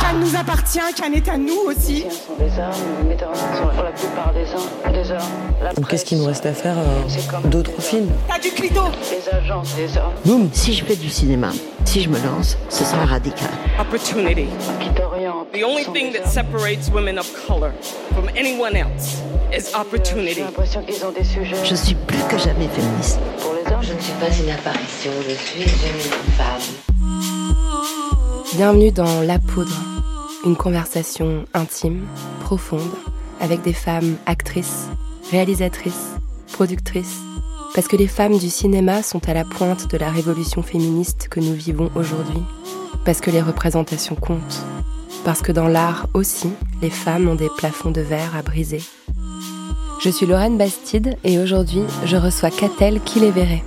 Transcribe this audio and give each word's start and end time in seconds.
Cannes 0.00 0.20
nous 0.20 0.36
appartient, 0.36 0.78
Cannes 0.96 1.14
est 1.14 1.28
à 1.28 1.36
nous 1.36 1.58
aussi. 1.66 2.02
sont 2.02 2.34
des 2.38 2.44
hommes, 2.58 2.70
les 3.02 3.08
metteurs 3.08 3.30
en 3.30 3.34
scène 3.34 3.56
sont 3.56 3.68
pour 3.74 3.82
la 3.84 3.90
plupart 3.92 4.32
des 4.32 4.44
hommes, 4.52 4.92
des 4.92 5.10
hommes. 5.10 5.18
La 5.62 5.72
Donc 5.72 5.88
qu'est-ce 5.88 6.04
qu'il 6.04 6.18
nous 6.18 6.26
reste 6.26 6.46
à 6.46 6.52
faire 6.52 6.74
euh, 6.78 7.48
D'autres 7.48 7.80
films 7.80 8.10
T'as 8.28 8.38
du 8.38 8.50
clito 8.50 8.82
Les 9.10 9.34
agences 9.36 9.74
des 9.76 9.88
hommes 9.98 10.48
Si 10.52 10.74
je 10.74 10.84
fais 10.84 10.96
du 10.96 11.08
cinéma, 11.08 11.50
si 11.84 12.02
je 12.02 12.08
me 12.08 12.18
lance, 12.24 12.56
ce 12.68 12.84
sera 12.84 13.04
radical. 13.04 13.48
Opportunity. 13.80 14.46
qui 14.80 14.88
t'orientent. 14.90 15.50
The 15.52 15.64
only 15.64 15.84
thing 15.92 16.12
that 16.12 16.28
separates 16.30 16.90
women 16.92 17.18
of 17.18 17.26
color 17.46 17.72
from 18.14 18.28
anyone 18.36 18.76
else 18.76 19.18
is 19.52 19.70
J'ai 19.70 19.76
opportunity. 19.80 20.40
l'impression 20.40 20.82
qu'ils 20.82 21.04
ont 21.04 21.12
des 21.12 21.24
sujets 21.24 21.56
Je 21.64 21.74
suis 21.74 21.94
plus 21.94 22.22
que 22.28 22.38
jamais 22.38 22.68
féministe. 22.68 23.18
pour 23.40 23.54
les 23.54 23.72
hommes. 23.72 23.82
Je 23.82 23.92
ne 23.94 24.00
suis 24.00 24.12
pas 24.14 24.30
une 24.42 24.50
apparition, 24.50 25.10
je 25.28 25.34
suis 25.34 25.62
une 25.62 26.00
femme. 26.36 26.60
Bienvenue 28.54 28.92
dans 28.92 29.22
La 29.22 29.38
Poudre, 29.38 29.74
une 30.44 30.56
conversation 30.56 31.46
intime, 31.54 32.06
profonde, 32.40 32.80
avec 33.40 33.62
des 33.62 33.72
femmes 33.72 34.16
actrices, 34.26 34.88
réalisatrices, 35.30 36.10
productrices, 36.52 37.20
parce 37.74 37.88
que 37.88 37.96
les 37.96 38.06
femmes 38.06 38.36
du 38.36 38.50
cinéma 38.50 39.02
sont 39.02 39.26
à 39.26 39.32
la 39.32 39.44
pointe 39.44 39.90
de 39.90 39.96
la 39.96 40.10
révolution 40.10 40.62
féministe 40.62 41.28
que 41.30 41.40
nous 41.40 41.54
vivons 41.54 41.90
aujourd'hui, 41.94 42.42
parce 43.06 43.22
que 43.22 43.30
les 43.30 43.40
représentations 43.40 44.16
comptent, 44.16 44.62
parce 45.24 45.40
que 45.40 45.52
dans 45.52 45.68
l'art 45.68 46.06
aussi, 46.12 46.50
les 46.82 46.90
femmes 46.90 47.28
ont 47.28 47.36
des 47.36 47.50
plafonds 47.56 47.90
de 47.90 48.02
verre 48.02 48.36
à 48.36 48.42
briser. 48.42 48.82
Je 50.02 50.10
suis 50.10 50.26
Lorraine 50.26 50.58
Bastide 50.58 51.16
et 51.24 51.38
aujourd'hui, 51.38 51.84
je 52.04 52.18
reçois 52.18 52.50
Catel 52.50 53.00
qui 53.00 53.18
les 53.20 53.30
verrait. 53.30 53.64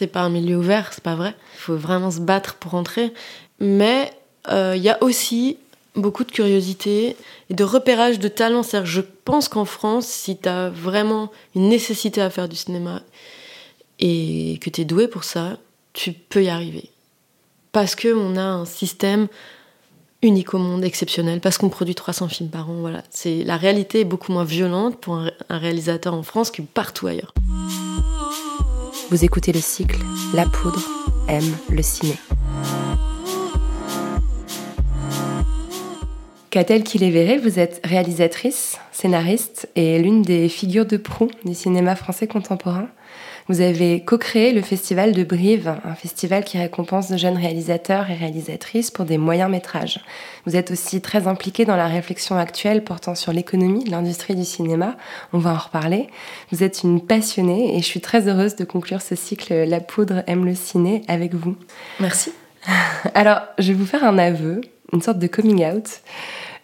c'est 0.00 0.06
pas 0.06 0.22
un 0.22 0.30
milieu 0.30 0.56
ouvert, 0.56 0.90
c'est 0.92 1.04
pas 1.04 1.14
vrai? 1.14 1.34
Il 1.60 1.62
faut 1.62 1.76
vraiment 1.76 2.10
se 2.10 2.20
battre 2.20 2.54
pour 2.54 2.72
entrer. 2.72 3.12
Mais 3.58 4.10
euh, 4.48 4.72
il 4.74 4.82
y 4.82 4.88
a 4.88 5.02
aussi 5.02 5.58
beaucoup 5.94 6.24
de 6.24 6.32
curiosité 6.32 7.16
et 7.50 7.54
de 7.54 7.64
repérage 7.64 8.18
de 8.18 8.28
talent. 8.28 8.62
C'est-à-dire, 8.62 8.90
je 8.90 9.02
pense 9.02 9.48
qu'en 9.48 9.66
France, 9.66 10.06
si 10.06 10.38
tu 10.38 10.48
as 10.48 10.70
vraiment 10.70 11.30
une 11.54 11.68
nécessité 11.68 12.22
à 12.22 12.30
faire 12.30 12.48
du 12.48 12.56
cinéma 12.56 13.02
et 13.98 14.58
que 14.62 14.70
tu 14.70 14.80
es 14.80 14.84
doué 14.86 15.06
pour 15.06 15.24
ça, 15.24 15.58
tu 15.92 16.12
peux 16.12 16.44
y 16.44 16.48
arriver. 16.48 16.88
Parce 17.72 17.94
qu'on 17.94 18.36
a 18.36 18.42
un 18.42 18.64
système 18.64 19.28
unique 20.22 20.54
au 20.54 20.58
monde, 20.58 20.82
exceptionnel, 20.82 21.40
parce 21.40 21.58
qu'on 21.58 21.68
produit 21.68 21.94
300 21.94 22.28
films 22.28 22.48
par 22.48 22.70
an. 22.70 22.76
Voilà. 22.80 23.02
La 23.44 23.58
réalité 23.58 24.00
est 24.00 24.04
beaucoup 24.04 24.32
moins 24.32 24.44
violente 24.44 24.98
pour 24.98 25.16
un 25.16 25.58
réalisateur 25.58 26.14
en 26.14 26.22
France 26.22 26.50
que 26.50 26.62
partout 26.62 27.06
ailleurs. 27.06 27.34
Vous 29.10 29.24
écoutez 29.24 29.50
le 29.50 29.58
cycle 29.58 29.98
La 30.34 30.46
Poudre 30.46 30.80
aime 31.26 31.56
le 31.68 31.82
ciné. 31.82 32.14
Catel 36.50 36.84
verrait, 36.84 37.38
vous 37.38 37.58
êtes 37.58 37.80
réalisatrice, 37.82 38.78
scénariste 38.92 39.68
et 39.74 39.98
l'une 39.98 40.22
des 40.22 40.48
figures 40.48 40.86
de 40.86 40.96
proue 40.96 41.30
du 41.44 41.54
cinéma 41.54 41.96
français 41.96 42.28
contemporain. 42.28 42.86
Vous 43.50 43.62
avez 43.62 44.04
co-créé 44.04 44.52
le 44.52 44.62
festival 44.62 45.10
de 45.10 45.24
Brive, 45.24 45.74
un 45.84 45.96
festival 45.96 46.44
qui 46.44 46.56
récompense 46.56 47.10
de 47.10 47.16
jeunes 47.16 47.36
réalisateurs 47.36 48.08
et 48.08 48.14
réalisatrices 48.14 48.92
pour 48.92 49.04
des 49.04 49.18
moyens 49.18 49.50
métrages. 49.50 49.98
Vous 50.46 50.54
êtes 50.54 50.70
aussi 50.70 51.00
très 51.00 51.26
impliqué 51.26 51.64
dans 51.64 51.74
la 51.74 51.88
réflexion 51.88 52.36
actuelle 52.36 52.84
portant 52.84 53.16
sur 53.16 53.32
l'économie 53.32 53.84
l'industrie 53.86 54.36
du 54.36 54.44
cinéma. 54.44 54.96
On 55.32 55.38
va 55.38 55.50
en 55.50 55.58
reparler. 55.58 56.06
Vous 56.52 56.62
êtes 56.62 56.84
une 56.84 57.04
passionnée 57.04 57.76
et 57.76 57.80
je 57.80 57.86
suis 57.86 58.00
très 58.00 58.28
heureuse 58.28 58.54
de 58.54 58.62
conclure 58.62 59.02
ce 59.02 59.16
cycle 59.16 59.52
La 59.64 59.80
poudre 59.80 60.22
aime 60.28 60.44
le 60.44 60.54
ciné 60.54 61.02
avec 61.08 61.34
vous. 61.34 61.56
Merci. 61.98 62.32
Alors, 63.16 63.40
je 63.58 63.72
vais 63.72 63.78
vous 63.78 63.84
faire 63.84 64.04
un 64.04 64.18
aveu, 64.18 64.60
une 64.92 65.02
sorte 65.02 65.18
de 65.18 65.26
coming 65.26 65.64
out. 65.64 66.02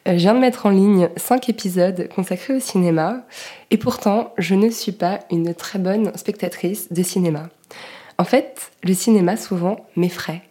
Euh, 0.06 0.12
Je 0.12 0.18
viens 0.18 0.34
de 0.34 0.40
mettre 0.40 0.66
en 0.66 0.70
ligne 0.70 1.08
cinq 1.16 1.48
épisodes 1.48 2.08
consacrés 2.14 2.54
au 2.54 2.60
cinéma 2.60 3.22
et 3.70 3.76
pourtant, 3.76 4.32
je 4.38 4.54
ne 4.54 4.70
suis 4.70 4.92
pas 4.92 5.20
une 5.30 5.54
très 5.54 5.78
bonne 5.78 6.16
spectatrice 6.16 6.92
de 6.92 7.02
cinéma. 7.02 7.48
En 8.18 8.24
fait, 8.24 8.70
le 8.82 8.94
cinéma 8.94 9.36
souvent 9.36 9.86
m'effraie. 9.96 10.42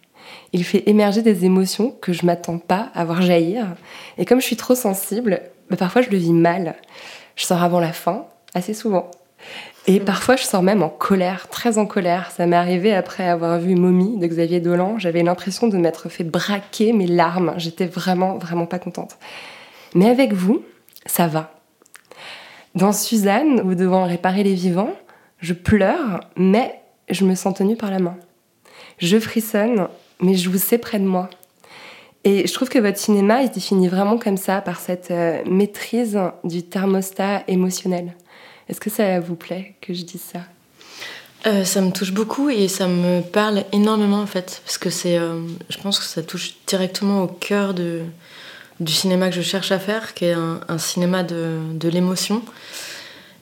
Il 0.53 0.63
fait 0.63 0.83
émerger 0.89 1.21
des 1.21 1.45
émotions 1.45 1.91
que 2.01 2.13
je 2.13 2.25
m'attends 2.25 2.57
pas 2.59 2.89
à 2.93 3.05
voir 3.05 3.21
jaillir 3.21 3.67
et 4.17 4.25
comme 4.25 4.41
je 4.41 4.45
suis 4.45 4.55
trop 4.55 4.75
sensible, 4.75 5.41
bah, 5.69 5.77
parfois 5.77 6.01
je 6.01 6.09
le 6.09 6.17
vis 6.17 6.33
mal. 6.33 6.75
Je 7.35 7.45
sors 7.45 7.63
avant 7.63 7.79
la 7.79 7.93
fin, 7.93 8.25
assez 8.53 8.73
souvent. 8.73 9.11
Et 9.87 9.99
parfois, 9.99 10.35
je 10.35 10.43
sors 10.43 10.63
même 10.63 10.81
en 10.81 10.89
colère, 10.89 11.47
très 11.49 11.77
en 11.77 11.85
colère. 11.85 12.31
Ça 12.31 12.47
m'est 12.47 12.55
arrivé 12.55 12.93
après 12.93 13.27
avoir 13.27 13.59
vu 13.59 13.75
Mommy 13.75 14.17
de 14.17 14.25
Xavier 14.25 14.59
Dolan. 14.59 14.97
J'avais 14.97 15.21
l'impression 15.21 15.67
de 15.67 15.77
m'être 15.77 16.09
fait 16.09 16.23
braquer 16.23 16.91
mes 16.91 17.05
larmes. 17.05 17.53
J'étais 17.57 17.85
vraiment, 17.85 18.37
vraiment 18.39 18.65
pas 18.65 18.79
contente. 18.79 19.17
Mais 19.93 20.09
avec 20.09 20.33
vous, 20.33 20.63
ça 21.05 21.27
va. 21.27 21.51
Dans 22.73 22.93
Suzanne, 22.93 23.61
ou 23.61 23.75
devant 23.75 24.05
réparer 24.05 24.43
les 24.43 24.55
vivants, 24.55 24.93
je 25.39 25.53
pleure, 25.53 26.21
mais 26.35 26.81
je 27.09 27.23
me 27.23 27.35
sens 27.35 27.53
tenue 27.53 27.77
par 27.77 27.91
la 27.91 27.99
main. 27.99 28.17
Je 28.97 29.19
frissonne, 29.19 29.87
mais 30.19 30.33
je 30.33 30.49
vous 30.49 30.57
sais 30.57 30.79
près 30.79 30.97
de 30.97 31.05
moi. 31.05 31.29
Et 32.23 32.47
je 32.47 32.53
trouve 32.53 32.69
que 32.69 32.79
votre 32.79 32.97
cinéma, 32.97 33.43
il 33.43 33.49
se 33.49 33.53
définit 33.53 33.87
vraiment 33.87 34.17
comme 34.17 34.37
ça, 34.37 34.61
par 34.61 34.79
cette 34.79 35.11
euh, 35.11 35.43
maîtrise 35.45 36.19
du 36.43 36.63
thermostat 36.63 37.43
émotionnel. 37.47 38.15
Est-ce 38.69 38.79
que 38.79 38.89
ça 38.89 39.19
vous 39.19 39.35
plaît 39.35 39.75
que 39.81 39.93
je 39.93 40.03
dise 40.03 40.21
ça? 40.21 40.39
Euh, 41.47 41.63
ça 41.63 41.81
me 41.81 41.91
touche 41.91 42.11
beaucoup 42.11 42.49
et 42.49 42.67
ça 42.67 42.87
me 42.87 43.21
parle 43.21 43.65
énormément 43.71 44.19
en 44.19 44.25
fait, 44.25 44.61
parce 44.65 44.79
que 44.79 44.89
c'est, 44.89 45.19
euh, 45.19 45.41
je 45.69 45.77
pense 45.77 45.99
que 45.99 46.05
ça 46.05 46.23
touche 46.23 46.55
directement 46.65 47.21
au 47.21 47.27
cœur 47.27 47.75
de, 47.75 48.01
du 48.79 48.91
cinéma 48.91 49.29
que 49.29 49.35
je 49.35 49.43
cherche 49.43 49.71
à 49.71 49.77
faire, 49.77 50.15
qui 50.15 50.25
est 50.25 50.33
un, 50.33 50.77
cinéma 50.79 51.21
de, 51.21 51.59
de 51.73 51.87
l'émotion 51.87 52.41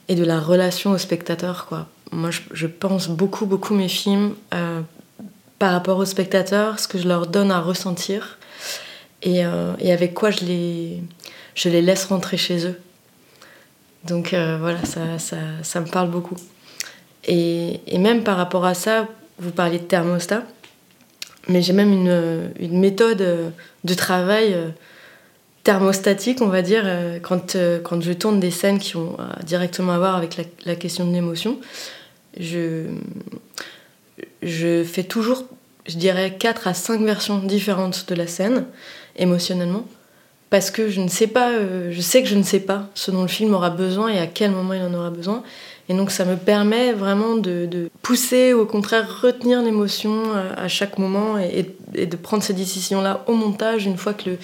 et 0.08 0.16
de 0.16 0.24
la 0.24 0.38
relation 0.38 0.90
au 0.90 0.98
spectateur. 0.98 1.64
Quoi. 1.64 1.88
Moi, 2.12 2.28
je, 2.52 2.66
pense 2.66 3.08
beaucoup, 3.08 3.46
beaucoup 3.46 3.72
mes 3.72 3.88
films 3.88 4.34
euh, 4.52 4.82
par 5.58 5.72
rapport 5.72 5.96
aux 5.96 6.04
spectateurs, 6.04 6.78
ce 6.80 6.88
que 6.88 6.98
je 6.98 7.08
leur 7.08 7.26
donne 7.26 7.50
à 7.50 7.60
ressentir 7.60 8.38
et, 9.22 9.44
et 9.78 9.92
avec 9.92 10.12
quoi 10.12 10.30
je 10.30 10.44
les, 10.44 11.02
je 11.54 11.70
les 11.70 11.80
laisse 11.80 12.04
rentrer 12.04 12.36
chez 12.36 12.66
eux. 12.66 12.78
Donc 14.06 14.32
euh, 14.34 14.58
voilà, 14.60 14.84
ça, 14.84 15.18
ça, 15.18 15.80
me 15.80 15.86
parle 15.86 16.10
beaucoup. 16.10 16.36
Et, 17.26 17.80
et 17.86 17.98
même 17.98 18.22
par 18.22 18.36
rapport 18.36 18.64
à 18.64 18.74
ça, 18.74 19.08
vous 19.38 19.50
parliez 19.50 19.78
de 19.78 19.84
thermostat, 19.84 20.42
mais 21.48 21.62
j'ai 21.62 21.72
même 21.72 21.92
une, 21.92 22.52
une 22.60 22.78
méthode 22.78 23.52
de 23.84 23.94
travail 23.94 24.52
euh, 24.54 24.68
thermostatique, 25.64 26.42
on 26.42 26.48
va 26.48 26.62
dire, 26.62 26.82
euh, 26.84 27.18
quand, 27.18 27.56
euh, 27.56 27.80
quand 27.80 28.00
je 28.00 28.12
tourne 28.12 28.38
des 28.38 28.50
scènes 28.50 28.78
qui 28.78 28.96
ont 28.96 29.16
euh, 29.18 29.24
directement 29.42 29.92
à 29.92 29.98
voir 29.98 30.14
avec 30.14 30.36
la, 30.36 30.44
la 30.66 30.76
question 30.76 31.06
de 31.06 31.12
l'émotion. 31.12 31.58
Je, 32.38 32.84
je 34.42 34.84
fais 34.84 35.04
toujours, 35.04 35.44
je 35.86 35.96
dirais, 35.96 36.36
4 36.38 36.68
à 36.68 36.74
5 36.74 37.00
versions 37.00 37.38
différentes 37.38 38.06
de 38.08 38.14
la 38.14 38.26
scène, 38.26 38.66
émotionnellement, 39.16 39.86
parce 40.54 40.70
que 40.70 40.88
je 40.88 41.00
ne 41.00 41.08
sais 41.08 41.26
pas, 41.26 41.50
euh, 41.50 41.88
je 41.90 42.00
sais 42.00 42.22
que 42.22 42.28
je 42.28 42.36
ne 42.36 42.44
sais 42.44 42.60
pas 42.60 42.88
ce 42.94 43.10
dont 43.10 43.22
le 43.22 43.28
film 43.28 43.52
aura 43.54 43.70
besoin 43.70 44.06
et 44.06 44.20
à 44.20 44.28
quel 44.28 44.52
moment 44.52 44.72
il 44.72 44.82
en 44.82 44.94
aura 44.94 45.10
besoin. 45.10 45.42
Et 45.88 45.94
donc 45.94 46.12
ça 46.12 46.24
me 46.24 46.36
permet 46.36 46.92
vraiment 46.92 47.34
de, 47.34 47.66
de 47.66 47.90
pousser, 48.02 48.54
ou 48.54 48.60
au 48.60 48.64
contraire 48.64 49.20
retenir 49.20 49.62
l'émotion 49.62 50.22
à, 50.32 50.60
à 50.62 50.68
chaque 50.68 50.96
moment 50.96 51.38
et, 51.38 51.74
de 52.06 52.16
prendre 52.16 52.44
ces 52.44 52.52
décisions-là 52.54 53.24
au 53.26 53.34
montage 53.34 53.86
une 53.86 53.96
fois 53.96 54.14
que, 54.14 54.30
le, 54.30 54.38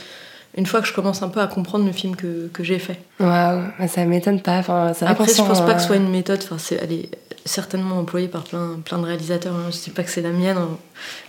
une 0.56 0.66
fois 0.66 0.80
que 0.80 0.88
je 0.88 0.92
commence 0.94 1.22
un 1.22 1.28
peu 1.28 1.40
à 1.40 1.46
comprendre 1.46 1.86
le 1.86 1.92
film 1.92 2.16
que, 2.16 2.48
que 2.52 2.64
j'ai 2.64 2.80
fait. 2.80 2.98
Waouh, 3.20 3.60
ça 3.86 4.04
m'étonne 4.04 4.40
pas. 4.42 4.58
Enfin, 4.58 4.92
Après, 5.02 5.28
je 5.28 5.36
pense 5.36 5.58
sent, 5.58 5.64
pas 5.64 5.74
que 5.74 5.80
ce 5.80 5.86
soit 5.86 5.94
une 5.94 6.10
méthode, 6.10 6.40
enfin, 6.42 6.58
c'est- 6.58 6.80
elle 6.82 6.92
est 6.92 7.08
certainement 7.44 8.00
employée 8.00 8.26
par 8.26 8.42
plein, 8.42 8.80
plein 8.84 8.98
de 8.98 9.06
réalisateurs, 9.06 9.54
hein. 9.54 9.70
je 9.70 9.78
dis 9.78 9.90
pas 9.90 10.02
que 10.02 10.10
c'est 10.10 10.22
la 10.22 10.30
mienne, 10.30 10.56
hein. 10.58 10.76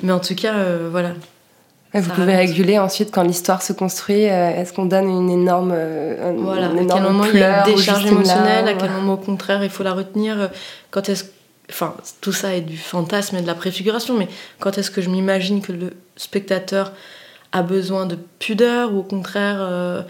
mais 0.01 0.12
en 0.12 0.19
tout 0.19 0.33
cas, 0.33 0.56
euh, 0.56 0.89
voilà. 0.92 1.12
Vous 1.94 2.08
Ça 2.10 2.16
pouvez 2.16 2.36
réguler 2.36 2.80
ensuite 2.80 3.12
quand 3.12 3.24
l'histoire 3.24 3.62
se 3.62 3.74
construit. 3.74 4.30
euh, 4.30 4.50
Est-ce 4.52 4.72
qu'on 4.74 4.86
donne 4.86 5.10
une 5.10 5.30
énorme, 5.30 5.74
euh, 5.76 6.34
Voilà, 6.38 6.68
à 6.68 6.70
quel 6.70 7.02
moment 7.04 7.26
il 7.26 7.40
y 7.40 7.44
a 7.44 7.68
une 7.68 7.76
décharge 7.76 8.06
émotionnelle, 8.06 8.68
à 8.68 8.74
quel 8.76 8.92
moment 8.92 9.14
au 9.14 9.18
contraire 9.18 9.64
il 9.64 9.70
faut 9.70 9.84
la 9.84 9.94
retenir, 9.94 10.40
euh, 10.40 10.48
quand 10.92 11.10
est-ce 11.10 11.26
Enfin, 11.70 11.96
tout 12.20 12.34
ça 12.34 12.54
est 12.54 12.60
du 12.62 12.76
fantasme 12.76 13.38
et 13.38 13.42
de 13.42 13.48
la 13.48 13.54
préfiguration, 13.56 14.18
mais 14.18 14.28
quand 14.60 14.78
est-ce 14.78 14.92
que 14.92 15.02
je 15.02 15.10
m'imagine 15.10 15.62
que 15.62 15.72
le 15.72 15.94
spectateur 16.18 16.92
a 17.54 17.62
besoin 17.62 18.06
de 18.06 18.18
pudeur 18.40 18.94
ou 18.94 19.00
au 19.00 19.04
contraire. 19.04 19.60
euh, 19.62 20.02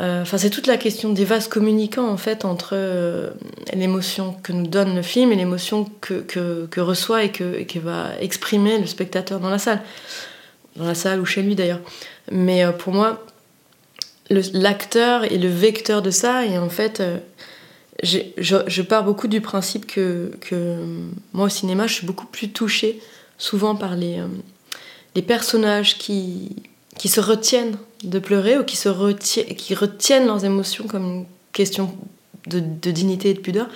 euh, 0.00 0.24
c'est 0.24 0.50
toute 0.50 0.66
la 0.66 0.76
question 0.76 1.10
des 1.12 1.24
vases 1.24 1.46
communicants 1.46 2.08
en 2.08 2.16
fait 2.16 2.44
entre 2.44 2.70
euh, 2.72 3.30
l'émotion 3.74 4.34
que 4.42 4.52
nous 4.52 4.66
donne 4.66 4.94
le 4.96 5.02
film 5.02 5.30
et 5.30 5.36
l'émotion 5.36 5.86
que, 6.00 6.14
que, 6.14 6.66
que 6.66 6.80
reçoit 6.80 7.22
et 7.22 7.30
que, 7.30 7.56
et 7.58 7.64
que 7.66 7.78
va 7.78 8.06
exprimer 8.20 8.78
le 8.78 8.86
spectateur 8.86 9.38
dans 9.38 9.50
la 9.50 9.58
salle, 9.58 9.80
dans 10.78 10.86
la 10.86 10.94
salle 10.94 11.20
ou 11.20 11.24
chez 11.24 11.42
lui 11.42 11.54
d'ailleurs. 11.54 11.80
Mais 12.30 12.64
euh, 12.64 12.72
pour 12.72 12.92
moi, 12.92 13.24
l'acteur 14.30 15.24
est 15.24 15.38
le 15.38 15.48
vecteur 15.48 16.02
de 16.02 16.10
ça 16.10 16.44
et 16.46 16.58
en 16.58 16.68
fait, 16.68 17.00
euh, 17.00 17.18
je, 18.02 18.82
pars 18.82 19.04
beaucoup 19.04 19.28
du 19.28 19.40
principe 19.40 19.86
que, 19.86 20.30
euh, 20.52 21.06
moi 21.32 21.46
au 21.46 21.48
cinéma, 21.48 21.86
je 21.86 21.94
suis 21.94 22.06
beaucoup 22.06 22.26
plus 22.26 22.50
touchée 22.50 23.00
souvent 23.38 23.74
par 23.74 23.96
les, 23.96 24.22
personnages 25.26 25.98
qui, 25.98 26.56
se 27.04 27.20
retiennent 27.20 27.76
de 28.04 28.18
pleurer 28.18 28.58
ou 28.58 28.64
qui, 28.64 28.76
se 28.76 28.88
retiennent, 28.88 29.46
qui 29.56 29.74
retiennent 29.74 30.26
leurs 30.26 30.44
émotions 30.44 30.86
comme 30.86 31.04
une 31.04 31.26
question 31.52 31.92
de 32.46 32.90
dignité 32.90 33.30
et 33.30 33.34
de 33.34 33.40
pudeur. 33.40 33.68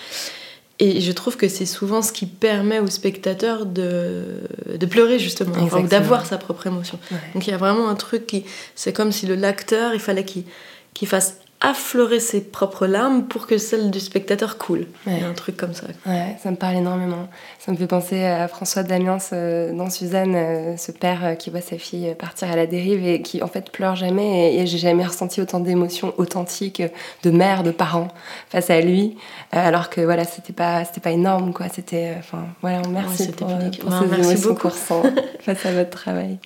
Et 0.84 1.00
je 1.00 1.12
trouve 1.12 1.37
que 1.37 1.46
c'est 1.46 1.64
souvent 1.64 2.02
ce 2.02 2.11
qui 2.11 2.26
permet 2.26 2.81
au 2.81 2.88
spectateur 2.88 3.67
de, 3.67 4.25
de 4.75 4.87
pleurer 4.87 5.20
justement, 5.20 5.55
enfin, 5.61 5.84
d'avoir 5.84 6.26
sa 6.26 6.38
propre 6.38 6.67
émotion. 6.67 6.99
Ouais. 7.12 7.19
Donc 7.34 7.46
il 7.46 7.50
y 7.50 7.52
a 7.52 7.56
vraiment 7.56 7.88
un 7.88 7.94
truc 7.94 8.26
qui... 8.26 8.44
C'est 8.75 8.93
comme 8.93 9.12
si 9.12 9.26
le 9.26 9.37
l'acteur, 9.37 9.94
il 9.94 10.00
fallait 10.00 10.25
qu'il 10.25 10.43
qu'il 10.94 11.08
fasse 11.08 11.38
affleurer 11.64 12.19
ses 12.19 12.41
propres 12.41 12.87
larmes 12.88 13.25
pour 13.29 13.47
que 13.47 13.56
celles 13.56 13.91
du 13.93 14.00
spectateur 14.00 14.59
coulent. 14.59 14.87
Il 15.06 15.12
y 15.12 15.17
Ouais. 15.17 15.23
a 15.23 15.29
un 15.29 15.32
truc 15.32 15.56
comme 15.56 15.73
ça. 15.75 15.87
Ouais, 16.06 16.37
ça 16.43 16.50
me 16.50 16.56
parle 16.56 16.75
énormément. 16.76 17.29
Ça 17.61 17.70
me 17.70 17.76
fait 17.76 17.87
penser 17.87 18.25
à 18.25 18.49
François 18.49 18.82
Damiens 18.82 19.19
euh, 19.32 19.73
dans 19.73 19.88
Suzanne, 19.88 20.35
euh, 20.35 20.76
ce 20.76 20.91
père 20.91 21.25
euh, 21.25 21.35
qui 21.35 21.50
voit 21.50 21.61
sa 21.61 21.79
fille 21.79 22.14
partir 22.19 22.50
à 22.50 22.56
la 22.56 22.67
dérive 22.67 23.06
et 23.06 23.23
qui 23.23 23.43
en 23.43 23.47
fait 23.47 23.70
pleure 23.70 23.94
jamais. 23.94 24.55
Et, 24.55 24.61
et 24.62 24.67
j'ai 24.67 24.79
jamais 24.79 25.06
ressenti 25.06 25.41
autant 25.41 25.61
d'émotions 25.61 26.12
authentiques 26.19 26.82
de 27.23 27.31
mère, 27.31 27.62
de 27.62 27.70
parents 27.70 28.08
face 28.50 28.69
à 28.70 28.81
lui. 28.81 29.17
Alors 29.53 29.88
que 29.88 30.00
voilà, 30.00 30.25
c'était 30.25 30.53
pas, 30.53 30.85
c'était 30.85 31.00
pas 31.00 31.12
énorme 31.12 31.53
quoi. 31.53 31.67
C'était, 31.73 32.15
enfin 32.19 32.44
voilà, 32.61 32.82
merci 32.91 33.19
c'était 33.25 33.44
pour, 33.44 33.47
pour 33.79 33.91
Ben, 33.91 34.00
ces 34.03 34.06
merci 34.08 34.31
émotions 34.32 34.49
beaucoup. 34.55 34.70
face 35.41 35.65
à 35.67 35.73
votre 35.73 35.91
travail. 35.91 36.38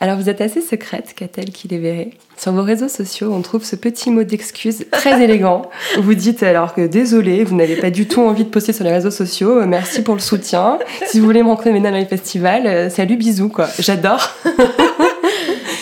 Alors 0.00 0.16
vous 0.16 0.28
êtes 0.28 0.40
assez 0.40 0.60
secrète, 0.60 1.12
qu'a-t-elle 1.16 1.50
qui 1.50 1.66
les 1.66 1.78
verrait 1.78 2.10
Sur 2.36 2.52
vos 2.52 2.62
réseaux 2.62 2.86
sociaux, 2.88 3.32
on 3.32 3.40
trouve 3.42 3.64
ce 3.64 3.74
petit 3.74 4.10
mot 4.10 4.22
d'excuse 4.22 4.86
très 4.92 5.20
élégant. 5.24 5.62
Vous 5.98 6.14
dites 6.14 6.42
alors 6.44 6.74
que 6.74 6.86
désolé, 6.86 7.42
vous 7.42 7.56
n'avez 7.56 7.74
pas 7.76 7.90
du 7.90 8.06
tout 8.06 8.20
envie 8.22 8.44
de 8.44 8.48
poster 8.48 8.72
sur 8.72 8.84
les 8.84 8.92
réseaux 8.92 9.10
sociaux. 9.10 9.58
euh, 9.60 9.66
Merci 9.66 10.02
pour 10.02 10.14
le 10.14 10.20
soutien. 10.20 10.78
Si 11.06 11.18
vous 11.18 11.26
voulez 11.26 11.42
me 11.42 11.48
rencontrer 11.48 11.78
dans 11.80 11.90
les 11.90 12.04
festivals, 12.04 12.66
euh, 12.66 12.90
salut, 12.90 13.16
bisous 13.16 13.48
quoi. 13.48 13.68
J'adore. 13.78 14.30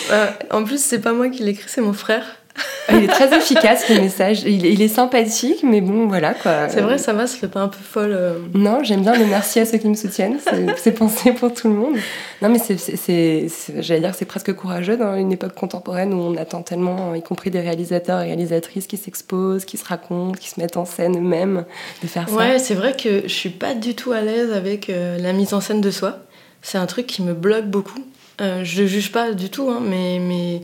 Euh, 0.09 0.27
en 0.51 0.63
plus, 0.63 0.81
c'est 0.81 0.99
pas 0.99 1.11
moi 1.11 1.27
qui 1.27 1.43
l'ai 1.43 1.51
écrit, 1.51 1.65
c'est 1.67 1.81
mon 1.81 1.91
frère. 1.91 2.23
Il 2.89 3.03
est 3.03 3.07
très 3.07 3.35
efficace 3.37 3.89
le 3.89 3.95
message. 4.01 4.43
Il, 4.43 4.65
il 4.65 4.81
est 4.81 4.87
sympathique, 4.87 5.59
mais 5.63 5.81
bon 5.81 6.07
voilà 6.07 6.33
quoi. 6.33 6.69
C'est 6.69 6.81
vrai, 6.81 6.97
ça 6.97 7.13
va, 7.13 7.27
ça 7.27 7.37
fait 7.37 7.47
pas 7.49 7.59
un 7.61 7.67
peu 7.67 7.77
folle. 7.83 8.13
euh. 8.13 8.39
Non, 8.53 8.79
j'aime 8.83 9.01
bien 9.01 9.13
le 9.17 9.25
merci 9.25 9.59
à 9.59 9.65
ceux 9.65 9.77
qui 9.77 9.87
me 9.89 9.93
soutiennent. 9.95 10.37
C'est- 10.77 10.91
pensé 10.91 11.31
pour 11.33 11.53
tout 11.53 11.67
le 11.67 11.75
monde. 11.75 11.95
Non, 12.41 12.49
mais 12.49 12.59
c'est, 12.59 13.47
j'allais 13.81 13.99
dire 13.99 14.15
c'est 14.15 14.25
presque 14.25 14.53
courageux 14.53 14.95
dans 14.97 15.15
une 15.15 15.31
époque 15.31 15.53
contemporaine 15.53 16.13
où 16.13 16.17
on 16.17 16.35
attend 16.37 16.61
tellement, 16.63 17.13
y 17.13 17.21
compris 17.21 17.51
des 17.51 17.59
réalisateurs 17.59 18.21
et 18.21 18.27
réalisatrices 18.27 18.87
qui 18.87 18.97
s'exposent, 18.97 19.65
qui 19.65 19.77
se 19.77 19.85
racontent, 19.85 20.31
qui 20.31 20.49
se 20.49 20.59
mettent 20.59 20.77
en 20.77 20.85
scène 20.85 21.17
eux-mêmes, 21.17 21.65
de 22.01 22.07
faire 22.07 22.27
ça. 22.29 22.35
Ouais, 22.35 22.57
c'est 22.59 22.73
vrai 22.73 22.93
que 22.95 23.23
je 23.23 23.33
suis 23.33 23.49
pas 23.49 23.73
du 23.75 23.95
tout 23.95 24.11
à 24.11 24.21
l'aise 24.21 24.51
avec 24.53 24.89
euh, 24.89 25.17
la 25.19 25.33
mise 25.33 25.53
en 25.53 25.61
scène 25.61 25.81
de 25.81 25.91
soi. 25.91 26.19
C'est 26.61 26.77
un 26.77 26.85
truc 26.87 27.05
qui 27.07 27.21
me 27.21 27.33
bloque 27.33 27.65
beaucoup. 27.67 27.99
Euh, 28.41 28.63
je 28.63 28.85
juge 28.85 29.11
pas 29.11 29.33
du 29.33 29.49
tout, 29.49 29.69
hein, 29.69 29.79
mais, 29.81 30.19
mais, 30.19 30.61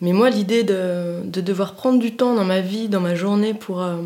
mais 0.00 0.12
moi, 0.12 0.30
l'idée 0.30 0.62
de, 0.62 1.22
de 1.24 1.40
devoir 1.40 1.74
prendre 1.74 1.98
du 1.98 2.14
temps 2.14 2.34
dans 2.34 2.44
ma 2.44 2.60
vie, 2.60 2.88
dans 2.88 3.00
ma 3.00 3.14
journée 3.14 3.52
pour, 3.52 3.82
euh, 3.82 3.96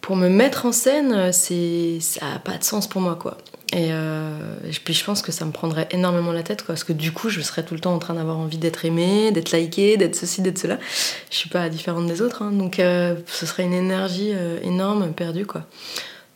pour 0.00 0.16
me 0.16 0.28
mettre 0.28 0.66
en 0.66 0.72
scène, 0.72 1.12
euh, 1.12 1.32
ça 1.32 2.26
n'a 2.26 2.38
pas 2.40 2.58
de 2.58 2.64
sens 2.64 2.88
pour 2.88 3.00
moi, 3.00 3.14
quoi. 3.14 3.38
Et 3.72 3.88
euh, 3.92 4.56
et 4.64 4.72
puis 4.84 4.94
je 4.94 5.04
pense 5.04 5.22
que 5.22 5.32
ça 5.32 5.44
me 5.44 5.50
prendrait 5.50 5.88
énormément 5.90 6.32
la 6.32 6.42
tête, 6.42 6.62
quoi, 6.62 6.74
parce 6.74 6.84
que 6.84 6.92
du 6.92 7.12
coup, 7.12 7.28
je 7.28 7.40
serais 7.40 7.64
tout 7.64 7.74
le 7.74 7.80
temps 7.80 7.94
en 7.94 7.98
train 7.98 8.14
d'avoir 8.14 8.38
envie 8.38 8.58
d'être 8.58 8.84
aimée, 8.84 9.30
d'être 9.30 9.52
likée, 9.52 9.96
d'être 9.96 10.16
ceci, 10.16 10.42
d'être 10.42 10.58
cela. 10.58 10.78
Je 11.30 11.36
suis 11.36 11.48
pas 11.48 11.68
différente 11.68 12.06
des 12.06 12.20
autres, 12.20 12.42
hein, 12.42 12.50
donc 12.52 12.76
ce 12.76 13.46
serait 13.46 13.64
une 13.64 13.72
énergie 13.72 14.32
énorme 14.62 15.12
perdue, 15.12 15.46
quoi. 15.46 15.62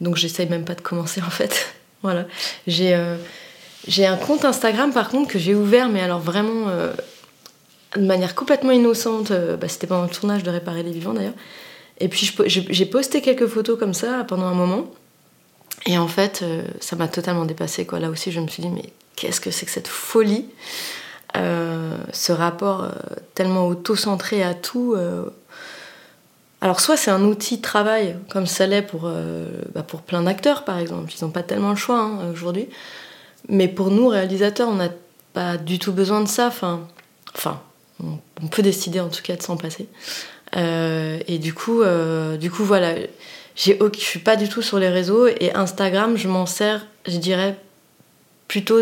Donc 0.00 0.16
j'essaye 0.16 0.48
même 0.48 0.64
pas 0.64 0.74
de 0.74 0.80
commencer 0.80 1.20
en 1.26 1.30
fait. 1.30 1.74
voilà. 2.02 2.26
J'ai 2.66 2.98
j'ai 3.86 4.06
un 4.06 4.16
compte 4.16 4.44
Instagram 4.44 4.92
par 4.92 5.08
contre 5.08 5.30
que 5.30 5.38
j'ai 5.38 5.54
ouvert, 5.54 5.88
mais 5.88 6.00
alors 6.00 6.20
vraiment 6.20 6.66
de 7.96 8.04
manière 8.04 8.34
complètement 8.34 8.72
innocente. 8.72 9.30
Euh, 9.30 9.56
bah, 9.56 9.68
C'était 9.68 9.86
pendant 9.86 10.04
le 10.04 10.10
tournage 10.10 10.42
de 10.42 10.50
Réparer 10.50 10.82
les 10.82 10.92
vivants 10.92 11.14
d'ailleurs. 11.14 11.34
Et 12.00 12.08
puis 12.08 12.32
j'ai 12.46 12.86
posté 12.86 13.20
quelques 13.22 13.48
photos 13.48 13.78
comme 13.78 13.94
ça 13.94 14.24
pendant 14.24 14.46
un 14.46 14.54
moment. 14.54 14.86
Et 15.86 15.98
en 15.98 16.06
fait, 16.06 16.40
euh, 16.42 16.62
ça 16.80 16.96
m'a 16.96 17.08
totalement 17.08 17.44
dépassé. 17.44 17.86
Quoi. 17.86 17.98
Là 17.98 18.08
aussi, 18.10 18.30
je 18.30 18.40
me 18.40 18.46
suis 18.46 18.62
dit, 18.62 18.68
mais 18.68 18.92
qu'est-ce 19.16 19.40
que 19.40 19.50
c'est 19.50 19.66
que 19.66 19.72
cette 19.72 19.88
folie 19.88 20.46
Euh, 21.36 21.96
Ce 22.12 22.32
rapport 22.32 22.86
tellement 23.34 23.66
auto-centré 23.66 24.42
à 24.42 24.54
tout. 24.54 24.96
alors 26.60 26.80
soit 26.80 26.96
c'est 26.96 27.10
un 27.10 27.22
outil 27.22 27.56
de 27.58 27.62
travail, 27.62 28.16
comme 28.30 28.46
ça 28.46 28.66
l'est 28.66 28.82
pour, 28.82 29.10
bah, 29.74 29.82
pour 29.82 30.02
plein 30.02 30.22
d'acteurs 30.22 30.64
par 30.64 30.78
exemple, 30.78 31.12
ils 31.16 31.24
n'ont 31.24 31.30
pas 31.30 31.42
tellement 31.42 31.70
le 31.70 31.76
choix 31.76 32.00
hein, 32.00 32.30
aujourd'hui. 32.32 32.68
Mais 33.48 33.68
pour 33.68 33.90
nous, 33.90 34.08
réalisateurs, 34.08 34.68
on 34.68 34.74
n'a 34.76 34.90
pas 35.32 35.56
du 35.56 35.78
tout 35.78 35.92
besoin 35.92 36.20
de 36.20 36.28
ça. 36.28 36.50
On, 38.02 38.46
peut 38.48 38.62
décider 38.62 39.00
en 39.00 39.08
tout 39.08 39.22
cas 39.22 39.36
de 39.36 39.42
s'en 39.42 39.56
passer. 39.56 39.88
Euh, 40.56 41.18
et 41.26 41.38
du 41.38 41.52
coup, 41.52 41.82
euh, 41.82 42.36
du 42.36 42.50
coup 42.50 42.64
voilà, 42.64 42.94
je 43.56 43.72
suis 43.96 44.18
pas 44.20 44.36
du 44.36 44.48
tout 44.48 44.62
sur 44.62 44.78
les 44.78 44.88
réseaux 44.88 45.26
et 45.26 45.52
Instagram, 45.54 46.16
je 46.16 46.28
m'en 46.28 46.46
sers, 46.46 46.86
je 47.06 47.18
dirais, 47.18 47.56
plutôt 48.46 48.80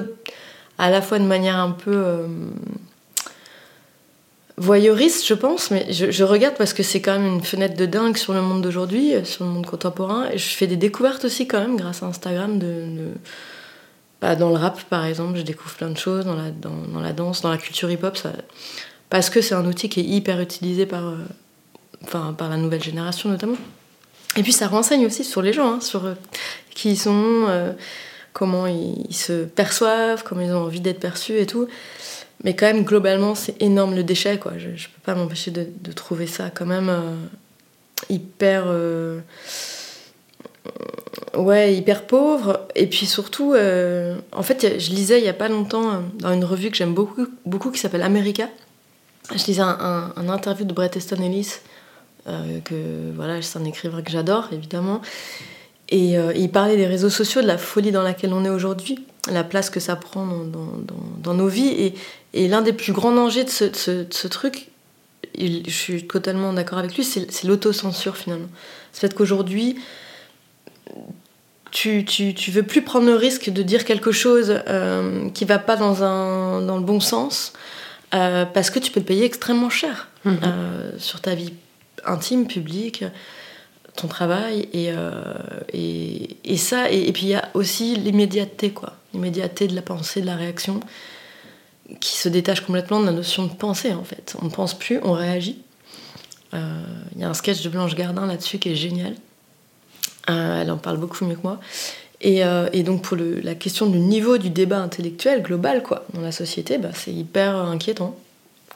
à 0.78 0.90
la 0.90 1.02
fois 1.02 1.18
de 1.18 1.24
manière 1.24 1.56
un 1.56 1.70
peu... 1.70 1.94
euh, 1.94 2.26
voyeuriste, 4.58 5.26
je 5.26 5.34
pense, 5.34 5.70
mais 5.70 5.92
je, 5.92 6.24
regarde 6.24 6.54
parce 6.56 6.72
que 6.72 6.82
c'est 6.82 7.02
quand 7.02 7.18
même 7.18 7.26
une 7.26 7.44
fenêtre 7.44 7.76
de 7.76 7.84
dingue 7.84 8.16
sur 8.16 8.32
le 8.32 8.40
monde 8.40 8.62
d'aujourd'hui, 8.62 9.12
sur 9.24 9.44
le 9.44 9.50
monde 9.50 9.66
contemporain. 9.66 10.28
Et 10.32 10.38
je 10.38 10.48
fais 10.48 10.66
des 10.66 10.76
découvertes 10.76 11.26
aussi 11.26 11.46
quand 11.46 11.60
même 11.60 11.76
grâce 11.76 12.02
à 12.02 12.06
Instagram. 12.06 12.58
De, 12.58 12.86
bah, 14.20 14.34
dans 14.34 14.48
le 14.48 14.56
rap, 14.56 14.80
par 14.84 15.04
exemple, 15.04 15.36
je 15.36 15.42
découvre 15.42 15.74
plein 15.74 15.90
de 15.90 15.98
choses, 15.98 16.24
dans 16.24 16.36
la, 16.36 16.50
la 17.02 17.12
danse, 17.12 17.42
dans 17.42 17.50
la 17.50 17.58
culture 17.58 17.90
hip-hop, 17.90 18.16
parce 19.10 19.30
que 19.30 19.40
c'est 19.40 19.54
un 19.54 19.64
outil 19.66 19.88
qui 19.88 20.00
est 20.00 20.04
hyper 20.04 20.40
utilisé 20.40 20.86
par, 20.86 21.06
euh, 21.06 21.16
enfin, 22.04 22.34
par 22.36 22.48
la 22.48 22.56
nouvelle 22.56 22.82
génération 22.82 23.28
notamment. 23.28 23.56
Et 24.36 24.42
puis 24.42 24.52
ça 24.52 24.66
renseigne 24.68 25.06
aussi 25.06 25.24
sur 25.24 25.42
les 25.42 25.52
gens, 25.52 25.74
hein, 25.74 25.80
sur 25.80 26.04
euh, 26.04 26.14
qui 26.70 26.90
ils 26.90 26.98
sont, 26.98 27.44
euh, 27.48 27.72
comment 28.32 28.66
ils, 28.66 29.14
se 29.14 29.44
perçoivent, 29.44 30.24
comment 30.24 30.42
ils 30.42 30.52
ont 30.52 30.64
envie 30.64 30.80
d'être 30.80 31.00
perçus 31.00 31.38
et 31.38 31.46
tout. 31.46 31.68
Mais 32.44 32.54
quand 32.54 32.66
même, 32.66 32.84
globalement, 32.84 33.34
c'est 33.34 33.60
énorme 33.62 33.94
le 33.94 34.04
déchet, 34.04 34.38
quoi. 34.38 34.52
Je, 34.58 34.76
je 34.76 34.88
peux 34.88 35.00
pas 35.02 35.14
m'empêcher 35.14 35.50
de, 35.50 35.66
de 35.80 35.92
trouver 35.92 36.26
ça 36.26 36.50
quand 36.50 36.66
même 36.66 36.92
hyper. 38.10 38.66
ouais, 41.34 41.74
hyper 41.74 42.06
pauvre. 42.06 42.68
Et 42.74 42.86
puis 42.88 43.06
surtout, 43.06 43.54
en 43.54 44.42
fait, 44.42 44.78
je 44.78 44.90
lisais 44.90 45.18
il 45.18 45.24
y 45.24 45.30
a 45.30 45.32
pas 45.32 45.48
longtemps 45.48 46.02
dans 46.18 46.34
une 46.34 46.44
revue 46.44 46.70
que 46.70 46.76
j'aime 46.76 46.92
beaucoup, 46.92 47.26
beaucoup 47.46 47.70
qui 47.70 47.80
s'appelle 47.80 48.02
America. 48.02 48.50
Je 49.34 49.44
lisais 49.46 49.62
un, 49.62 50.28
interview 50.28 50.64
de 50.64 50.72
Bret 50.72 50.90
Easton 50.94 51.22
Ellis, 51.22 51.54
euh, 52.28 52.60
que 52.60 52.74
voilà, 53.14 53.42
c'est 53.42 53.58
un 53.58 53.64
écrivain 53.64 54.02
que 54.02 54.10
j'adore, 54.10 54.48
évidemment. 54.52 55.02
Et 55.88 56.18
euh, 56.18 56.32
il 56.34 56.50
parlait 56.50 56.76
des 56.76 56.86
réseaux 56.86 57.10
sociaux, 57.10 57.42
de 57.42 57.46
la 57.46 57.58
folie 57.58 57.92
dans 57.92 58.02
laquelle 58.02 58.32
on 58.32 58.44
est 58.44 58.50
aujourd'hui, 58.50 59.04
la 59.30 59.44
place 59.44 59.70
que 59.70 59.80
ça 59.80 59.96
prend 59.96 60.26
dans, 60.26 61.34
nos 61.34 61.48
vies. 61.48 61.94
Et, 62.34 62.48
l'un 62.48 62.62
des 62.62 62.72
plus 62.72 62.92
grands 62.92 63.12
dangers 63.12 63.44
de 63.44 63.50
ce, 63.50 64.26
truc, 64.26 64.68
je 65.38 65.70
suis 65.70 66.06
totalement 66.06 66.52
d'accord 66.52 66.78
avec 66.78 66.94
lui, 66.96 67.04
c'est 67.04 67.44
l'autocensure 67.44 68.16
finalement. 68.16 68.48
C'est 68.92 69.00
fait 69.00 69.14
qu'aujourd'hui, 69.14 69.76
tu, 71.70 72.04
tu, 72.04 72.50
veux 72.50 72.62
plus 72.62 72.82
prendre 72.82 73.06
le 73.06 73.14
risque 73.14 73.50
de 73.50 73.62
dire 73.62 73.84
quelque 73.84 74.12
chose 74.12 74.60
euh, 74.68 75.28
qui 75.30 75.44
va 75.44 75.58
pas 75.58 75.76
dans 75.76 75.90
le 76.76 76.84
bon 76.84 77.00
sens, 77.00 77.52
euh, 78.14 78.44
parce 78.44 78.70
que 78.70 78.78
tu 78.78 78.90
peux 78.90 79.00
le 79.00 79.06
payer 79.06 79.24
extrêmement 79.24 79.70
cher 79.70 80.08
Mhm. 80.24 80.38
euh, 80.44 80.90
sur 80.98 81.20
ta 81.20 81.34
vie 81.34 81.52
intime, 82.04 82.46
publique, 82.46 83.04
ton 83.96 84.08
travail. 84.08 84.68
Et, 84.72 84.90
euh, 84.90 85.12
et, 85.72 86.36
et 86.44 86.56
ça, 86.56 86.90
et, 86.90 87.08
et 87.08 87.12
puis 87.12 87.22
il 87.24 87.28
y 87.30 87.34
a 87.34 87.48
aussi 87.54 87.96
l'immédiateté, 87.96 88.70
quoi. 88.70 88.94
L'immédiateté 89.12 89.66
de 89.68 89.74
la 89.74 89.82
pensée, 89.82 90.20
de 90.20 90.26
la 90.26 90.36
réaction, 90.36 90.80
qui 92.00 92.16
se 92.16 92.28
détache 92.28 92.60
complètement 92.60 93.00
de 93.00 93.06
la 93.06 93.12
notion 93.12 93.44
de 93.46 93.52
pensée, 93.54 93.92
en 93.94 94.04
fait. 94.04 94.36
On 94.42 94.46
ne 94.46 94.50
pense 94.50 94.74
plus, 94.74 94.98
on 95.02 95.12
réagit. 95.12 95.58
Il 96.52 97.20
y 97.20 97.24
a 97.24 97.28
un 97.28 97.34
sketch 97.34 97.62
de 97.62 97.68
Blanche 97.68 97.94
Gardin 97.94 98.26
là-dessus 98.26 98.58
qui 98.58 98.70
est 98.70 98.76
génial. 98.76 99.14
Elle 100.26 100.70
en 100.70 100.78
parle 100.78 100.96
beaucoup 100.96 101.24
mieux 101.24 101.34
que 101.36 101.42
moi. 101.42 101.60
Et, 102.22 102.44
euh, 102.44 102.68
et 102.72 102.82
donc 102.82 103.02
pour 103.02 103.16
le, 103.16 103.40
la 103.40 103.54
question 103.54 103.86
du 103.86 103.98
niveau 103.98 104.38
du 104.38 104.50
débat 104.50 104.78
intellectuel 104.78 105.42
global 105.42 105.82
quoi, 105.82 106.04
dans 106.14 106.22
la 106.22 106.32
société, 106.32 106.78
bah, 106.78 106.88
c'est 106.94 107.12
hyper 107.12 107.54
inquiétant 107.56 108.16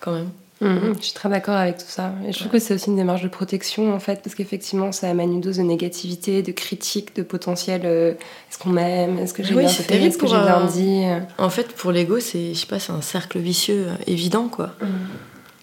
quand 0.00 0.12
même. 0.12 0.28
Mhm, 0.62 0.94
Je 0.98 1.04
suis 1.04 1.14
très 1.14 1.30
d'accord 1.30 1.54
avec 1.54 1.78
tout 1.78 1.86
ça. 1.88 2.12
Et 2.28 2.32
je 2.34 2.38
trouve 2.38 2.52
que 2.52 2.58
c'est 2.58 2.74
aussi 2.74 2.88
une 2.90 2.96
démarche 2.96 3.22
de 3.22 3.28
protection, 3.28 3.94
en 3.94 3.98
fait, 3.98 4.20
parce 4.22 4.34
qu'effectivement, 4.34 4.92
ça 4.92 5.08
amène 5.08 5.32
une 5.32 5.40
dose 5.40 5.56
de 5.56 5.62
négativité, 5.62 6.42
de 6.42 6.52
critique, 6.52 7.16
de 7.16 7.22
potentiel. 7.22 7.80
euh, 7.86 8.12
est-ce 8.12 8.58
qu'on 8.58 8.68
m'aime 8.68 9.18
Est-ce 9.18 9.32
que 9.32 9.42
j'ai 9.42 9.54
Oui, 9.54 9.60
bien 9.60 9.68
fait 9.70 9.84
terrible 9.84 10.08
Est-ce 10.08 10.18
que 10.18 10.26
j'ai 10.26 10.34
bien 10.36 10.60
euh, 10.62 10.66
dit 10.66 11.04
En 11.38 11.48
fait, 11.48 11.68
pour 11.68 11.92
l'ego, 11.92 12.20
c'est, 12.20 12.52
je 12.52 12.58
sais 12.58 12.66
pas, 12.66 12.78
c'est 12.78 12.92
un 12.92 13.00
cercle 13.00 13.38
vicieux 13.38 13.86
euh, 13.88 13.94
évident 14.06 14.48
quoi. 14.48 14.74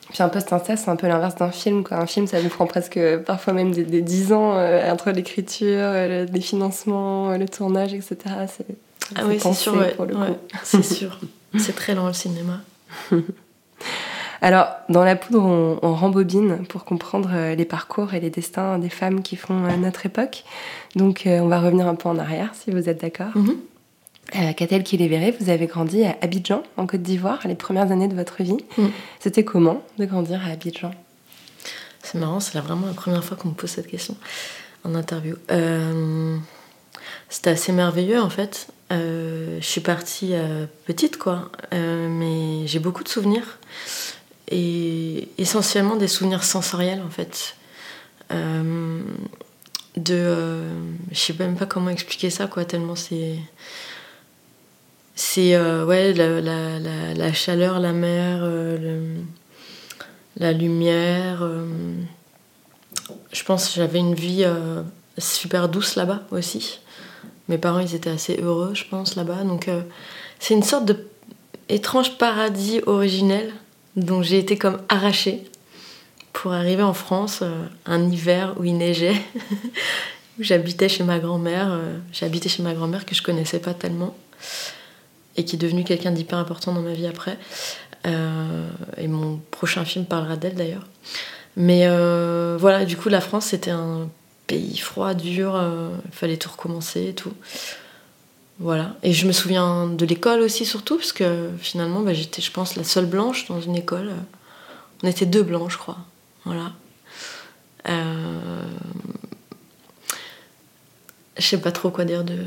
Puis 0.09 0.23
un 0.23 0.29
post 0.29 0.53
Insta, 0.53 0.77
c'est 0.77 0.89
un 0.89 0.95
peu 0.95 1.07
l'inverse 1.07 1.35
d'un 1.35 1.51
film. 1.51 1.83
Quoi. 1.83 1.97
Un 1.97 2.05
film, 2.05 2.27
ça 2.27 2.41
nous 2.41 2.49
prend 2.49 2.65
presque 2.65 2.99
parfois 3.25 3.53
même 3.53 3.71
des, 3.71 3.83
des 3.83 4.01
10 4.01 4.31
ans 4.33 4.53
euh, 4.55 4.89
entre 4.91 5.11
l'écriture, 5.11 5.67
euh, 5.81 6.25
le- 6.25 6.31
les 6.31 6.41
financements, 6.41 7.31
euh, 7.31 7.37
le 7.37 7.47
tournage, 7.49 7.93
etc. 7.93 8.15
C'est, 8.47 8.65
Ah 9.15 9.21
oui, 9.27 9.37
c'est 9.39 9.53
sûr, 9.53 9.75
ouais, 9.75 9.91
pour 9.95 10.05
le 10.05 10.15
ouais, 10.15 10.27
coup. 10.27 10.33
c'est 10.63 10.83
sûr. 10.95 11.19
C'est 11.57 11.75
très 11.75 11.93
lent 11.93 12.07
le 12.07 12.13
cinéma. 12.13 12.61
Alors, 14.41 14.67
dans 14.89 15.03
la 15.03 15.15
poudre, 15.15 15.43
on, 15.43 15.79
on 15.81 15.93
rembobine 15.95 16.65
pour 16.67 16.85
comprendre 16.85 17.29
euh, 17.33 17.55
les 17.55 17.65
parcours 17.65 18.13
et 18.13 18.19
les 18.19 18.29
destins 18.29 18.77
des 18.77 18.89
femmes 18.89 19.21
qui 19.23 19.35
font 19.35 19.65
euh, 19.65 19.75
notre 19.77 20.05
époque. 20.05 20.43
Donc, 20.95 21.25
euh, 21.25 21.39
on 21.39 21.47
va 21.47 21.59
revenir 21.59 21.87
un 21.87 21.95
peu 21.95 22.07
en 22.07 22.19
arrière, 22.19 22.51
si 22.53 22.69
vous 22.71 22.87
êtes 22.87 23.01
d'accord. 23.01 23.35
Mhm. 23.35 23.55
Euh, 24.36 24.51
Catel 24.53 24.84
qui 24.84 24.98
les 24.98 25.07
verrait, 25.07 25.34
vous 25.39 25.50
avez 25.50 25.67
grandi 25.67 26.03
à 26.03 26.17
Abidjan, 26.22 26.62
en 26.75 26.86
Côte 26.86 27.01
d'Ivoire, 27.01 27.39
les 27.46 27.55
premières 27.55 27.91
années 27.91 28.10
de 28.10 28.15
votre 28.15 28.43
vie. 28.43 28.57
Mhm. 28.77 28.91
C'était 29.22 29.46
comment 29.46 29.81
de 29.98 30.05
grandir 30.05 30.41
à 30.46 30.50
Abidjan? 30.51 30.91
C'est 32.03 32.17
marrant, 32.17 32.39
c'est 32.41 32.53
la- 32.55 32.62
vraiment 32.62 32.88
la 32.88 32.93
première 32.93 33.24
fois 33.24 33.38
qu'on 33.38 33.50
me 33.50 33.53
pose 33.53 33.69
cette 33.69 33.88
question 33.88 34.15
en 34.84 34.96
interview. 34.96 35.36
Euh, 35.51 36.38
C'était 37.29 37.51
assez 37.51 37.72
merveilleux 37.72 38.22
en 38.22 38.29
fait. 38.29 38.67
Euh, 38.91 39.57
je 39.62 39.65
suis 39.65 39.81
partie 39.81 40.29
euh, 40.34 40.65
petite 40.86 41.17
quoi, 41.17 41.51
mais 41.72 42.65
j'ai 42.67 42.79
beaucoup 42.79 43.03
de 43.03 43.10
souvenirs 43.10 43.60
et 44.50 45.27
essentiellement 45.38 45.96
des 45.98 46.07
souvenirs 46.07 46.43
sensoriels 46.46 47.01
en 47.05 47.10
fait. 47.10 47.55
De, 49.98 50.60
je 51.12 51.17
sais 51.19 51.34
même 51.39 51.55
pas 51.55 51.65
comment 51.65 51.89
expliquer 51.89 52.29
ça 52.29 52.46
quoi, 52.48 52.65
tellement 52.65 52.96
c'est 52.96 53.36
c'est 55.19 55.55
euh, 55.55 55.83
ouais 55.83 56.13
la, 56.13 56.39
la- 56.39 57.13
la- 57.15 57.33
chaleur, 57.33 57.79
la 57.79 57.91
mer, 57.91 58.39
euh, 58.43 59.17
la 60.38 60.51
lumière. 60.53 61.39
euh, 61.41 61.65
je 63.33 63.43
pense 63.43 63.67
que 63.69 63.74
j'avais 63.75 63.97
une 64.00 64.13
vie 64.13 64.45
super 65.17 65.69
douce 65.69 65.95
là-bas 65.95 66.21
aussi. 66.31 66.79
Mes 67.50 67.57
parents, 67.57 67.79
ils 67.79 67.95
étaient 67.95 68.09
assez 68.12 68.38
heureux, 68.41 68.75
je 68.75 68.83
pense, 68.83 69.15
là-bas. 69.15 69.43
Donc, 69.43 69.69
c'est 70.39 70.53
une 70.53 70.63
sorte 70.63 70.86
de 70.86 70.97
étrange 71.69 72.17
paradis 72.17 72.81
originel 72.86 73.51
dont 73.95 74.21
j'ai 74.21 74.38
été 74.39 74.57
comme 74.57 74.79
arrachée 74.89 75.43
pour 76.33 76.51
arriver 76.53 76.83
en 76.83 76.93
France 76.93 77.41
un 77.86 78.09
hiver 78.12 78.53
où 78.59 78.65
il 78.65 78.77
neigeait, 78.77 79.15
où 80.39 80.43
j'habitais 80.43 80.89
chez 80.89 81.03
ma 81.03 81.19
grand-mère. 81.19 81.79
J'habitais 82.12 82.50
chez 82.50 82.62
ma 82.63 82.74
grand-mère 82.74 83.05
que 83.05 83.15
je 83.15 83.24
connaissais 83.24 83.59
pas 83.59 83.74
tellement 83.74 84.15
et 85.38 85.46
qui 85.46 85.56
est 85.56 85.60
devenue 85.60 85.84
quelqu'un 85.84 86.12
d'hyper 86.12 86.38
important 86.39 86.74
dans 86.74 86.82
ma 86.82 86.94
vie 86.94 87.08
après. 87.08 87.38
Euh, 88.06 88.70
et 88.98 89.08
mon 89.08 89.39
prochain 89.51 89.86
film 89.86 90.06
parlera 90.06 90.36
d'elle 90.36 90.56
d'ailleurs. 90.56 90.86
Mais 91.56 91.88
euh, 91.88 92.58
voilà, 92.60 92.86
du 92.86 92.98
coup, 92.98 93.10
la 93.10 93.22
France, 93.22 93.46
c'était 93.48 93.72
un 93.72 94.10
pays 94.48 94.77
froid, 94.77 95.13
dur, 95.13 95.56
euh, 95.56 95.96
il 96.06 96.12
fallait 96.12 96.38
tout 96.38 96.50
recommencer 96.50 97.08
et 97.10 97.13
tout. 97.13 97.34
Voilà. 98.60 98.96
Et 99.03 99.13
je 99.13 99.27
me 99.27 99.32
souviens 99.32 99.88
de 99.88 100.06
l'école 100.06 100.41
aussi, 100.41 100.65
surtout, 100.65 100.98
parce 100.98 101.13
que 101.13 101.50
finalement, 101.60 102.01
bah, 102.01 102.13
j'étais, 102.13 102.41
je 102.41 102.51
pense, 102.51 102.75
la 102.75 102.84
seule 102.84 103.06
blanche 103.06 103.48
dans 103.48 103.62
une 103.62 103.75
école. 103.75 104.12
On 105.03 105.08
était 105.08 105.25
deux 105.25 105.44
blancs, 105.44 105.70
je 105.70 105.77
crois. 105.77 105.98
Voilà. 106.46 106.72
Je 111.38 111.44
sais 111.46 111.62
pas 111.62 111.72
trop 111.72 111.91
quoi 111.91 112.03
dire 112.03 112.24
de, 112.24 112.38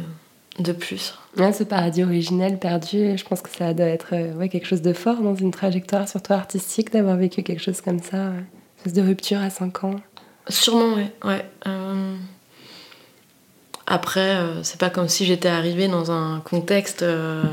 de 0.59 0.73
plus. 0.73 1.15
Ouais, 1.37 1.53
Ce 1.53 1.63
paradis 1.65 2.03
originel 2.03 2.59
perdu, 2.59 3.17
je 3.17 3.25
pense 3.25 3.41
que 3.41 3.49
ça 3.51 3.73
doit 3.73 3.87
être 3.87 4.09
euh, 4.13 4.35
ouais, 4.35 4.49
quelque 4.49 4.67
chose 4.67 4.83
de 4.83 4.93
fort 4.93 5.21
dans 5.23 5.35
une 5.35 5.53
trajectoire, 5.53 6.09
surtout 6.09 6.33
artistique, 6.33 6.93
d'avoir 6.93 7.17
vécu 7.17 7.43
quelque 7.43 7.63
chose 7.63 7.81
comme 7.81 8.01
ça. 8.03 8.17
Une 8.17 8.45
espèce 8.79 8.93
de 8.95 9.03
rupture 9.03 9.41
à 9.41 9.49
5 9.51 9.85
ans. 9.85 9.97
Sûrement, 10.49 10.95
ouais. 10.95 11.13
ouais. 11.25 11.45
Euh, 11.67 12.17
Après, 13.87 14.37
euh, 14.37 14.63
c'est 14.63 14.79
pas 14.81 14.91
comme 14.91 15.09
si 15.09 15.25
j'étais 15.25 15.49
arrivée 15.49 15.87
dans 15.89 16.11
un 16.11 16.41
contexte 16.41 17.03
euh, 17.03 17.45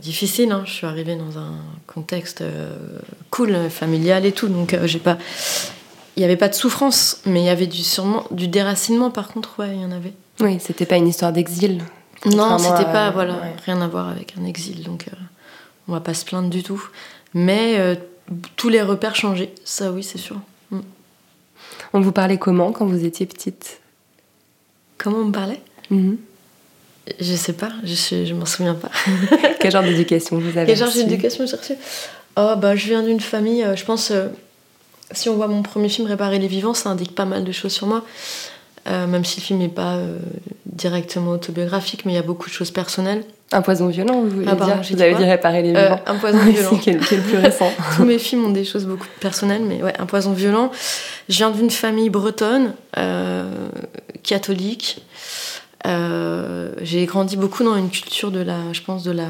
difficile. 0.00 0.52
hein. 0.52 0.62
Je 0.66 0.70
suis 0.72 0.86
arrivée 0.86 1.16
dans 1.16 1.38
un 1.38 1.56
contexte 1.86 2.42
cool, 3.30 3.68
familial 3.70 4.24
et 4.24 4.32
tout. 4.32 4.48
Donc, 4.48 4.76
j'ai 4.84 4.98
pas. 5.00 5.18
Il 6.16 6.20
n'y 6.20 6.24
avait 6.24 6.36
pas 6.36 6.48
de 6.48 6.54
souffrance, 6.54 7.20
mais 7.26 7.40
il 7.42 7.46
y 7.46 7.50
avait 7.50 7.66
du, 7.68 7.82
sûrement, 7.82 8.24
du 8.30 8.48
déracinement, 8.48 9.10
par 9.10 9.28
contre, 9.28 9.60
ouais, 9.60 9.74
il 9.74 9.80
y 9.80 9.84
en 9.84 9.92
avait. 9.92 10.12
Oui, 10.40 10.58
c'était 10.60 10.86
pas 10.86 10.96
une 10.96 11.08
histoire 11.08 11.32
d'exil. 11.32 11.82
Non, 12.26 12.58
c'était 12.58 12.84
pas, 12.84 13.10
voilà, 13.10 13.34
ouais. 13.34 13.54
rien 13.64 13.80
à 13.80 13.86
voir 13.88 14.08
avec 14.08 14.34
un 14.40 14.44
exil, 14.44 14.82
donc 14.82 15.06
euh, 15.08 15.16
on 15.86 15.92
va 15.92 16.00
pas 16.00 16.14
se 16.14 16.24
plaindre 16.24 16.48
du 16.50 16.62
tout. 16.62 16.82
Mais 17.34 17.78
euh, 17.78 17.94
tous 18.56 18.68
les 18.68 18.82
repères 18.82 19.14
changeaient, 19.14 19.52
ça 19.64 19.92
oui, 19.92 20.02
c'est 20.02 20.18
sûr. 20.18 20.36
Mm. 20.70 20.80
On 21.92 22.00
vous 22.00 22.12
parlait 22.12 22.38
comment 22.38 22.72
quand 22.72 22.86
vous 22.86 23.04
étiez 23.04 23.26
petite? 23.26 23.80
Comment 24.96 25.18
on 25.18 25.24
me 25.26 25.32
parlait? 25.32 25.60
Mhm. 25.90 26.18
Je 27.20 27.34
sais 27.34 27.52
pas, 27.54 27.70
je, 27.84 27.94
sais- 27.94 28.26
je 28.26 28.34
m'en 28.34 28.44
souviens 28.46 28.74
pas. 28.74 28.90
Quel 29.60 29.70
genre 29.70 29.82
d'éducation 29.82 30.38
vous 30.38 30.58
avez 30.58 30.66
Quel 30.66 30.76
genre 30.76 30.92
d'éducation 30.92 31.46
j'ai 31.46 31.56
reçu 31.56 31.74
Oh, 32.36 32.54
bah, 32.56 32.76
je 32.76 32.86
viens 32.86 33.02
d'une 33.02 33.20
famille, 33.20 33.62
euh, 33.64 33.74
je 33.76 33.84
pense, 33.84 34.12
si 35.12 35.28
on 35.28 35.34
voit 35.36 35.48
mon 35.48 35.62
premier 35.62 35.88
film, 35.88 36.06
Réparer 36.06 36.38
les 36.38 36.48
vivants, 36.48 36.74
ça 36.74 36.90
indique 36.90 37.14
pas 37.14 37.24
mal 37.24 37.44
de 37.44 37.52
choses 37.52 37.72
sur 37.72 37.86
moi. 37.86 38.04
Euh, 38.88 39.06
même 39.06 39.24
si 39.24 39.40
le 39.40 39.44
film 39.44 39.58
n'est 39.58 39.68
pas 39.68 39.94
euh, 39.96 40.18
directement 40.66 41.32
autobiographique, 41.32 42.04
mais 42.04 42.12
il 42.12 42.14
y 42.14 42.18
a 42.18 42.22
beaucoup 42.22 42.48
de 42.48 42.54
choses 42.54 42.70
personnelles. 42.70 43.24
Un 43.52 43.62
poison 43.62 43.88
violent, 43.88 44.20
vous 44.20 44.28
voulez 44.30 44.46
Ah, 44.48 44.56
pardon, 44.56 44.80
dire 44.80 44.96
Vous 44.96 45.02
avez 45.02 45.14
dit 45.14 45.24
réparer 45.24 45.62
les 45.62 45.74
Euh, 45.74 45.82
vivants. 45.82 46.00
un 46.06 46.14
poison 46.16 46.38
violent. 46.46 46.70
C'est 46.72 46.80
quel, 46.80 47.00
quel 47.00 47.20
plus 47.22 47.38
récent 47.38 47.70
Tous 47.96 48.04
mes 48.04 48.18
films 48.18 48.46
ont 48.46 48.50
des 48.50 48.64
choses 48.64 48.86
beaucoup 48.86 49.06
personnelles, 49.20 49.62
mais 49.66 49.82
ouais, 49.82 49.98
un 49.98 50.06
poison 50.06 50.32
violent. 50.32 50.70
Je 51.28 51.36
viens 51.36 51.50
d'une 51.50 51.70
famille 51.70 52.10
bretonne, 52.10 52.72
catholique. 54.22 55.02
J'ai 55.84 57.06
grandi 57.06 57.36
beaucoup 57.36 57.64
dans 57.64 57.76
une 57.76 57.90
culture 57.90 58.30
de 58.30 58.40
la, 58.40 58.72
je 58.72 58.82
pense, 58.82 59.02
de 59.02 59.12
la, 59.12 59.28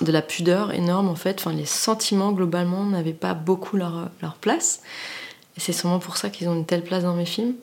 de 0.00 0.12
la 0.12 0.22
pudeur 0.22 0.72
énorme 0.72 1.08
en 1.08 1.14
fait. 1.16 1.36
Enfin, 1.40 1.52
les 1.52 1.66
sentiments 1.66 2.32
globalement 2.32 2.84
n'avaient 2.84 3.12
pas 3.12 3.34
beaucoup 3.34 3.76
leur, 3.76 4.08
leur 4.20 4.34
place. 4.34 4.80
Et 5.56 5.60
c'est 5.60 5.72
sûrement 5.72 5.98
pour 5.98 6.16
ça 6.16 6.30
qu'ils 6.30 6.48
ont 6.48 6.54
une 6.54 6.64
telle 6.66 6.82
place 6.82 7.02
dans 7.02 7.14
mes 7.14 7.26
films. 7.26 7.54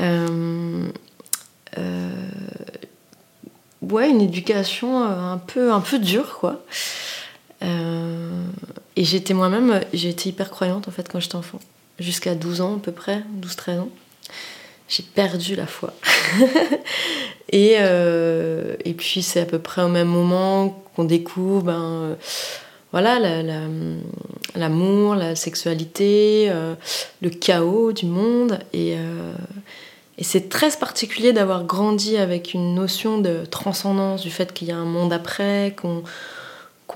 Euh, 0.00 0.88
euh, 1.78 2.10
ouais, 3.82 4.10
une 4.10 4.20
éducation 4.20 5.02
euh, 5.04 5.32
un 5.32 5.38
peu, 5.38 5.72
un 5.72 5.80
peu 5.80 5.98
dure, 5.98 6.38
quoi. 6.38 6.64
Et 8.98 9.04
j'étais 9.04 9.34
moi-même, 9.34 9.80
j'ai 9.92 10.14
hyper 10.24 10.50
croyante 10.50 10.86
en 10.88 10.90
fait 10.90 11.08
quand 11.10 11.18
j'étais 11.20 11.34
enfant. 11.36 11.58
Jusqu'à 11.98 12.34
12 12.34 12.60
ans 12.60 12.76
à 12.76 12.78
peu 12.78 12.92
près, 12.92 13.22
12-13 13.42 13.80
ans. 13.80 13.88
J'ai 14.88 15.02
perdu 15.02 15.56
la 15.56 15.66
foi. 15.66 15.92
et, 17.52 17.72
et 17.72 18.94
puis 18.94 19.22
c'est 19.22 19.40
à 19.40 19.46
peu 19.46 19.58
près 19.58 19.82
au 19.82 19.88
même 19.88 20.06
moment 20.08 20.84
qu'on 20.94 21.04
découvre 21.04 21.62
ben, 21.62 22.16
voilà, 22.92 23.18
la- 23.18 23.42
la- 23.42 23.68
l'amour, 24.54 25.16
la, 25.16 25.34
sexualité, 25.34 26.50
le 27.20 27.30
chaos 27.30 27.92
du 27.92 28.06
monde. 28.06 28.60
Et, 28.72 28.96
et 30.18 30.24
c'est 30.24 30.48
très 30.48 30.70
particulier 30.70 31.32
d'avoir 31.32 31.64
grandi 31.64 32.16
avec 32.16 32.54
une 32.54 32.74
notion 32.74 33.18
de 33.18 33.44
transcendance, 33.50 34.22
du 34.22 34.30
fait 34.30 34.52
qu'il 34.52 34.68
y 34.68 34.72
a 34.72 34.76
un 34.76 34.84
monde 34.84 35.12
après, 35.12 35.76
qu'on 35.76 36.02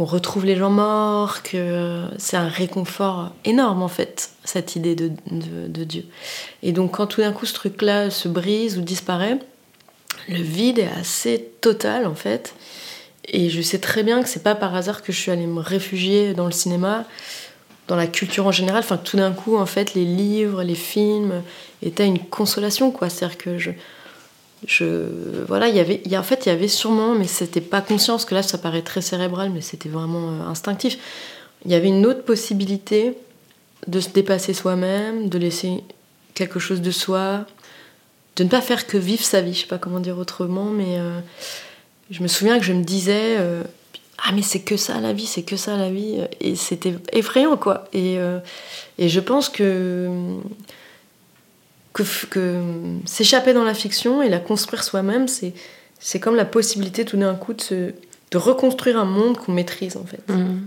retrouve 0.05 0.47
les 0.47 0.57
gens 0.57 0.71
morts, 0.71 1.43
que 1.43 2.05
c'est 2.17 2.39
un 2.39 2.49
réconfort 2.49 3.33
énorme 3.45 3.83
en 3.83 3.89
fait, 3.89 4.31
cette 4.45 4.75
idée 4.77 4.95
de, 4.95 5.09
de- 5.31 5.69
de 5.69 5.85
Dieu. 5.85 6.07
Et 6.63 6.73
donc 6.73 6.93
quand 6.97 7.07
tout 7.07 7.21
d'un 7.21 7.33
coup 7.33 7.45
ce 7.45 7.53
truc-là 7.53 8.09
se 8.11 8.27
brise 8.27 8.79
ou 8.79 8.81
disparaît, 8.81 9.39
le 10.29 10.43
vide 10.43 10.79
est 10.79 10.89
assez 10.99 11.51
total 11.61 12.07
en 12.07 12.15
fait. 12.15 12.55
Et 13.29 13.51
je 13.51 13.61
sais 13.61 13.79
très 13.79 14.03
bien 14.03 14.23
que 14.23 14.29
c'est 14.29 14.43
pas 14.43 14.55
par 14.55 14.75
hasard 14.75 15.03
que 15.03 15.13
je 15.13 15.21
suis 15.21 15.31
allée 15.31 15.47
me 15.47 15.61
réfugier 15.61 16.33
dans 16.33 16.47
le 16.47 16.53
cinéma, 16.53 17.05
dans 17.91 17.97
la 17.97 18.07
culture 18.07 18.47
en 18.47 18.53
général. 18.53 18.85
Enfin, 18.85 18.97
tout 18.97 19.17
d'un 19.17 19.33
coup, 19.33 19.57
en 19.57 19.67
fait, 19.67 19.95
les 19.95 20.05
livres, 20.05 20.63
les 20.63 20.77
films 20.77 21.43
étaient 21.83 22.07
une 22.07 22.21
consolation, 22.21 22.93
quoi. 22.93 23.11
C'est-à-dire 23.11 23.37
que 23.37 23.59
je, 23.59 23.73
je, 24.65 24.85
voilà, 25.49 25.69
il 25.69 25.75
y 25.75 25.81
avait, 25.81 26.01
il 26.05 26.13
y 26.13 26.15
a, 26.15 26.21
en 26.21 26.23
fait, 26.23 26.47
il 26.47 26.51
y 26.51 26.53
avait 26.53 26.69
sûrement, 26.69 27.17
mais 27.17 27.27
c'était 27.27 27.61
pas 27.61 27.81
conscient, 27.81 28.15
parce 28.15 28.27
que 28.27 28.37
là, 28.37 28.45
ça 28.45 28.59
paraît 28.59 28.83
très 28.83 29.01
cérébral, 29.01 29.51
mais 29.51 29.61
c'était 29.61 29.89
vraiment 29.89 30.29
euh, 30.31 30.49
instinctif. 30.49 30.99
Il 31.65 31.73
y 31.73 31.75
avait 31.75 31.89
une 31.89 32.07
autre 32.07 32.23
possibilité 32.23 33.15
de 33.89 33.99
se 33.99 34.11
dépasser 34.11 34.55
soi-même, 34.55 35.29
de 35.29 35.39
laisser 35.39 35.83
quelque 36.35 36.61
chose 36.61 36.83
de 36.83 36.93
soi, 36.93 37.45
de 38.37 38.45
ne 38.45 38.49
pas 38.49 38.61
faire 38.61 38.87
que 38.87 38.99
vivre 38.99 39.25
sa 39.25 39.41
vie. 39.41 39.53
Je 39.53 39.63
sais 39.63 39.67
pas 39.67 39.79
comment 39.79 39.99
dire 39.99 40.17
autrement, 40.17 40.67
mais 40.67 41.01
euh, 41.01 41.19
je 42.13 42.23
me 42.23 42.29
souviens 42.29 42.61
que 42.61 42.65
je 42.65 42.73
me 42.73 42.85
disais 42.85 43.35
euh, 43.41 43.65
ah 44.25 44.33
mais 44.35 44.43
c'est 44.43 44.61
que 44.61 44.77
ça 44.77 45.01
la 45.01 45.13
vie, 45.13 45.27
c'est 45.27 45.43
que 45.43 45.57
ça 45.57 45.77
la 45.77 45.91
vie, 45.91 46.21
et 46.41 46.55
c'était 46.55 46.95
effrayant 47.13 47.57
quoi. 47.57 47.85
Et, 47.93 48.19
euh, 48.19 48.39
et 48.99 49.09
je 49.09 49.21
pense 49.21 49.49
que 49.49 50.09
que, 51.93 52.03
que 52.27 52.63
s'échapper 53.05 53.53
dans 53.53 53.65
la 53.65 53.75
fiction 53.75 54.23
et 54.23 54.29
la 54.29 54.39
construire 54.39 54.85
soi-même, 54.85 55.29
c'est 55.29 55.53
c'est 55.99 56.21
comme 56.21 56.37
la 56.37 56.45
possibilité 56.45 57.05
tout 57.05 57.17
d'un 57.17 57.35
coup 57.35 57.53
de, 57.53 57.61
se, 57.61 57.75
de 58.31 58.39
reconstruire 58.39 58.99
un 58.99 59.05
monde 59.05 59.37
qu'on 59.37 59.53
maîtrise 59.53 59.97
en 59.97 60.05
fait. 60.05 60.23
Mmh. 60.33 60.61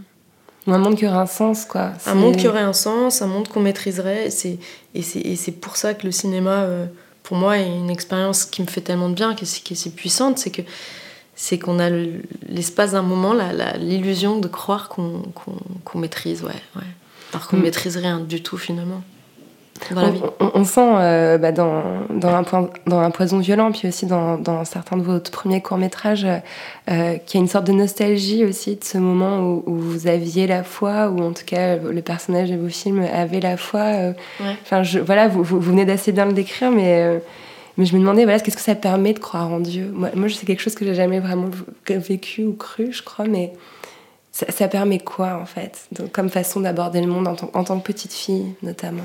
Un 0.68 0.78
monde 0.78 0.96
qui 0.96 1.06
aurait 1.06 1.18
un 1.18 1.26
sens, 1.26 1.66
quoi. 1.66 1.92
Un 2.06 2.16
monde 2.16 2.38
qui 2.38 2.48
aurait 2.48 2.62
un 2.62 2.74
sens, 2.74 3.22
un 3.22 3.28
monde 3.28 3.50
qu'on 3.50 3.60
maîtriserait. 3.60 4.28
Et 4.28 4.30
c'est, 4.30 4.60
et 4.96 5.02
c'est, 5.02 5.20
et 5.20 5.36
c'est 5.36 5.52
pour 5.52 5.76
ça 5.76 5.94
que 5.94 6.06
le 6.06 6.12
cinéma, 6.12 6.62
euh, 6.62 6.86
pour 7.24 7.36
moi, 7.36 7.58
est 7.58 7.68
une 7.68 7.90
expérience 7.90 8.46
qui 8.46 8.62
me 8.62 8.68
fait 8.68 8.82
tellement 8.82 9.10
de 9.10 9.14
bien, 9.14 9.36
qui 9.36 9.44
est, 9.44 9.62
qui 9.62 9.74
est 9.74 9.76
si 9.76 9.90
puissante. 9.90 10.38
C'est, 10.38 10.52
que, 10.52 10.62
c'est 11.46 11.60
qu'on 11.60 11.78
a 11.78 11.90
le- 11.90 12.22
l'espace 12.48 12.92
d'un 12.94 13.02
moment, 13.02 13.34
l'illusion 13.78 14.40
de 14.40 14.48
croire 14.48 14.88
qu'on, 14.88 15.24
maîtrise, 16.00 16.42
ouais, 16.42 16.52
ouais. 16.78 16.84
Alors 17.34 17.48
qu'on 17.50 17.58
ne 17.58 17.62
Mm. 17.62 17.66
maîtrise 17.66 17.98
rien 17.98 18.20
du 18.22 18.42
tout, 18.42 18.56
finalement, 18.58 19.02
dans 19.94 20.02
la 20.04 20.10
vie. 20.12 20.22
On, 20.40 20.64
sent 20.64 20.80
euh, 20.80 21.38
bah, 21.38 21.52
dans, 21.52 21.84
dans, 22.12 22.34
un 22.34 22.44
point- 22.46 22.70
dans 22.88 23.02
Un 23.02 23.12
poison 23.12 23.40
violent, 23.40 23.74
puis 23.74 23.90
aussi 23.90 24.06
dans, 24.06 24.38
dans 24.38 24.64
certains 24.64 24.96
de 24.96 25.02
vos 25.02 25.20
premiers 25.20 25.62
courts-métrages, 25.62 26.26
euh, 26.90 27.16
qu'il 27.26 27.40
y 27.40 27.42
a 27.42 27.44
une 27.44 27.50
sorte 27.50 27.68
de 27.68 27.74
nostalgie 27.74 28.46
aussi 28.46 28.78
de 28.78 28.84
ce 28.86 28.98
moment 28.98 29.40
où, 29.42 29.64
où 29.66 29.76
vous 29.76 30.08
aviez 30.08 30.48
la 30.48 30.64
foi, 30.64 31.10
ou 31.10 31.22
en 31.22 31.34
tout 31.34 31.44
cas 31.46 31.76
le 31.76 32.02
personnage 32.02 32.52
de 32.52 32.56
vos 32.56 32.70
films 32.70 33.06
avait 33.14 33.42
la 33.42 33.58
foi. 33.58 33.82
euh. 33.82 34.14
Ouais. 34.40 34.56
Voilà, 35.06 35.28
vous, 35.28 35.44
vous, 35.44 35.60
vous 35.60 35.72
venez 35.72 35.84
d'assez 35.84 36.14
bien 36.14 36.26
le 36.26 36.34
décrire, 36.34 36.72
mais, 36.72 37.22
mais 37.78 37.86
je 37.86 37.94
me 37.96 38.00
demandais, 38.00 38.24
voilà, 38.24 38.40
qu'est-ce 38.40 38.56
que 38.58 38.62
ça 38.62 38.76
permet 38.76 39.14
de 39.14 39.20
croire 39.20 39.52
en 39.52 39.60
Dieu? 39.60 39.90
Moi, 39.94 40.10
moi, 40.16 40.30
c'est 40.30 40.46
quelque 40.46 40.62
chose 40.62 40.76
que 40.76 40.86
j'ai 40.86 40.96
jamais 40.96 41.20
vraiment 41.20 41.50
vécu 41.90 42.44
ou 42.44 42.54
cru, 42.54 42.92
je 42.92 43.02
crois, 43.02 43.26
mais 43.26 43.54
ça, 44.32 44.68
permet 44.68 45.00
quoi, 45.00 45.40
en 45.42 45.46
fait, 45.46 45.88
comme 46.12 46.30
façon 46.30 46.60
d'aborder 46.62 47.02
le 47.02 47.08
monde 47.08 47.28
en, 47.28 47.36
tant- 47.36 47.80
que 47.80 47.84
petite 47.84 48.14
fille, 48.14 48.54
notamment? 48.64 49.04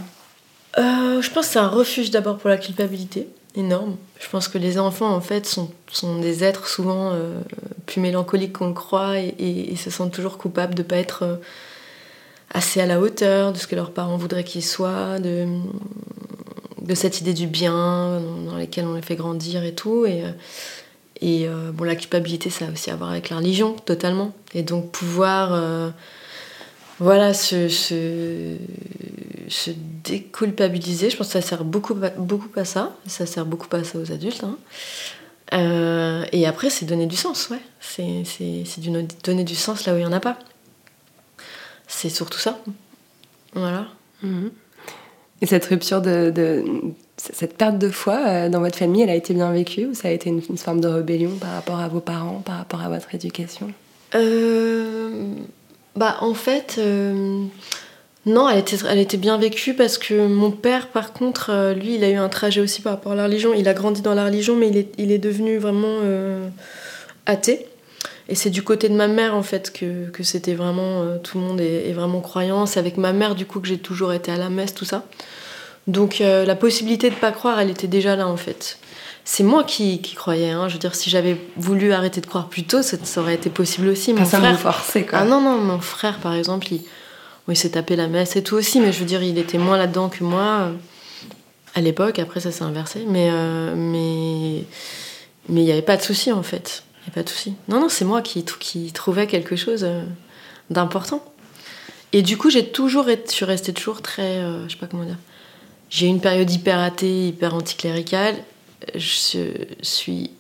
Euh, 0.79 1.21
je 1.21 1.31
pense 1.31 1.47
que 1.47 1.53
c'est 1.53 1.59
un 1.59 1.69
refuge 1.69 2.11
d'abord 2.11 2.39
pour 2.39 2.49
la 2.49 2.57
culpabilité, 2.57 3.29
énorme. 3.55 3.97
Je 4.21 4.29
pense 4.29 4.49
que 4.49 4.59
les 4.59 4.79
enfants, 4.79 5.15
en 5.15 5.21
fait, 5.21 5.45
sont, 5.47 5.71
sont 5.91 6.19
des 6.19 6.45
êtres 6.45 6.67
souvent 6.67 7.13
euh, 7.13 7.41
plus 7.87 8.01
mélancoliques 8.01 8.55
qu'on 8.55 8.69
le 8.69 8.75
croit 8.75 9.19
et 9.19 9.75
se 9.77 9.91
sentent 9.91 10.13
toujours 10.13 10.39
coupables 10.39 10.75
de 10.75 10.83
ne 10.83 10.89
pas 10.89 10.97
être 10.97 11.23
euh, 11.25 11.37
assez 12.53 12.81
à 12.81 12.87
la 12.87 13.01
hauteur 13.01 13.53
de 13.53 13.59
ce 13.59 13.67
que 13.67 13.77
leurs 13.77 13.91
parents 13.93 14.17
voudraient 14.17 14.45
qu'ils 14.45 14.65
soient, 14.65 15.19
de, 15.19 15.47
de 16.82 16.94
cette 16.94 17.20
idée 17.20 17.35
du 17.35 17.47
bien 17.47 18.20
dans, 18.47 18.56
laquelle 18.56 18.87
on 18.87 18.94
les 18.94 19.02
fait 19.02 19.16
grandir 19.16 19.64
et 19.64 19.75
tout. 19.75 20.06
Et, 20.06 20.25
euh, 20.25 20.30
et 21.20 21.49
euh, 21.49 21.73
bon, 21.73 21.85
la 21.85 21.97
culpabilité, 21.97 22.50
ça 22.50 22.66
a 22.66 22.70
aussi 22.70 22.90
à 22.90 22.97
voir 22.97 23.11
avec 23.11 23.30
la 23.30 23.37
religion, 23.37 23.75
totalement. 23.75 24.32
Et 24.54 24.62
donc 24.62 24.90
pouvoir... 24.90 25.52
euh, 25.52 25.90
voilà, 27.00 27.32
se, 27.32 27.68
se, 27.68 28.56
se 29.49 29.70
déculpabiliser, 30.02 31.11
je 31.11 31.16
pense 31.16 31.28
que 31.28 31.35
ça 31.35 31.40
sert 31.40 31.62
beaucoup, 31.62 31.94
beaucoup 32.16 32.50
à 32.58 32.64
ça. 32.64 32.97
Ça 33.06 33.25
sert 33.25 33.47
beaucoup 33.47 33.68
à 33.76 33.85
ça 33.85 34.00
aux 34.00 34.11
adultes. 34.11 34.42
hein. 34.42 34.58
Et 36.32 36.44
après, 36.44 36.70
c'est 36.70 36.87
donner 36.87 37.06
du 37.06 37.14
sens, 37.16 37.50
ouais. 37.50 37.61
C'est, 37.80 38.25
c'est, 38.25 38.64
c'est 38.64 38.80
donner 39.23 39.44
du 39.44 39.54
sens 39.54 39.87
là 39.87 39.92
où 39.94 39.97
il 39.97 40.00
n'y 40.00 40.06
en 40.06 40.12
a 40.12 40.18
pas. 40.18 40.40
C'est 41.87 42.11
surtout 42.11 42.38
ça. 42.40 42.58
Voilà. 43.54 43.87
Et 45.40 45.47
cette 45.47 45.66
rupture 45.66 46.00
de, 46.00 46.33
cette 47.16 47.57
perte 47.57 47.78
de 47.78 47.88
foi 47.88 48.18
euh, 48.26 48.49
dans 48.49 48.61
votre 48.61 48.76
famille, 48.76 49.02
elle 49.02 49.11
a 49.11 49.14
été 49.14 49.35
bien 49.35 49.52
vécue 49.52 49.87
ou 49.87 49.95
ça 49.95 50.09
a 50.09 50.11
été 50.11 50.30
une, 50.30 50.59
forme 50.59 50.80
de 50.80 50.88
rébellion 50.88 51.30
par 51.40 51.52
rapport 51.52 51.78
à 51.78 51.88
vos 51.88 52.00
parents, 52.00 52.42
par 52.45 52.57
rapport 52.59 52.80
à 52.80 52.88
votre 52.88 53.14
éducation? 53.14 53.73
Euh, 54.14 55.35
bah, 55.97 56.16
en 56.21 56.35
fait, 56.35 56.76
euh, 56.78 57.45
non, 58.26 58.49
elle 58.49 58.59
était, 58.59 58.76
elle 58.88 58.99
était 58.99 59.16
bien 59.16 59.38
vécue 59.38 59.75
parce 59.75 59.99
que 59.99 60.26
mon 60.26 60.50
père, 60.50 60.88
par 60.88 61.12
contre, 61.12 61.50
euh, 61.50 61.75
lui, 61.75 61.97
il 61.97 62.04
a 62.04 62.10
eu 62.10 62.17
un 62.17 62.28
trajet 62.28 62.60
aussi 62.60 62.80
par 62.80 62.95
rapport 62.95 63.13
à 63.13 63.17
la 63.17 63.25
religion. 63.25 63.54
Il 63.54 63.69
a 63.69 63.75
grandi 63.75 64.02
dans 64.02 64.15
la 64.15 64.25
religion, 64.25 64.56
mais 64.56 64.71
il 64.99 65.13
est, 65.13 65.19
devenu 65.19 65.58
vraiment 65.58 65.99
athée. 67.26 67.67
Et 68.28 68.34
c'est 68.34 68.50
du 68.50 68.62
côté 68.62 68.88
de 68.88 68.95
ma 68.95 69.08
mère, 69.08 69.34
en 69.34 69.43
fait, 69.43 69.73
que, 69.73 70.10
que 70.10 70.23
c'était 70.23 70.54
vraiment. 70.54 71.02
euh, 71.02 71.19
tout 71.19 71.38
le 71.38 71.45
monde 71.45 71.60
est, 71.60 71.88
est 71.88 71.93
vraiment 71.93 72.21
croyant. 72.21 72.67
C'est 72.67 72.78
avec 72.78 72.97
ma 72.99 73.12
mère, 73.12 73.34
du 73.34 73.47
coup, 73.47 73.60
que 73.60 73.69
j'ai 73.69 73.78
toujours 73.78 74.12
été 74.12 74.30
à 74.30 74.36
la 74.36 74.50
messe, 74.50 74.75
tout 74.75 74.84
ça. 74.84 75.04
Donc, 75.86 76.21
euh, 76.21 76.45
la 76.45 76.54
possibilité 76.54 77.08
de 77.08 77.14
pas 77.14 77.32
croire, 77.32 77.58
elle 77.58 77.71
était 77.71 77.86
déjà 77.86 78.17
là, 78.17 78.26
en 78.28 78.36
fait. 78.36 78.78
C'est 79.25 79.43
moi 79.45 79.64
qui, 79.64 80.00
qui 80.02 80.14
croyais. 80.14 80.50
hein. 80.50 80.69
Je 80.69 80.75
veux 80.75 80.78
dire, 80.78 80.95
si 80.95 81.08
j'avais 81.10 81.38
voulu 81.56 81.93
arrêter 81.93 82.21
de 82.21 82.26
croire 82.26 82.49
plus 82.49 82.64
tôt, 82.64 82.82
ça, 82.82 82.97
ça 83.02 83.21
aurait 83.23 83.34
été 83.34 83.49
possible 83.50 83.88
aussi. 83.88 84.12
Mon 84.12 84.19
Personne 84.19 84.41
frère, 84.41 84.58
forçait, 84.60 85.04
quoi. 85.06 85.21
ah 85.21 85.25
non, 85.25 85.41
non, 85.41 85.56
mon 85.58 85.80
frère, 85.80 86.19
par 86.19 86.34
exemple, 86.34 86.67
il, 86.73 86.82
il 87.49 87.56
s'est 87.56 87.71
tapé 87.71 87.97
la 87.97 88.08
messe 88.08 88.36
et 88.36 88.43
tout 88.43 88.56
aussi, 88.56 88.80
mais 88.80 88.93
je 88.93 88.99
veux 89.00 89.04
dire, 89.06 89.23
il 89.23 89.38
était 89.38 89.56
moins 89.58 89.78
là-dedans 89.78 90.10
que 90.10 90.23
moi 90.25 90.43
euh, 90.69 90.73
à 91.75 91.80
l'époque. 91.80 92.19
Après, 92.19 92.41
ça 92.41 92.52
s'est 92.52 92.64
inversé. 92.64 93.04
Mais 93.06 93.28
euh, 93.32 93.75
mais 93.75 94.64
mais 95.49 95.62
il 95.62 95.64
n'y 95.64 95.73
avait 95.73 95.80
pas 95.82 95.97
de 95.97 96.02
souci, 96.02 96.30
en 96.32 96.43
fait. 96.43 96.82
Pas 97.14 97.23
de 97.23 97.28
souci. 97.28 97.54
Non, 97.68 97.80
non, 97.80 97.88
c'est 97.88 98.04
moi 98.04 98.23
qui, 98.23 98.44
trouvais 98.92 99.26
quelque 99.26 99.56
chose 99.56 99.84
euh, 99.84 100.02
d'important. 100.71 101.25
Et 102.12 102.23
du 102.23 102.36
coup, 102.36 102.50
j'ai 102.50 102.71
toujours 102.71 103.08
été, 103.08 103.25
je 103.28 103.32
suis 103.32 103.44
restée 103.44 103.73
toujours 103.73 104.02
très, 104.02 104.38
euh, 104.38 104.66
je 104.68 104.73
sais 104.73 104.78
pas 104.78 104.86
comment 104.86 105.04
dire. 105.04 105.18
J'ai 105.90 106.06
une 106.06 106.21
période 106.21 106.50
hyper 106.50 106.78
athée, 106.78 107.28
hyper 107.28 107.54
anticléricale. 107.54 108.36
Je 108.94 109.66
suis 109.82 110.30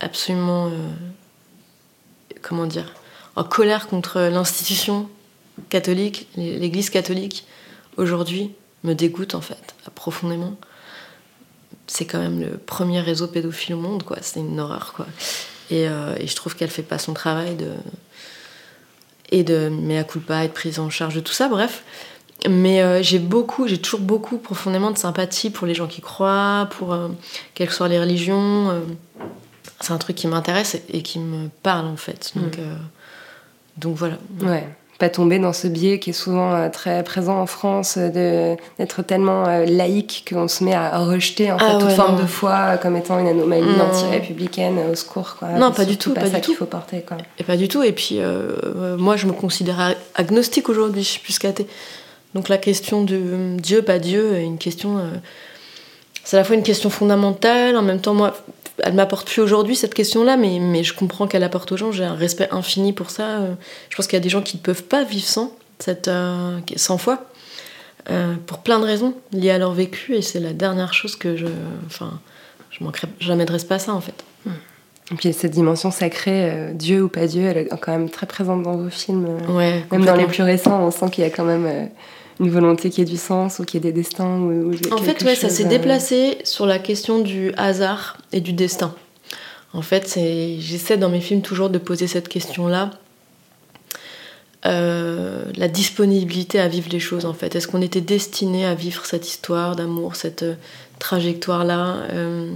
absolument, 0.00 0.66
euh, 0.68 0.70
comment 2.42 2.66
dire, 2.66 2.92
en 3.34 3.44
colère 3.44 3.88
contre 3.88 4.20
l'institution 4.20 5.08
catholique, 5.68 6.28
l'Église 6.36 6.90
catholique, 6.90 7.46
aujourd'hui, 7.96 8.52
me 8.84 8.94
dégoûte 8.94 9.34
en 9.34 9.40
fait, 9.40 9.74
profondément. 9.94 10.56
C'est 11.86 12.04
quand 12.04 12.18
même 12.18 12.40
le 12.40 12.56
premier 12.58 13.00
réseau 13.00 13.28
pédophile 13.28 13.74
au 13.74 13.78
monde, 13.78 14.02
quoi. 14.02 14.18
C'est 14.20 14.40
une 14.40 14.58
horreur, 14.58 14.92
quoi. 14.94 15.06
Et, 15.70 15.88
euh, 15.88 16.14
et 16.18 16.26
je 16.26 16.36
trouve 16.36 16.56
qu'elle 16.56 16.70
fait 16.70 16.82
pas 16.82 16.98
son 16.98 17.14
travail 17.14 17.56
de 17.56 17.72
et 19.32 19.42
de 19.42 19.68
mea 19.68 20.04
culpa, 20.04 20.44
être 20.44 20.54
prise 20.54 20.78
en 20.78 20.88
charge 20.88 21.16
de 21.16 21.20
tout 21.20 21.32
ça, 21.32 21.48
bref. 21.48 21.82
Mais 22.48 22.82
euh, 22.82 23.02
j'ai 23.02 23.18
beaucoup, 23.18 23.66
j'ai 23.66 23.78
toujours 23.78 24.00
beaucoup 24.00 24.38
profondément 24.38 24.90
de 24.90 24.98
sympathie 24.98 25.50
pour 25.50 25.66
les 25.66 25.74
gens 25.74 25.86
qui 25.86 26.00
croient, 26.00 26.68
pour 26.78 26.92
euh, 26.92 27.08
quelles 27.54 27.68
que 27.68 27.74
soient 27.74 27.88
les 27.88 27.98
religions. 27.98 28.82
c'est 29.80 29.92
un 29.92 29.98
truc 29.98 30.16
qui 30.16 30.28
m'intéresse 30.28 30.74
et, 30.74 30.98
et 30.98 31.02
qui 31.02 31.18
me 31.18 31.48
parle 31.62 31.86
en 31.86 31.96
fait. 31.96 32.32
Donc, 32.36 32.58
euh, 32.58 32.76
donc 33.78 33.96
voilà. 33.96 34.18
Ouais. 34.42 34.68
Pas 34.98 35.10
tomber 35.10 35.38
dans 35.38 35.52
ce 35.52 35.66
biais 35.66 35.98
qui 35.98 36.10
est 36.10 36.12
souvent 36.14 36.54
euh, 36.54 36.68
très 36.70 37.04
présent 37.04 37.38
en 37.38 37.44
France, 37.44 37.96
euh, 37.98 38.56
d'être 38.78 39.02
tellement 39.02 39.46
euh, 39.46 39.66
laïque 39.66 40.24
qu'on 40.30 40.48
se 40.48 40.64
met 40.64 40.72
à 40.72 40.96
rejeter 41.00 41.52
en 41.52 41.58
fait, 41.58 41.64
Ah 41.68 41.74
toute 41.78 41.88
ouais, 41.90 41.94
forme 41.94 42.16
non. 42.16 42.22
de 42.22 42.26
foi 42.26 42.78
comme 42.80 42.96
étant 42.96 43.18
une 43.18 43.28
anomalie 43.28 43.76
Non. 43.76 43.84
anti-républicaine, 43.90 44.78
au 44.90 44.94
secours. 44.94 45.36
Quoi. 45.38 45.48
Non, 45.50 45.70
pas 45.70 45.84
du 45.84 45.98
tout, 45.98 46.14
pas 46.14 46.22
pas 46.22 46.30
ça 46.30 46.36
du 46.36 46.40
tout. 46.40 46.54
faut 46.54 46.64
porter. 46.64 47.02
Quoi. 47.06 47.18
Et 47.38 47.44
pas 47.44 47.58
du 47.58 47.68
tout. 47.68 47.82
Et 47.82 47.92
puis, 47.92 48.20
euh, 48.20 48.96
moi, 48.96 49.16
je 49.16 49.26
me 49.26 49.32
considère 49.32 49.78
ag- 49.80 49.96
agnostique 50.14 50.70
aujourd'hui, 50.70 51.02
je 51.02 51.08
suis 51.08 51.20
plus 51.20 51.38
qu'athée. 51.38 51.66
Donc 52.34 52.48
la 52.48 52.56
question 52.58 53.02
de 53.04 53.20
Dieu, 53.58 53.82
pas 53.82 53.98
Dieu, 53.98 54.34
est 54.36 54.44
une 54.44 54.58
question. 54.58 54.96
euh, 54.96 55.02
c'est 56.24 56.36
à 56.36 56.40
la 56.40 56.44
fois 56.44 56.56
une 56.56 56.62
question 56.62 56.88
fondamentale, 56.90 57.76
en 57.76 57.82
même 57.82 58.00
temps, 58.00 58.14
moi, 58.14 58.34
elle 58.82 58.94
m'apporte 58.94 59.28
plus 59.28 59.40
aujourd'hui 59.42 59.76
cette 59.76 59.94
question-là, 59.94 60.36
mais, 60.36 60.58
mais 60.60 60.84
je 60.84 60.94
comprends 60.94 61.26
qu'elle 61.26 61.44
apporte 61.44 61.72
aux 61.72 61.76
gens. 61.76 61.92
J'ai 61.92 62.04
un 62.04 62.14
respect 62.14 62.48
infini 62.50 62.92
pour 62.92 63.10
ça. 63.10 63.40
euh, 63.40 63.54
Je 63.90 63.96
pense 63.96 64.06
qu'il 64.06 64.16
y 64.16 64.20
a 64.20 64.22
des 64.22 64.28
gens 64.28 64.42
qui 64.42 64.56
ne 64.56 64.62
peuvent 64.62 64.84
pas 64.84 65.04
vivre 65.04 65.26
sans, 65.26 65.52
cette, 65.78 66.08
euh, 66.08 66.58
sans 66.76 66.98
foi, 66.98 67.24
euh, 68.10 68.34
pour 68.46 68.58
plein 68.58 68.78
de 68.78 68.84
raisons 68.84 69.14
liées 69.32 69.50
à 69.50 69.58
leur 69.58 69.72
vécu, 69.72 70.14
et 70.14 70.22
c'est 70.22 70.40
la 70.40 70.52
dernière 70.52 70.92
chose 70.94 71.16
que 71.16 71.36
je. 71.36 71.46
Enfin, 71.86 72.20
je 72.70 72.84
manquerai 72.84 73.08
jamais 73.20 73.44
de 73.46 73.52
respect 73.52 73.74
à 73.74 73.78
ça, 73.78 73.94
en 73.94 74.00
fait. 74.00 74.24
Et 75.12 75.14
puis 75.14 75.32
cette 75.32 75.52
dimension 75.52 75.92
sacrée, 75.92 76.50
euh, 76.50 76.72
Dieu 76.72 77.04
ou 77.04 77.08
pas 77.08 77.28
Dieu, 77.28 77.46
elle 77.46 77.58
est 77.58 77.68
quand 77.80 77.92
même 77.92 78.10
très 78.10 78.26
présente 78.26 78.64
dans 78.64 78.76
vos 78.76 78.90
films. 78.90 79.38
Ouais, 79.48 79.84
Même 79.92 80.04
dans 80.04 80.16
les 80.16 80.26
plus 80.26 80.42
récents, 80.42 80.82
on 80.82 80.90
sent 80.90 81.10
qu'il 81.10 81.22
y 81.22 81.26
a 81.26 81.30
quand 81.30 81.44
même 81.44 81.88
une 82.40 82.50
volonté 82.50 82.90
qui 82.90 83.00
ait 83.00 83.06
du 83.06 83.16
sens 83.16 83.58
ou 83.58 83.64
qui 83.64 83.76
ait 83.76 83.80
des 83.80 83.92
destins. 83.92 84.38
Ou, 84.38 84.70
ou 84.70 84.74
En 84.92 84.98
fait, 84.98 85.22
ouais, 85.24 85.34
ça 85.34 85.48
s'est 85.48 85.66
euh, 85.66 85.68
déplacé 85.68 86.38
sur 86.44 86.66
la 86.66 86.78
question 86.78 87.20
du 87.20 87.52
hasard 87.56 88.18
et 88.32 88.40
du 88.40 88.52
destin. 88.52 88.94
En 89.72 89.82
fait, 89.82 90.18
j'essaie 90.58 90.96
dans 90.96 91.10
mes 91.10 91.20
films 91.20 91.42
toujours 91.42 91.70
de 91.70 91.78
poser 91.78 92.06
cette 92.06 92.28
question-là. 92.28 92.90
Euh, 94.64 95.44
la 95.54 95.68
disponibilité 95.68 96.58
à 96.58 96.66
vivre 96.66 96.88
les 96.90 96.98
choses, 96.98 97.24
en 97.24 97.34
fait. 97.34 97.54
Est-ce 97.54 97.68
qu'on 97.68 97.82
était 97.82 98.00
destiné 98.00 98.66
à 98.66 98.74
vivre 98.74 99.04
cette 99.06 99.28
histoire 99.28 99.76
d'amour, 99.76 100.16
cette 100.16 100.42
euh, 100.42 100.54
trajectoire-là 100.98 101.98
Euh, 102.12 102.52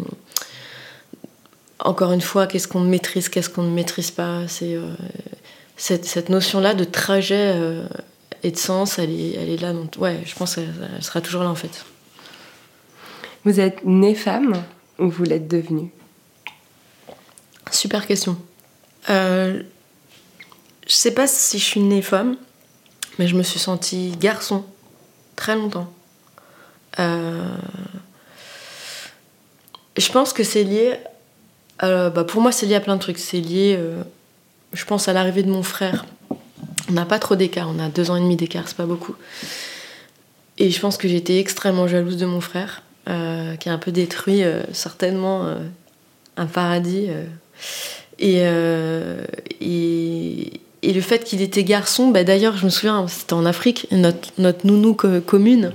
Encore 1.79 2.13
une 2.13 2.21
fois, 2.21 2.47
qu'est-ce 2.47 2.69
qu'on 2.69 2.81
maîtrise, 2.81 3.29
qu'est-ce 3.29 3.49
qu'on 3.51 3.63
ne 3.63 3.71
maîtrise 3.71 4.11
pas? 4.11 4.49
C'est 4.49 4.77
cette, 5.77 6.05
cette 6.05 6.29
notion-là 6.29 6.75
de 6.75 6.85
trajet 6.85 7.55
et 8.43 8.51
de 8.51 8.57
sens, 8.57 8.99
elle 8.99 9.11
est, 9.11 9.35
elle 9.35 9.51
est 9.51 9.57
là. 9.57 9.73
Donc, 9.73 9.95
ouais, 9.99 10.23
je 10.25 10.35
pense 10.35 10.55
qu'elle 10.55 10.73
elle 10.97 11.03
sera 11.03 11.21
toujours 11.21 11.43
là, 11.43 11.51
en 11.51 11.55
fait. 11.55 11.85
Vous 13.45 13.61
êtes 13.61 13.85
née 13.85 14.15
femme, 14.15 14.63
ou 14.99 15.09
vous 15.09 15.25
l'êtes 15.25 15.49
devenu 15.49 15.91
Super 17.71 18.07
question. 18.07 18.37
Euh, 19.09 19.63
je 20.87 20.93
sais 20.93 21.13
pas 21.13 21.27
si 21.27 21.59
je 21.59 21.65
suis 21.65 21.81
née 21.81 22.03
femme, 22.03 22.37
mais 23.19 23.27
je 23.27 23.37
me 23.37 23.43
suis 23.43 23.59
sentie 23.59 24.13
garçon 24.19 24.65
très 25.37 25.55
longtemps. 25.55 25.91
Euh, 26.99 27.55
je 29.97 30.11
pense 30.11 30.33
que 30.33 30.45
c'est 30.45 30.65
lié. 30.65 30.97
euh, 31.83 32.11
bah, 32.11 32.25
pour 32.25 32.43
moi, 32.43 32.53
c'est 32.53 32.67
lié 32.67 32.75
à 32.75 32.81
plein 32.81 32.97
de 32.97 33.01
trucs. 33.01 33.19
C'est 33.19 33.41
lié, 33.41 33.79
je 34.73 34.85
pense, 34.85 35.09
à 35.09 35.13
l'arrivée 35.13 35.43
de 35.43 35.51
mon 35.51 35.63
frère. 35.63 36.05
On 36.91 36.95
n'a 36.95 37.05
pas 37.05 37.21
trop 37.21 37.37
d'écart, 37.37 37.69
on 37.69 37.79
a 37.79 37.89
deux 37.89 38.11
ans 38.11 38.17
et 38.17 38.21
demi 38.21 38.35
d'écart, 38.35 38.67
c'est 38.67 38.77
pas 38.77 38.85
beaucoup. 38.85 39.15
Et 40.59 40.71
je 40.71 40.81
pense 40.81 40.97
que 40.97 41.07
j'étais 41.07 41.39
extrêmement 41.39 41.87
jalouse 41.87 42.17
de 42.17 42.27
mon 42.27 42.41
frère, 42.41 42.83
euh, 43.09 43.55
qui 43.57 43.69
a 43.69 43.73
un 43.73 43.79
peu 43.79 43.93
détruit 43.93 44.43
euh, 44.43 44.63
certainement 44.73 45.47
euh, 45.47 45.59
un 46.37 46.47
paradis. 46.47 47.07
Et, 48.19 48.43
le 50.83 51.01
fait 51.01 51.23
qu'il 51.25 51.41
était 51.43 51.63
garçon, 51.63 52.09
bah, 52.09 52.25
d'ailleurs, 52.25 52.57
je 52.57 52.65
me 52.65 52.71
souviens, 52.71 53.07
c'était 53.07 53.35
en 53.35 53.47
Afrique, 53.47 53.87
notre, 53.93 54.31
notre 54.39 54.67
nounou 54.67 54.95
co- 54.95 55.21
commune, 55.21 55.73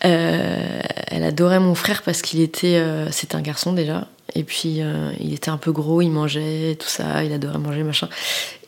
elle 0.00 1.24
adorait 1.24 1.58
mon 1.58 1.74
frère 1.74 2.02
parce 2.02 2.20
qu'il 2.20 2.40
était, 2.40 2.80
c'était 3.10 3.34
un 3.34 3.40
garçon 3.40 3.72
déjà, 3.72 4.06
et 4.34 4.44
puis 4.44 4.80
il 5.18 5.34
était 5.34 5.50
un 5.50 5.56
peu 5.56 5.72
gros, 5.72 6.02
il 6.02 6.10
mangeait 6.10 6.76
tout 6.78 6.86
ça, 6.88 7.24
il 7.24 7.32
adorait 7.32 7.58
manger 7.58 7.82
machin. 7.82 8.08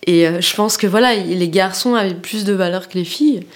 Et 0.06 0.26
euh, 0.26 0.40
je 0.40 0.54
pense 0.54 0.76
que 0.76 0.86
voilà, 0.86 1.14
les 1.14 1.48
garçons 1.48 1.94
avaient 1.94 2.14
plus 2.14 2.44
de 2.44 2.52
valeur 2.52 2.88
que 2.88 2.96
les 2.96 3.04
filles, 3.04 3.46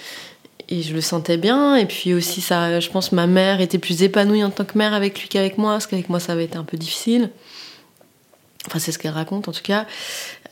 et 0.69 0.81
je 0.81 0.93
le 0.93 1.01
sentais 1.01 1.37
bien. 1.37 1.75
Et 1.75 1.85
puis 1.85 2.13
aussi 2.13 2.41
ça, 2.41 2.79
je 2.79 2.89
pense, 2.89 3.11
ma 3.11 3.27
mère 3.27 3.61
était 3.61 3.77
plus 3.77 4.03
épanouie 4.03 4.43
en 4.43 4.49
tant 4.49 4.65
que 4.65 4.77
mère 4.77 4.93
avec 4.93 5.19
lui 5.19 5.27
qu'avec 5.27 5.57
moi, 5.57 5.73
parce 5.73 5.87
qu'avec 5.87 6.09
moi 6.09 6.19
ça 6.19 6.33
avait 6.33 6.45
été 6.45 6.57
un 6.57 6.63
peu 6.63 6.77
difficile. 6.77 7.29
Enfin, 8.67 8.79
c'est 8.79 8.91
ce 8.91 8.97
qu'elle 8.97 9.11
raconte 9.11 9.47
en 9.47 9.51
tout 9.51 9.61
cas. 9.63 9.85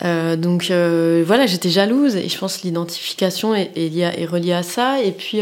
Euh, 0.03 0.35
donc 0.35 0.69
euh, 0.69 1.23
voilà, 1.25 1.45
j'étais 1.47 1.69
jalouse 1.69 2.15
et 2.15 2.29
je 2.29 2.37
pense 2.37 2.57
que 2.57 2.63
l'identification 2.63 3.55
est, 3.55 3.75
liée 3.75 4.11
est 4.15 4.25
reliée 4.25 4.53
à 4.53 4.63
ça. 4.63 5.01
Et 5.01 5.11
puis 5.11 5.41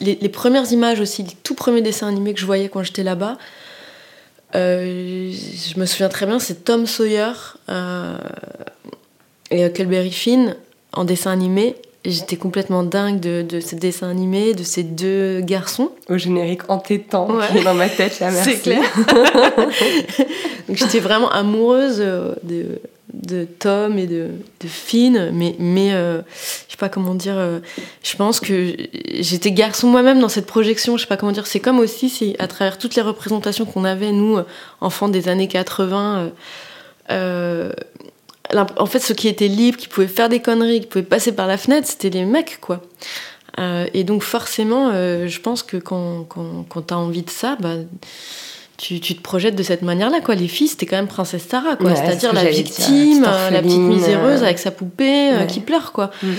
les, 0.00 0.28
premières 0.28 0.70
images 0.70 1.00
aussi, 1.00 1.22
les 1.22 1.36
tout 1.42 1.54
premiers 1.54 1.82
dessins 1.82 2.08
animés 2.08 2.34
que 2.34 2.40
je 2.40 2.46
voyais 2.46 2.68
quand 2.68 2.82
j'étais 2.82 3.02
là-bas, 3.02 3.38
je 4.54 5.78
me 5.78 5.86
souviens 5.86 6.10
très 6.10 6.26
bien, 6.26 6.38
c'est 6.38 6.64
Tom 6.64 6.86
Sawyer 6.86 7.32
et 9.52 9.64
Huckleberry 9.64 10.10
Finn 10.10 10.56
en 10.92 11.04
dessin 11.04 11.30
animé. 11.30 11.76
J'étais 12.04 12.34
complètement 12.36 12.82
dingue 12.82 13.20
de, 13.20 13.42
de 13.42 13.60
ces 13.60 13.76
dessins 13.76 14.10
animés, 14.10 14.54
de 14.54 14.64
ces 14.64 14.82
deux 14.82 15.40
garçons. 15.40 15.92
Au 16.08 16.18
générique 16.18 16.62
entêtant 16.68 17.30
Ouais. 17.30 17.46
qui 17.52 17.58
est 17.58 17.62
dans 17.62 17.74
ma 17.74 17.88
tête, 17.88 18.18
là, 18.18 18.30
merci. 18.32 18.50
C'est 18.54 18.60
clair. 18.62 18.82
Donc 20.68 20.76
j'étais 20.76 20.98
vraiment 21.00 21.30
amoureuse 21.30 21.98
euh, 22.00 22.34
de, 22.42 22.80
de 23.14 23.44
Tom 23.44 23.98
et 23.98 24.06
de, 24.06 24.28
de 24.60 24.66
Finn, 24.68 25.30
mais, 25.32 25.54
mais 25.58 25.92
euh, 25.92 26.22
je 26.66 26.72
sais 26.72 26.76
pas 26.78 26.88
comment 26.88 27.14
dire, 27.14 27.36
euh, 27.36 27.60
je 28.02 28.16
pense 28.16 28.40
que 28.40 28.74
j'étais 29.20 29.52
garçon 29.52 29.86
moi-même 29.88 30.18
dans 30.20 30.28
cette 30.28 30.46
projection, 30.46 30.96
je 30.96 31.02
sais 31.02 31.08
pas 31.08 31.16
comment 31.16 31.32
dire, 31.32 31.46
c'est 31.46 31.60
comme 31.60 31.78
aussi 31.78 32.08
si 32.08 32.34
à 32.38 32.48
travers 32.48 32.78
toutes 32.78 32.94
les 32.96 33.02
représentations 33.02 33.64
qu'on 33.64 33.84
avait, 33.84 34.12
nous, 34.12 34.38
euh, 34.38 34.44
enfants 34.80 35.08
des 35.08 35.28
années 35.28 35.48
80, 35.48 36.16
euh, 36.18 36.28
euh, 37.10 37.72
en 38.78 38.86
fait, 38.86 38.98
ceux 39.00 39.14
qui 39.14 39.28
étaient 39.28 39.48
libres, 39.48 39.76
qui 39.78 39.88
pouvaient 39.88 40.06
faire 40.08 40.28
des 40.28 40.40
conneries, 40.40 40.80
qui 40.80 40.86
pouvaient 40.86 41.04
passer 41.04 41.32
par 41.32 41.46
la 41.46 41.56
fenêtre, 41.56 41.86
c'était 41.88 42.10
les 42.10 42.24
mecs, 42.24 42.58
quoi. 42.60 42.80
Euh, 43.58 43.86
et 43.92 44.04
donc 44.04 44.22
forcément, 44.22 44.90
euh, 44.92 45.28
je 45.28 45.40
pense 45.40 45.62
que 45.62 45.76
quand, 45.76 46.24
quand, 46.24 46.64
quand 46.68 46.82
tu 46.88 46.94
as 46.94 46.98
envie 46.98 47.22
de 47.22 47.30
ça, 47.30 47.56
bah, 47.60 47.74
tu, 48.78 48.98
tu 48.98 49.14
te 49.14 49.20
projettes 49.20 49.54
de 49.54 49.62
cette 49.62 49.82
manière-là. 49.82 50.20
quoi. 50.22 50.34
Les 50.34 50.48
filles, 50.48 50.68
c'était 50.68 50.86
quand 50.86 50.96
même 50.96 51.06
Princesse 51.06 51.46
Sarah, 51.46 51.76
quoi. 51.76 51.90
Ouais, 51.90 51.94
c'est 51.94 52.02
ce 52.02 52.06
c'est-à-dire 52.20 52.32
la 52.32 52.44
victime, 52.50 53.22
la 53.22 53.28
petite 53.28 53.42
euh, 53.46 53.50
la 53.50 53.62
petite 53.62 53.78
miséreuse 53.78 54.40
euh, 54.40 54.44
avec 54.46 54.58
sa 54.58 54.70
poupée 54.70 55.32
euh, 55.32 55.44
qui 55.44 55.60
pleure, 55.60 55.92
quoi. 55.92 56.10
Mm. 56.22 56.32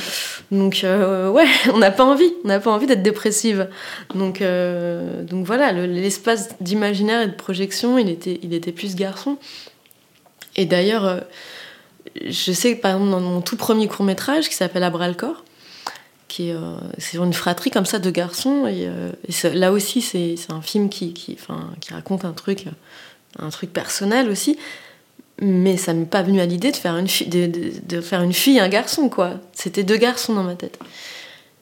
Donc 0.51 0.81
euh, 0.83 1.29
ouais, 1.29 1.45
on 1.73 1.77
n'a 1.77 1.91
pas 1.91 2.03
envie, 2.03 2.33
on 2.43 2.47
n'a 2.47 2.59
pas 2.59 2.71
envie 2.71 2.87
d'être 2.87 3.03
dépressive. 3.03 3.69
Donc 4.15 4.41
euh, 4.41 5.21
donc 5.23 5.45
voilà, 5.45 5.71
le- 5.71 5.85
l'espace 5.85 6.49
d'imaginaire 6.61 7.21
et 7.21 7.27
de 7.27 7.35
projection, 7.35 7.97
il 7.99 8.09
était 8.09 8.39
il 8.43 8.53
était 8.55 8.71
plus 8.71 8.95
garçon. 8.95 9.37
Et 10.55 10.65
d'ailleurs, 10.65 11.05
euh, 11.05 11.19
je 12.21 12.51
sais 12.51 12.75
que 12.75 12.81
par 12.81 12.91
exemple 12.95 13.11
dans 13.11 13.19
mon 13.19 13.41
tout 13.41 13.57
premier 13.57 13.87
court 13.87 14.05
métrage 14.05 14.49
qui 14.49 14.55
s'appelle 14.55 14.83
À 14.83 14.89
bras 14.89 15.07
le 15.07 15.13
corps, 15.13 15.43
qui 16.27 16.49
est, 16.49 16.53
euh, 16.53 16.75
c'est 16.97 17.17
une 17.17 17.33
fratrie 17.33 17.69
comme 17.71 17.85
ça 17.85 17.99
de 17.99 18.09
garçons 18.09 18.65
et, 18.67 18.87
euh, 18.87 19.11
là 19.53 19.71
aussi 19.71 20.01
c'est 20.01 20.35
un 20.49 20.61
film 20.61 20.89
qui 20.89 21.13
qui, 21.13 21.37
enfin, 21.39 21.69
qui 21.81 21.93
raconte 21.93 22.25
un 22.25 22.33
truc 22.33 22.65
un 23.39 23.49
truc 23.49 23.73
personnel 23.73 24.29
aussi. 24.29 24.57
Mais 25.41 25.77
ça 25.77 25.93
m'est 25.95 26.05
pas 26.05 26.21
venu 26.21 26.39
à 26.41 26.45
l'idée 26.45 26.71
de 26.71 26.75
faire 26.77 26.95
une 26.95 27.07
fille, 27.07 27.27
de, 27.27 27.49
de- 27.87 28.01
faire 28.01 28.21
une 28.21 28.33
fille 28.33 28.57
et 28.57 28.59
un 28.59 28.69
garçon, 28.69 29.09
quoi. 29.09 29.31
C'était 29.51 29.83
deux 29.83 29.97
garçons 29.97 30.35
dans 30.35 30.43
ma 30.43 30.53
tête. 30.53 30.77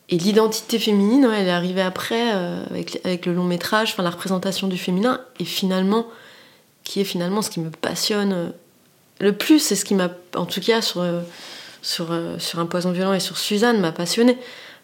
Et 0.09 0.17
l'identité 0.17 0.77
féminine, 0.77 1.25
elle 1.33 1.47
est 1.47 1.51
arrivée 1.51 1.81
après, 1.81 2.33
euh, 2.35 2.65
avec, 2.69 2.99
avec 3.05 3.25
le 3.25 3.33
long 3.33 3.45
métrage, 3.45 3.91
enfin 3.93 4.03
la 4.03 4.09
représentation 4.09 4.67
du 4.67 4.77
féminin, 4.77 5.21
et 5.39 5.45
finalement, 5.45 6.05
qui 6.83 6.99
est 6.99 7.05
finalement 7.05 7.41
ce 7.41 7.49
qui 7.49 7.61
me 7.61 7.69
passionne 7.69 8.33
euh, 8.33 8.49
le 9.21 9.33
plus, 9.33 9.59
c'est 9.59 9.75
ce 9.75 9.85
qui 9.85 9.95
m'a, 9.95 10.09
en 10.35 10.45
tout 10.45 10.61
cas 10.61 10.81
sur, 10.81 11.05
sur, 11.81 12.09
sur 12.39 12.59
Un 12.59 12.65
poison 12.65 12.91
violent 12.91 13.13
et 13.13 13.19
sur 13.19 13.37
Suzanne, 13.37 13.79
m'a 13.79 13.91
passionné. 13.91 14.37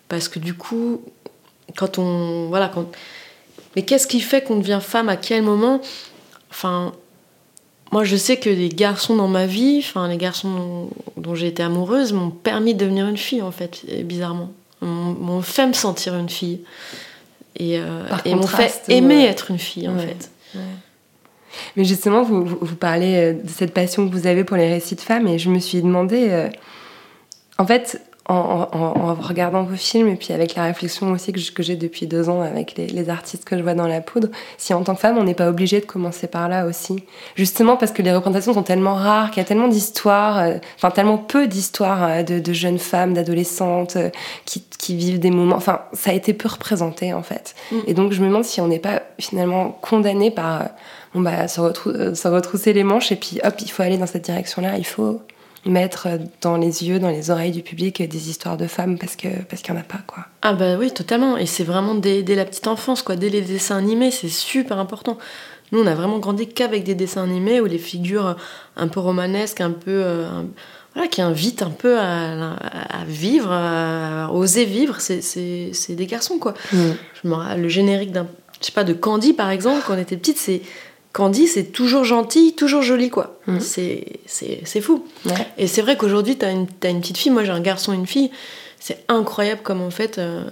Parce 0.09 0.29
que 0.29 0.39
du 0.39 0.53
coup, 0.53 1.01
quand 1.75 1.97
on. 1.97 2.47
Voilà, 2.47 2.69
quand. 2.69 2.85
Mais 3.75 3.83
qu'est-ce 3.83 4.07
qui 4.07 4.21
fait 4.21 4.41
qu'on 4.43 4.57
devient 4.57 4.79
femme 4.81 5.09
à 5.09 5.17
quel 5.17 5.43
moment? 5.43 5.81
Enfin, 6.49 6.93
moi, 7.91 8.03
je 8.03 8.15
sais 8.15 8.37
que 8.37 8.49
les 8.49 8.69
garçons 8.69 9.15
dans 9.15 9.27
ma 9.27 9.45
vie, 9.45 9.77
enfin, 9.79 10.07
les 10.07 10.17
garçons 10.17 10.89
dont, 11.17 11.35
j'ai 11.35 11.47
été 11.47 11.61
amoureuse, 11.63 12.13
m'ont 12.13 12.31
permis 12.31 12.73
de 12.73 12.79
devenir 12.79 13.07
une 13.07 13.17
fille, 13.17 13.41
en 13.41 13.51
fait, 13.51 13.85
bizarrement. 14.03 14.51
M'ont 14.81 15.41
fait 15.41 15.67
me 15.67 15.73
sentir 15.73 16.15
une 16.15 16.29
fille. 16.29 16.61
Et, 17.59 17.79
euh, 17.79 18.03
et 18.25 18.35
m'ont 18.35 18.45
fait 18.45 18.83
aimer 18.89 19.17
ouais. 19.17 19.23
être 19.25 19.51
une 19.51 19.59
fille, 19.59 19.87
en 19.87 19.97
Ouais. 19.97 20.07
fait. 20.07 20.29
Mais 21.75 21.83
justement, 21.83 22.23
vous, 22.23 22.43
vous, 22.45 22.57
vous 22.61 22.75
parlez 22.75 23.15
euh, 23.15 23.33
de 23.33 23.49
cette 23.49 23.73
passion 23.73 24.07
que 24.07 24.13
vous 24.13 24.27
avez 24.27 24.43
pour 24.43 24.57
les 24.57 24.69
récits 24.69 24.95
de 24.95 25.01
femmes, 25.01 25.27
et 25.27 25.37
je 25.39 25.49
me 25.49 25.59
suis 25.59 25.81
demandé, 25.81 26.27
euh, 26.29 26.47
en 27.57 27.65
fait, 27.65 28.01
en, 28.29 28.67
en- 28.73 28.77
en 29.09 29.13
regardant 29.13 29.63
vos 29.63 29.77
films, 29.77 30.09
et 30.09 30.15
puis 30.17 30.33
avec 30.33 30.55
la 30.55 30.65
réflexion 30.65 31.11
aussi 31.11 31.31
que 31.31 31.63
j'ai 31.63 31.77
depuis 31.77 32.07
deux 32.07 32.27
ans 32.27 32.41
avec 32.41 32.75
les, 32.75 32.87
les 32.87 33.09
artistes 33.09 33.45
que 33.45 33.57
je 33.57 33.63
vois 33.63 33.73
dans 33.73 33.87
la 33.87 34.01
poudre, 34.01 34.27
si 34.57 34.73
en 34.73 34.83
tant 34.83 34.95
que 34.95 34.99
femme, 34.99 35.17
on 35.17 35.23
n'est 35.23 35.33
pas 35.33 35.47
obligé 35.47 35.79
de 35.79 35.85
commencer 35.85 36.27
par 36.27 36.49
là 36.49 36.65
aussi. 36.65 37.05
Justement 37.35 37.77
parce 37.77 37.93
que 37.93 38.01
les 38.01 38.13
représentations 38.13 38.53
sont 38.53 38.63
tellement 38.63 38.95
rares, 38.95 39.31
qu'il 39.31 39.37
y 39.37 39.45
a 39.45 39.47
tellement 39.47 39.69
d'histoires, 39.69 40.39
euh, 40.39 40.55
enfin 40.75 40.91
tellement 40.91 41.17
peu 41.17 41.47
d'histoires 41.47 42.03
euh, 42.03 42.23
de, 42.23 42.39
de 42.39 42.51
jeunes 42.51 42.79
femmes, 42.79 43.13
d'adolescentes 43.13 43.95
qui, 44.43 44.61
qui 44.77 44.97
vivent 44.97 45.19
des 45.21 45.31
moments, 45.31 45.55
enfin 45.55 45.83
ça 45.93 46.11
a 46.11 46.13
été 46.13 46.33
peu 46.33 46.49
représenté 46.49 47.13
en 47.13 47.23
fait. 47.23 47.55
Mm. 47.71 47.75
Et 47.87 47.93
donc 47.93 48.11
je 48.11 48.21
me 48.21 48.27
demande 48.27 48.43
si 48.43 48.59
on 48.59 48.67
n'est 48.67 48.79
pas 48.79 49.03
finalement 49.19 49.71
condamné 49.81 50.31
par... 50.31 50.65
bon 51.13 51.21
bah, 51.21 51.47
se, 51.47 51.59
retrou- 51.61 51.89
euh, 51.95 52.15
se 52.15 52.27
retrousser 52.27 52.73
les 52.73 52.83
manches 52.83 53.11
et 53.11 53.15
puis 53.15 53.39
hop, 53.43 53.55
il 53.61 53.69
faut 53.69 53.83
aller 53.83 53.97
dans 53.97 54.07
cette 54.07 54.25
direction-là. 54.25 54.77
Il 54.77 54.85
faut 54.85 55.21
mettre 55.65 56.07
euh, 56.07 56.17
dans 56.41 56.55
les 56.57 56.85
yeux, 56.87 56.99
dans 56.99 57.09
les 57.09 57.29
oreilles 57.29 57.51
du 57.51 57.61
public 57.61 57.99
euh, 58.01 58.07
des 58.07 58.29
histoires 58.29 58.57
de 58.57 58.67
femmes 58.67 58.97
parce 58.97 59.15
que 59.15 59.27
parce 59.49 59.61
qu'il 59.61 59.73
n'y 59.73 59.79
en 59.79 59.81
a 59.81 59.85
pas 59.85 59.99
quoi. 60.07 60.25
Ah 60.41 60.53
bah 60.53 60.75
oui, 60.79 60.91
totalement. 60.91 61.37
Et 61.37 61.45
c'est 61.45 61.63
vraiment 61.63 61.95
dès, 61.95 62.23
dès 62.23 62.35
la 62.35 62.45
petite 62.45 62.67
enfance, 62.67 63.01
quoi. 63.01 63.15
Dès 63.15 63.29
les 63.29 63.41
dessins 63.41 63.77
animés, 63.77 64.11
c'est 64.11 64.29
super 64.29 64.77
important. 64.79 65.17
Nous, 65.73 65.81
on 65.81 65.87
a 65.87 65.95
vraiment 65.95 66.19
grandi 66.19 66.47
qu'avec 66.47 66.85
des 66.85 66.95
dessins 66.95 67.23
animés 67.23 67.59
où 67.59 67.65
les 67.65 67.77
figures 67.79 68.37
un 68.77 68.87
peu 68.87 69.01
romanesques, 69.01 69.59
un 69.59 69.71
peu... 69.71 69.91
euh, 69.91 70.29
voilà, 70.93 71.09
qui 71.09 71.21
invitent 71.21 71.61
un 71.61 71.69
peu 71.69 71.99
à, 71.99 72.53
à 72.53 73.03
vivre, 73.05 73.51
à 73.51 74.31
oser 74.31 74.63
vivre, 74.65 74.95
c'est- 75.01 75.91
des 75.93 76.05
garçons, 76.07 76.39
quoi. 76.39 76.53
Je 76.71 77.27
me 77.27 77.33
rappelle, 77.33 77.61
le 77.61 77.67
générique 77.67 78.11
d'un... 78.13 78.27
Je 78.61 78.67
sais 78.67 78.71
pas, 78.71 78.83
de 78.85 78.93
Candy, 78.93 79.33
par 79.33 79.49
exemple, 79.51 79.83
quand 79.85 79.93
on 79.95 79.99
était 79.99 80.15
petite, 80.17 80.37
c'est... 80.37 80.61
Candy, 81.17 81.47
c'est 81.47 81.71
toujours 81.71 82.03
gentil, 82.03 82.53
toujours 82.53 82.83
joli, 82.83 83.09
quoi. 83.09 83.39
Mhm. 83.47 83.59
C'est 83.59 84.81
fou. 84.81 85.03
Ouais. 85.25 85.33
Et 85.57 85.65
c'est 85.65 85.81
vrai 85.81 85.97
qu'aujourd'hui, 85.97 86.35
t'as 86.37 86.51
une, 86.51 86.67
t'as 86.67 86.91
une 86.91 87.01
petite 87.01 87.17
fille, 87.17 87.31
moi 87.31 87.43
j'ai 87.43 87.51
un 87.51 87.59
garçon 87.59 87.91
et 87.91 87.95
une 87.95 88.05
fille. 88.05 88.29
C'est 88.79 89.03
incroyable 89.07 89.61
comme 89.63 89.81
en 89.81 89.89
fait, 89.89 90.19
euh, 90.19 90.43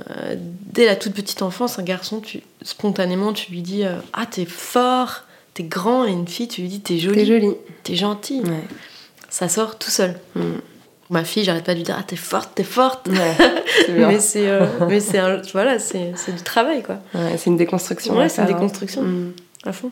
dès 0.74 0.88
la 0.88 0.96
toute 0.96 1.14
petite 1.14 1.44
enfance, 1.44 1.78
un 1.78 1.84
garçon, 1.84 2.20
tu, 2.20 2.42
spontanément, 2.64 3.32
tu 3.32 3.52
lui 3.52 3.62
dis 3.62 3.86
euh, 3.86 3.94
Ah, 4.14 4.26
t'es 4.26 4.46
fort, 4.46 5.26
t'es 5.54 5.62
grand, 5.62 6.06
et 6.08 6.10
une 6.12 6.28
fille, 6.28 6.48
tu 6.48 6.62
lui 6.62 6.68
dis 6.68 6.80
T'es 6.80 6.98
jolie, 6.98 7.20
C'est 7.20 7.26
joli. 7.28 7.50
t'es 7.84 7.96
gentille. 7.96 8.42
Ouais. 8.42 8.64
Ça 9.30 9.48
sort 9.50 9.78
tout 9.78 9.92
seul. 9.92 10.16
Mm. 10.34 10.42
Ma 11.12 11.24
fille, 11.24 11.44
j'arrête 11.44 11.64
pas 11.66 11.74
de 11.74 11.78
lui 11.78 11.84
dire 11.84 11.96
Ah, 12.00 12.04
t'es 12.04 12.16
forte, 12.16 12.50
t'es 12.56 12.64
forte. 12.64 13.08
Ouais, 13.08 13.36
mais 13.90 14.20
c'est 14.20 14.50
euh, 14.50 14.66
mais 14.90 15.00
c'est 15.00 15.20
un- 15.20 15.44
voilà, 15.54 15.78
du 15.78 16.42
travail, 16.44 16.82
quoi. 16.82 16.98
C'est 17.38 17.52
une 17.52 17.58
déconstruction. 17.58 18.18
Ouais, 18.18 18.30
c'est 18.30 18.42
une 18.42 18.48
hein. 18.48 18.54
déconstruction. 18.54 19.04
Mm. 19.04 19.34
À 19.64 19.72
fond. 19.72 19.92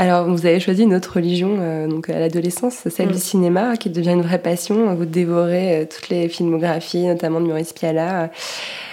Alors, 0.00 0.28
vous 0.28 0.46
avez 0.46 0.60
choisi 0.60 0.84
une 0.84 0.94
autre 0.94 1.14
religion 1.16 1.56
euh, 1.58 1.88
donc 1.88 2.08
à 2.08 2.20
l'adolescence, 2.20 2.86
celle 2.88 3.08
Mm. 3.08 3.12
du 3.12 3.18
cinéma, 3.18 3.76
qui 3.76 3.90
devient 3.90 4.12
une 4.12 4.22
vraie 4.22 4.38
passion. 4.38 4.94
Vous 4.94 5.04
dévorez 5.06 5.80
euh, 5.80 5.84
toutes 5.86 6.08
les 6.08 6.28
filmographies, 6.28 7.04
notamment 7.04 7.40
de 7.40 7.46
Maurice 7.46 7.72
Pialat. 7.72 8.30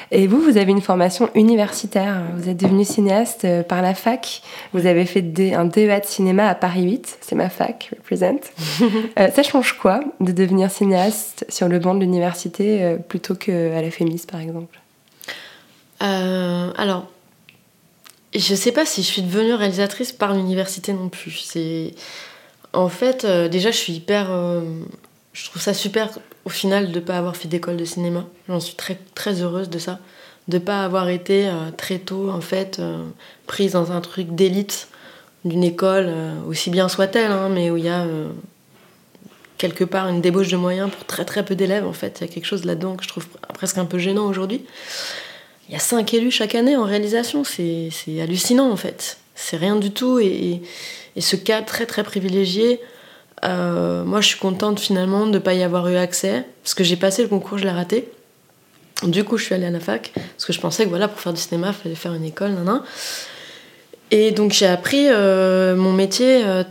Et 0.10 0.25
vous, 0.25 0.39
vous 0.39 0.58
avez 0.58 0.71
une 0.71 0.81
formation 0.81 1.29
universitaire. 1.36 2.23
Vous 2.38 2.49
êtes 2.49 2.58
devenu 2.58 2.84
cinéaste 2.84 3.45
euh, 3.45 3.62
par 3.62 3.84
la 3.84 3.93
fac. 3.93 4.41
Vous 4.73 4.88
avez 4.88 5.05
fait 5.05 5.23
un 5.53 5.65
DEA 5.65 5.99
de 5.99 6.05
cinéma 6.05 6.47
à 6.47 6.55
Paris 6.55 6.84
8. 6.84 7.19
C'est 7.21 7.36
ma 7.36 7.49
fac, 7.49 7.91
represent. 7.95 8.41
ça 9.15 9.43
change 9.43 9.73
quoi 9.73 9.99
de 10.19 10.31
devenir 10.31 10.71
cinéaste 10.71 11.45
sur 11.49 11.67
le 11.67 11.77
banc 11.77 11.93
de 11.93 11.99
l'université 11.99 12.95
plutôt 13.08 13.36
qu'à 13.36 13.79
la 13.79 13.91
FEMIS, 13.91 14.23
par 14.27 14.41
exemple? 14.41 14.79
Alors, 15.99 17.05
je 18.35 18.55
sais 18.55 18.71
pas 18.71 18.85
si 18.85 19.01
je 19.01 19.07
suis 19.07 19.21
devenue 19.21 19.53
réalisatrice 19.53 20.11
par 20.11 20.33
l'université 20.33 20.93
non 20.93 21.09
plus. 21.09 21.31
C'est 21.31 21.93
en 22.73 22.89
fait 22.89 23.25
euh, 23.25 23.47
déjà 23.47 23.71
je 23.71 23.77
suis 23.77 23.93
hyper 23.93 24.27
euh, 24.31 24.61
je 25.33 25.45
trouve 25.45 25.61
ça 25.61 25.73
super 25.73 26.09
au 26.43 26.49
final 26.49 26.91
de 26.91 26.99
pas 26.99 27.17
avoir 27.17 27.35
fait 27.35 27.47
d'école 27.47 27.77
de 27.77 27.85
cinéma. 27.85 28.25
J'en 28.47 28.59
suis 28.59 28.75
très 28.75 28.99
très 29.15 29.41
heureuse 29.41 29.69
de 29.69 29.79
ça, 29.79 29.99
de 30.47 30.57
pas 30.57 30.83
avoir 30.83 31.09
été 31.09 31.47
euh, 31.47 31.71
très 31.75 31.99
tôt 31.99 32.29
en 32.29 32.41
fait 32.41 32.81
prise 33.47 33.73
dans 33.73 33.91
un 33.91 34.01
truc 34.01 34.35
d'élite 34.35 34.89
d'une 35.45 35.63
école 35.63 36.11
aussi 36.47 36.71
bien 36.71 36.89
soit-elle, 36.89 37.31
hein, 37.31 37.49
mais 37.49 37.69
où 37.69 37.77
il 37.77 37.85
y 37.85 37.89
a 37.89 38.07
quelque 39.59 39.83
part 39.83 40.07
une 40.07 40.19
débauche 40.19 40.49
de 40.49 40.57
moyens 40.57 40.89
pour 40.89 41.05
très 41.05 41.23
très 41.23 41.45
peu 41.45 41.55
d'élèves 41.55 41.85
en 41.85 41.93
fait. 41.93 42.17
Il 42.19 42.27
y 42.27 42.29
a 42.29 42.33
quelque 42.33 42.45
chose 42.45 42.65
là-dedans 42.65 42.95
que 42.95 43.03
je 43.03 43.09
trouve 43.09 43.27
presque 43.53 43.77
un 43.77 43.85
peu 43.85 43.99
gênant 43.99 44.25
aujourd'hui. 44.25 44.65
Il 45.67 45.73
y 45.73 45.75
a 45.75 45.80
cinq 45.80 46.13
élus 46.13 46.32
chaque 46.32 46.56
année 46.56 46.75
en 46.75 46.84
réalisation, 46.84 47.43
c'est 47.43 47.89
hallucinant 48.21 48.69
en 48.69 48.75
fait. 48.75 49.17
C'est 49.34 49.58
rien 49.58 49.75
du 49.75 49.91
tout 49.91 50.19
et, 50.19 50.62
et, 51.15 51.21
ce 51.21 51.36
cas 51.36 51.62
très 51.62 51.86
très 51.86 52.04
privilégié, 52.04 52.80
euh, 53.43 54.04
moi 54.04 54.21
je 54.21 54.28
suis 54.28 54.39
contente 54.39 54.80
finalement 54.80 55.25
de 55.25 55.32
ne 55.32 55.39
pas 55.39 55.54
y 55.54 55.63
avoir 55.63 55.88
eu 55.89 55.97
accès 55.97 56.45
parce 56.63 56.73
que 56.73 56.84
j'ai 56.84 56.95
passé 56.95 57.21
le 57.23 57.28
concours, 57.28 57.58
je 57.58 57.63
l'ai 57.63 57.71
raté. 57.71 58.10
Du 59.04 59.25
coup, 59.25 59.38
je 59.38 59.43
suis 59.43 59.54
allée 59.54 59.65
à 59.65 59.71
la 59.71 59.82
fac 59.82 60.12
parce 60.13 60.45
que 60.45 60.54
je 60.54 60.60
pensais 60.60 60.86
que 60.86 60.89
voilà, 60.89 61.10
pour 61.10 61.19
faire 61.19 61.34
du 61.34 61.41
cinéma, 61.41 61.69
il 61.69 61.73
fallait 61.73 61.95
faire 61.95 62.13
une 62.13 62.23
école, 62.23 62.51
nan, 62.51 62.63
nan. 62.63 62.82
Et 64.12 64.32
donc 64.32 64.51
j'ai 64.51 64.67
appris 64.67 65.08
euh, 65.10 65.75
mon 65.75 65.91
métier 65.91 66.45
euh, 66.45 66.63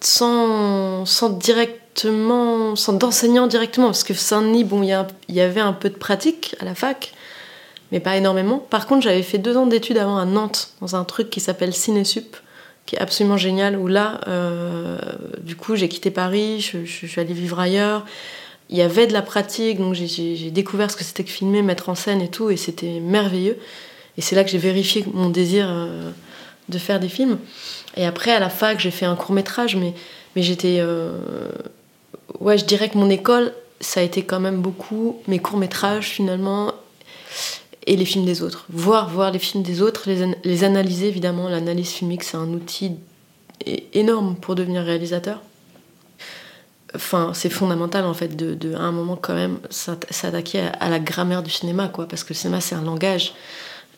sans, 0.00 1.06
sans 1.06 1.30
directement, 1.30 2.76
sans 2.76 2.92
d'enseignant 2.92 3.46
directement, 3.46 3.86
parce 3.86 4.04
que 4.04 4.14
Saint-Denis, 4.14 4.64
bon, 4.64 4.82
il 4.82 5.34
y 5.34 5.40
avait 5.40 5.60
un 5.60 5.72
peu 5.72 5.88
de 5.88 5.96
pratique 5.96 6.54
à 6.60 6.64
la 6.64 6.74
fac, 6.74 7.12
mais 7.92 8.00
pas 8.00 8.16
énormément. 8.16 8.58
Par 8.58 8.86
contre, 8.86 9.02
j'avais 9.02 9.22
fait 9.22 9.38
deux 9.38 9.56
ans 9.56 9.66
d'études 9.66 9.98
avant 9.98 10.16
à 10.16 10.24
Nantes, 10.24 10.70
dans 10.80 10.96
un 10.96 11.04
truc 11.04 11.28
qui 11.30 11.40
s'appelle 11.40 11.74
Cinésup, 11.74 12.36
qui 12.86 12.96
est 12.96 12.98
absolument 12.98 13.36
génial, 13.36 13.76
où 13.76 13.86
là, 13.86 14.22
euh, 14.26 14.98
du 15.42 15.54
coup, 15.54 15.76
j'ai 15.76 15.88
quitté 15.88 16.10
Paris, 16.10 16.60
je, 16.60 16.84
suis 16.84 17.20
allée 17.20 17.34
vivre 17.34 17.60
ailleurs. 17.60 18.04
Il 18.70 18.78
y 18.78 18.82
avait 18.82 19.06
de 19.06 19.12
la 19.12 19.20
pratique, 19.20 19.78
donc 19.78 19.92
j'ai 19.94 20.50
découvert 20.50 20.90
ce 20.90 20.96
que 20.96 21.04
c'était 21.04 21.22
que 21.22 21.30
filmer, 21.30 21.60
mettre 21.60 21.90
en 21.90 21.94
scène 21.94 22.22
et 22.22 22.28
tout, 22.28 22.50
et 22.50 22.56
c'était 22.56 22.98
merveilleux. 23.00 23.58
Et 24.16 24.22
c'est 24.22 24.34
là 24.34 24.42
que 24.42 24.50
j'ai 24.50 24.58
vérifié 24.58 25.04
mon 25.12 25.28
désir 25.28 25.66
euh, 25.68 26.10
de 26.70 26.78
faire 26.78 26.98
des 26.98 27.10
films. 27.10 27.38
Et 27.96 28.06
après, 28.06 28.32
à 28.32 28.40
la 28.40 28.48
fac, 28.48 28.80
j'ai 28.80 28.90
fait 28.90 29.04
un 29.04 29.16
court 29.16 29.34
métrage, 29.34 29.76
mais, 29.76 29.92
mais 30.34 30.42
j'étais. 30.42 30.78
euh, 30.80 31.18
Ouais, 32.40 32.56
je 32.56 32.64
dirais 32.64 32.88
que 32.88 32.96
mon 32.96 33.10
école, 33.10 33.52
ça 33.80 34.00
a 34.00 34.02
été 34.02 34.22
quand 34.22 34.40
même 34.40 34.62
beaucoup 34.62 35.18
mes 35.28 35.38
courts 35.38 35.58
métrages 35.58 36.08
finalement 36.08 36.72
et 37.86 37.96
les 37.96 38.04
films 38.04 38.24
des 38.24 38.42
autres. 38.42 38.64
Voir, 38.68 39.08
voir 39.08 39.30
les 39.30 39.38
films 39.38 39.62
des 39.62 39.82
autres, 39.82 40.02
les, 40.06 40.22
an- 40.22 40.34
les 40.44 40.64
analyser 40.64 41.08
évidemment. 41.08 41.48
L'analyse 41.48 41.90
filmique, 41.90 42.22
c'est 42.22 42.36
un 42.36 42.48
outil 42.48 42.92
énorme 43.92 44.36
pour 44.36 44.54
devenir 44.54 44.82
réalisateur. 44.82 45.40
Enfin, 46.94 47.32
c'est 47.34 47.48
fondamental 47.48 48.04
en 48.04 48.12
fait 48.12 48.36
de, 48.36 48.74
à 48.74 48.80
un 48.80 48.92
moment 48.92 49.16
quand 49.16 49.34
même 49.34 49.58
s'att- 49.70 50.06
s'attaquer 50.10 50.68
à, 50.78 50.90
la 50.90 50.98
grammaire 50.98 51.42
du 51.42 51.50
cinéma, 51.50 51.88
quoi, 51.88 52.06
parce 52.06 52.22
que 52.22 52.34
le 52.34 52.38
cinéma 52.38 52.60
c'est 52.60 52.74
un 52.74 52.82
langage. 52.82 53.34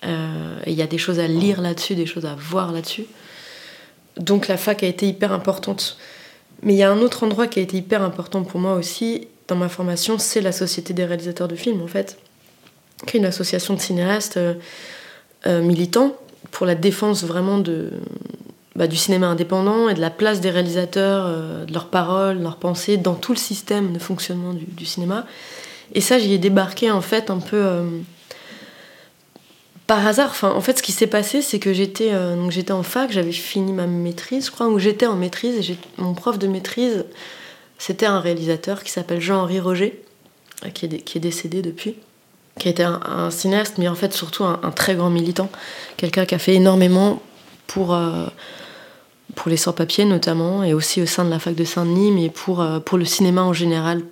Euh, 0.04 0.58
il 0.66 0.74
y 0.74 0.82
a 0.82 0.86
des 0.86 0.98
choses 0.98 1.18
à 1.18 1.26
lire 1.26 1.60
là-dessus, 1.60 1.94
des 1.94 2.06
choses 2.06 2.26
à 2.26 2.34
voir 2.34 2.72
là-dessus. 2.72 3.06
Donc 4.16 4.46
la 4.48 4.56
fac 4.56 4.82
a 4.82 4.86
été 4.86 5.08
hyper 5.08 5.32
importante. 5.32 5.96
Mais 6.62 6.74
il 6.74 6.76
y 6.76 6.82
a 6.84 6.90
un 6.90 7.00
autre 7.00 7.24
endroit 7.24 7.48
qui 7.48 7.58
a 7.58 7.62
été 7.62 7.76
hyper 7.76 8.02
important 8.02 8.44
pour 8.44 8.60
moi 8.60 8.74
aussi 8.74 9.26
dans 9.48 9.56
ma 9.56 9.68
formation, 9.68 10.18
c'est 10.18 10.40
la 10.40 10.52
Société 10.52 10.94
des 10.94 11.04
réalisateurs 11.04 11.48
de 11.48 11.56
films 11.56 11.82
en 11.82 11.86
fait, 11.88 12.18
qui 13.06 13.18
une 13.18 13.24
association 13.24 13.74
de 13.74 13.80
cinéastes 13.80 14.36
euh, 14.36 14.54
euh, 15.46 15.62
militants 15.62 16.16
pour 16.50 16.66
la 16.66 16.74
défense 16.74 17.24
vraiment 17.24 17.58
de, 17.58 17.90
bah, 18.76 18.86
du 18.86 18.96
cinéma 18.96 19.26
indépendant 19.26 19.88
et 19.88 19.94
de 19.94 20.00
la 20.00 20.10
place 20.10 20.40
des 20.40 20.50
réalisateurs, 20.50 21.24
euh, 21.26 21.64
de 21.64 21.72
leurs 21.72 21.88
paroles, 21.88 22.38
de 22.38 22.42
leurs 22.42 22.56
pensées 22.56 22.96
dans 22.96 23.14
tout 23.14 23.32
le 23.32 23.38
système 23.38 23.92
de 23.92 23.98
fonctionnement 23.98 24.52
du, 24.54 24.86
cinéma. 24.86 25.26
Et 25.94 26.00
ça, 26.00 26.18
j'y 26.18 26.32
ai 26.32 26.38
débarqué 26.38 26.90
en 26.90 27.00
fait 27.00 27.30
un 27.30 27.38
peu 27.38 27.62
par 29.86 30.06
hasard. 30.06 30.30
Enfin, 30.30 30.50
en 30.50 30.60
fait, 30.60 30.78
ce 30.78 30.82
qui 30.82 30.92
s'est 30.92 31.06
passé, 31.06 31.42
c'est 31.42 31.58
que 31.58 31.72
j'étais 31.74 32.12
en 32.72 32.82
fac, 32.82 33.12
j'avais 33.12 33.32
fini 33.32 33.72
ma 33.72 33.86
maîtrise, 33.86 34.46
je 34.46 34.50
crois, 34.50 34.68
ou 34.68 34.78
j'étais 34.78 35.06
en 35.06 35.16
maîtrise, 35.16 35.70
et 35.70 35.76
mon 35.98 36.14
prof 36.14 36.38
de 36.38 36.46
maîtrise, 36.46 37.04
c'était 37.78 38.06
un 38.06 38.18
réalisateur 38.18 38.82
qui 38.82 38.90
s'appelle 38.90 39.20
Jean-Henri 39.20 39.60
Roger, 39.60 40.02
qui 40.72 40.86
est, 40.86 40.98
qui 41.02 41.18
est 41.18 41.20
décédé 41.20 41.60
depuis, 41.60 41.96
qui 42.58 42.68
était 42.68 42.84
un, 42.84 43.00
un 43.04 43.30
cinéaste, 43.30 43.78
mais 43.78 43.88
en 43.88 43.94
fait 43.94 44.12
surtout 44.12 44.44
un, 44.44 44.70
très 44.74 44.94
grand 44.94 45.10
militant, 45.10 45.50
quelqu'un 45.96 46.24
qui 46.24 46.34
a 46.34 46.38
fait 46.38 46.54
énormément 46.54 47.20
pour, 47.66 47.94
euh, 47.94 48.26
pour 49.34 49.48
les 49.48 49.56
sans-papiers 49.56 50.04
notamment, 50.04 50.62
et 50.62 50.74
aussi 50.74 51.02
au 51.02 51.06
sein 51.06 51.24
de 51.24 51.30
la 51.30 51.38
fac 51.38 51.54
de 51.54 51.64
Saint-Denis, 51.64 52.12
mais 52.12 52.30
pour, 52.30 52.60
euh, 52.60 52.80
pour 52.80 52.98
le 52.98 53.04
cinéma 53.04 53.42
en 53.42 53.52
général. 53.52 54.02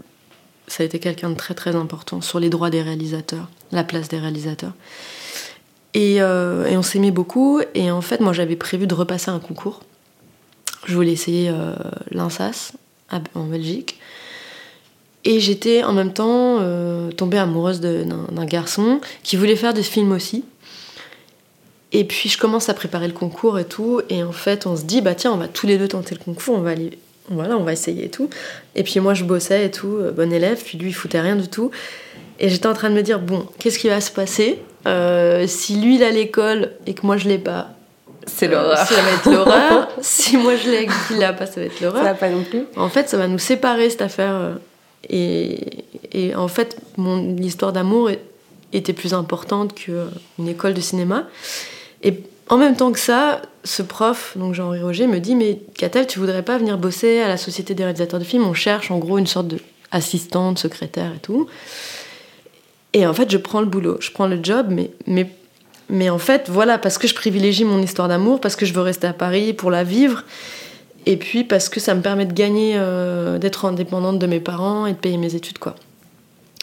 Ça 0.68 0.82
a 0.82 0.86
été 0.86 0.98
quelqu'un 0.98 1.30
de 1.30 1.34
très 1.34 1.54
très 1.54 1.76
important 1.76 2.20
sur 2.20 2.40
les 2.40 2.48
droits 2.48 2.70
des 2.70 2.82
réalisateurs, 2.82 3.48
la 3.72 3.84
place 3.84 4.08
des 4.08 4.18
réalisateurs. 4.18 4.72
Et, 5.94 6.22
euh, 6.22 6.66
et 6.66 6.76
on 6.76 6.82
s'aimait 6.82 7.10
beaucoup. 7.10 7.60
Et 7.74 7.90
en 7.90 8.00
fait, 8.00 8.20
moi, 8.20 8.32
j'avais 8.32 8.56
prévu 8.56 8.86
de 8.86 8.94
repasser 8.94 9.30
un 9.30 9.38
concours. 9.38 9.80
Je 10.86 10.94
voulais 10.94 11.12
essayer 11.12 11.50
euh, 11.50 11.74
l'INSAS 12.10 12.72
en 13.34 13.44
Belgique. 13.44 13.98
Et 15.24 15.38
j'étais 15.40 15.84
en 15.84 15.92
même 15.92 16.12
temps 16.12 16.58
euh, 16.60 17.10
tombée 17.12 17.38
amoureuse 17.38 17.80
d'un 17.80 18.44
garçon 18.44 19.00
qui 19.22 19.36
voulait 19.36 19.56
faire 19.56 19.72
des 19.74 19.82
films 19.84 20.12
aussi. 20.12 20.44
Et 21.92 22.04
puis 22.04 22.28
je 22.28 22.38
commence 22.38 22.68
à 22.68 22.74
préparer 22.74 23.06
le 23.06 23.12
concours 23.12 23.58
et 23.58 23.64
tout. 23.64 24.00
Et 24.08 24.22
en 24.24 24.32
fait, 24.32 24.66
on 24.66 24.76
se 24.76 24.82
dit, 24.84 25.00
bah 25.00 25.14
tiens, 25.14 25.32
on 25.32 25.36
va 25.36 25.46
tous 25.48 25.66
les 25.66 25.78
deux 25.78 25.88
tenter 25.88 26.14
le 26.16 26.24
concours, 26.24 26.54
on 26.56 26.60
va 26.62 26.70
aller. 26.70 26.98
Voilà, 27.28 27.56
on 27.56 27.62
va 27.62 27.72
essayer 27.72 28.06
et 28.06 28.08
tout. 28.08 28.28
Et 28.74 28.82
puis 28.82 28.98
moi, 28.98 29.14
je 29.14 29.22
bossais 29.24 29.66
et 29.66 29.70
tout, 29.70 29.96
euh, 30.00 30.10
bon 30.10 30.32
élève. 30.32 30.60
Puis 30.62 30.76
lui, 30.76 30.88
il 30.88 30.92
foutait 30.94 31.20
rien 31.20 31.36
du 31.36 31.46
tout. 31.48 31.70
Et 32.40 32.48
j'étais 32.48 32.66
en 32.66 32.74
train 32.74 32.90
de 32.90 32.94
me 32.94 33.02
dire, 33.02 33.20
bon, 33.20 33.46
qu'est-ce 33.60 33.78
qui 33.78 33.88
va 33.88 34.00
se 34.00 34.10
passer 34.10 34.58
Euh, 34.88 35.46
Si 35.46 35.76
lui, 35.76 35.96
il 35.96 36.02
a 36.02 36.10
l'école 36.10 36.72
et 36.86 36.94
que 36.94 37.06
moi, 37.06 37.16
je 37.16 37.28
l'ai 37.28 37.38
pas, 37.38 37.68
C'est 38.26 38.48
l'horreur. 38.48 38.78
Ça 38.78 38.94
va 39.00 39.10
être 39.12 39.30
l'horreur. 39.30 39.88
si 40.00 40.36
moi, 40.36 40.56
je 40.56 40.68
l'ai 40.70 40.82
et 40.82 40.88
qu'il 41.06 41.18
l'a 41.18 41.32
pas, 41.32 41.46
ça 41.46 41.60
va 41.60 41.66
être 41.66 41.78
Ça 41.78 41.84
l'horreur. 41.84 42.02
va 42.02 42.14
pas 42.14 42.28
non 42.30 42.42
plus. 42.42 42.64
En 42.76 42.88
fait, 42.88 43.08
ça 43.08 43.16
va 43.18 43.28
nous 43.28 43.38
séparer 43.38 43.88
cette 43.90 44.02
affaire. 44.02 44.56
Et, 45.08 46.34
en 46.36 46.48
fait, 46.48 46.76
mon 46.96 47.36
histoire 47.36 47.72
d'amour 47.72 48.10
était 48.72 48.92
plus 48.92 49.14
importante 49.14 49.74
qu'une 49.74 50.48
école 50.48 50.74
de 50.74 50.80
cinéma. 50.80 51.26
Et 52.02 52.20
en 52.48 52.56
même 52.56 52.76
temps 52.76 52.92
que 52.92 52.98
ça, 52.98 53.42
ce 53.64 53.82
prof, 53.82 54.36
donc 54.36 54.54
Jean-Henri 54.54 54.82
Roger, 54.82 55.06
me 55.06 55.18
dit 55.18 55.34
Mais 55.34 55.60
Catel, 55.74 56.06
tu 56.06 56.18
voudrais 56.18 56.42
pas 56.42 56.58
venir 56.58 56.78
bosser 56.78 57.20
à 57.20 57.28
la 57.28 57.36
Société 57.36 57.74
des 57.74 57.84
réalisateurs 57.84 58.20
de 58.20 58.24
films? 58.24 58.44
On 58.44 58.54
cherche 58.54 58.90
en 58.90 58.98
gros 58.98 59.18
une 59.18 59.26
sorte 59.26 59.54
d'assistante, 59.92 60.58
secrétaire 60.58 61.12
et 61.16 61.20
tout. 61.20 61.48
Et 62.92 63.06
en 63.06 63.14
fait, 63.14 63.30
je 63.30 63.38
prends 63.38 63.60
le 63.60 63.66
boulot, 63.66 63.96
je 64.00 64.10
prends 64.10 64.26
le 64.26 64.38
job, 64.42 64.66
mais, 64.70 64.90
mais, 65.06 65.30
mais 65.88 66.10
en 66.10 66.18
fait, 66.18 66.48
voilà, 66.50 66.78
parce 66.78 66.98
que 66.98 67.08
je 67.08 67.14
privilégie 67.14 67.64
mon 67.64 67.80
histoire 67.80 68.08
d'amour, 68.08 68.40
parce 68.40 68.56
que 68.56 68.66
je 68.66 68.74
veux 68.74 68.82
rester 68.82 69.06
à 69.06 69.14
Paris 69.14 69.54
pour 69.54 69.70
la 69.70 69.82
vivre, 69.82 70.24
et 71.06 71.16
puis 71.16 71.44
parce 71.44 71.68
que 71.68 71.80
ça 71.80 71.94
me 71.94 72.02
permet 72.02 72.26
de 72.26 72.32
gagner, 72.32 72.74
euh, 72.76 73.38
d'être 73.38 73.64
indépendante 73.64 74.18
de 74.18 74.26
mes 74.26 74.40
parents 74.40 74.86
et 74.86 74.92
de 74.92 74.98
payer 74.98 75.16
mes 75.16 75.34
études, 75.34 75.58
quoi. 75.58 75.74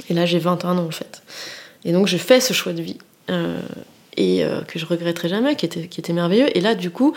Et 0.09 0.13
là, 0.13 0.25
j'ai 0.25 0.39
21 0.39 0.77
ans, 0.77 0.85
en 0.85 0.91
fait. 0.91 1.23
Et 1.83 1.91
donc, 1.91 2.07
je 2.07 2.17
fais 2.17 2.39
ce 2.39 2.53
choix 2.53 2.73
de 2.73 2.81
vie, 2.81 2.97
euh, 3.29 3.59
et 4.17 4.43
euh, 4.43 4.61
que 4.61 4.79
je 4.79 4.85
regretterai 4.85 5.29
jamais, 5.29 5.55
qui 5.55 5.65
était, 5.65 5.87
qui 5.87 5.99
était 5.99 6.13
merveilleux. 6.13 6.55
Et 6.57 6.61
là, 6.61 6.75
du 6.75 6.89
coup, 6.89 7.13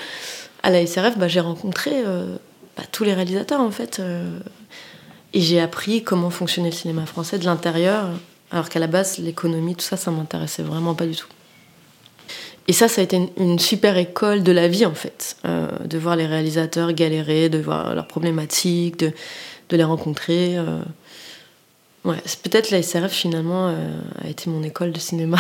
à 0.63 0.71
la 0.71 0.85
SRF, 0.85 1.17
bah, 1.17 1.29
j'ai 1.29 1.41
rencontré 1.41 1.91
bah, 2.77 2.83
tous 2.91 3.05
les 3.05 3.15
réalisateurs, 3.15 3.61
en 3.61 3.71
fait. 3.71 4.01
et 5.33 5.41
j'ai 5.41 5.61
appris 5.61 6.03
comment 6.03 6.31
fonctionnait 6.31 6.71
le 6.71 6.77
cinéma 6.77 7.07
français 7.07 7.39
de 7.39 7.45
l'intérieur, 7.45 8.11
alors 8.51 8.69
qu'à 8.69 8.81
la 8.81 8.87
base, 8.89 9.19
l'économie, 9.19 9.75
tout 9.75 9.85
ça, 9.85 9.97
ça 9.97 10.11
m'intéressait 10.11 10.63
vraiment 10.63 10.95
pas 10.95 11.07
du 11.07 11.17
tout. 11.17 11.29
Et 12.69 12.73
ça, 12.73 12.89
ça 12.89 13.01
a 13.01 13.05
été 13.05 13.21
une, 13.37 13.59
super 13.59 13.97
école 13.97 14.43
de 14.43 14.53
la 14.53 14.69
vie, 14.69 14.87
en 14.87 14.95
fait. 14.95 15.37
Euh, 15.45 15.69
de 15.85 15.99
voir 15.99 16.17
les 16.17 16.27
réalisateurs 16.27 16.93
galérer, 16.93 17.49
de 17.49 17.59
voir 17.59 17.95
leurs 17.95 18.07
problématiques, 18.07 18.99
de, 18.99 19.13
les 19.71 19.85
rencontrer. 19.85 20.57
euh. 20.59 20.83
Ouais, 22.05 22.19
peut-être 22.43 22.71
la 22.71 22.83
SRF, 22.83 23.13
finalement, 23.13 23.69
euh, 23.69 24.01
a 24.23 24.29
été 24.29 24.51
mon 24.51 24.63
école 24.63 24.93
de 24.93 24.99
cinéma. 24.99 25.39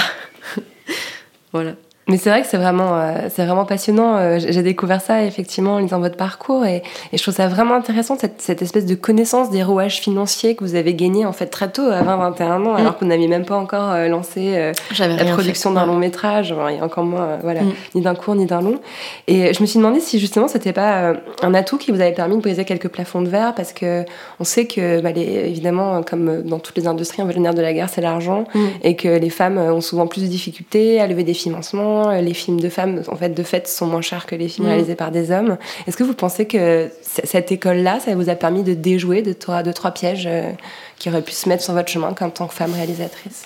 voilà. 1.53 1.75
Mais 2.09 2.17
c'est 2.17 2.31
vrai 2.31 2.43
que 2.43 2.49
c'est 2.49 2.57
vraiment, 2.57 2.99
euh, 2.99 3.29
c'est 3.29 3.45
vraiment 3.45 3.65
passionnant. 3.65 4.17
Euh, 4.17 4.39
j'ai 4.41 4.63
découvert 4.63 5.01
ça 5.01 5.23
effectivement 5.23 5.75
en 5.75 5.79
lisant 5.79 6.01
votre 6.01 6.17
parcours 6.17 6.67
et, 6.67 6.83
et 7.13 7.17
je 7.17 7.23
trouve 7.23 7.35
ça 7.35 7.47
vraiment 7.47 7.75
intéressant 7.75 8.19
cette, 8.19 8.43
cette, 8.43 8.61
espèce 8.61 8.87
de 8.87 8.97
connaissance 8.97 9.51
des 9.51 9.63
rouages 9.63 10.01
financiers 10.01 10.57
que 10.57 10.65
vous 10.65 10.75
avez 10.75 10.95
gagné 10.95 11.25
en 11.25 11.33
fait 11.33 11.47
très 11.47 11.71
tôt, 11.71 11.83
à 11.83 12.03
20-21 12.03 12.43
ans, 12.67 12.75
alors 12.75 12.93
mm. 12.93 12.95
que 12.95 13.01
vous 13.01 13.07
n'aviez 13.07 13.29
même 13.29 13.45
pas 13.45 13.57
encore 13.57 13.93
euh, 13.93 14.09
lancé 14.09 14.73
la 14.99 15.25
production 15.27 15.71
d'un 15.71 15.87
long 15.87 15.97
métrage, 15.97 16.53
et 16.53 16.83
encore 16.83 17.05
moins, 17.05 17.39
voilà, 17.43 17.63
mm. 17.63 17.73
ni 17.95 18.01
d'un 18.01 18.17
court 18.17 18.35
ni 18.35 18.47
d'un 18.47 18.63
long. 18.63 18.81
Et 19.29 19.55
je 19.55 19.61
me 19.61 19.67
suis 19.67 19.79
demandé 19.79 20.01
si 20.01 20.19
justement 20.19 20.49
c'était 20.49 20.73
pas 20.73 21.15
un 21.43 21.55
atout 21.55 21.79
qui 21.79 21.93
vous 21.93 22.01
avait 22.01 22.13
permis 22.13 22.37
de 22.37 22.43
briser 22.43 22.65
quelques 22.65 22.89
plafonds 22.89 23.23
de 23.23 23.29
verre, 23.29 23.55
parce 23.55 23.73
que 23.73 24.05
on 24.41 24.45
sait 24.45 24.67
que 24.67 25.01
bah, 25.01 25.13
les, 25.13 25.23
évidemment, 25.23 26.03
comme 26.03 26.43
dans 26.43 26.59
toutes 26.59 26.77
les 26.77 26.89
industries, 26.89 27.23
le 27.23 27.41
nerf 27.41 27.55
de 27.55 27.63
la 27.63 27.73
guerre, 27.73 27.89
c'est 27.89 28.01
l'argent, 28.01 28.45
mm. 28.55 28.67
et 28.83 28.97
que 28.97 29.09
les 29.09 29.31
femmes 29.31 29.59
ont 29.59 29.81
souvent 29.81 30.09
plus 30.09 30.23
de 30.23 30.29
difficultés 30.29 31.01
à 31.01 31.07
lever 31.07 31.23
des 31.23 31.35
financements 31.35 31.92
les 32.21 32.35
films 32.35 32.61
de 32.61 32.69
femmes, 32.69 33.03
en 33.09 33.17
fait, 33.17 33.31
de 33.31 33.43
fait, 33.43 33.69
sont 33.69 33.87
moins 33.87 34.01
chers 34.01 34.27
que 34.27 34.35
les 34.35 34.49
films 34.49 34.67
mm. 34.67 34.71
réalisés 34.71 34.95
par 34.95 35.11
des 35.11 35.31
hommes. 35.31 35.57
Est-ce 35.87 35.97
que 35.97 36.05
vous 36.05 36.15
pensez 36.15 36.47
que 36.47 36.91
cette 37.03 37.53
école-là, 37.53 38.01
ça 38.01 38.15
vous 38.15 38.29
a 38.29 38.35
permis 38.35 38.63
de 38.63 38.75
déjouer 38.75 39.23
de 39.23 39.33
trois, 39.33 39.63
de 39.63 39.73
trois 39.73 39.93
pièges 39.93 40.27
euh, 40.27 40.51
qui 40.99 41.09
auraient 41.09 41.23
pu 41.23 41.33
se 41.33 41.49
mettre 41.49 41.63
sur 41.63 41.75
votre 41.75 41.89
chemin 41.89 42.09
en 42.09 42.31
tant 42.31 42.47
que 42.47 42.55
femme 42.55 42.75
réalisatrice? 42.75 43.45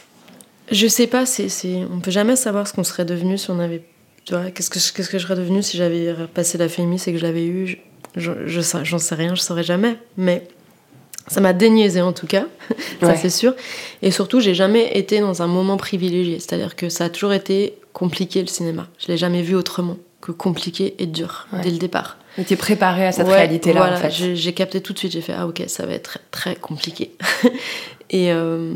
Je 0.70 0.86
sais 0.86 1.06
pas, 1.06 1.26
c'est, 1.26 1.48
c'est... 1.48 1.82
on 1.92 2.00
peut 2.00 2.10
jamais 2.10 2.36
savoir 2.36 2.66
ce 2.66 2.72
qu'on 2.72 2.84
serait 2.84 3.04
devenu 3.04 3.38
si 3.38 3.50
on 3.50 3.60
avait. 3.60 3.82
qu'est-ce 4.26 4.70
que, 4.70 4.74
qu'est-ce 4.74 5.10
que 5.10 5.18
je 5.18 5.22
serais 5.22 5.36
devenu 5.36 5.62
si 5.62 5.76
j'avais 5.76 6.12
passé 6.34 6.58
la 6.58 6.68
fémis 6.68 7.02
et 7.06 7.12
que 7.12 7.18
je 7.18 7.22
l'avais 7.22 7.46
eu 7.46 7.78
je, 8.16 8.32
je, 8.46 8.60
J'en 8.82 8.98
sais 8.98 9.14
rien, 9.14 9.34
je 9.34 9.42
saurais 9.42 9.62
jamais. 9.62 9.96
Mais 10.16 10.42
ça 11.28 11.40
m'a 11.40 11.52
déniaisé 11.52 12.00
en 12.00 12.12
tout 12.12 12.26
cas, 12.26 12.46
ça 13.00 13.16
c'est 13.16 13.30
sûr. 13.30 13.54
Et 14.02 14.10
surtout, 14.10 14.40
j'ai 14.40 14.54
jamais 14.54 14.96
été 14.96 15.20
dans 15.20 15.42
un 15.42 15.46
moment 15.46 15.76
privilégié. 15.76 16.38
C'est-à-dire 16.38 16.76
que 16.76 16.88
ça 16.88 17.04
a 17.06 17.08
toujours 17.08 17.32
été 17.32 17.74
compliqué 17.96 18.42
le 18.42 18.46
cinéma. 18.46 18.88
Je 18.98 19.06
l'ai 19.06 19.16
jamais 19.16 19.40
vu 19.40 19.54
autrement 19.54 19.96
que 20.20 20.30
compliqué 20.30 20.94
et 20.98 21.06
dur 21.06 21.46
dès 21.62 21.70
le 21.70 21.78
départ. 21.78 22.18
Tu 22.34 22.42
étais 22.42 22.56
préparée 22.56 23.06
à 23.06 23.12
cette 23.12 23.26
réalité-là 23.26 23.80
voilà, 23.80 23.96
en 23.96 23.98
fait. 23.98 24.34
J'ai 24.34 24.52
capté 24.52 24.82
tout 24.82 24.92
de 24.92 24.98
suite, 24.98 25.12
j'ai 25.12 25.22
fait 25.22 25.32
ah 25.32 25.46
ok, 25.46 25.62
ça 25.66 25.86
va 25.86 25.94
être 25.94 26.18
très, 26.30 26.56
compliqué. 26.56 27.12
et, 28.10 28.32
euh, 28.32 28.74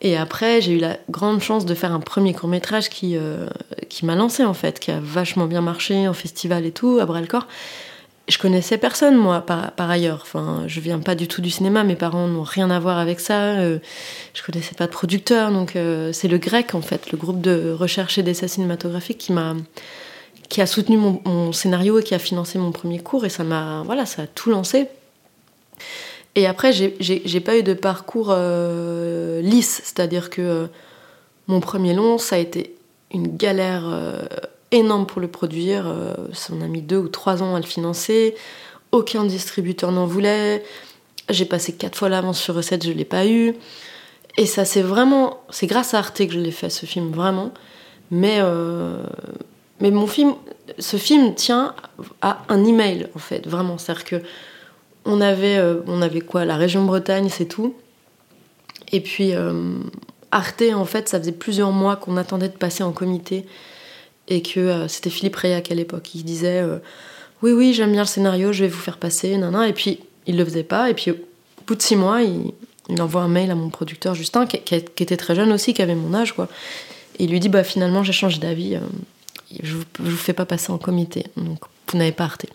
et 0.00 0.16
après, 0.16 0.62
j'ai 0.62 0.72
eu 0.72 0.78
la 0.78 0.96
grande 1.10 1.42
chance 1.42 1.66
de 1.66 1.74
faire 1.74 1.92
un 1.92 2.00
premier 2.00 2.32
court-métrage 2.32 2.88
qui, 2.88 3.14
euh, 3.14 3.46
qui 3.90 4.06
m'a 4.06 4.14
lancé 4.14 4.42
en 4.42 4.54
fait, 4.54 4.80
qui 4.80 4.90
a 4.90 5.00
vachement 5.02 5.44
bien 5.44 5.60
marché 5.60 6.08
en 6.08 6.14
festival 6.14 6.64
et 6.64 6.72
tout, 6.72 6.98
à 6.98 7.04
Bras-le-Corps 7.04 7.46
je 8.28 8.38
connaissais 8.38 8.78
personne, 8.78 9.16
moi, 9.16 9.40
par, 9.40 9.90
ailleurs. 9.90 10.20
Enfin, 10.22 10.64
je 10.66 10.80
viens 10.80 11.00
pas 11.00 11.14
du 11.14 11.28
tout 11.28 11.40
du 11.40 11.50
cinéma, 11.50 11.84
mes 11.84 11.96
parents 11.96 12.28
n'ont 12.28 12.42
rien 12.42 12.70
à 12.70 12.78
voir 12.78 12.98
avec 12.98 13.20
ça. 13.20 13.58
Euh, 13.58 13.78
je 14.34 14.42
connaissais 14.42 14.74
pas 14.74 14.86
de 14.86 14.92
producteur, 14.92 15.50
donc 15.50 15.76
euh, 15.76 16.12
c'est 16.12 16.28
le 16.28 16.38
grec, 16.38 16.74
en 16.74 16.82
fait, 16.82 17.10
le 17.10 17.18
groupe 17.18 17.40
de 17.40 17.72
recherche 17.72 18.18
et 18.18 18.22
d'essais 18.22 18.48
cinématographiques 18.48 19.18
qui 19.18 19.32
m'a 19.32 19.54
qui 20.48 20.60
a 20.60 20.66
soutenu 20.66 20.96
mon, 20.96 21.52
scénario 21.52 22.00
et 22.00 22.02
qui 22.02 22.12
a 22.12 22.18
financé 22.18 22.58
mon 22.58 22.72
premier 22.72 22.98
cours, 22.98 23.24
et 23.24 23.28
ça 23.28 23.44
m'a, 23.44 23.84
voilà, 23.84 24.04
ça 24.04 24.22
a 24.22 24.26
tout 24.26 24.50
lancé. 24.50 24.88
Et 26.34 26.48
après, 26.48 26.72
j'ai 26.72 27.40
pas 27.40 27.56
eu 27.56 27.62
de 27.62 27.72
parcours 27.72 28.30
euh, 28.30 29.40
lisse, 29.42 29.80
c'est-à-dire 29.84 30.28
que 30.28 30.68
mon 31.46 31.60
premier 31.60 31.94
long, 31.94 32.18
ça 32.18 32.34
a 32.34 32.38
été 32.40 32.74
une 33.12 33.36
galère 33.36 33.84
énorme 34.72 35.06
pour 35.06 35.20
le 35.20 35.28
produire. 35.28 35.86
Euh, 35.86 36.14
ça 36.32 36.52
a 36.52 36.66
mis 36.66 36.82
deux 36.82 36.98
ou 36.98 37.08
trois 37.08 37.42
ans 37.42 37.54
à 37.54 37.60
le 37.60 37.66
financer. 37.66 38.34
Aucun 38.92 39.24
distributeur 39.24 39.92
n'en 39.92 40.06
voulait. 40.06 40.64
J'ai 41.28 41.44
passé 41.44 41.72
quatre 41.72 41.96
fois 41.96 42.08
l'avance 42.08 42.40
sur 42.40 42.54
recette, 42.54 42.84
je 42.84 42.92
l'ai 42.92 43.04
pas 43.04 43.26
eu. 43.26 43.54
Et 44.36 44.46
ça, 44.46 44.64
c'est 44.64 44.82
vraiment. 44.82 45.40
C'est 45.50 45.66
grâce 45.66 45.94
à 45.94 45.98
Arte 45.98 46.26
que 46.26 46.32
je 46.32 46.38
l'ai 46.38 46.50
fait, 46.50 46.70
ce 46.70 46.86
film, 46.86 47.10
vraiment. 47.12 47.52
Mais, 48.10 48.38
euh, 48.40 49.02
mais 49.80 49.90
mon 49.90 50.06
film, 50.06 50.34
ce 50.78 50.96
film 50.96 51.34
tient 51.34 51.74
à 52.20 52.42
un 52.48 52.64
email, 52.64 53.08
en 53.14 53.18
fait, 53.18 53.46
vraiment. 53.46 53.78
C'est-à-dire 53.78 54.04
que 54.04 54.22
on 55.04 55.20
avait, 55.20 55.56
euh, 55.56 55.82
on 55.86 56.02
avait 56.02 56.20
quoi 56.20 56.44
La 56.44 56.56
région 56.56 56.84
Bretagne, 56.84 57.28
c'est 57.28 57.46
tout. 57.46 57.74
Et 58.92 59.00
puis, 59.00 59.32
Arte, 60.32 60.64
en 60.74 60.84
fait, 60.84 61.08
ça 61.08 61.20
faisait 61.20 61.30
plusieurs 61.30 61.70
mois 61.70 61.94
qu'on 61.94 62.16
attendait 62.16 62.48
de 62.48 62.56
passer 62.56 62.82
en 62.82 62.90
comité 62.90 63.46
et 64.30 64.42
que 64.42 64.60
euh, 64.60 64.88
c'était 64.88 65.10
Philippe 65.10 65.36
Rayac 65.36 65.70
à 65.70 65.74
l'époque. 65.74 66.14
Il 66.14 66.24
disait 66.24 66.62
euh, 66.62 66.78
Oui, 67.42 67.52
oui, 67.52 67.74
j'aime 67.74 67.92
bien 67.92 68.02
le 68.02 68.06
scénario, 68.06 68.52
je 68.52 68.64
vais 68.64 68.70
vous 68.70 68.80
faire 68.80 68.96
passer, 68.96 69.36
nan, 69.36 69.54
Et 69.64 69.72
puis, 69.72 69.98
il 70.26 70.36
le 70.36 70.44
faisait 70.44 70.62
pas. 70.62 70.88
Et 70.88 70.94
puis, 70.94 71.10
au 71.10 71.16
bout 71.66 71.74
de 71.74 71.82
six 71.82 71.96
mois, 71.96 72.22
il, 72.22 72.52
envoie 73.00 73.22
un 73.22 73.28
mail 73.28 73.50
à 73.50 73.54
mon 73.54 73.68
producteur 73.68 74.14
Justin, 74.14 74.46
qui, 74.46 74.74
était 74.74 75.16
très 75.16 75.34
jeune 75.34 75.52
aussi, 75.52 75.74
qui 75.74 75.82
avait 75.82 75.94
mon 75.94 76.14
âge, 76.14 76.32
quoi. 76.32 76.48
Et 77.18 77.24
il 77.24 77.30
lui 77.30 77.40
dit 77.40 77.48
Bah, 77.48 77.64
finalement, 77.64 78.02
j'ai 78.02 78.12
changé 78.12 78.38
d'avis, 78.38 78.76
euh, 78.76 78.80
je, 79.62 79.74
vous, 79.74 79.84
vous 79.98 80.16
fais 80.16 80.32
pas 80.32 80.46
passer 80.46 80.72
en 80.72 80.78
comité, 80.78 81.26
donc 81.36 81.58
vous 81.88 81.98
n'avez 81.98 82.12
pas 82.12 82.24
arté. 82.24 82.48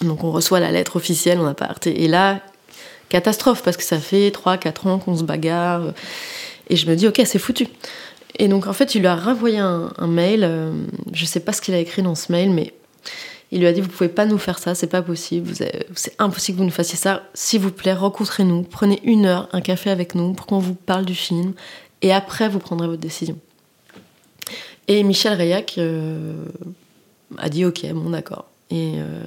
Donc, 0.00 0.24
on 0.24 0.30
reçoit 0.30 0.60
la 0.60 0.70
lettre 0.70 0.96
officielle, 0.96 1.38
on 1.40 1.44
n'a 1.44 1.54
pas 1.54 1.66
arté. 1.66 2.02
Et 2.02 2.08
là, 2.08 2.40
catastrophe, 3.08 3.62
parce 3.62 3.76
que 3.76 3.84
ça 3.84 3.98
fait 3.98 4.30
3-4 4.30 4.88
ans 4.88 4.98
qu'on 4.98 5.16
se 5.16 5.22
bagarre. 5.24 5.82
Et 6.68 6.76
je 6.76 6.88
me 6.88 6.96
dis, 6.96 7.06
ok, 7.06 7.20
c'est 7.24 7.38
foutu. 7.38 7.68
Et 8.38 8.48
donc 8.48 8.66
en 8.66 8.72
fait, 8.72 8.94
il 8.94 9.00
lui 9.00 9.06
a 9.06 9.16
renvoyé 9.16 9.58
un, 9.58 10.06
mail. 10.06 10.44
Euh, 10.44 10.72
je 11.12 11.24
sais 11.24 11.40
pas 11.40 11.52
ce 11.52 11.60
qu'il 11.60 11.74
a 11.74 11.78
écrit 11.78 12.02
dans 12.02 12.14
ce 12.14 12.32
mail, 12.32 12.50
mais 12.50 12.72
il 13.50 13.60
lui 13.60 13.66
a 13.66 13.72
dit 13.72 13.80
Vous 13.80 13.88
pouvez 13.88 14.08
pas 14.08 14.26
nous 14.26 14.38
faire 14.38 14.58
ça, 14.58 14.74
c'est 14.74 14.86
pas 14.86 15.02
possible, 15.02 15.52
c'est 15.94 16.14
impossible 16.18 16.56
que 16.56 16.58
vous 16.60 16.66
nous 16.66 16.74
fassiez 16.74 16.96
ça. 16.96 17.22
S'il 17.34 17.60
vous 17.60 17.70
plaît, 17.70 17.92
rencontrez-nous, 17.92 18.62
prenez 18.62 19.00
une 19.04 19.26
heure, 19.26 19.48
un 19.52 19.60
café 19.60 19.90
avec 19.90 20.14
nous 20.14 20.32
pour 20.32 20.46
qu'on 20.46 20.58
vous 20.58 20.74
parle 20.74 21.04
du 21.04 21.14
film, 21.14 21.52
et 22.00 22.12
après 22.12 22.48
vous 22.48 22.58
prendrez 22.58 22.86
votre 22.88 23.02
décision. 23.02 23.38
Et 24.88 25.02
Michel 25.04 25.34
Rayac 25.34 25.76
euh, 25.78 26.44
a 27.38 27.48
dit 27.48 27.64
Ok, 27.64 27.86
bon, 27.92 28.10
d'accord. 28.10 28.46
Et 28.70 28.94
euh, 28.96 29.24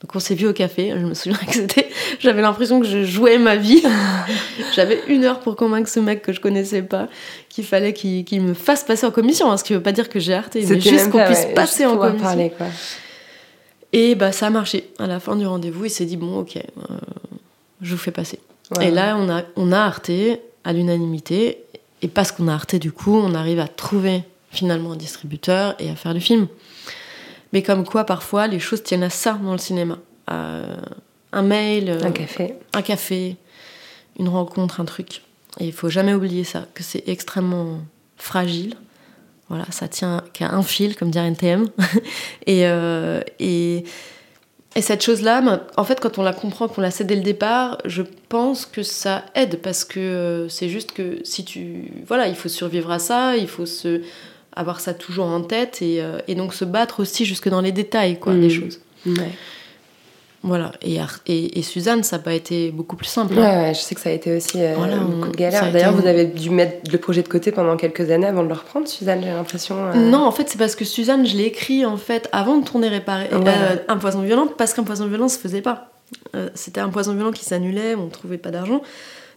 donc 0.00 0.14
on 0.14 0.20
s'est 0.20 0.36
vu 0.36 0.46
au 0.46 0.52
café, 0.52 0.92
je 0.94 1.04
me 1.04 1.14
souviens 1.14 1.38
que 1.38 1.52
c'était. 1.52 1.88
J'avais 2.20 2.40
l'impression 2.40 2.80
que 2.80 2.86
je 2.86 3.02
jouais 3.04 3.36
ma 3.36 3.56
vie. 3.56 3.82
J'avais 4.74 5.00
une 5.08 5.24
heure 5.24 5.40
pour 5.40 5.56
convaincre 5.56 5.88
ce 5.88 5.98
mec 5.98 6.22
que 6.22 6.32
je 6.32 6.40
connaissais 6.40 6.82
pas 6.82 7.08
qu'il 7.48 7.64
fallait 7.64 7.92
qu'il 7.92 8.40
me 8.40 8.54
fasse 8.54 8.84
passer 8.84 9.06
en 9.06 9.10
commission. 9.10 9.50
Hein, 9.50 9.56
ce 9.56 9.64
qui 9.64 9.72
veut 9.72 9.82
pas 9.82 9.92
dire 9.92 10.08
que 10.08 10.20
j'ai 10.20 10.34
arrêté, 10.34 10.64
mais 10.68 10.80
juste 10.80 11.10
qu'on 11.10 11.24
puisse 11.24 11.46
passer 11.54 11.84
en 11.84 11.96
commission. 11.96 12.24
Parler, 12.24 12.52
quoi. 12.56 12.66
Et 13.92 14.14
bah 14.14 14.30
ça 14.30 14.46
a 14.46 14.50
marché. 14.50 14.90
À 15.00 15.08
la 15.08 15.18
fin 15.18 15.34
du 15.34 15.46
rendez-vous, 15.46 15.86
il 15.86 15.90
s'est 15.90 16.04
dit 16.04 16.16
bon 16.16 16.38
ok, 16.38 16.56
euh, 16.56 16.60
je 17.80 17.92
vous 17.92 17.98
fais 18.00 18.12
passer. 18.12 18.38
Et 18.80 18.90
là 18.92 19.16
on 19.18 19.28
a 19.28 19.42
on 19.56 19.72
a 19.72 19.80
arté 19.80 20.40
à 20.62 20.72
l'unanimité. 20.72 21.64
Et 22.02 22.06
parce 22.06 22.30
qu'on 22.30 22.46
a 22.46 22.54
arté 22.54 22.78
du 22.78 22.92
coup, 22.92 23.16
on 23.16 23.34
arrive 23.34 23.58
à 23.58 23.66
trouver 23.66 24.22
finalement 24.52 24.92
un 24.92 24.96
distributeur 24.96 25.74
et 25.80 25.90
à 25.90 25.96
faire 25.96 26.14
le 26.14 26.20
film. 26.20 26.46
Mais 27.52 27.62
comme 27.62 27.84
quoi, 27.84 28.04
parfois, 28.04 28.46
les 28.46 28.60
choses 28.60 28.82
tiennent 28.82 29.02
à 29.02 29.10
ça 29.10 29.38
dans 29.42 29.52
le 29.52 29.58
cinéma. 29.58 29.98
un 30.26 31.42
mail, 31.42 31.98
un 32.02 32.10
café. 32.10 32.54
un 32.74 32.82
café, 32.82 33.36
une 34.18 34.28
rencontre, 34.28 34.80
un 34.80 34.84
truc. 34.84 35.22
Et 35.60 35.66
il 35.66 35.72
faut 35.72 35.88
jamais 35.88 36.14
oublier 36.14 36.44
ça, 36.44 36.66
que 36.74 36.82
c'est 36.82 37.08
extrêmement 37.08 37.80
fragile. 38.16 38.74
Voilà, 39.48 39.64
ça 39.70 39.88
tient 39.88 40.22
qu'à 40.32 40.50
un 40.50 40.62
fil, 40.62 40.94
comme 40.94 41.10
dirait 41.10 41.28
NTM. 41.28 41.68
et, 42.46 42.66
euh, 42.66 43.22
et, 43.38 43.84
et, 44.76 44.82
cette 44.82 45.02
chose-là, 45.02 45.64
en 45.76 45.84
fait, 45.84 46.00
quand 46.00 46.18
on 46.18 46.22
la 46.22 46.34
comprend, 46.34 46.68
qu'on 46.68 46.82
la 46.82 46.90
sait 46.90 47.04
dès 47.04 47.16
le 47.16 47.22
départ, 47.22 47.78
je 47.86 48.02
pense 48.28 48.66
que 48.66 48.82
ça 48.82 49.24
aide 49.34 49.60
parce 49.62 49.84
que 49.84 49.98
euh, 49.98 50.48
c'est 50.48 50.68
juste 50.68 50.92
que 50.92 51.20
si 51.24 51.44
tu. 51.44 51.90
Voilà, 52.06 52.28
il 52.28 52.34
faut 52.34 52.50
survivre 52.50 52.90
à 52.90 52.98
ça, 52.98 53.36
il 53.36 53.48
faut 53.48 53.66
se 53.66 54.02
avoir 54.54 54.80
ça 54.80 54.94
toujours 54.94 55.26
en 55.26 55.42
tête 55.42 55.82
et, 55.82 56.02
euh, 56.02 56.18
et, 56.28 56.34
donc 56.34 56.54
se 56.54 56.64
battre 56.64 57.00
aussi 57.00 57.24
jusque 57.24 57.48
dans 57.48 57.60
les 57.60 57.72
détails 57.72 58.18
quoi, 58.18 58.34
des 58.34 58.48
mmh. 58.48 58.50
choses. 58.50 58.80
Voilà. 60.42 60.72
Et, 60.82 60.98
et, 61.26 61.58
et, 61.58 61.62
Suzanne, 61.62 62.04
ça 62.04 62.16
n'a 62.16 62.22
pas 62.22 62.32
été 62.32 62.70
beaucoup 62.70 62.94
plus 62.94 63.08
simple. 63.08 63.34
Hein. 63.38 63.66
Ouais, 63.66 63.74
je 63.74 63.80
sais 63.80 63.94
que 63.94 64.00
ça 64.00 64.10
a 64.10 64.12
été 64.12 64.36
aussi 64.36 64.62
euh, 64.62 64.76
beaucoup 64.76 65.28
de 65.28 65.36
galère. 65.36 65.72
D'ailleurs, 65.72 65.94
vous 65.94 66.06
avez 66.06 66.26
dû 66.26 66.50
mettre 66.50 66.90
le 66.90 66.98
projet 66.98 67.22
de 67.22 67.28
côté 67.28 67.50
pendant 67.50 67.76
quelques 67.76 68.10
années 68.10 68.26
avant 68.26 68.44
de 68.44 68.48
le 68.48 68.54
reprendre, 68.54 68.86
Suzanne, 68.86 69.20
j'ai 69.22 69.30
l'impression. 69.30 69.76
Euh. 69.76 69.94
Non, 69.94 70.24
en 70.24 70.30
fait, 70.30 70.48
c'est 70.48 70.58
parce 70.58 70.76
que 70.76 70.84
Suzanne, 70.84 71.26
je 71.26 71.36
l'ai 71.36 71.44
écrit 71.44 71.84
en 71.84 71.96
fait 71.96 72.28
avant 72.30 72.58
de 72.58 72.64
tourner 72.64 72.88
réparer 72.88 73.28
un 73.88 73.96
poison 73.96 74.22
violent, 74.22 74.46
parce 74.46 74.74
qu'un 74.74 74.84
poison 74.84 75.06
violent 75.06 75.28
se 75.28 75.38
faisait 75.38 75.62
pas. 75.62 75.90
C'était 76.54 76.80
un 76.80 76.88
poison 76.88 77.14
violent 77.14 77.32
qui 77.32 77.44
s'annulait, 77.44 77.94
on 77.96 78.06
ne 78.06 78.10
trouvait 78.10 78.38
pas 78.38 78.50
d'argent. 78.50 78.80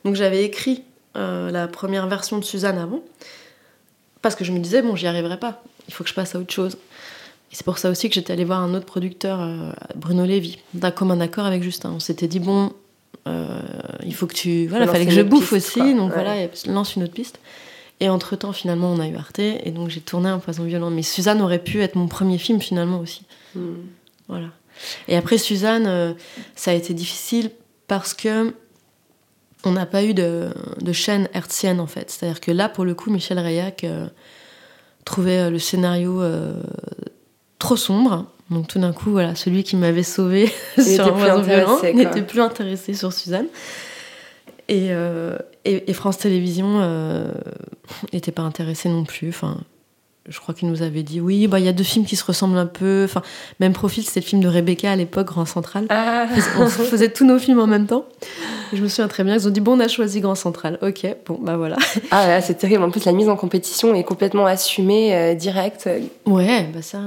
Donc 0.05 0.15
j'avais 0.15 0.43
écrit 0.43 0.83
la 1.15 1.67
première 1.67 2.07
version 2.07 2.37
de 2.37 2.43
Suzanne 2.43 2.77
avant. 2.77 3.01
Parce 4.21 4.35
que 4.35 4.43
je 4.43 4.51
me 4.51 4.59
disais, 4.59 4.81
bon, 4.81 4.95
j'y 4.95 5.07
arriverai 5.07 5.39
pas. 5.39 5.63
Il 5.87 5.93
faut 5.93 6.03
que 6.03 6.09
je 6.09 6.13
passe 6.13 6.35
à 6.35 6.39
autre 6.39 6.53
chose. 6.53 6.77
Et 7.51 7.55
c'est 7.55 7.65
pour 7.65 7.77
ça 7.77 7.89
aussi 7.89 8.07
que 8.07 8.15
j'étais 8.15 8.31
allée 8.33 8.45
voir 8.45 8.59
un 8.59 8.73
autre 8.73 8.85
producteur, 8.85 9.41
euh, 9.41 9.71
Bruno 9.95 10.25
Lévy, 10.25 10.59
d'un 10.73 10.91
commun 10.91 11.19
accord 11.19 11.45
avec 11.45 11.63
Justin. 11.63 11.91
On 11.91 11.99
s'était 11.99 12.27
dit, 12.27 12.39
bon, 12.39 12.71
euh, 13.27 13.61
il 14.05 14.15
faut 14.15 14.27
que 14.27 14.33
tu. 14.33 14.67
Voilà, 14.67 14.85
il 14.85 14.91
fallait 14.91 15.05
que 15.05 15.11
je 15.11 15.21
bouffe 15.21 15.53
aussi, 15.53 15.93
donc 15.95 16.13
voilà, 16.13 16.35
lance 16.67 16.95
une 16.95 17.03
autre 17.03 17.13
piste. 17.13 17.39
Et 17.99 18.09
entre-temps, 18.09 18.51
finalement, 18.51 18.91
on 18.91 18.99
a 18.99 19.07
eu 19.07 19.15
Arte, 19.15 19.39
et 19.39 19.71
donc 19.71 19.89
j'ai 19.89 20.01
tourné 20.01 20.29
Un 20.29 20.39
poison 20.39 20.63
violent. 20.63 20.89
Mais 20.89 21.03
Suzanne 21.03 21.41
aurait 21.41 21.63
pu 21.63 21.81
être 21.81 21.95
mon 21.95 22.07
premier 22.07 22.37
film, 22.37 22.59
finalement, 22.59 22.99
aussi. 22.99 23.23
Hmm. 23.53 23.75
Voilà. 24.27 24.47
Et 25.07 25.15
après, 25.15 25.37
Suzanne, 25.37 25.85
euh, 25.87 26.13
ça 26.55 26.71
a 26.71 26.73
été 26.73 26.93
difficile 26.93 27.51
parce 27.87 28.13
que 28.13 28.53
on 29.63 29.71
n'a 29.71 29.85
pas 29.85 30.03
eu 30.03 30.13
de, 30.13 30.51
chaîne 30.91 31.27
hertzienne 31.33 31.79
en 31.79 31.87
fait. 31.87 32.09
C'est-à-dire 32.09 32.41
que 32.41 32.51
là, 32.51 32.69
pour 32.69 32.85
le 32.85 32.93
coup, 32.93 33.11
Michel 33.11 33.39
Rayac, 33.39 33.83
euh, 33.83 34.07
trouvais 35.05 35.39
euh, 35.39 35.49
le 35.49 35.59
scénario 35.59 36.21
euh, 36.21 36.53
trop 37.59 37.75
sombre. 37.75 38.25
Donc 38.49 38.67
tout 38.67 38.79
d'un 38.79 38.91
coup, 38.91 39.11
voilà, 39.11 39.35
celui 39.35 39.63
qui 39.63 39.75
m'avait 39.75 40.03
sauvé 40.03 40.47
sur 40.77 41.15
un 41.15 41.19
oiseau 41.19 41.41
violent 41.41 41.79
n'était 41.81 42.21
plus 42.21 42.41
intéressé 42.41 42.93
sur 42.93 43.13
Suzanne. 43.13 43.47
Et, 44.67 44.87
euh, 44.91 45.37
et, 45.65 45.89
et 45.89 45.93
France 45.93 46.17
Télévisions 46.17 46.79
n'était 48.13 48.31
pas 48.31 48.43
intéressé 48.43 48.89
non 48.89 49.03
plus. 49.03 49.29
Enfin, 49.29 49.57
je 50.29 50.39
crois 50.39 50.53
qu'il 50.53 50.69
nous 50.69 50.83
avait 50.83 51.01
dit 51.01 51.19
oui, 51.19 51.47
bah 51.47 51.59
il 51.59 51.65
y 51.65 51.67
a 51.67 51.73
deux 51.73 51.83
films 51.83 52.05
qui 52.05 52.15
se 52.15 52.23
ressemblent 52.23 52.57
un 52.57 52.67
peu. 52.67 53.03
Enfin, 53.05 53.23
même 53.59 53.73
profil, 53.73 54.03
c'était 54.03 54.19
le 54.19 54.25
film 54.25 54.41
de 54.41 54.47
Rebecca 54.47 54.91
à 54.91 54.95
l'époque, 54.95 55.27
Grand 55.27 55.45
Central. 55.45 55.87
Ah. 55.89 56.27
On 56.59 56.67
faisait 56.67 57.09
tous 57.09 57.25
nos 57.25 57.39
films 57.39 57.59
en 57.59 57.67
même 57.67 57.87
temps. 57.87 58.05
Et 58.71 58.77
je 58.77 58.83
me 58.83 58.87
souviens 58.87 59.07
très 59.07 59.23
bien. 59.23 59.35
Ils 59.35 59.47
ont 59.47 59.51
dit 59.51 59.61
bon, 59.61 59.77
on 59.77 59.79
a 59.79 59.87
choisi 59.87 60.21
Grand 60.21 60.35
Central. 60.35 60.77
Ok, 60.81 61.07
bon 61.25 61.39
bah 61.41 61.57
voilà. 61.57 61.77
Ah 62.11 62.39
c'est 62.41 62.55
terrible. 62.55 62.83
En 62.83 62.91
plus, 62.91 63.05
la 63.05 63.13
mise 63.13 63.29
en 63.29 63.35
compétition 63.35 63.95
est 63.95 64.03
complètement 64.03 64.45
assumée, 64.45 65.15
euh, 65.15 65.33
directe. 65.33 65.89
Ouais, 66.25 66.69
bah 66.73 66.81
ça. 66.81 66.99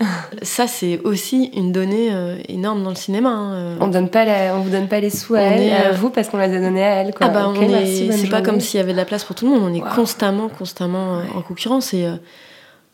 Ça, 0.42 0.66
c'est 0.66 0.98
aussi 1.04 1.50
une 1.54 1.70
donnée 1.72 2.08
euh, 2.12 2.36
énorme 2.48 2.82
dans 2.82 2.90
le 2.90 2.96
cinéma. 2.96 3.30
hein. 3.30 3.76
On 3.80 3.86
donne 3.86 4.08
pas 4.10 4.24
la- 4.24 4.56
on 4.56 4.60
vous 4.60 4.70
donne 4.70 4.88
pas 4.88 5.00
les 5.00 5.10
sous 5.10 5.34
à 5.34 5.40
elle, 5.40 5.62
est, 5.62 5.72
à 5.72 5.88
euh, 5.88 5.92
vous 5.92 6.10
parce 6.10 6.28
qu'on 6.28 6.38
les 6.38 6.54
a 6.54 6.60
donnés 6.60 6.82
à 6.84 7.02
elle. 7.02 7.14
Quoi. 7.14 7.28
Ah 7.30 7.30
bah 7.30 7.52
est- 7.62 8.10
c'est 8.12 8.28
pas 8.28 8.42
comme 8.42 8.60
s'il 8.60 8.78
y 8.78 8.82
avait 8.82 8.92
de 8.92 8.96
la 8.96 9.04
place 9.04 9.24
pour 9.24 9.36
tout 9.36 9.44
le 9.46 9.52
monde. 9.52 9.62
On 9.62 9.72
est 9.74 9.80
Wow. 9.82 9.94
constamment, 9.94 10.48
constamment 10.48 11.18
euh, 11.18 11.22
en 11.36 11.42
concurrence. 11.42 11.94
Et, 11.94 12.04
euh, 12.06 12.16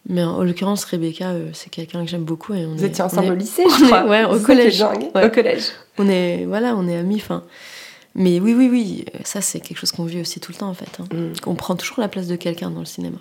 mais 0.08 0.22
en 0.22 0.42
l'occurrence, 0.42 0.84
Rebecca, 0.84 1.28
euh, 1.30 1.48
c'est 1.52 1.70
quelqu'un 1.70 2.04
que 2.04 2.10
j'aime 2.10 2.24
beaucoup. 2.24 2.54
Et 2.54 2.64
on 2.66 2.74
Vous 2.74 2.84
est- 2.84 2.88
étiez 2.88 3.02
on 3.02 3.06
ensemble 3.06 3.26
est- 3.26 3.30
au 3.30 3.34
lycée, 3.34 3.64
je 3.80 3.84
crois. 3.86 4.04
ouais, 4.06 4.24
au 4.24 4.38
collège. 4.38 4.82
Ouais. 5.14 5.24
Au 5.26 5.30
collège. 5.30 5.64
On 5.98 6.08
est, 6.08 6.44
voilà, 6.46 6.74
on 6.76 6.86
est 6.86 6.96
amis. 6.96 7.16
Enfin, 7.16 7.42
mais 8.14 8.40
oui, 8.40 8.54
oui, 8.54 8.68
oui, 8.70 9.04
ça 9.24 9.40
c'est 9.40 9.60
quelque 9.60 9.78
chose 9.78 9.92
qu'on 9.92 10.04
vit 10.04 10.20
aussi 10.20 10.38
tout 10.40 10.52
le 10.52 10.58
temps 10.58 10.68
en 10.68 10.74
fait. 10.74 10.98
hein. 11.00 11.04
Mm. 11.14 11.32
On 11.46 11.54
prend 11.54 11.76
toujours 11.76 12.00
la 12.00 12.08
place 12.08 12.26
de 12.26 12.36
quelqu'un 12.36 12.70
dans 12.70 12.80
le 12.80 12.86
cinéma. 12.86 13.18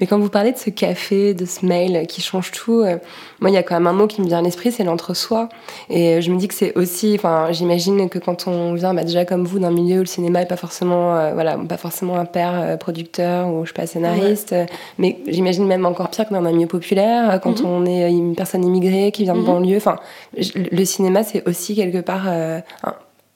Mais 0.00 0.06
quand 0.06 0.18
vous 0.18 0.28
parlez 0.30 0.52
de 0.52 0.58
ce 0.58 0.70
café, 0.70 1.34
de 1.34 1.44
ce 1.44 1.64
mail 1.64 2.06
qui 2.06 2.20
change 2.20 2.50
tout, 2.50 2.80
euh, 2.80 2.96
moi, 3.40 3.50
il 3.50 3.54
y 3.54 3.56
a 3.56 3.62
quand 3.62 3.74
même 3.74 3.86
un 3.86 3.92
mot 3.92 4.06
qui 4.06 4.20
me 4.20 4.26
vient 4.26 4.38
à 4.38 4.42
l'esprit, 4.42 4.72
c'est 4.72 4.84
l'entre-soi. 4.84 5.48
Et 5.88 6.14
euh, 6.16 6.20
je 6.20 6.30
me 6.30 6.38
dis 6.38 6.48
que 6.48 6.54
c'est 6.54 6.76
aussi, 6.76 7.14
enfin, 7.16 7.48
j'imagine 7.52 8.08
que 8.08 8.18
quand 8.18 8.46
on 8.46 8.74
vient, 8.74 8.92
bah, 8.94 9.04
déjà 9.04 9.24
comme 9.24 9.44
vous, 9.44 9.58
d'un 9.58 9.70
milieu 9.70 9.96
où 9.96 10.00
le 10.00 10.06
cinéma 10.06 10.42
est 10.42 10.46
pas 10.46 10.56
forcément, 10.56 11.16
euh, 11.16 11.32
voilà, 11.34 11.56
pas 11.56 11.76
forcément 11.76 12.16
un 12.16 12.24
père 12.24 12.52
euh, 12.54 12.76
producteur 12.76 13.48
ou 13.48 13.64
je 13.64 13.70
sais 13.70 13.74
pas 13.74 13.86
scénariste, 13.86 14.54
mais 14.98 15.18
j'imagine 15.26 15.66
même 15.66 15.86
encore 15.86 16.10
pire 16.10 16.28
que 16.28 16.34
dans 16.34 16.44
un 16.44 16.52
milieu 16.52 16.66
populaire, 16.66 17.40
quand 17.42 17.60
Mhm. 17.60 17.66
on 17.66 17.86
est 17.86 18.10
une 18.10 18.34
personne 18.34 18.64
immigrée 18.64 19.12
qui 19.12 19.24
vient 19.24 19.34
de 19.34 19.40
Mhm. 19.40 19.46
banlieue. 19.46 19.76
Enfin, 19.76 19.96
le 20.36 20.84
cinéma, 20.84 21.22
c'est 21.22 21.46
aussi 21.48 21.74
quelque 21.74 21.98
part 22.00 22.26
un, 22.28 22.62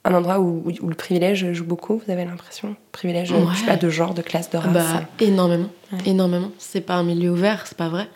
un 0.05 0.13
endroit 0.13 0.39
où, 0.39 0.63
le 0.87 0.95
privilège 0.95 1.51
joue 1.51 1.65
beaucoup. 1.65 2.01
Vous 2.05 2.11
avez 2.11 2.23
l'impression, 2.23 2.75
privilège, 2.91 3.31
euh, 3.33 3.45
je 3.53 3.59
sais 3.59 3.65
pas, 3.65 3.75
de 3.75 3.89
genre, 3.89 4.13
de 4.13 4.21
classe, 4.21 4.49
de 4.51 4.57
race. 4.57 4.71
Bah, 4.71 5.01
énormément, 5.19 5.69
Ouais. 5.91 5.99
énormément. 6.05 6.51
C'est 6.59 6.81
pas 6.81 6.93
un 6.95 7.03
milieu 7.03 7.31
ouvert, 7.31 7.63
c'est 7.65 7.77
pas 7.77 7.89
vrai. 7.89 8.07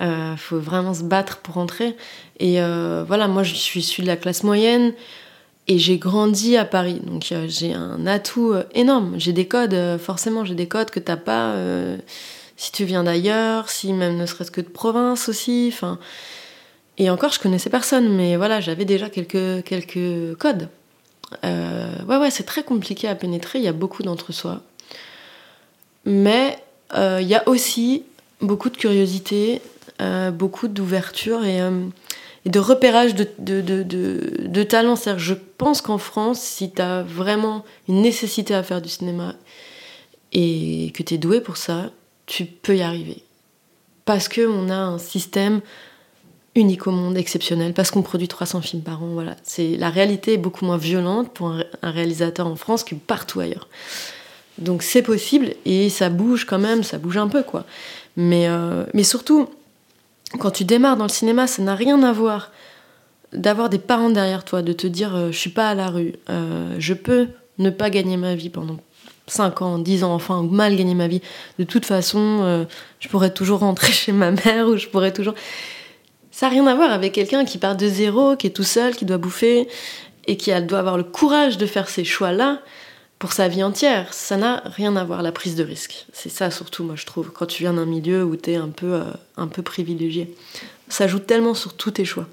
Euh, 0.00 0.36
faut 0.36 0.60
vraiment 0.60 0.94
se 0.94 1.02
battre 1.02 1.38
pour 1.38 1.58
entrer. 1.58 1.96
Et 2.38 2.60
euh, 2.60 3.04
voilà, 3.08 3.26
moi 3.26 3.42
je 3.42 3.54
suis 3.54 4.02
de 4.02 4.06
la 4.06 4.16
classe 4.16 4.44
moyenne 4.44 4.92
et 5.66 5.78
j'ai 5.78 5.98
grandi 5.98 6.56
à 6.56 6.64
Paris. 6.64 7.00
Donc 7.04 7.32
euh, 7.32 7.46
j'ai 7.48 7.72
un 7.74 8.06
atout 8.06 8.54
énorme. 8.74 9.14
J'ai 9.18 9.32
des 9.32 9.48
codes, 9.48 9.98
forcément, 9.98 10.44
j'ai 10.44 10.54
des 10.54 10.68
codes 10.68 10.90
que 10.90 11.00
t'as 11.00 11.16
pas 11.16 11.54
si 12.56 12.72
tu 12.72 12.84
viens 12.84 13.04
d'ailleurs, 13.04 13.70
si 13.70 13.92
même 13.92 14.16
ne 14.16 14.26
serait-ce 14.26 14.50
que 14.50 14.60
de 14.60 14.68
province 14.68 15.28
aussi. 15.28 15.70
Enfin, 15.72 15.98
et 16.98 17.08
encore, 17.10 17.32
je 17.32 17.38
connaissais 17.38 17.70
personne, 17.70 18.08
mais 18.08 18.36
voilà, 18.36 18.60
j'avais 18.60 18.84
déjà 18.84 19.08
quelques, 19.08 19.64
quelques 19.64 20.36
codes. 20.38 20.68
Euh, 21.44 22.04
ouais, 22.06 22.16
ouais, 22.16 22.30
c'est 22.30 22.44
très 22.44 22.62
compliqué 22.62 23.08
à 23.08 23.14
pénétrer, 23.14 23.58
il 23.58 23.64
y 23.64 23.68
a 23.68 23.72
beaucoup 23.72 24.02
d'entre-soi. 24.02 24.62
Mais 26.04 26.58
euh, 26.94 27.18
il 27.20 27.28
y 27.28 27.34
a 27.34 27.46
aussi 27.48 28.04
beaucoup 28.40 28.70
de 28.70 28.76
curiosité, 28.76 29.60
euh, 30.00 30.30
beaucoup 30.30 30.68
d'ouverture 30.68 31.44
et, 31.44 31.60
de 32.46 32.58
repérage 32.60 33.14
de, 33.14 33.28
de, 33.38 33.60
de, 33.60 33.82
de, 33.82 34.32
de 34.46 34.62
talent. 34.62 34.96
C'est-à-dire, 34.96 35.18
je 35.18 35.34
pense 35.58 35.82
qu'en 35.82 35.98
France, 35.98 36.40
si 36.40 36.70
tu 36.70 36.80
as 36.80 37.02
vraiment 37.02 37.64
une 37.88 38.00
nécessité 38.00 38.54
à 38.54 38.62
faire 38.62 38.80
du 38.80 38.88
cinéma 38.88 39.34
et 40.32 40.92
que 40.94 41.02
tu 41.02 41.14
es 41.14 41.18
doué 41.18 41.40
pour 41.40 41.56
ça, 41.56 41.90
tu 42.26 42.44
peux 42.46 42.76
y 42.76 42.82
arriver. 42.82 43.22
Parce 44.04 44.28
qu'on 44.28 44.70
a 44.70 44.76
un 44.76 44.98
système 44.98 45.60
unique 46.58 46.86
au 46.86 46.90
monde, 46.90 47.16
exceptionnel, 47.16 47.72
parce 47.72 47.90
qu'on 47.90 48.02
produit 48.02 48.28
300 48.28 48.60
films 48.60 48.82
par 48.82 49.02
an. 49.02 49.08
Voilà. 49.12 49.36
C'est, 49.42 49.76
la 49.76 49.90
réalité 49.90 50.34
est 50.34 50.38
beaucoup 50.38 50.64
moins 50.64 50.76
violente 50.76 51.32
pour 51.32 51.48
un, 51.48 51.56
ré- 51.58 51.66
un 51.82 51.90
réalisateur 51.90 52.46
en 52.46 52.56
France 52.56 52.84
que 52.84 52.94
partout 52.94 53.40
ailleurs. 53.40 53.68
Donc 54.58 54.82
c'est 54.82 55.02
possible 55.02 55.54
et 55.64 55.88
ça 55.88 56.10
bouge 56.10 56.44
quand 56.44 56.58
même, 56.58 56.82
ça 56.82 56.98
bouge 56.98 57.16
un 57.16 57.28
peu 57.28 57.42
quoi. 57.44 57.64
Mais, 58.16 58.48
euh, 58.48 58.84
mais 58.92 59.04
surtout, 59.04 59.48
quand 60.40 60.50
tu 60.50 60.64
démarres 60.64 60.96
dans 60.96 61.04
le 61.04 61.10
cinéma, 61.10 61.46
ça 61.46 61.62
n'a 61.62 61.76
rien 61.76 62.02
à 62.02 62.12
voir 62.12 62.50
d'avoir 63.32 63.68
des 63.68 63.78
parents 63.78 64.10
derrière 64.10 64.44
toi, 64.44 64.62
de 64.62 64.72
te 64.72 64.86
dire 64.86 65.14
euh, 65.14 65.30
je 65.30 65.38
suis 65.38 65.50
pas 65.50 65.68
à 65.70 65.74
la 65.74 65.88
rue, 65.88 66.14
euh, 66.28 66.74
je 66.78 66.94
peux 66.94 67.28
ne 67.58 67.70
pas 67.70 67.88
gagner 67.90 68.16
ma 68.16 68.34
vie 68.34 68.50
pendant 68.50 68.78
5 69.28 69.62
ans, 69.62 69.78
10 69.78 70.02
ans, 70.04 70.14
enfin, 70.14 70.42
mal 70.42 70.74
gagner 70.74 70.94
ma 70.94 71.06
vie. 71.06 71.20
De 71.58 71.64
toute 71.64 71.84
façon, 71.86 72.40
euh, 72.42 72.64
je 72.98 73.08
pourrais 73.08 73.30
toujours 73.32 73.60
rentrer 73.60 73.92
chez 73.92 74.12
ma 74.12 74.30
mère 74.32 74.66
ou 74.66 74.76
je 74.76 74.88
pourrais 74.88 75.12
toujours. 75.12 75.34
Ça 76.38 76.46
n'a 76.46 76.50
rien 76.50 76.68
à 76.68 76.74
voir 76.76 76.92
avec 76.92 77.14
quelqu'un 77.14 77.44
qui 77.44 77.58
part 77.58 77.74
de 77.74 77.88
zéro, 77.88 78.36
qui 78.36 78.46
est 78.46 78.50
tout 78.50 78.62
seul, 78.62 78.94
qui 78.94 79.04
doit 79.04 79.18
bouffer 79.18 79.66
et 80.28 80.36
qui 80.36 80.52
doit 80.62 80.78
avoir 80.78 80.96
le 80.96 81.02
courage 81.02 81.58
de 81.58 81.66
faire 81.66 81.88
ces 81.88 82.04
choix-là 82.04 82.60
pour 83.18 83.32
sa 83.32 83.48
vie 83.48 83.64
entière. 83.64 84.14
Ça 84.14 84.36
n'a 84.36 84.62
rien 84.64 84.94
à 84.94 85.02
voir, 85.02 85.22
la 85.22 85.32
prise 85.32 85.56
de 85.56 85.64
risque. 85.64 86.06
C'est 86.12 86.28
ça 86.28 86.52
surtout, 86.52 86.84
moi, 86.84 86.94
je 86.94 87.06
trouve, 87.06 87.32
quand 87.32 87.46
tu 87.46 87.64
viens 87.64 87.72
d'un 87.72 87.86
milieu 87.86 88.22
où 88.22 88.36
tu 88.36 88.52
es 88.52 88.54
un 88.54 88.68
peu, 88.68 88.92
euh, 88.92 89.02
un 89.36 89.48
peu 89.48 89.62
privilégié. 89.62 90.32
Ça 90.88 91.08
joue 91.08 91.18
tellement 91.18 91.54
sur 91.54 91.74
tous 91.74 91.90
tes 91.90 92.04
choix. 92.04 92.28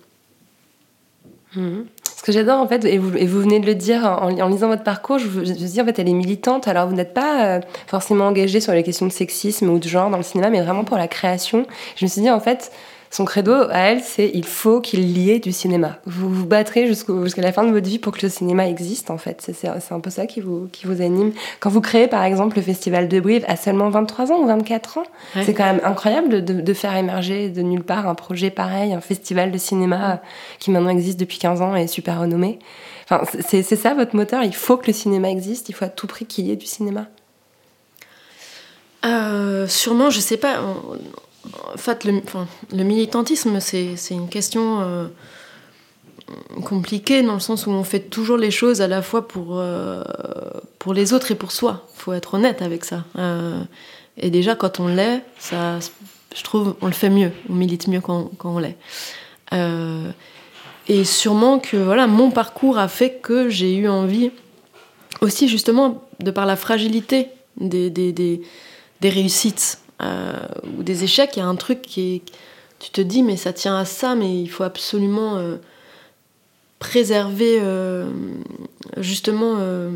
Mhm. 1.55 1.87
Ce 2.15 2.21
que 2.21 2.31
j'adore 2.31 2.59
en 2.59 2.67
fait, 2.67 2.85
et 2.85 2.99
vous, 2.99 3.09
vous 3.09 3.41
venez 3.41 3.59
de 3.59 3.65
le 3.65 3.73
dire 3.73 4.05
en, 4.05 4.29
lisant 4.47 4.67
votre 4.67 4.83
parcours, 4.83 5.17
je, 5.17 5.27
vous- 5.27 5.45
je 5.45 5.49
me 5.51 5.55
dis 5.55 5.81
en 5.81 5.85
fait 5.85 5.97
elle 5.97 6.09
est 6.09 6.13
militante. 6.13 6.67
Alors 6.67 6.87
vous 6.87 6.95
n'êtes 6.95 7.15
pas 7.15 7.45
euh, 7.47 7.59
forcément 7.87 8.27
engagée 8.27 8.59
sur 8.59 8.73
les 8.73 8.83
questions 8.83 9.07
de 9.07 9.11
sexisme 9.11 9.67
ou 9.69 9.79
de 9.79 9.87
genre 9.87 10.11
dans 10.11 10.17
le 10.17 10.23
cinéma, 10.23 10.51
mais 10.51 10.61
vraiment 10.61 10.83
pour 10.83 10.97
la 10.97 11.07
création. 11.07 11.65
Je 11.95 12.05
me 12.05 12.09
suis 12.09 12.21
dit 12.21 12.29
en 12.29 12.39
fait, 12.39 12.71
son 13.11 13.25
credo 13.25 13.53
à 13.53 13.77
elle, 13.77 14.01
c'est 14.01 14.29
il 14.33 14.45
faut 14.45 14.81
qu'il 14.81 15.17
y 15.17 15.31
ait 15.31 15.39
du 15.39 15.51
cinéma. 15.51 15.99
Vous 16.05 16.29
vous 16.29 16.45
battrez 16.45 16.87
jusqu'à 16.87 17.41
la 17.41 17.51
fin 17.51 17.63
de 17.63 17.71
votre 17.71 17.87
vie 17.87 17.99
pour 17.99 18.13
que 18.13 18.25
le 18.25 18.29
cinéma 18.29 18.67
existe 18.67 19.09
en 19.09 19.17
fait. 19.17 19.49
C'est 19.53 19.91
un 19.91 19.99
peu 19.99 20.09
ça 20.09 20.25
qui 20.25 20.41
vous, 20.41 20.67
qui 20.71 20.85
vous 20.85 21.01
anime. 21.01 21.31
Quand 21.59 21.69
vous 21.69 21.81
créez 21.81 22.07
par 22.07 22.23
exemple 22.23 22.57
le 22.57 22.61
festival 22.61 23.07
de 23.07 23.19
Brive 23.19 23.45
à 23.47 23.55
seulement 23.55 23.89
23 23.89 24.31
ans 24.31 24.39
ou 24.39 24.47
24 24.47 24.97
ans, 24.97 25.03
Ouais. 25.35 25.43
c'est 25.45 25.53
quand 25.53 25.65
même 25.65 25.81
incroyable 25.83 26.43
de, 26.43 26.73
faire 26.73 26.95
émerger 26.95 27.49
de 27.49 27.61
nulle 27.61 27.83
part 27.83 28.07
un 28.07 28.15
projet 28.15 28.49
pareil, 28.49 28.93
un 28.93 29.01
festival 29.01 29.51
de 29.51 29.57
cinéma 29.57 30.21
qui 30.59 30.71
maintenant 30.71 30.89
existe 30.89 31.19
depuis 31.19 31.39
15 31.39 31.61
ans 31.61 31.75
et 31.75 31.83
est 31.83 31.87
super 31.87 32.19
renommé. 32.19 32.59
Enfin, 33.09 33.23
c'est 33.47 33.63
ça 33.63 33.93
votre 33.93 34.15
moteur, 34.15 34.43
il 34.43 34.55
faut 34.55 34.77
que 34.77 34.87
le 34.87 34.93
cinéma 34.93 35.29
existe, 35.29 35.69
il 35.69 35.73
faut 35.73 35.85
à 35.85 35.89
tout 35.89 36.07
prix 36.07 36.25
qu'il 36.25 36.47
y 36.47 36.51
ait 36.51 36.55
du 36.55 36.65
cinéma? 36.65 37.05
Euh, 39.05 39.67
sûrement, 39.67 40.09
je 40.09 40.19
sais 40.19 40.37
pas. 40.37 40.59
En 41.73 41.77
fait, 41.77 42.05
le, 42.05 42.83
militantisme, 42.83 43.59
c'est 43.59 43.95
une 44.11 44.29
question 44.29 44.81
euh, 44.81 45.07
compliquée 46.63 47.21
dans 47.21 47.33
le 47.33 47.39
sens 47.39 47.67
où 47.67 47.71
on 47.71 47.83
fait 47.83 47.99
toujours 47.99 48.37
les 48.37 48.51
choses 48.51 48.81
à 48.81 48.87
la 48.87 49.01
fois 49.01 49.27
pour, 49.27 49.59
euh, 49.59 50.03
pour 50.79 50.93
les 50.93 51.13
autres 51.13 51.31
et 51.31 51.35
pour 51.35 51.51
soi. 51.51 51.87
faut 51.95 52.13
être 52.13 52.35
honnête 52.35 52.61
avec 52.61 52.85
ça. 52.85 53.03
Euh, 53.17 53.61
et 54.17 54.29
déjà, 54.29 54.55
quand 54.55 54.79
on 54.79 54.87
l'est, 54.87 55.23
ça, 55.39 55.79
je 56.35 56.43
trouve, 56.43 56.75
on 56.81 56.87
le 56.87 56.93
fait 56.93 57.09
mieux. 57.09 57.31
On 57.49 57.53
milite 57.53 57.87
mieux 57.87 58.01
quand, 58.01 58.31
on 58.43 58.59
l'est. 58.59 58.77
Et 60.87 61.03
sûrement 61.03 61.59
que 61.59 61.77
voilà, 61.77 62.05
mon 62.07 62.29
parcours 62.29 62.77
a 62.77 62.87
fait 62.87 63.19
que 63.21 63.49
j'ai 63.49 63.75
eu 63.75 63.87
envie, 63.87 64.31
aussi 65.21 65.47
justement, 65.47 66.03
de 66.19 66.31
par 66.31 66.45
la 66.45 66.55
fragilité 66.55 67.29
des, 67.57 68.41
réussites 69.01 69.79
ou 70.01 70.83
des 70.83 71.03
échecs, 71.03 71.31
il 71.35 71.39
y 71.39 71.41
a 71.41 71.47
un 71.47 71.55
truc 71.55 71.81
qui 71.81 72.15
est. 72.15 72.21
Tu 72.79 72.89
te 72.91 73.01
dis, 73.01 73.23
mais 73.23 73.37
ça 73.37 73.53
tient 73.53 73.77
à 73.77 73.85
ça, 73.85 74.15
mais 74.15 74.41
il 74.41 74.47
faut 74.47 74.63
absolument 74.63 75.37
euh, 75.37 75.55
préserver 76.79 77.59
euh, 77.61 78.09
justement 78.97 79.55
euh, 79.59 79.91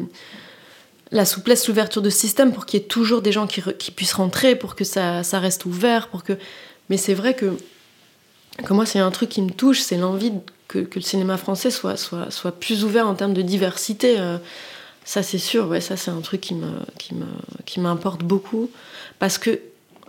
la 1.11 1.25
souplesse, 1.25 1.67
l'ouverture 1.67 2.01
de 2.01 2.09
système 2.09 2.53
pour 2.53 2.65
qu'il 2.65 2.79
y 2.79 2.83
ait 2.83 2.87
toujours 2.87 3.21
des 3.21 3.31
gens 3.31 3.47
qui, 3.47 3.61
qui 3.77 3.91
puissent 3.91 4.13
rentrer, 4.13 4.55
pour 4.55 4.75
que 4.75 4.83
ça, 4.83 5.23
ça 5.23 5.39
reste 5.39 5.65
ouvert, 5.65 6.07
pour 6.07 6.23
que. 6.23 6.33
Mais 6.89 6.97
c'est 6.97 7.13
vrai 7.13 7.35
que, 7.35 7.57
que 8.63 8.73
moi, 8.73 8.85
c'est 8.85 8.99
un 8.99 9.11
truc 9.11 9.29
qui 9.29 9.41
me 9.41 9.51
touche, 9.51 9.81
c'est 9.81 9.97
l'envie 9.97 10.31
que, 10.67 10.79
que 10.79 10.99
le 10.99 11.03
cinéma 11.03 11.37
français 11.37 11.71
soit, 11.71 11.97
soit, 11.97 12.31
soit 12.31 12.53
plus 12.53 12.83
ouvert 12.83 13.07
en 13.07 13.15
termes 13.15 13.33
de 13.33 13.41
diversité. 13.41 14.19
euh, 14.19 14.37
ça, 15.03 15.23
c'est 15.23 15.39
sûr, 15.39 15.67
ouais, 15.67 15.81
ça, 15.81 15.97
c'est 15.97 16.11
un 16.11 16.21
truc 16.21 16.41
qui 16.41 16.53
me, 16.53 16.71
qui 16.97 17.15
me, 17.15 17.25
qui 17.65 17.79
m'importe 17.79 18.23
beaucoup. 18.23 18.69
Parce 19.17 19.37
que 19.37 19.59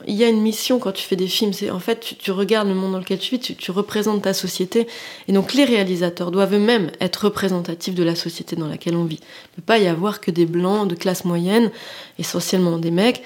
il 0.06 0.14
y 0.14 0.24
a 0.24 0.28
une 0.28 0.40
mission 0.40 0.78
quand 0.78 0.92
tu 0.92 1.04
fais 1.04 1.16
des 1.16 1.26
films. 1.26 1.52
C'est 1.52 1.70
en 1.70 1.78
fait, 1.78 2.16
tu, 2.18 2.30
regardes 2.30 2.68
le 2.68 2.74
monde 2.74 2.92
dans 2.92 2.98
lequel 2.98 3.18
tu 3.18 3.36
vis, 3.36 3.40
tu, 3.40 3.54
tu 3.54 3.70
représentes 3.70 4.22
ta 4.22 4.34
société. 4.34 4.86
Et 5.28 5.32
donc, 5.32 5.54
les 5.54 5.64
réalisateurs 5.64 6.30
doivent 6.30 6.54
eux-mêmes 6.54 6.90
être 7.00 7.24
représentatifs 7.24 7.94
de 7.94 8.02
la 8.02 8.14
société 8.14 8.56
dans 8.56 8.68
laquelle 8.68 8.96
on 8.96 9.04
vit. 9.04 9.20
Il 9.20 9.50
ne 9.52 9.56
peut 9.56 9.66
pas 9.66 9.78
y 9.78 9.86
avoir 9.86 10.20
que 10.20 10.30
des 10.30 10.46
blancs 10.46 10.88
de 10.88 10.94
classe 10.94 11.24
moyenne, 11.24 11.70
essentiellement 12.18 12.78
des 12.78 12.90
mecs. 12.90 13.22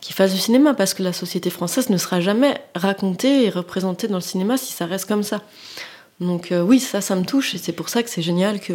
qui 0.00 0.12
fassent 0.12 0.34
du 0.34 0.40
cinéma, 0.40 0.74
parce 0.74 0.94
que 0.94 1.02
la 1.02 1.12
société 1.12 1.50
française 1.50 1.90
ne 1.90 1.96
sera 1.96 2.20
jamais 2.20 2.54
racontée 2.76 3.44
et 3.44 3.50
représentée 3.50 4.06
dans 4.06 4.16
le 4.16 4.20
cinéma 4.20 4.56
si 4.56 4.72
ça 4.72 4.86
reste 4.86 5.06
comme 5.06 5.24
ça. 5.24 5.42
Donc 6.20 6.52
euh, 6.52 6.62
oui, 6.62 6.78
ça, 6.78 7.00
ça 7.00 7.16
me 7.16 7.24
touche, 7.24 7.54
et 7.54 7.58
c'est 7.58 7.72
pour 7.72 7.88
ça 7.88 8.02
que 8.02 8.10
c'est 8.10 8.22
génial 8.22 8.60
que 8.60 8.74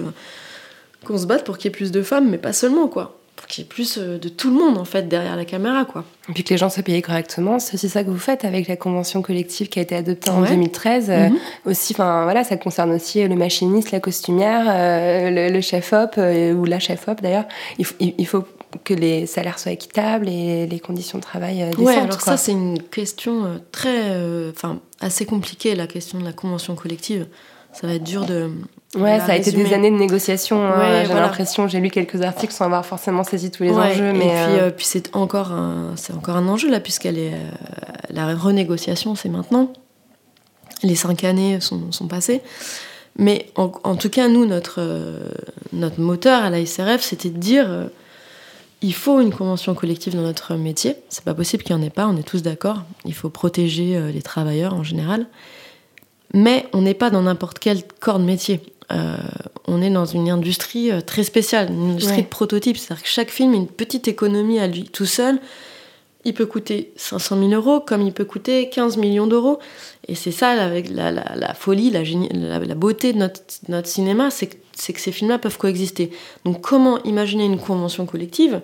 qu'on 1.06 1.18
se 1.18 1.26
batte 1.26 1.46
pour 1.46 1.58
qu'il 1.58 1.66
y 1.66 1.74
ait 1.74 1.76
plus 1.76 1.92
de 1.92 2.02
femmes, 2.02 2.30
mais 2.30 2.38
pas 2.38 2.54
seulement, 2.54 2.88
quoi. 2.88 3.21
Pour 3.42 3.48
qu'il 3.48 3.64
y 3.64 3.66
ait 3.66 3.70
plus 3.70 3.98
euh, 3.98 4.20
de 4.20 4.30
tout 4.30 4.50
le 4.52 4.56
monde, 4.56 4.78
en 4.78 4.86
fait, 4.86 5.08
derrière 5.10 5.36
la 5.36 5.46
caméra, 5.46 5.84
quoi. 5.84 6.06
Et 6.30 6.34
puis 6.34 6.44
que 6.44 6.52
les 6.52 6.58
gens 6.58 6.70
soient 6.70 6.84
payés 6.84 7.02
correctement, 7.02 7.58
c'est 7.58 7.74
aussi 7.74 7.90
ça 7.90 8.04
que 8.04 8.10
vous 8.12 8.20
faites 8.20 8.46
avec 8.46 8.68
la 8.68 8.76
convention 8.76 9.24
collective 9.24 9.68
qui 9.68 9.80
a 9.80 9.82
été 9.82 9.96
adoptée 9.96 10.30
en 10.30 10.44
Ouais. 10.44 10.50
2013. 10.50 11.10
Euh, 11.10 11.30
Mhm. 11.30 11.38
aussi, 11.66 11.94
enfin 11.94 12.24
voilà, 12.26 12.44
ça 12.44 12.56
concerne 12.58 12.92
aussi 12.92 13.28
le 13.28 13.36
machiniste, 13.36 13.90
la 13.92 14.00
costumière, 14.00 14.66
euh, 14.70 15.32
le, 15.32 15.54
le 15.54 15.62
chef-op 15.62 16.12
euh, 16.20 16.54
ou 16.54 16.66
la 16.66 16.78
chef-op 16.80 17.20
d'ailleurs. 17.20 17.46
Il, 17.80 17.86
faut- 17.86 17.96
il- 18.00 18.14
il 18.20 18.28
faut 18.28 18.44
que 18.84 18.94
les 18.94 19.26
salaires 19.26 19.58
soient 19.58 19.72
équitables 19.72 20.30
et 20.30 20.68
les 20.68 20.80
conditions 20.80 21.18
de 21.18 21.24
travail 21.24 21.64
euh, 21.64 21.70
décentes. 21.72 21.86
Ouais, 21.86 21.96
alors 21.98 22.20
quoi. 22.20 22.34
ça, 22.34 22.38
c'est 22.38 22.52
une 22.52 22.80
question 22.82 23.46
euh, 23.46 23.58
très. 23.72 24.12
euh, 24.12 24.52
Enfin, 24.56 24.80
assez 25.00 25.26
compliquée, 25.26 25.74
la 25.74 25.88
question 25.88 26.20
de 26.20 26.26
la 26.26 26.32
convention 26.34 26.76
collective. 26.76 27.26
Ça 27.74 27.88
va 27.88 27.94
être 27.96 28.04
dur 28.04 28.26
de. 28.26 28.52
Ouais, 28.96 29.18
la 29.20 29.26
ça 29.26 29.32
a 29.34 29.36
été 29.38 29.52
des 29.52 29.74
années 29.74 29.90
de 29.92 29.96
négociations. 29.96 30.62
hein, 30.62 30.78
Ouais, 30.80 31.00
J'ai 31.02 31.06
voilà. 31.08 31.22
l'impression, 31.28 31.68
j'ai 31.68 31.80
lu 31.80 31.90
quelques 31.90 32.22
articles 32.22 32.54
sans 32.54 32.66
avoir 32.66 32.86
forcément 32.86 33.24
saisi 33.24 33.50
tous 33.50 33.64
les 33.64 33.72
Ouais, 33.72 33.92
enjeux, 33.92 34.12
mais 34.12 34.26
et 34.28 34.30
puis, 34.30 34.30
euh, 34.38 34.60
euh, 34.68 34.70
puis 34.72 34.86
c'est 34.86 35.16
encore 35.16 35.52
un, 35.54 35.94
c'est 35.96 36.14
encore 36.14 36.36
un 36.36 36.48
enjeu 36.50 36.70
là, 36.70 36.80
puisqu'elle 36.82 37.18
est 37.18 37.34
euh, 37.34 37.38
la 38.10 38.36
renégociation, 38.36 39.16
c'est 39.16 39.30
maintenant. 39.30 39.72
Les 40.84 40.96
cinq 40.96 41.24
années 41.24 41.62
sont, 41.62 41.92
sont 41.92 42.08
passées, 42.08 42.42
mais 43.18 43.46
en, 43.56 43.72
en 43.84 43.96
tout 43.96 44.10
cas, 44.10 44.28
nous, 44.28 44.46
notre 44.46 44.76
euh, 44.80 45.20
notre 45.74 46.02
moteur 46.02 46.44
à 46.44 46.50
la 46.50 46.66
SRF, 46.66 47.02
c'était 47.02 47.30
de 47.30 47.38
dire, 47.38 47.66
euh, 47.70 47.86
il 48.82 48.94
faut 48.94 49.22
une 49.22 49.32
convention 49.32 49.74
collective 49.76 50.16
dans 50.16 50.24
notre 50.24 50.56
métier. 50.56 50.96
C'est 51.10 51.24
pas 51.24 51.36
possible 51.36 51.64
qu'il 51.64 51.76
n'y 51.78 51.82
en 51.84 51.86
ait 51.86 51.92
pas. 51.92 52.08
On 52.08 52.18
est 52.18 52.24
tous 52.28 52.42
d'accord. 52.42 52.82
Il 53.06 53.14
faut 53.14 53.30
protéger 53.30 53.96
euh, 53.96 54.12
les 54.12 54.22
travailleurs 54.24 54.74
en 54.74 54.84
général, 54.84 55.28
mais 56.34 56.66
on 56.74 56.82
n'est 56.82 56.94
pas 56.96 57.10
dans 57.10 57.22
n'importe 57.22 57.60
quel 57.60 57.84
corps 58.02 58.20
de 58.20 58.26
métier. 58.26 58.60
Euh, 58.92 59.16
on 59.68 59.82
est 59.82 59.90
dans 59.90 60.06
une 60.06 60.30
industrie 60.30 60.92
euh, 60.92 61.02
très 61.02 61.24
spéciale, 61.24 61.70
une 61.72 61.92
industrie 61.92 62.18
Ouais. 62.18 62.22
de 62.24 62.28
prototype. 62.28 62.78
C'est-à-dire 62.78 63.04
que 63.04 63.10
chaque 63.10 63.30
film 63.30 63.54
a 63.54 63.58
une 63.58 63.68
petite 63.68 64.08
économie 64.08 64.60
à 64.60 64.68
lui 64.68 64.84
tout 64.86 65.06
seul. 65.06 65.40
Il 66.24 66.34
peut 66.36 66.46
coûter 66.46 66.92
500 66.98 67.40
000 67.40 67.52
euros 67.54 67.80
comme 67.80 68.02
il 68.04 68.14
peut 68.14 68.26
coûter 68.26 68.70
15 68.70 68.98
millions 68.98 69.26
d'euros. 69.28 69.60
Et 70.08 70.16
c'est 70.16 70.32
ça 70.32 70.50
avec 70.50 70.90
la, 70.90 71.12
la- 71.12 71.34
la 71.36 71.54
folie, 71.54 71.90
la, 71.90 72.76
beauté 72.76 73.14
de 73.14 73.18
notre, 73.20 73.42
notre 73.70 73.88
cinéma, 73.88 74.30
c'est 74.30 74.48
que, 74.48 74.56
c'est 74.76 74.94
que 74.94 75.00
ces 75.00 75.12
films-là 75.12 75.40
peuvent 75.40 75.58
coexister. 75.58 76.12
Donc 76.46 76.62
comment 76.62 77.02
imaginer 77.04 77.46
une 77.46 77.58
convention 77.60 78.06
collective? 78.06 78.62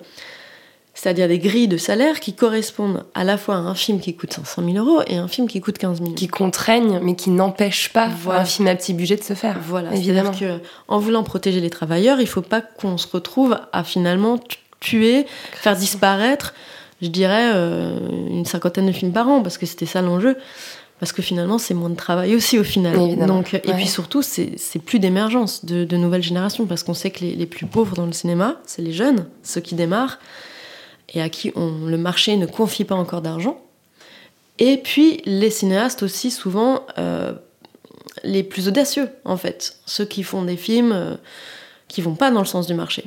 C'est-à-dire 0.99 1.27
des 1.27 1.37
grilles 1.37 1.67
de 1.67 1.77
salaire 1.77 2.19
qui 2.19 2.33
correspondent 2.33 3.05
à 3.13 3.23
la 3.23 3.37
fois 3.37 3.55
à 3.55 3.59
un 3.59 3.75
film 3.75 3.99
qui 3.99 4.15
coûte 4.15 4.33
500 4.33 4.63
000 4.73 4.83
euros 4.83 5.03
et 5.05 5.17
un 5.17 5.27
film 5.27 5.47
qui 5.47 5.61
coûte 5.61 5.77
15 5.77 6.01
millions. 6.01 6.15
qui 6.15 6.27
contraignent, 6.27 6.99
mais 7.03 7.15
qui 7.15 7.29
n'empêchent 7.29 7.93
pas 7.93 8.09
Voilà. 8.23 8.41
un 8.41 8.45
film 8.45 8.67
à 8.67 8.75
petit 8.75 8.95
budget 8.95 9.15
de 9.15 9.23
se 9.23 9.33
faire. 9.35 9.59
Voilà, 9.61 9.93
évidemment. 9.93 10.31
que 10.31 10.59
en 10.87 10.97
voulant 10.97 11.23
protéger 11.23 11.59
les 11.61 11.69
travailleurs, 11.69 12.19
il 12.19 12.25
faut 12.27 12.41
pas 12.41 12.61
qu'on 12.61 12.97
se 12.97 13.05
retrouve 13.13 13.59
à 13.71 13.83
finalement 13.83 14.39
tu- 14.39 14.57
tuer, 14.79 15.25
faire 15.53 15.75
disparaître, 15.75 16.53
je 17.01 17.07
dirais, 17.09 17.51
euh, 17.53 17.99
une 18.29 18.45
cinquantaine 18.45 18.87
de 18.87 18.91
films 18.91 19.11
par 19.11 19.27
an, 19.27 19.41
parce 19.43 19.57
que 19.59 19.65
c'était 19.67 19.85
ça 19.85 20.01
l'enjeu. 20.01 20.35
Parce 20.99 21.11
que 21.11 21.21
finalement, 21.21 21.59
c'est 21.59 21.75
moins 21.75 21.91
de 21.91 21.95
travail 21.95 22.35
aussi 22.35 22.57
au 22.57 22.63
final. 22.63 22.99
Évidemment, 22.99 23.35
Donc, 23.35 23.53
et 23.53 23.59
puis 23.73 23.85
surtout, 23.85 24.23
c'est 24.23 24.53
c'est 24.57 24.79
plus 24.79 24.97
d'émergence 24.97 25.63
de, 25.63 25.83
de 25.83 25.95
nouvelles 25.97 26.23
générations, 26.23 26.65
parce 26.65 26.81
qu'on 26.81 26.95
sait 26.95 27.11
que 27.11 27.19
les, 27.19 27.35
les 27.35 27.45
plus 27.45 27.67
pauvres 27.67 27.95
dans 27.95 28.07
le 28.07 28.13
cinéma, 28.13 28.55
c'est 28.65 28.81
les 28.81 28.93
jeunes, 28.93 29.27
ceux 29.43 29.61
qui 29.61 29.75
démarrent, 29.75 30.17
et 31.13 31.21
à 31.21 31.29
qui 31.29 31.51
on, 31.55 31.85
le 31.87 31.97
marché 31.97 32.35
ne 32.37 32.45
confie 32.45 32.83
pas 32.85 32.95
encore 32.95 33.21
d'argent. 33.21 33.61
Et 34.59 34.77
puis 34.77 35.21
les 35.25 35.49
cinéastes 35.49 36.03
aussi, 36.03 36.31
souvent, 36.31 36.85
euh, 36.97 37.33
les 38.23 38.43
plus 38.43 38.67
audacieux, 38.67 39.09
en 39.25 39.37
fait. 39.37 39.77
Ceux 39.85 40.05
qui 40.05 40.23
font 40.23 40.43
des 40.43 40.57
films 40.57 40.91
euh, 40.91 41.15
qui 41.87 42.01
vont 42.01 42.15
pas 42.15 42.31
dans 42.31 42.39
le 42.39 42.45
sens 42.45 42.67
du 42.67 42.73
marché. 42.73 43.03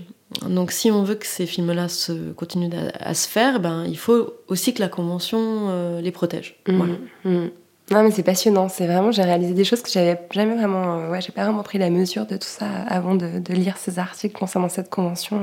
Donc 0.48 0.70
si 0.70 0.90
on 0.90 1.02
veut 1.02 1.16
que 1.16 1.26
ces 1.26 1.44
films-là 1.46 1.88
se, 1.88 2.32
continuent 2.32 2.70
à, 3.00 3.08
à 3.10 3.14
se 3.14 3.28
faire, 3.28 3.58
ben, 3.58 3.84
il 3.86 3.98
faut 3.98 4.32
aussi 4.46 4.72
que 4.72 4.80
la 4.80 4.88
Convention 4.88 5.66
euh, 5.70 6.00
les 6.00 6.12
protège. 6.12 6.56
Mhm, 6.68 6.76
Voilà. 6.76 6.92
mhm. 7.24 7.50
Non, 7.92 8.04
mais 8.04 8.10
c'est 8.12 8.22
passionnant. 8.22 8.68
C'est 8.68 8.86
vraiment, 8.86 9.10
j'ai 9.10 9.22
réalisé 9.22 9.52
des 9.52 9.64
choses 9.64 9.82
que 9.82 9.90
j'avais 9.90 10.16
jamais 10.32 10.54
vraiment, 10.54 10.98
euh, 11.00 11.10
ouais, 11.10 11.20
j'ai 11.20 11.32
pas 11.32 11.44
vraiment 11.44 11.62
pris 11.64 11.78
la 11.78 11.90
mesure 11.90 12.24
de 12.24 12.36
tout 12.36 12.46
ça 12.48 12.66
avant 12.88 13.14
de, 13.16 13.40
de 13.40 13.52
lire 13.52 13.76
ces 13.78 13.98
articles 13.98 14.38
concernant 14.38 14.68
cette 14.68 14.90
convention. 14.90 15.40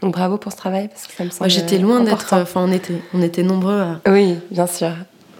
Donc 0.00 0.12
bravo 0.12 0.36
pour 0.36 0.50
ce 0.50 0.56
travail 0.56 0.88
parce 0.88 1.06
que 1.06 1.12
ça 1.12 1.24
me 1.24 1.30
semble. 1.30 1.48
J'étais 1.50 1.78
loin 1.78 2.00
d'être. 2.00 2.32
Enfin, 2.34 2.64
on 2.68 2.72
était, 2.72 2.94
on 3.14 3.22
était 3.22 3.44
nombreux 3.44 3.80
à- 3.80 4.00
Oui, 4.08 4.36
bien 4.50 4.66
sûr. 4.66 4.90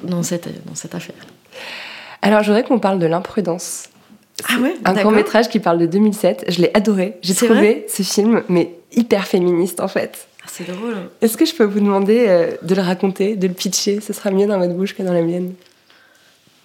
dans, 0.04 0.22
cette, 0.22 0.46
dans 0.66 0.74
cette 0.76 0.94
affaire. 0.94 1.16
Alors, 2.22 2.42
je 2.42 2.46
voudrais 2.52 2.62
qu'on 2.62 2.78
parle 2.78 2.98
de 3.00 3.06
l'imprudence. 3.06 3.88
Ah 4.48 4.60
ouais 4.60 4.74
Un 4.84 4.94
court 4.94 5.10
métrage 5.12 5.48
qui 5.48 5.58
parle 5.60 5.78
de 5.78 5.86
2007. 5.86 6.44
Je 6.48 6.60
l'ai 6.60 6.70
adoré. 6.74 7.18
J'ai 7.22 7.34
trouvé 7.34 7.86
ce 7.88 8.02
film, 8.02 8.42
mais 8.48 8.74
hyper 8.92 9.26
féministe 9.26 9.80
en 9.80 9.88
fait. 9.88 10.28
Ah, 10.42 10.46
c'est 10.48 10.66
drôle. 10.70 10.94
Est-ce 11.20 11.36
que 11.36 11.44
je 11.46 11.54
peux 11.54 11.64
vous 11.64 11.80
demander 11.80 12.26
euh, 12.28 12.50
de 12.62 12.74
le 12.74 12.82
raconter, 12.82 13.34
de 13.36 13.46
le 13.48 13.54
pitcher? 13.54 14.00
Ce 14.00 14.12
sera 14.12 14.30
mieux 14.30 14.46
dans 14.46 14.58
votre 14.58 14.74
bouche 14.74 14.94
que 14.94 15.02
dans 15.02 15.12
la 15.12 15.22
mienne. 15.22 15.52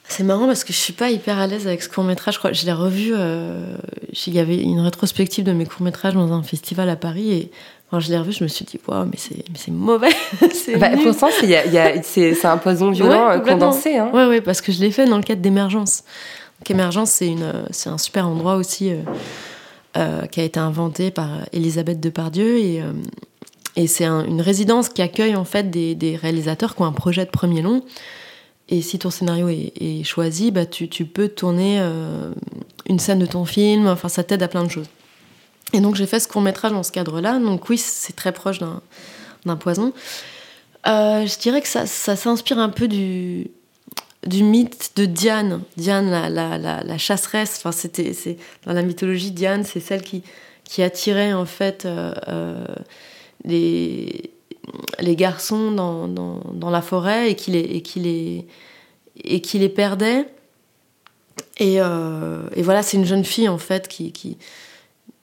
C'est 0.10 0.24
marrant 0.24 0.48
parce 0.48 0.64
que 0.64 0.74
je 0.74 0.78
suis 0.78 0.94
pas 0.94 1.10
hyper 1.12 1.38
à 1.38 1.48
l'aise 1.48 1.68
avec 1.68 1.82
ce 1.84 1.88
court 1.90 2.04
métrage. 2.04 2.34
Je 2.34 2.40
crois 2.40 2.52
je 2.52 2.66
l'ai 2.66 2.74
revu. 2.74 3.14
euh, 3.16 3.76
il 4.28 4.34
y 4.34 4.40
avait 4.40 4.58
une 4.58 4.80
rétrospective 4.82 5.46
de 5.46 5.52
mes 5.54 5.66
courts 5.66 5.82
métrages 5.84 6.16
dans 6.16 6.34
un 6.34 6.44
festival 6.44 6.90
à 6.90 6.96
Paris 6.96 7.32
et 7.32 7.52
quand 7.92 8.00
je 8.00 8.10
l'ai 8.10 8.18
revu, 8.18 8.32
je 8.32 8.44
me 8.44 8.48
suis 8.50 8.66
dit 8.66 8.80
waouh, 8.88 9.06
mais 9.06 9.18
c'est 9.18 9.72
mauvais. 9.72 10.10
c'est 10.54 10.78
Bah, 10.78 10.90
pourtant, 11.04 11.30
c'est 12.04 12.46
un 12.46 12.58
poison 12.58 12.92
violent 12.92 13.30
Ouais, 13.30 13.36
euh, 13.36 13.40
condensé. 13.40 13.98
Hein. 13.98 14.10
Ouais, 14.14 14.26
ouais, 14.26 14.42
parce 14.42 14.62
que 14.62 14.72
je 14.72 14.80
l'ai 14.82 14.92
fait 14.92 15.06
dans 15.06 15.18
le 15.18 15.24
cadre 15.24 15.42
d'Émergence. 15.42 16.04
Donc, 16.60 16.70
Émergence, 16.72 17.12
c'est 17.12 17.90
un 17.90 17.98
super 17.98 18.28
endroit 18.28 18.56
aussi 18.56 18.92
euh, 18.92 18.98
euh, 19.98 20.26
qui 20.28 20.40
a 20.42 20.44
été 20.44 20.60
inventé 20.60 21.10
par 21.12 21.30
Elisabeth 21.54 22.00
Depardieu 22.00 22.58
et, 22.58 22.84
et 23.76 23.88
c'est 23.88 24.06
un- 24.06 24.26
une 24.26 24.42
résidence 24.42 24.90
qui 24.90 25.02
accueille 25.02 25.36
en 25.36 25.46
fait 25.46 25.70
des, 25.72 25.96
des 25.96 26.16
réalisateurs 26.16 26.76
qui 26.76 26.82
ont 26.82 26.86
un 26.86 26.92
projet 26.92 27.26
de 27.26 27.30
premier 27.32 27.62
long. 27.62 27.84
Et 28.70 28.82
si 28.82 29.00
ton 29.00 29.10
scénario 29.10 29.50
est, 29.50 30.04
choisi, 30.04 30.52
bah, 30.52 30.66
tu, 30.66 30.88
tu 30.88 31.06
peux 31.06 31.28
tourner 31.28 31.80
euh, 31.80 32.32
une 32.86 33.00
scène 33.00 33.20
de 33.20 33.26
ton 33.26 33.44
film. 33.44 33.88
Enfin, 33.88 34.10
ça 34.10 34.24
t'aide 34.24 34.44
à 34.44 34.48
plein 34.48 34.64
de 34.64 34.70
choses. 34.70 34.88
Et 35.74 35.82
donc 35.82 35.96
j'ai 35.96 36.06
fait 36.06 36.20
ce 36.20 36.28
court 36.28 36.42
métrage 36.42 36.72
dans 36.72 36.84
ce 36.84 36.92
cadre-là. 36.92 37.40
Donc 37.40 37.70
oui, 37.70 37.78
c'est 37.78 38.16
très 38.16 38.32
proche 38.32 38.60
d'un 38.60 39.56
poison. 39.56 39.92
Euh, 40.88 41.26
je 41.26 41.40
dirais 41.40 41.62
que 41.62 41.68
ça, 41.68 41.86
ça 41.88 42.16
s'inspire 42.16 42.60
un 42.60 42.70
peu 42.70 42.88
du, 42.88 43.50
du 44.26 44.44
mythe 44.44 44.92
de 44.96 45.06
Diane. 45.06 45.62
Diane, 45.76 46.10
la, 46.10 46.30
la, 46.30 46.58
la, 46.58 46.98
chasseresse. 46.98 47.58
Enfin, 47.58 47.72
c'est, 47.72 48.38
dans 48.66 48.74
la 48.74 48.84
mythologie, 48.84 49.32
Diane, 49.32 49.64
c'est 49.64 49.80
celle 49.80 50.04
qui, 50.04 50.24
qui 50.64 50.84
attirait 50.84 51.34
en 51.34 51.46
fait 51.46 51.86
euh, 51.86 52.64
les, 53.46 54.32
les 55.00 55.16
garçons 55.16 55.72
dans, 55.72 56.08
dans, 56.08 56.70
la 56.70 56.82
forêt 56.82 57.32
et 57.32 57.36
qui 57.36 57.52
les, 57.52 58.48
et 59.24 59.36
et 59.36 59.42
les 59.60 59.70
perdait. 59.70 60.28
Et, 61.58 61.82
euh, 61.82 62.48
et 62.56 62.62
voilà, 62.62 62.84
c'est 62.84 62.98
une 62.98 63.06
jeune 63.06 63.26
fille 63.26 63.50
en 63.50 63.58
fait 63.58 63.88
qui, 63.88 64.12
qui 64.12 64.38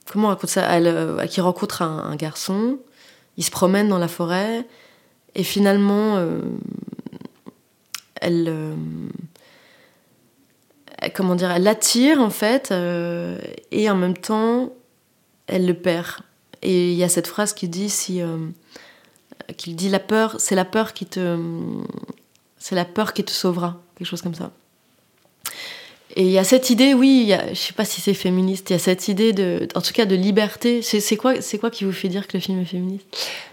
comment 0.05 0.27
on 0.27 0.31
raconte 0.31 0.49
ça? 0.49 0.71
Euh, 0.71 1.25
qui 1.25 1.41
rencontre 1.41 1.81
un, 1.81 2.15
garçon, 2.15 2.79
il 3.37 3.43
se 3.43 3.51
promène 3.51 3.89
dans 3.89 3.97
la 3.97 4.07
forêt 4.07 4.65
et 5.35 5.43
finalement 5.43 6.17
euh, 6.17 6.41
elle, 8.21 8.75
elle- 10.99 11.13
comment 11.13 11.35
dire, 11.35 11.51
elle 11.51 11.63
l'attire 11.63 12.21
en 12.21 12.29
fait 12.29 12.71
et 13.71 13.89
en 13.89 13.95
même 13.95 14.17
temps 14.17 14.73
elle 15.47 15.65
le 15.65 15.73
perd. 15.73 16.19
Et 16.63 16.91
il 16.91 16.97
y 16.97 17.03
a 17.03 17.09
cette 17.09 17.27
phrase 17.27 17.53
qui 17.53 17.67
dit 17.67 17.89
si 17.89 18.21
qu'il 19.55 19.75
dit 19.75 19.89
la 19.89 19.99
peur, 19.99 20.35
c'est 20.39 20.55
la 20.55 20.65
peur 20.65 20.93
qui 20.93 21.05
te 21.05 21.37
c'est 22.57 22.75
la 22.75 22.85
peur 22.85 23.13
qui 23.13 23.23
te 23.23 23.31
sauvera, 23.31 23.77
quelque 23.97 24.07
chose 24.07 24.21
comme 24.21 24.35
ça. 24.35 24.51
Et 26.15 26.23
il 26.23 26.31
y 26.31 26.39
a 26.39 26.43
cette 26.43 26.71
idée, 26.71 26.93
oui, 26.95 27.31
je 27.49 27.53
sais 27.53 27.73
pas 27.73 27.85
si 27.85 28.01
c'est 28.01 28.15
féministe, 28.15 28.71
il 28.71 28.73
y 28.73 28.75
a 28.75 28.79
cette 28.79 29.07
idée 29.07 29.33
de, 29.33 29.67
en 29.75 29.81
tout 29.81 29.93
cas, 29.93 30.05
de 30.05 30.15
liberté. 30.15 30.81
C'est 30.81 30.99
c'est 30.99 31.15
quoi, 31.15 31.41
c'est 31.41 31.59
quoi 31.59 31.69
qui 31.69 31.83
vous 31.83 31.91
fait 31.91 32.07
dire 32.07 32.27
que 32.27 32.35
le 32.35 32.41
film 32.41 32.59
est 32.59 32.65
féministe? 32.65 33.05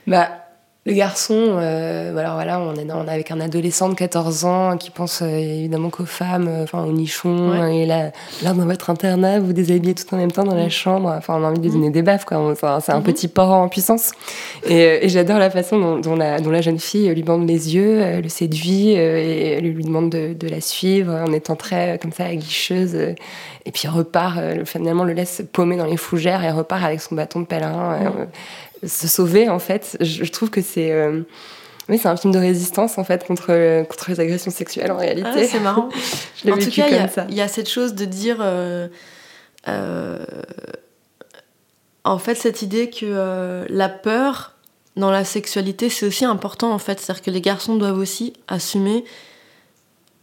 Bah, 0.06 0.43
le 0.86 0.92
garçon, 0.92 1.34
euh, 1.38 2.14
alors 2.16 2.34
voilà, 2.34 2.60
on 2.60 2.74
est, 2.74 2.86
on 2.92 3.06
est 3.06 3.10
avec 3.10 3.30
un 3.30 3.40
adolescent 3.40 3.88
de 3.88 3.94
14 3.94 4.44
ans 4.44 4.76
qui 4.76 4.90
pense 4.90 5.22
euh, 5.22 5.26
évidemment 5.28 5.88
qu'aux 5.88 6.04
femmes, 6.04 6.46
euh, 6.46 6.62
enfin 6.64 6.84
aux 6.84 6.92
nichons, 6.92 7.52
Ouais. 7.52 7.78
et 7.78 7.86
là, 7.86 8.10
là, 8.42 8.52
dans 8.52 8.66
votre 8.66 8.90
internat, 8.90 9.38
vous 9.40 9.54
déshabillez 9.54 9.94
tout 9.94 10.14
en 10.14 10.18
même 10.18 10.30
temps 10.30 10.44
dans 10.44 10.54
la 10.54 10.68
chambre, 10.68 11.08
enfin 11.16 11.36
on 11.40 11.44
a 11.44 11.48
envie 11.48 11.58
de 11.60 11.64
lui 11.64 11.72
donner 11.72 11.88
des 11.90 12.02
baffes, 12.02 12.26
quoi. 12.26 12.38
On- 12.38 12.54
C'est 12.54 12.92
un, 12.92 12.98
Mhm. 12.98 13.02
petit 13.02 13.28
porc 13.28 13.50
en 13.50 13.68
puissance. 13.68 14.12
Et, 14.66 14.84
euh, 14.84 14.98
et 15.00 15.08
j'adore 15.08 15.38
la 15.38 15.48
façon 15.48 15.78
dont, 15.78 15.98
dont 16.00 16.16
la, 16.16 16.38
dont 16.40 16.50
la 16.50 16.60
jeune 16.60 16.78
fille 16.78 17.08
lui 17.14 17.22
bande 17.22 17.48
les 17.48 17.74
yeux, 17.74 18.20
le 18.20 18.28
séduit, 18.28 18.98
euh, 18.98 19.16
et 19.18 19.60
lui, 19.62 19.70
lui 19.72 19.84
demande 19.84 20.10
de, 20.10 20.34
de 20.34 20.48
la 20.48 20.60
suivre 20.60 21.12
en 21.14 21.32
étant 21.32 21.56
très, 21.56 21.98
comme 22.00 22.12
ça, 22.12 22.24
aguicheuse. 22.26 22.94
euh, 22.94 23.14
et 23.66 23.70
puis 23.72 23.88
repart, 23.88 24.36
euh, 24.38 24.64
finalement 24.66 25.04
le 25.04 25.14
laisse 25.14 25.42
paumer 25.50 25.78
dans 25.78 25.86
les 25.86 25.96
fougères 25.96 26.44
et 26.44 26.50
repart 26.50 26.84
avec 26.84 27.00
son 27.00 27.14
bâton 27.14 27.40
de 27.40 27.46
pèlerin. 27.46 27.94
euh, 28.02 28.24
se 28.86 29.08
sauver 29.08 29.48
en 29.48 29.58
fait. 29.58 29.96
Je, 30.00 30.24
je 30.24 30.30
trouve 30.32 30.50
que 30.50 30.62
c'est 30.62 30.92
euh, 30.92 31.20
Oui, 31.88 31.98
c'est 31.98 32.08
un 32.08 32.16
film 32.16 32.32
de 32.32 32.38
résistance 32.38 32.96
en 32.98 33.04
fait 33.04 33.26
contre, 33.26 33.82
contre 33.84 34.10
les 34.10 34.20
agressions 34.20 34.50
sexuelles 34.50 34.90
en 34.92 34.96
réalité. 34.96 35.28
Ah, 35.32 35.46
c'est 35.46 35.60
marrant. 35.60 35.88
Je 36.44 36.50
en 36.50 36.58
tout 36.58 36.70
cas, 36.70 36.86
il 36.88 36.94
y 36.94 36.96
comme 36.96 37.04
a- 37.04 37.08
ça. 37.08 37.26
il 37.28 37.34
y, 37.34 37.40
a 37.40 37.48
cette 37.48 37.68
chose 37.68 37.94
de 37.94 38.04
dire. 38.04 38.38
euh, 38.40 38.88
euh, 39.68 40.18
en 42.04 42.18
fait, 42.18 42.34
cette 42.34 42.60
idée 42.62 42.90
que 42.90 42.98
euh, 43.04 43.64
la 43.68 43.88
peur 43.88 44.52
dans 44.96 45.10
la 45.10 45.24
sexualité, 45.24 45.88
c'est 45.88 46.06
aussi 46.06 46.24
important 46.24 46.72
en 46.72 46.78
fait. 46.78 47.00
C'est-à-dire 47.00 47.22
que 47.22 47.30
les 47.30 47.40
garçons 47.40 47.76
doivent 47.76 47.98
aussi 47.98 48.34
assumer. 48.48 49.04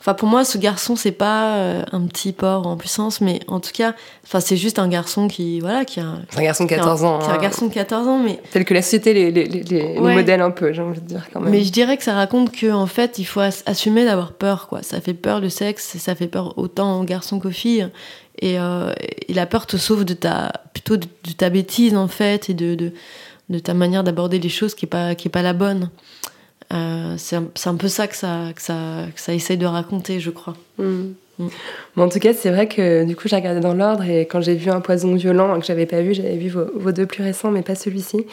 Enfin, 0.01 0.15
pour 0.15 0.27
moi, 0.27 0.43
ce 0.43 0.57
garçon, 0.57 0.95
c'est 0.95 1.11
pas 1.11 1.57
euh, 1.57 1.83
un 1.91 2.01
petit 2.07 2.31
porc 2.31 2.65
en 2.65 2.75
puissance, 2.75 3.21
mais 3.21 3.39
en 3.47 3.59
tout 3.59 3.69
cas, 3.71 3.93
enfin, 4.25 4.39
c'est 4.39 4.57
juste 4.57 4.79
un 4.79 4.87
garçon 4.87 5.27
qui, 5.27 5.59
voilà, 5.59 5.85
qui 5.85 5.99
a, 5.99 6.15
C'est 6.31 6.39
un 6.39 6.43
garçon 6.43 6.63
de 6.63 6.69
qui 6.69 6.73
a- 6.73 6.77
14 6.77 7.03
ans. 7.03 7.19
qui 7.19 7.25
a 7.27 7.29
un 7.29 7.33
hein. 7.35 7.37
garçon 7.37 7.67
de 7.67 7.73
14 7.73 8.07
ans, 8.07 8.17
mais 8.17 8.39
Tel 8.51 8.65
que 8.65 8.73
la 8.73 8.81
société 8.81 9.13
les, 9.13 9.29
les, 9.31 9.45
les, 9.45 9.99
modèle 9.99 10.41
un 10.41 10.49
peu, 10.49 10.73
j'ai 10.73 10.81
envie 10.81 10.99
de 11.01 11.05
dire 11.05 11.27
quand 11.31 11.39
même. 11.39 11.51
Mais 11.51 11.63
je 11.63 11.71
dirais 11.71 11.97
que 11.97 12.03
ça 12.03 12.15
raconte 12.15 12.51
que 12.51 12.71
en 12.71 12.87
fait, 12.87 13.19
il 13.19 13.25
faut 13.25 13.41
ass- 13.41 13.61
assumer 13.67 14.03
d'avoir 14.03 14.33
peur, 14.33 14.67
quoi. 14.67 14.81
Ça 14.81 14.99
fait 15.01 15.13
peur 15.13 15.39
le 15.39 15.49
sexe, 15.49 15.95
ça 15.99 16.15
fait 16.15 16.25
peur 16.27 16.57
autant 16.57 16.99
aux 16.99 17.03
garçons 17.03 17.39
qu'aux 17.39 17.51
filles. 17.51 17.87
Et, 18.39 18.57
euh, 18.57 18.91
et 19.27 19.35
la 19.35 19.45
peur 19.45 19.67
te 19.67 19.77
sauve 19.77 20.03
de 20.03 20.15
ta, 20.15 20.51
plutôt 20.73 20.97
de, 20.97 21.05
de 21.27 21.31
ta 21.31 21.51
bêtise 21.51 21.95
en 21.95 22.07
fait, 22.07 22.49
et 22.49 22.55
de, 22.55 22.73
de, 22.73 22.91
de 23.51 23.59
ta 23.59 23.75
manière 23.75 24.03
d'aborder 24.03 24.39
les 24.39 24.49
choses 24.49 24.73
qui 24.73 24.85
est 24.85 24.89
pas, 24.89 25.13
qui 25.13 25.27
est 25.27 25.31
pas 25.31 25.43
la 25.43 25.53
bonne. 25.53 25.91
Euh, 26.71 27.15
c'est 27.17 27.35
un, 27.35 27.45
c'est 27.55 27.69
un 27.69 27.75
peu 27.75 27.87
ça 27.87 28.07
que 28.07 28.15
ça, 28.15 28.47
que 28.55 28.61
ça, 28.61 29.05
que 29.13 29.19
ça 29.19 29.33
essaye 29.33 29.57
de 29.57 29.65
raconter, 29.65 30.19
je 30.19 30.29
crois. 30.29 30.55
Mm. 30.77 31.13
Bon, 31.95 32.03
en 32.03 32.09
tout 32.09 32.19
cas, 32.19 32.33
c'est 32.33 32.51
vrai 32.51 32.67
que 32.67 33.03
du 33.03 33.15
coup, 33.15 33.27
j'ai 33.27 33.35
regardé 33.35 33.59
dans 33.59 33.73
l'ordre 33.73 34.03
et 34.03 34.21
quand 34.21 34.41
j'ai 34.41 34.53
vu 34.53 34.69
Un 34.69 34.79
poison 34.79 35.15
violent 35.15 35.59
que 35.59 35.65
j'avais 35.65 35.85
pas 35.85 36.01
vu, 36.01 36.13
j'avais 36.13 36.37
vu 36.37 36.49
vos, 36.49 36.65
vos 36.75 36.91
deux 36.91 37.05
plus 37.05 37.23
récents, 37.23 37.49
mais 37.51 37.63
pas 37.63 37.75
celui-ci. 37.75 38.25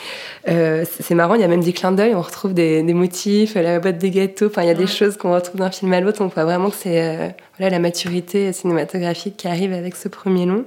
Euh, 0.48 0.84
c'est 1.00 1.14
marrant, 1.14 1.34
il 1.34 1.40
y 1.40 1.44
a 1.44 1.48
même 1.48 1.62
des 1.62 1.72
clins 1.72 1.92
d'œil, 1.92 2.14
on 2.14 2.20
retrouve 2.20 2.54
des, 2.54 2.82
des 2.82 2.94
motifs, 2.94 3.54
la 3.54 3.80
boîte 3.80 3.98
des 3.98 4.10
gâteaux, 4.10 4.46
enfin, 4.46 4.62
il 4.62 4.68
y 4.68 4.70
a 4.70 4.74
des 4.74 4.86
choses 4.86 5.16
qu'on 5.16 5.32
retrouve 5.32 5.60
d'un 5.60 5.70
film 5.70 5.92
à 5.92 6.00
l'autre. 6.00 6.22
On 6.22 6.26
voit 6.26 6.44
vraiment 6.44 6.70
que 6.70 6.76
c'est 6.76 7.02
euh, 7.02 7.28
voilà, 7.56 7.70
la 7.70 7.78
maturité 7.78 8.52
cinématographique 8.52 9.36
qui 9.36 9.48
arrive 9.48 9.72
avec 9.72 9.96
ce 9.96 10.08
premier 10.08 10.46
long. 10.46 10.64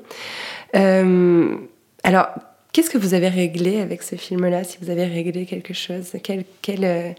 Alors, 2.04 2.30
qu'est-ce 2.74 2.90
que 2.90 2.98
vous 2.98 3.14
avez 3.14 3.30
réglé 3.30 3.80
avec 3.80 4.02
ce 4.02 4.16
film-là, 4.16 4.64
si 4.64 4.80
vous 4.82 4.90
avez 4.90 5.06
réglé 5.06 5.46
quelque 5.46 5.76
chose? 5.76 6.14
Quel, 6.24 6.44
quel, 6.64 7.16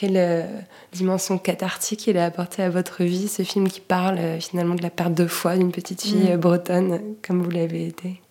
quelle 0.00 0.16
euh, 0.16 0.46
dimension 0.92 1.36
cathartique 1.36 2.06
il 2.06 2.16
a 2.16 2.24
apporté 2.24 2.62
à 2.62 2.70
votre 2.70 3.04
vie, 3.04 3.28
ce 3.28 3.42
film 3.42 3.68
qui 3.68 3.80
parle 3.80 4.16
euh, 4.18 4.40
finalement 4.40 4.74
de 4.74 4.82
la 4.82 4.88
perte 4.88 5.12
de 5.12 5.26
foi 5.26 5.58
d'une 5.58 5.72
petite 5.72 6.00
fille 6.00 6.30
Mm. 6.30 6.32
euh, 6.32 6.36
bretonne, 6.38 7.00
comme 7.26 7.42
vous 7.42 7.50
l'avez 7.50 7.86
été? 7.86 8.22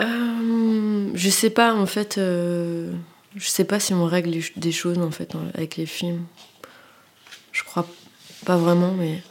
Euh, 0.00 1.10
je 1.14 1.28
sais 1.28 1.50
pas, 1.50 1.74
en 1.74 1.84
fait. 1.86 2.16
euh, 2.18 2.92
je 3.36 3.46
sais 3.48 3.64
pas 3.64 3.78
si 3.78 3.92
on 3.92 4.06
règle 4.06 4.38
des 4.56 4.72
choses, 4.72 4.98
en 4.98 5.10
fait, 5.10 5.32
avec 5.54 5.76
les 5.76 5.86
films. 5.86 6.24
Je 7.52 7.62
crois 7.64 7.86
pas 8.46 8.56
vraiment, 8.56 8.92
mais. 8.92 9.22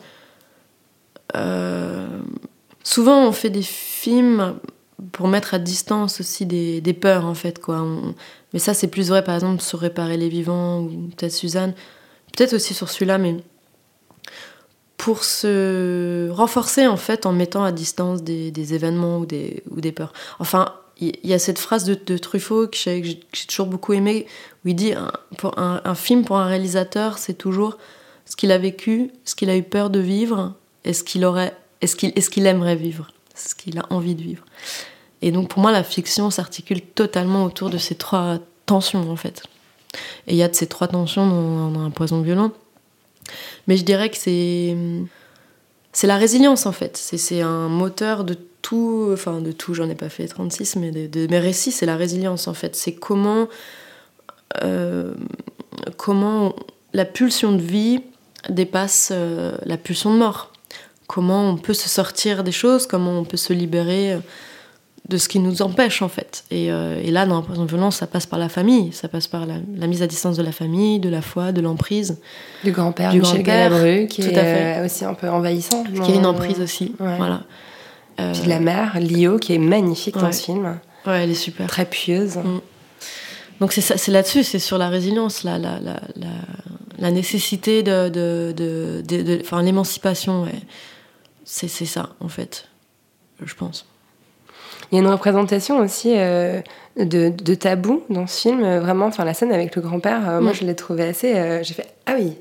euh, 1.36 2.08
souvent, 2.84 3.28
on 3.28 3.32
fait 3.32 3.50
des 3.50 3.64
films 3.64 4.56
pour 5.14 5.28
mettre 5.28 5.54
à 5.54 5.60
distance 5.60 6.20
aussi 6.20 6.46
des, 6.46 6.82
des 6.82 6.94
peurs, 6.94 7.26
en 7.26 7.34
fait, 7.34 7.60
quoi. 7.60 7.82
On- 7.82 8.14
mais 8.54 8.60
ça, 8.60 8.74
c'est 8.74 8.88
plus 8.88 9.10
vrai, 9.10 9.24
par 9.24 9.36
exemple, 9.36 9.62
sur 9.62 9.80
Réparer 9.80 10.18
les 10.18 10.30
vivants, 10.30 10.82
ou 10.82 11.10
peut-être 11.16 11.32
Suzanne. 11.32 11.74
Peut-être 12.36 12.54
aussi 12.54 12.74
sur 12.74 12.89
celui-là, 12.89 13.18
mais. 13.18 13.38
Pour 14.97 15.24
se 15.24 16.30
renforcer, 16.30 16.86
en 16.86 16.97
fait, 16.97 17.26
en 17.26 17.32
mettant 17.32 17.64
à 17.64 17.72
distance 17.72 18.22
des, 18.22 18.74
événements 18.74 19.20
ou 19.20 19.26
des, 19.26 19.91
peurs. 19.93 20.12
Enfin, 20.39 20.74
il 21.00 21.16
y 21.24 21.34
a 21.34 21.39
cette 21.39 21.58
phrase 21.58 21.86
de, 21.86 22.18
Truffaut 22.18 22.68
que 22.68 22.76
j'ai 22.76 23.20
toujours 23.47 23.68
beaucoup 23.68 23.93
aimé, 23.93 24.26
où 24.66 24.68
il 24.68 24.76
dit 24.76 24.91
un, 24.91 25.10
pour 25.38 25.58
un 25.58 25.95
film 25.95 26.26
pour 26.26 26.38
un 26.38 26.47
réalisateur, 26.47 27.18
c'est 27.18 27.34
toujours 27.34 27.78
ce 28.30 28.36
qu'il 28.36 28.52
a 28.52 28.58
vécu, 28.58 29.12
ce 29.26 29.36
qu'il 29.36 29.50
a 29.50 29.56
eu 29.56 29.64
peur 29.64 29.89
de 29.89 30.00
vivre, 30.00 30.54
et 30.86 30.93
ce 30.93 31.04
qu'il 31.04 31.26
aurait, 31.26 31.56
est-ce 31.82 31.95
qu'il, 31.95 32.14
est-ce 32.16 32.30
qu'il 32.30 32.45
aimerait 32.45 32.76
vivre, 32.76 33.08
ce 33.36 33.56
qu'il 33.56 33.80
a 33.80 33.86
envie 33.89 34.16
de 34.16 34.22
vivre. 34.22 34.45
Et 35.22 35.32
donc 35.32 35.50
pour 35.50 35.62
moi, 35.62 35.72
la 35.72 35.84
fiction 35.84 36.30
s'articule 36.30 36.82
totalement 36.82 37.44
autour 37.44 37.70
de 37.70 37.78
ces 37.78 37.96
trois 37.96 38.40
tensions 38.66 39.10
en 39.12 39.16
fait. 39.16 39.44
Et 40.28 40.34
il 40.34 40.38
y 40.38 40.44
a 40.44 40.48
de 40.48 40.56
ces 40.56 40.68
trois 40.68 40.88
tensions 40.88 41.28
dans, 41.28 41.80
un 41.80 41.90
poison 41.90 42.22
violent. 42.22 42.52
Mais 43.68 43.78
je 43.78 43.84
dirais 43.84 44.10
que 44.10 44.18
c'est 44.18 44.76
c'est 45.92 46.08
la 46.08 46.18
résilience 46.18 46.66
en 46.66 46.72
fait. 46.72 46.98
C'est 46.98 47.42
un 47.42 47.68
moteur 47.68 48.24
de 48.24 48.38
tout, 48.62 49.10
enfin 49.12 49.42
de 49.42 49.52
tout, 49.52 49.74
j'en 49.74 49.90
ai 49.90 49.96
pas 49.96 50.10
fait 50.10 50.28
36, 50.28 50.76
mais 50.76 50.92
de, 50.92 51.08
de 51.08 51.28
mes 51.28 51.40
récits, 51.40 51.72
c'est 51.72 51.86
la 51.86 51.96
résilience 51.96 52.48
en 52.48 52.54
fait. 52.54 52.76
C'est 52.76 52.94
comment, 52.94 53.48
euh, 54.64 55.14
comment 55.98 56.56
la 56.94 57.06
pulsion 57.06 57.52
de 57.52 57.62
vie 57.62 58.02
dépasse 58.50 59.10
euh, 59.12 59.58
la 59.66 59.78
pulsion 59.78 60.14
de 60.14 60.20
mort. 60.20 60.52
Comment 61.08 61.50
on 61.50 61.58
peut 61.58 61.74
se 61.74 61.90
sortir 61.90 62.44
des 62.44 62.52
choses, 62.52 62.86
comment 62.86 63.20
on 63.20 63.24
peut 63.24 63.38
se 63.38 63.54
libérer 63.54 64.14
euh, 64.14 64.20
de 65.10 65.18
ce 65.18 65.28
qui 65.28 65.39
nous 65.39 65.62
empêche 65.64 66.01
en 66.03 66.07
fait. 66.10 66.43
Et, 66.51 66.72
euh, 66.72 67.01
et 67.03 67.10
là, 67.12 67.26
dans 67.26 67.38
la 67.38 67.41
prison 67.41 67.64
de 67.66 67.70
violence, 67.70 67.97
ça 67.97 68.07
passe 68.07 68.26
par 68.28 68.38
la 68.39 68.47
famille, 68.47 68.93
ça 68.93 69.07
passe 69.07 69.28
par 69.28 69.45
la, 69.47 69.55
la 69.76 69.88
mise 69.88 70.01
à 70.03 70.07
distance 70.07 70.38
de 70.38 70.43
la 70.43 70.51
famille, 70.51 70.99
de 70.99 71.10
la 71.10 71.22
foi, 71.22 71.51
de 71.51 71.62
l'emprise. 71.62 72.20
Du 72.64 72.72
grand-père 72.72 73.12
Du 73.12 73.20
Michel 73.20 73.41
grand-père, 73.43 73.70
Galabru, 73.72 74.07
qui 74.07 74.22
tout 74.22 74.30
est 74.30 74.38
à 74.38 74.43
fait. 74.43 74.78
euh, 74.80 74.86
aussi 74.86 75.03
un 75.05 75.16
peu 75.16 75.28
envahissant. 75.30 75.84
qui 75.84 76.12
a 76.12 76.16
une 76.16 76.26
emprise 76.28 76.60
aussi. 76.62 76.93
Ouais. 76.99 77.18
Voilà. 77.18 77.41
Euh, 78.20 78.34
Puis 78.34 78.43
de 78.43 78.49
la 78.49 78.60
mère, 78.60 78.99
Lio, 78.99 79.39
qui 79.39 79.53
est 79.53 79.57
magnifique 79.60 80.16
dans 80.18 80.32
ce 80.32 80.43
film, 80.43 80.78
Ouais, 81.07 81.24
elle 81.24 81.32
est 81.32 81.34
super. 81.34 81.66
très 81.68 81.86
pieuse. 81.86 82.36
Mm. 82.38 82.60
Donc 83.62 83.74
c'est 83.74 83.82
ça- 83.82 83.97
c'est 83.97 84.12
là-dessus, 84.12 84.43
c'est 84.43 84.60
sur 84.60 84.78
la 84.78 84.89
résilience, 84.89 85.43
la, 85.43 85.57
la, 85.57 85.80
la, 85.80 85.99
la, 86.97 87.12
nécessité 87.12 87.82
de, 87.84 88.10
de, 88.10 88.53
de, 88.55 89.62
l'émancipation, 89.64 90.43
ouais. 90.43 90.62
c'est 91.45 91.68
c'est 91.68 91.86
ça 91.86 92.10
en 92.20 92.28
fait, 92.30 92.68
je 93.43 93.53
pense. 93.55 93.86
Il 94.92 94.96
y 94.96 94.98
a 95.00 95.02
une 95.04 95.10
représentation 95.12 95.78
aussi 95.80 96.14
euh, 96.18 96.62
de, 96.98 97.30
de 97.30 97.54
tabou 97.56 98.02
dans 98.10 98.26
ce 98.28 98.42
film. 98.42 98.64
euh, 98.64 98.80
Vraiment, 98.80 99.06
enfin 99.06 99.24
la 99.26 99.34
scène 99.34 99.52
avec 99.52 99.76
le 99.76 99.82
grand-père, 99.82 100.28
euh, 100.30 100.42
moi 100.42 100.52
Mm. 100.52 100.56
je 100.56 100.66
l'ai 100.66 100.76
trouvée 100.76 101.04
assez. 101.08 101.34
euh, 101.36 101.62
J'ai 101.64 101.74
fait 101.76 101.88
ah 102.06 102.14
oui. 102.18 102.34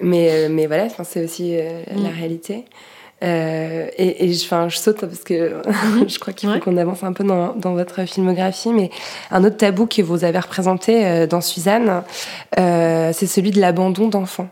Mais, 0.00 0.48
mais 0.50 0.66
voilà, 0.66 0.88
c'est 1.04 1.24
aussi 1.24 1.56
euh, 1.56 1.82
Mm. 1.94 2.02
la 2.04 2.10
réalité. 2.10 2.64
Et 3.22 4.24
et 4.24 4.32
je, 4.32 4.46
je 4.68 4.76
saute 4.78 5.00
parce 5.00 5.20
que 5.24 5.60
je 6.08 6.18
crois 6.18 6.32
qu'il 6.32 6.48
faut 6.48 6.54
Ouais. 6.54 6.60
qu'on 6.60 6.76
avance 6.78 7.02
un 7.02 7.12
peu 7.12 7.22
dans, 7.24 7.54
dans 7.54 7.74
votre 7.74 8.04
filmographie. 8.06 8.70
Mais 8.72 8.90
un 9.30 9.44
autre 9.44 9.58
tabou 9.58 9.86
que 9.86 10.00
vous 10.02 10.24
avez 10.24 10.38
représenté 10.38 11.26
dans 11.26 11.40
Suzanne, 11.42 12.02
c'est 12.56 13.26
celui 13.26 13.50
de 13.50 13.60
l'abandon 13.60 14.08
d'enfants. 14.08 14.48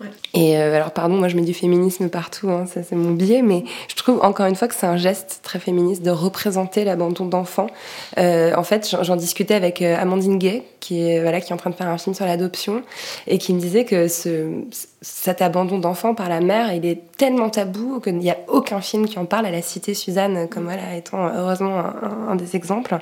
Ouais. 0.00 0.06
Et 0.36 0.58
euh, 0.58 0.74
alors, 0.74 0.90
pardon, 0.90 1.14
moi 1.16 1.28
je 1.28 1.36
mets 1.36 1.42
du 1.42 1.54
féminisme 1.54 2.08
partout, 2.08 2.50
hein, 2.50 2.66
ça 2.66 2.82
c'est 2.82 2.96
mon 2.96 3.12
biais, 3.12 3.40
mais 3.40 3.64
je 3.88 3.94
trouve 3.94 4.20
encore 4.22 4.46
une 4.46 4.56
fois 4.56 4.66
que 4.66 4.74
c'est 4.74 4.86
un 4.86 4.96
geste 4.96 5.40
très 5.44 5.60
féministe 5.60 6.02
de 6.02 6.10
représenter 6.10 6.84
l'abandon 6.84 7.24
d'enfants. 7.24 7.68
Euh, 8.18 8.52
en 8.56 8.64
fait, 8.64 8.96
j'en- 9.02 9.14
discutais 9.14 9.54
avec 9.54 9.80
euh, 9.80 9.96
Amandine 9.96 10.38
Gay, 10.38 10.64
qui 10.80 11.08
est, 11.08 11.20
voilà, 11.20 11.40
qui 11.40 11.52
est 11.52 11.54
en 11.54 11.56
train 11.56 11.70
de 11.70 11.76
faire 11.76 11.88
un 11.88 11.98
film 11.98 12.14
sur 12.14 12.26
l'adoption, 12.26 12.82
et 13.28 13.38
qui 13.38 13.54
me 13.54 13.60
disait 13.60 13.84
que 13.84 14.08
ce, 14.08 14.48
cet 15.00 15.40
abandon 15.40 15.78
d'enfants 15.78 16.14
par 16.14 16.28
la 16.28 16.40
mère, 16.40 16.72
il 16.74 16.84
est 16.84 17.00
tellement 17.16 17.48
tabou 17.48 18.00
qu'il 18.00 18.18
n'y 18.18 18.30
a 18.30 18.36
aucun 18.48 18.80
film 18.80 19.06
qui 19.06 19.18
en 19.20 19.24
parle. 19.26 19.46
Elle 19.46 19.54
a 19.54 19.62
cité 19.62 19.94
Suzanne 19.94 20.48
comme 20.48 20.64
voilà, 20.64 20.96
étant 20.96 21.28
heureusement 21.28 21.78
un, 21.78 22.30
un 22.30 22.34
des 22.34 22.56
exemples. 22.56 22.98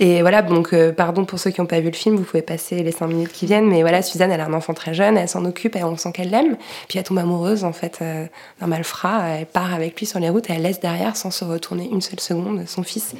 Et 0.00 0.22
voilà, 0.22 0.40
donc 0.40 0.72
euh, 0.72 0.90
pardon 0.90 1.26
pour 1.26 1.38
ceux 1.38 1.50
qui 1.50 1.60
n'ont 1.60 1.66
pas 1.66 1.80
vu 1.80 1.90
le 1.90 1.96
film, 1.96 2.16
vous 2.16 2.24
pouvez 2.24 2.42
passer 2.42 2.82
les 2.82 2.92
cinq 2.92 3.08
minutes 3.08 3.32
qui 3.32 3.44
viennent, 3.44 3.68
mais 3.68 3.82
voilà, 3.82 4.00
Suzanne, 4.00 4.32
elle 4.32 4.40
a 4.40 4.46
un 4.46 4.54
enfant 4.54 4.72
très 4.72 4.94
jeune, 4.94 5.18
elle 5.18 5.28
s'en 5.28 5.44
occupe, 5.44 5.76
et 5.76 5.84
on 5.84 5.96
sent 5.98 6.12
qu'elle 6.12 6.30
l'aime, 6.30 6.56
puis 6.88 6.98
elle 6.98 7.04
tombe 7.04 7.18
amoureuse 7.18 7.64
en 7.64 7.72
fait 7.72 7.98
euh, 8.02 8.26
d'un 8.60 8.66
malfrat, 8.66 9.28
elle 9.28 9.46
part 9.46 9.74
avec 9.74 9.98
lui 9.98 10.06
sur 10.06 10.18
les 10.20 10.28
routes, 10.28 10.50
et 10.50 10.54
elle 10.54 10.62
laisse 10.62 10.80
derrière, 10.80 11.16
sans 11.16 11.30
se 11.30 11.44
retourner 11.44 11.88
une 11.90 12.00
seule 12.00 12.20
seconde, 12.20 12.66
son 12.66 12.82
fils 12.82 13.14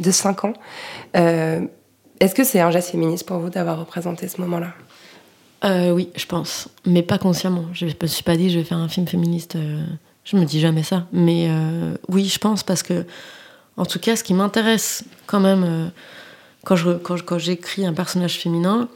de 0.00 0.10
5 0.10 0.44
ans. 0.44 0.52
Euh, 1.16 1.60
Est-ce 2.20 2.34
que 2.34 2.44
c'est 2.44 2.60
un 2.60 2.70
geste 2.70 2.90
féministe 2.90 3.26
pour 3.26 3.38
vous 3.38 3.50
d'avoir 3.50 3.78
représenté 3.78 4.28
ce 4.28 4.40
moment-là? 4.40 4.72
Euh, 5.64 5.90
oui, 5.90 6.10
je 6.16 6.26
pense, 6.26 6.68
mais 6.84 7.02
pas 7.02 7.18
consciemment. 7.18 7.64
Je 7.72 7.86
me 7.86 8.06
suis 8.06 8.22
pas 8.22 8.36
dit 8.36 8.50
je 8.50 8.58
vais 8.58 8.64
faire 8.64 8.78
un 8.78 8.88
film 8.88 9.06
féministe. 9.06 9.56
euh, 9.56 9.84
je 10.24 10.36
me 10.36 10.44
dis 10.44 10.60
jamais 10.60 10.82
ça, 10.82 11.06
mais 11.12 11.46
euh, 11.48 11.96
oui, 12.08 12.26
je 12.26 12.38
pense 12.38 12.62
parce 12.64 12.82
que, 12.82 13.06
en 13.76 13.86
tout 13.86 14.00
cas, 14.00 14.16
ce 14.16 14.24
qui 14.24 14.34
m'intéresse 14.34 15.04
quand 15.26 15.40
même 15.40 15.64
euh, 15.64 15.88
quand 16.64 16.74
je 16.76 16.90
quand, 16.90 17.38
j'écris 17.38 17.86
un 17.86 17.92
personnage 17.92 18.38
féminin, 18.38 18.88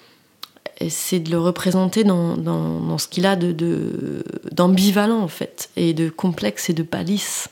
c'est 0.88 1.18
de 1.20 1.30
le 1.30 1.38
représenter 1.38 2.04
dans, 2.04 2.36
dans, 2.36 2.80
dans 2.80 2.98
ce 2.98 3.06
qu'il 3.08 3.26
a 3.26 3.36
de, 3.36 4.24
d'ambivalent 4.52 5.20
en 5.20 5.28
fait, 5.28 5.70
et 5.76 5.92
de 5.92 6.08
complexe 6.08 6.70
et 6.70 6.72
de 6.72 6.82
pas 6.82 7.02
lisse, 7.02 7.48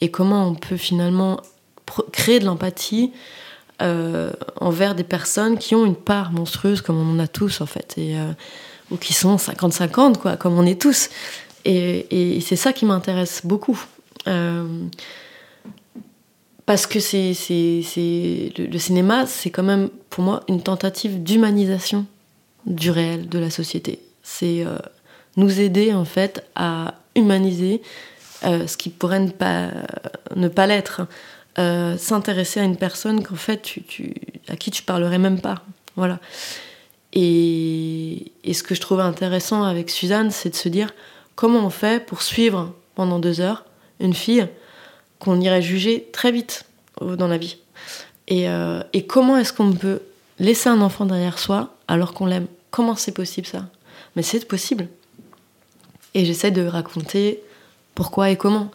et 0.00 0.10
comment 0.10 0.46
on 0.48 0.54
peut 0.54 0.76
finalement 0.76 1.40
créer 2.12 2.38
de 2.38 2.44
l'empathie 2.44 3.12
euh, 3.82 4.30
envers 4.60 4.94
des 4.94 5.04
personnes 5.04 5.56
qui 5.58 5.74
ont 5.74 5.86
une 5.86 5.94
part 5.96 6.32
monstrueuse 6.32 6.80
comme 6.82 6.98
on 6.98 7.14
en 7.14 7.18
a 7.18 7.28
tous 7.28 7.60
en 7.60 7.66
fait, 7.66 7.94
et, 7.96 8.18
euh, 8.18 8.32
ou 8.90 8.96
qui 8.96 9.12
sont 9.14 9.36
50-50 9.36 10.18
quoi, 10.18 10.36
comme 10.36 10.58
on 10.58 10.66
est 10.66 10.80
tous. 10.80 11.08
Et, 11.64 12.36
et 12.36 12.40
c'est 12.40 12.56
ça 12.56 12.72
qui 12.72 12.84
m'intéresse 12.84 13.40
beaucoup. 13.44 13.82
Euh, 14.28 14.64
parce 16.64 16.86
que 16.86 16.98
c'est- 17.00 17.32
le, 18.58 18.66
le 18.66 18.78
cinéma, 18.78 19.26
c'est 19.26 19.50
quand 19.50 19.62
même 19.62 19.88
pour 20.10 20.24
moi 20.24 20.42
une 20.48 20.62
tentative 20.62 21.22
d'humanisation 21.22 22.06
du 22.66 22.90
réel, 22.90 23.28
de 23.28 23.38
la 23.38 23.50
société. 23.50 24.00
C'est 24.22 24.64
euh, 24.66 24.76
nous 25.36 25.60
aider 25.60 25.94
en 25.94 26.04
fait 26.04 26.44
à 26.56 26.94
humaniser 27.14 27.80
euh, 28.44 28.66
ce 28.66 28.76
qui 28.76 28.90
pourrait 28.90 29.20
ne 29.20 29.30
pas, 29.30 29.70
ne 30.34 30.48
pas 30.48 30.66
l'être. 30.66 31.02
Euh, 31.58 31.96
s'intéresser 31.96 32.60
à 32.60 32.64
une 32.64 32.76
personne 32.76 33.22
qu'en 33.22 33.36
fait 33.36 33.62
tu, 33.62 34.12
à 34.48 34.56
qui 34.56 34.70
tu 34.70 34.82
parlerais 34.82 35.18
même 35.18 35.40
pas. 35.40 35.62
Voilà. 35.94 36.18
Et, 37.14 38.32
et 38.44 38.52
ce 38.52 38.62
que 38.62 38.74
je 38.74 38.80
trouvais 38.82 39.04
intéressant 39.04 39.62
avec 39.62 39.88
Suzanne, 39.88 40.30
c'est 40.30 40.50
de 40.50 40.54
se 40.54 40.68
dire 40.68 40.92
comment 41.34 41.64
on 41.64 41.70
fait 41.70 42.04
pour 42.04 42.20
suivre 42.20 42.74
pendant 42.94 43.18
deux 43.20 43.40
heures 43.40 43.64
une 44.00 44.12
fille 44.12 44.46
qu'on 45.18 45.40
irait 45.40 45.62
juger 45.62 46.08
très 46.12 46.30
vite 46.30 46.66
dans 47.00 47.28
la 47.28 47.38
vie. 47.38 47.56
Et, 48.28 48.46
et 48.92 49.06
comment 49.06 49.38
est-ce 49.38 49.54
qu'on 49.54 49.72
peut 49.72 50.02
laisser 50.38 50.68
un 50.68 50.82
enfant 50.82 51.06
derrière 51.06 51.38
soi 51.38 51.74
alors 51.88 52.12
qu'on 52.12 52.26
l'aime? 52.26 52.48
Comment 52.70 52.96
c'est 52.96 53.12
possible 53.12 53.46
ça? 53.46 53.66
Mais 54.14 54.22
c'est 54.22 54.46
possible. 54.46 54.88
Et 56.14 56.24
j'essaie 56.24 56.50
de 56.50 56.66
raconter 56.66 57.40
pourquoi 57.94 58.30
et 58.30 58.36
comment, 58.36 58.70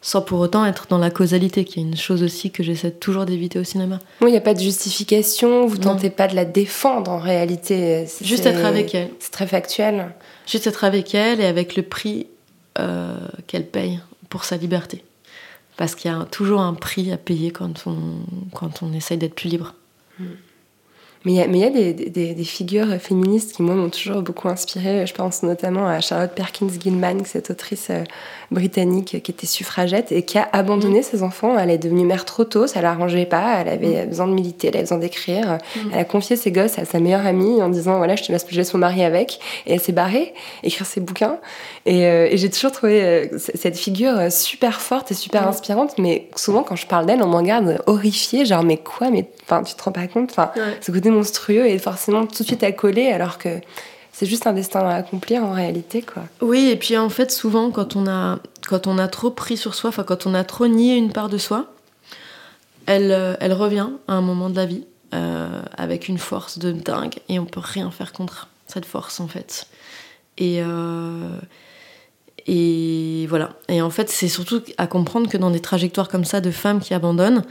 sans 0.00 0.20
pour 0.20 0.40
autant 0.40 0.66
être 0.66 0.86
dans 0.88 0.98
la 0.98 1.10
causalité, 1.10 1.64
qui 1.64 1.80
est 1.80 1.82
une 1.82 1.96
chose 1.96 2.22
aussi 2.22 2.50
que 2.50 2.62
j'essaie 2.62 2.90
toujours 2.90 3.24
d'éviter 3.24 3.58
au 3.58 3.64
cinéma. 3.64 3.98
Oui, 4.20 4.28
il 4.28 4.32
n'y 4.32 4.38
a 4.38 4.42
pas 4.42 4.54
de 4.54 4.60
justification, 4.60 5.66
vous 5.66 5.78
tentez 5.78 6.10
pas 6.10 6.28
de 6.28 6.36
la 6.36 6.44
défendre 6.44 7.10
en 7.10 7.18
réalité. 7.18 8.06
Juste 8.20 8.46
être 8.46 8.64
avec 8.64 8.94
elle. 8.94 9.10
C'est 9.18 9.32
très 9.32 9.46
factuel. 9.46 10.14
Juste 10.46 10.66
être 10.66 10.84
avec 10.84 11.14
elle 11.14 11.40
et 11.40 11.46
avec 11.46 11.74
le 11.74 11.82
prix 11.82 12.26
euh, 12.78 13.16
qu'elle 13.46 13.66
paye 13.66 13.98
pour 14.28 14.44
sa 14.44 14.56
liberté. 14.56 15.02
Parce 15.76 15.94
qu'il 15.94 16.10
y 16.10 16.14
a 16.14 16.24
toujours 16.24 16.60
un 16.60 16.74
prix 16.74 17.10
à 17.10 17.16
payer 17.16 17.50
quand 17.50 17.86
on, 17.86 17.96
quand 18.52 18.82
on 18.82 18.92
essaye 18.92 19.16
d'être 19.16 19.34
plus 19.34 19.48
libre. 19.48 19.74
Mm. 20.18 20.24
Mais 21.24 21.32
il 21.32 21.36
y 21.36 21.40
a, 21.40 21.46
mais 21.46 21.58
y 21.58 21.64
a 21.64 21.70
des, 21.70 21.94
des, 21.94 22.34
des, 22.34 22.44
figures 22.44 23.00
féministes 23.00 23.54
qui, 23.54 23.62
moi, 23.62 23.74
m'ont 23.74 23.88
toujours 23.88 24.20
beaucoup 24.20 24.48
inspirée. 24.48 25.06
Je 25.06 25.14
pense 25.14 25.42
notamment 25.42 25.88
à 25.88 26.00
Charlotte 26.00 26.32
Perkins 26.32 26.68
Gilman, 26.68 27.24
cette 27.24 27.50
autrice 27.50 27.88
euh, 27.88 28.04
britannique 28.50 29.22
qui 29.22 29.30
était 29.30 29.46
suffragette 29.46 30.12
et 30.12 30.22
qui 30.22 30.36
a 30.36 30.46
abandonné 30.52 31.00
mmh. 31.00 31.04
ses 31.04 31.22
enfants. 31.22 31.58
Elle 31.58 31.70
est 31.70 31.78
devenue 31.78 32.04
mère 32.04 32.26
trop 32.26 32.44
tôt, 32.44 32.66
ça 32.66 32.82
l'arrangeait 32.82 33.24
pas. 33.24 33.60
Elle 33.60 33.68
avait 33.68 34.04
mmh. 34.04 34.08
besoin 34.08 34.26
de 34.26 34.34
militer, 34.34 34.68
elle 34.68 34.76
avait 34.76 34.82
besoin 34.82 34.98
d'écrire. 34.98 35.58
Mmh. 35.76 35.80
Elle 35.94 35.98
a 35.98 36.04
confié 36.04 36.36
ses 36.36 36.52
gosses 36.52 36.78
à 36.78 36.84
sa 36.84 37.00
meilleure 37.00 37.24
amie 37.24 37.62
en 37.62 37.70
disant 37.70 37.96
Voilà, 37.96 38.16
je 38.16 38.24
te 38.24 38.30
laisse, 38.30 38.44
je 38.46 38.56
laisse 38.56 38.74
mon 38.74 38.80
mari 38.80 39.02
avec. 39.02 39.40
Et 39.66 39.72
elle 39.72 39.80
s'est 39.80 39.92
barrée, 39.92 40.34
écrire 40.62 40.86
ses 40.86 41.00
bouquins. 41.00 41.38
Et, 41.86 42.06
euh, 42.06 42.28
et 42.30 42.36
j'ai 42.36 42.50
toujours 42.50 42.72
trouvé 42.72 43.02
euh, 43.02 43.26
cette 43.38 43.78
figure 43.78 44.30
super 44.30 44.82
forte 44.82 45.10
et 45.10 45.14
super 45.14 45.48
inspirante. 45.48 45.94
Mais 45.96 46.28
souvent, 46.36 46.62
quand 46.62 46.76
je 46.76 46.86
parle 46.86 47.06
d'elle, 47.06 47.22
on 47.22 47.28
m'en 47.28 47.42
garde 47.42 47.82
horrifiée. 47.86 48.44
Genre, 48.44 48.62
mais 48.62 48.76
quoi 48.76 49.08
Mais 49.10 49.26
enfin, 49.44 49.62
tu 49.62 49.74
te 49.74 49.82
rends 49.82 49.92
pas 49.92 50.06
compte? 50.06 50.30
Enfin, 50.30 50.50
ce 50.82 50.92
côté 50.92 51.10
monstrueux 51.14 51.66
et 51.66 51.78
forcément 51.78 52.26
tout 52.26 52.42
de 52.42 52.46
suite 52.46 52.62
accolé 52.62 53.06
alors 53.08 53.38
que 53.38 53.60
c'est 54.12 54.26
juste 54.26 54.46
un 54.46 54.52
destin 54.52 54.80
à 54.80 54.94
accomplir 54.94 55.42
en 55.42 55.52
réalité 55.52 56.02
quoi. 56.02 56.24
Oui 56.40 56.68
et 56.70 56.76
puis 56.76 56.96
en 56.98 57.08
fait 57.08 57.30
souvent 57.30 57.70
quand 57.70 57.96
on 57.96 58.06
a 58.06 58.38
quand 58.68 58.86
on 58.86 58.98
a 58.98 59.08
trop 59.08 59.30
pris 59.30 59.56
sur 59.56 59.74
soi, 59.74 59.90
enfin 59.90 60.04
quand 60.04 60.26
on 60.26 60.34
a 60.34 60.44
trop 60.44 60.66
nié 60.66 60.96
une 60.96 61.12
part 61.12 61.28
de 61.28 61.38
soi, 61.38 61.72
elle 62.86 63.12
euh, 63.12 63.34
elle 63.40 63.52
revient 63.52 63.90
à 64.08 64.14
un 64.14 64.20
moment 64.20 64.50
de 64.50 64.56
la 64.56 64.66
vie 64.66 64.84
euh, 65.14 65.62
avec 65.76 66.08
une 66.08 66.18
force 66.18 66.58
de 66.58 66.72
dingue 66.72 67.14
et 67.28 67.38
on 67.38 67.46
peut 67.46 67.60
rien 67.62 67.90
faire 67.90 68.12
contre 68.12 68.48
cette 68.66 68.86
force 68.86 69.20
en 69.20 69.28
fait. 69.28 69.66
Et 70.38 70.60
euh, 70.62 71.28
et 72.46 73.26
voilà. 73.28 73.50
Et 73.68 73.80
en 73.80 73.90
fait, 73.90 74.10
c'est 74.10 74.28
surtout 74.28 74.62
à 74.76 74.86
comprendre 74.86 75.28
que 75.28 75.36
dans 75.36 75.50
des 75.50 75.60
trajectoires 75.60 76.08
comme 76.08 76.24
ça 76.24 76.40
de 76.40 76.50
femmes 76.50 76.80
qui 76.80 76.94
abandonnent, 76.94 77.42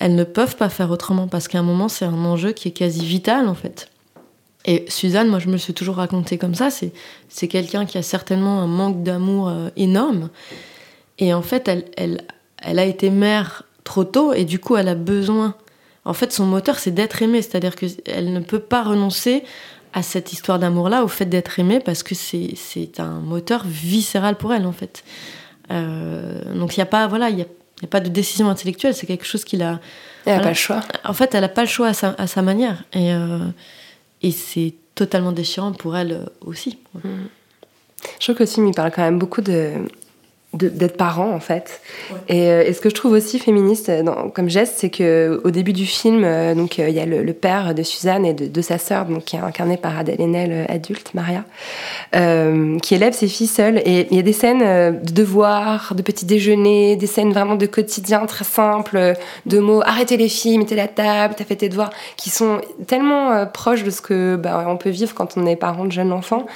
elles 0.00 0.14
ne 0.14 0.24
peuvent 0.24 0.56
pas 0.56 0.68
faire 0.68 0.90
autrement 0.90 1.28
parce 1.28 1.46
qu'à 1.46 1.60
un 1.60 1.62
moment, 1.62 1.88
c'est 1.88 2.06
un 2.06 2.24
enjeu 2.24 2.52
qui 2.52 2.68
est 2.68 2.72
quasi 2.72 3.04
vital 3.04 3.48
en 3.48 3.54
fait. 3.54 3.88
Et 4.64 4.84
Suzanne, 4.88 5.28
moi 5.28 5.38
je 5.38 5.48
me 5.48 5.56
suis 5.56 5.74
toujours 5.74 5.96
raconté 5.96 6.36
comme 6.36 6.54
ça, 6.54 6.68
c'est, 6.70 7.48
quelqu'un 7.48 7.86
qui 7.86 7.96
a 7.96 8.02
certainement 8.02 8.60
un 8.60 8.66
manque 8.66 9.02
d'amour 9.02 9.48
euh, 9.48 9.68
énorme. 9.76 10.30
Et 11.18 11.32
en 11.32 11.42
fait, 11.42 11.68
elle, 11.68 11.84
elle, 11.96 12.22
elle 12.62 12.78
a 12.78 12.84
été 12.84 13.10
mère 13.10 13.64
trop 13.84 14.04
tôt 14.04 14.32
et 14.32 14.44
du 14.44 14.58
coup, 14.58 14.76
elle 14.76 14.88
a 14.88 14.94
besoin. 14.94 15.54
En 16.04 16.14
fait, 16.14 16.32
son 16.32 16.46
moteur, 16.46 16.78
c'est 16.78 16.90
d'être 16.90 17.22
aimée, 17.22 17.42
c'est-à-dire 17.42 17.76
qu'elle 17.76 18.32
ne 18.32 18.40
peut 18.40 18.58
pas 18.58 18.82
renoncer 18.82 19.44
à 19.92 20.02
cette 20.02 20.32
histoire 20.32 20.58
d'amour-là, 20.58 21.04
au 21.04 21.08
fait 21.08 21.26
d'être 21.26 21.58
aimée, 21.58 21.80
parce 21.80 22.02
que 22.02 22.14
c'est, 22.14 23.00
un 23.00 23.20
moteur 23.20 23.64
viscéral 23.66 24.36
pour 24.36 24.52
elle 24.52 24.66
en 24.66 24.72
fait. 24.72 25.04
Euh, 25.70 26.54
donc 26.54 26.76
il 26.76 26.80
n'y 26.80 26.82
a 26.82 26.86
pas, 26.86 27.06
voilà, 27.06 27.28
il 27.28 27.42
a 27.42 27.44
n'y 27.82 27.88
a 27.88 27.90
pas 27.90 28.00
de 28.00 28.08
décision 28.08 28.48
intellectuelle, 28.48 28.94
c'est 28.94 29.06
quelque 29.06 29.26
chose 29.26 29.44
qu'il 29.44 29.62
a. 29.62 29.80
Elle 30.26 30.32
n'a 30.32 30.38
voilà. 30.38 30.42
pas 30.42 30.48
le 30.50 30.54
choix. 30.54 30.80
En 31.04 31.12
fait, 31.12 31.34
elle 31.34 31.40
n'a 31.42 31.48
pas 31.48 31.62
le 31.62 31.68
choix 31.68 31.88
à 31.88 31.94
sa, 31.94 32.14
à 32.18 32.26
sa 32.26 32.42
manière. 32.42 32.84
Et, 32.92 33.12
euh, 33.12 33.38
et 34.22 34.30
c'est 34.30 34.74
totalement 34.94 35.32
déchirant 35.32 35.72
pour 35.72 35.96
elle 35.96 36.28
aussi. 36.42 36.78
Mmh. 36.94 37.08
Je 38.18 38.24
trouve 38.24 38.36
que 38.36 38.42
le 38.42 38.48
film, 38.48 38.68
il 38.68 38.74
parle 38.74 38.90
quand 38.90 39.02
même 39.02 39.18
beaucoup 39.18 39.40
de, 39.40 39.72
d'être 40.52 40.96
parent 40.96 41.30
en 41.30 41.38
fait. 41.38 41.80
Ouais. 42.10 42.18
et, 42.28 42.50
euh, 42.50 42.64
et, 42.66 42.72
ce 42.72 42.80
que 42.80 42.90
je 42.90 42.94
trouve 42.94 43.12
aussi 43.12 43.38
féministe 43.38 43.88
dans, 43.88 44.30
comme 44.30 44.48
geste 44.48 44.74
c'est 44.78 44.90
que 44.90 45.40
au 45.44 45.50
début 45.52 45.72
du 45.72 45.86
film 45.86 46.24
euh, 46.24 46.56
donc 46.56 46.78
il 46.78 46.84
euh, 46.84 46.88
y 46.88 46.98
a 46.98 47.06
le, 47.06 47.22
le, 47.22 47.32
père 47.32 47.72
de 47.72 47.84
Suzanne 47.84 48.26
et 48.26 48.34
de, 48.34 48.46
de 48.46 48.60
sa 48.60 48.76
sœur 48.76 49.04
donc 49.04 49.26
qui 49.26 49.36
est 49.36 49.40
incarné 49.40 49.76
par 49.76 49.96
Adèle 49.96 50.20
Haenel 50.20 50.66
adulte 50.68 51.14
Maria 51.14 51.44
euh, 52.16 52.80
qui 52.80 52.96
élève 52.96 53.12
ses 53.12 53.28
filles 53.28 53.46
seules. 53.46 53.78
Et 53.84 54.08
il 54.10 54.16
y 54.16 54.18
a 54.18 54.22
des 54.22 54.32
scènes 54.32 55.00
de 55.00 55.12
devoirs 55.12 55.94
de 55.94 56.02
petits 56.02 56.26
déjeuners 56.26 56.96
des 56.96 57.06
scènes 57.06 57.32
vraiment 57.32 57.54
de 57.54 57.66
quotidien 57.66 58.26
très 58.26 58.44
simples 58.44 59.14
de 59.46 59.58
mots 59.60 59.82
arrêtez 59.84 60.16
les 60.16 60.28
filles 60.28 60.58
mettez 60.58 60.74
la 60.74 60.88
table 60.88 61.34
t'as 61.36 61.44
fait 61.44 61.56
tes 61.56 61.68
devoirs 61.68 61.90
qui 62.16 62.28
sont 62.28 62.60
tellement 62.88 63.46
proches 63.46 63.84
de 63.84 63.90
ce 63.90 64.00
que 64.00 64.34
bah, 64.34 64.66
on 64.66 64.76
peut 64.76 64.90
vivre 64.90 65.14
quand 65.14 65.36
on 65.36 65.46
est 65.46 65.56
parent 65.56 65.84
de 65.84 65.92
jeunes 65.92 66.12
enfants 66.12 66.46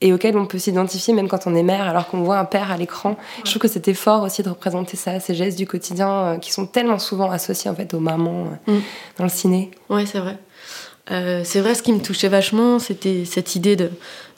et 0.00 0.12
auquel 0.12 0.36
on 0.36 0.46
peut 0.46 0.58
s'identifier 0.58 1.12
même 1.12 1.28
quand 1.28 1.46
on 1.46 1.54
est 1.54 1.62
mère, 1.62 1.82
alors 1.88 2.08
qu'on 2.08 2.22
voit 2.22 2.38
un 2.38 2.44
père 2.44 2.70
à 2.70 2.76
l'écran. 2.76 3.16
Je 3.44 3.50
trouve 3.50 3.62
que 3.62 3.68
c'était 3.68 3.94
fort 3.94 4.22
aussi 4.22 4.42
de 4.42 4.48
représenter 4.48 4.96
ça, 4.96 5.20
ces 5.20 5.34
gestes 5.34 5.58
du 5.58 5.66
quotidien 5.66 6.10
euh, 6.10 6.36
qui 6.38 6.52
sont 6.52 6.66
tellement 6.66 6.98
souvent 6.98 7.30
associés 7.30 7.70
en 7.70 7.74
fait 7.74 7.92
aux 7.94 8.00
mamans 8.00 8.46
euh, 8.68 8.72
mm. 8.72 8.82
dans 9.18 9.24
le 9.24 9.30
ciné. 9.30 9.70
Ouais, 9.88 10.06
c'est 10.06 10.20
vrai. 10.20 10.38
Euh, 11.10 11.42
c'est 11.44 11.60
vrai, 11.60 11.74
ce 11.74 11.82
qui 11.82 11.92
me 11.92 12.00
touchait 12.00 12.28
vachement, 12.28 12.78
c'était 12.78 13.24
cette 13.24 13.56
idée 13.56 13.74
de, 13.74 13.90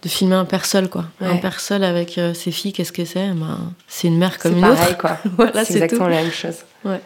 de 0.03 0.09
filmer 0.09 0.37
un 0.37 0.45
père 0.47 0.65
seul, 0.65 0.89
quoi. 0.89 1.05
Ouais. 1.21 1.27
Un 1.29 1.37
père 1.37 1.61
seul 1.61 1.85
avec 1.85 2.17
euh, 2.17 2.33
ses 2.35 2.51
filles, 2.51 2.73
qu'est-ce 2.73 2.93
que 2.93 3.05
c'est? 3.05 3.29
Ben, 3.29 3.59
C'est 3.89 4.09
une 4.09 4.17
mère 4.19 4.39
comme 4.39 4.55
une 4.55 4.63
pareil, 4.63 4.91
autre. 4.91 4.99
quoi. 4.99 5.19
voilà, 5.37 5.65
c'est 5.65 5.75
exactement 5.75 6.07
tout. 6.07 6.11
la 6.11 6.23
même 6.23 6.33
chose. 6.33 6.57
Ouais. 6.85 7.01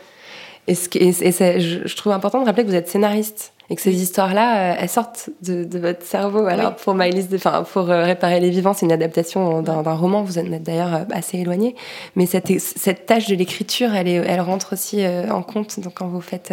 Et, 0.69 0.75
ce, 0.75 0.89
et, 0.95 1.09
et 1.09 1.61
je, 1.61 1.87
je 1.87 1.97
trouve 1.97 2.13
important 2.13 2.41
de 2.41 2.47
rappeler 2.47 2.65
que 2.65 2.69
vous 2.69 2.75
êtes 2.77 2.89
scénariste 2.89 3.53
et 3.69 3.77
que 3.77 3.83
ces 3.83 3.95
histoires-là, 3.95 4.73
euh, 4.73 4.77
elles 4.79 4.89
sortent 4.89 5.31
de, 5.43 5.65
de, 5.65 5.79
votre 5.79 6.05
cerveau. 6.05 6.47
Alors 6.47 6.73
oui. 6.77 6.83
pour 6.83 6.95
My 6.95 7.11
List, 7.11 7.33
enfin 7.35 7.65
pour 7.65 7.91
euh, 7.91 8.05
réparer 8.05 8.41
les 8.41 8.51
vivants, 8.51 8.75
c'est 8.75 8.87
une 8.87 8.93
adaptation 8.93 9.63
d'un 9.63 9.83
roman. 9.83 10.23
Vous 10.23 10.39
en 10.39 10.53
êtes 10.53 10.63
d'ailleurs 10.63 10.95
euh, 10.95 11.05
assez 11.11 11.39
éloigné, 11.39 11.75
mais 12.15 12.27
cette, 12.27 12.61
cette 12.61 13.07
tâche 13.07 13.29
de 13.29 13.35
l'écriture, 13.35 13.95
elle, 13.95 14.09
est, 14.09 14.15
elle 14.15 14.41
rentre 14.41 14.75
aussi 14.75 15.05
euh, 15.05 15.29
en 15.31 15.43
compte 15.43 15.81
donc 15.81 15.95
quand 15.95 16.09
vous 16.09 16.21
faites. 16.21 16.53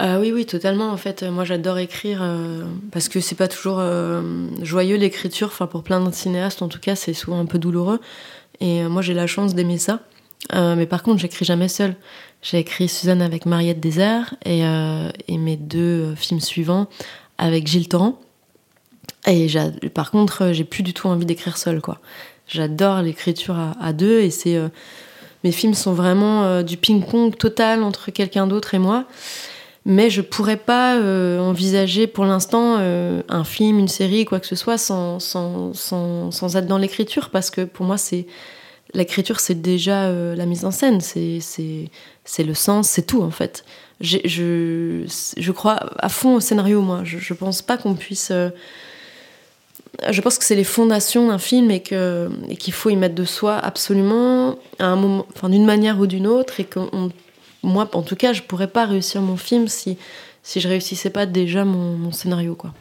Ah 0.00 0.20
oui, 0.20 0.30
oui, 0.32 0.46
totalement. 0.46 0.90
En 0.90 0.96
fait, 0.96 1.24
moi, 1.24 1.44
j'adore 1.44 1.78
écrire 1.78 2.22
parce 2.92 3.08
que 3.08 3.18
c'est 3.18 3.34
pas 3.34 3.48
toujours 3.48 3.82
joyeux 4.62 4.96
l'écriture. 4.96 5.48
Enfin, 5.48 5.66
pour 5.66 5.82
plein 5.82 6.00
de 6.00 6.12
cinéastes, 6.14 6.62
en 6.62 6.68
tout 6.68 6.78
cas, 6.78 6.94
c'est 6.94 7.14
souvent 7.14 7.40
un 7.40 7.46
peu 7.46 7.58
douloureux. 7.58 8.00
Et 8.60 8.84
moi, 8.84 9.02
j'ai 9.02 9.14
la 9.14 9.26
chance 9.26 9.56
d'aimer 9.56 9.78
ça. 9.78 9.98
mais 10.54 10.86
par 10.86 11.02
contre, 11.02 11.18
j'écris 11.18 11.44
jamais 11.44 11.66
seule. 11.66 11.96
J'ai 12.42 12.58
écrit 12.58 12.88
Suzanne 12.88 13.22
avec 13.22 13.46
Mariette 13.46 13.80
Désert 13.80 14.34
et, 14.44 14.64
euh, 14.64 15.10
et 15.26 15.38
mes 15.38 15.56
deux 15.56 16.14
films 16.14 16.40
suivants 16.40 16.86
avec 17.36 17.66
Gilles 17.66 17.88
Torrent. 17.88 18.18
Et 19.26 19.48
par 19.92 20.10
contre, 20.10 20.52
j'ai 20.52 20.64
plus 20.64 20.82
du 20.82 20.94
tout 20.94 21.08
envie 21.08 21.26
d'écrire 21.26 21.58
seule, 21.58 21.80
quoi. 21.80 21.98
J'adore 22.46 23.02
l'écriture 23.02 23.58
à, 23.78 23.92
deux 23.92 24.20
et 24.20 24.30
c'est 24.30 24.56
euh, 24.56 24.68
mes 25.44 25.52
films 25.52 25.74
sont 25.74 25.92
vraiment 25.92 26.44
euh, 26.44 26.62
du 26.62 26.76
ping-pong 26.76 27.36
total 27.36 27.82
entre 27.82 28.10
quelqu'un 28.10 28.46
d'autre 28.46 28.74
et 28.74 28.78
moi. 28.78 29.04
Mais 29.84 30.10
je 30.10 30.20
pourrais 30.20 30.56
pas 30.56 30.96
euh, 30.96 31.38
envisager 31.38 32.06
pour 32.06 32.24
l'instant 32.24 32.76
euh, 32.78 33.22
un 33.28 33.44
film, 33.44 33.78
une 33.78 33.88
série, 33.88 34.24
quoi 34.24 34.40
que 34.40 34.46
ce 34.46 34.56
soit, 34.56 34.76
sans 34.76 35.18
être 36.56 36.66
dans 36.66 36.78
l'écriture, 36.78 37.30
parce 37.30 37.50
que 37.50 37.62
pour 37.62 37.86
moi, 37.86 37.96
c'est 37.96 38.26
l'écriture, 38.94 39.40
c'est 39.40 39.60
déjà 39.60 40.04
euh, 40.04 40.34
la 40.34 40.46
mise 40.46 40.64
en 40.64 40.70
scène, 40.70 41.00
c'est, 41.00 41.40
le 42.38 42.54
sens, 42.54 42.88
c'est 42.88 43.06
tout 43.06 43.22
en 43.22 43.30
fait. 43.30 43.64
Je, 44.00 44.18
je 45.36 45.52
crois 45.52 45.80
à 45.98 46.08
fond 46.08 46.36
au 46.36 46.40
scénario, 46.40 46.82
moi. 46.82 47.02
Je, 47.04 47.18
je 47.18 47.34
pense 47.34 47.62
pas 47.62 47.76
qu'on 47.76 47.94
puisse. 47.94 48.30
Euh, 48.30 48.50
je 50.10 50.20
pense 50.20 50.38
que 50.38 50.44
c'est 50.44 50.54
les 50.54 50.64
fondations 50.64 51.28
d'un 51.28 51.38
film 51.38 51.70
et, 51.70 51.82
que, 51.82 52.30
et 52.48 52.56
qu'il 52.56 52.72
faut 52.72 52.90
y 52.90 52.96
mettre 52.96 53.16
de 53.16 53.24
soi 53.24 53.56
absolument 53.56 54.56
d'une 54.78 55.64
manière 55.64 55.98
ou 55.98 56.06
d'une 56.06 56.26
autre, 56.26 56.60
et 56.60 56.64
que 56.64 56.78
moi, 57.64 57.88
en 57.92 58.02
tout 58.02 58.14
cas, 58.14 58.32
je 58.32 58.42
pourrais 58.42 58.68
pas 58.68 58.86
réussir 58.86 59.20
mon 59.20 59.36
film 59.36 59.66
si, 59.66 59.98
si 60.44 60.60
je 60.60 60.68
réussissais 60.68 61.10
pas 61.10 61.26
déjà 61.26 61.64
mon, 61.64 61.96
mon 61.96 62.12
scénario, 62.12 62.54
quoi. 62.54 62.72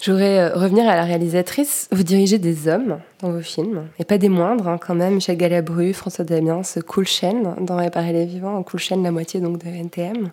Je 0.00 0.12
voudrais 0.12 0.38
euh, 0.38 0.54
revenir 0.54 0.88
à 0.88 0.96
la 0.96 1.04
réalisatrice. 1.04 1.86
Vous 1.92 2.02
dirigez 2.02 2.38
des 2.38 2.68
hommes 2.68 3.00
dans 3.20 3.32
vos 3.32 3.42
films, 3.42 3.88
et 3.98 4.04
pas 4.04 4.16
des 4.16 4.30
moindres 4.30 4.66
hein, 4.66 4.78
quand 4.78 4.94
même. 4.94 5.14
Michel 5.16 5.36
Galabru, 5.36 5.92
François 5.92 6.24
Damiens, 6.24 6.62
Cool 6.86 7.06
Chain 7.06 7.56
dans 7.60 7.76
Réparer 7.76 8.14
les 8.14 8.24
vivants, 8.24 8.62
Cool 8.62 8.80
Chain, 8.80 9.02
la 9.02 9.10
moitié 9.10 9.40
donc 9.40 9.58
de 9.58 9.68
NTM. 9.68 10.30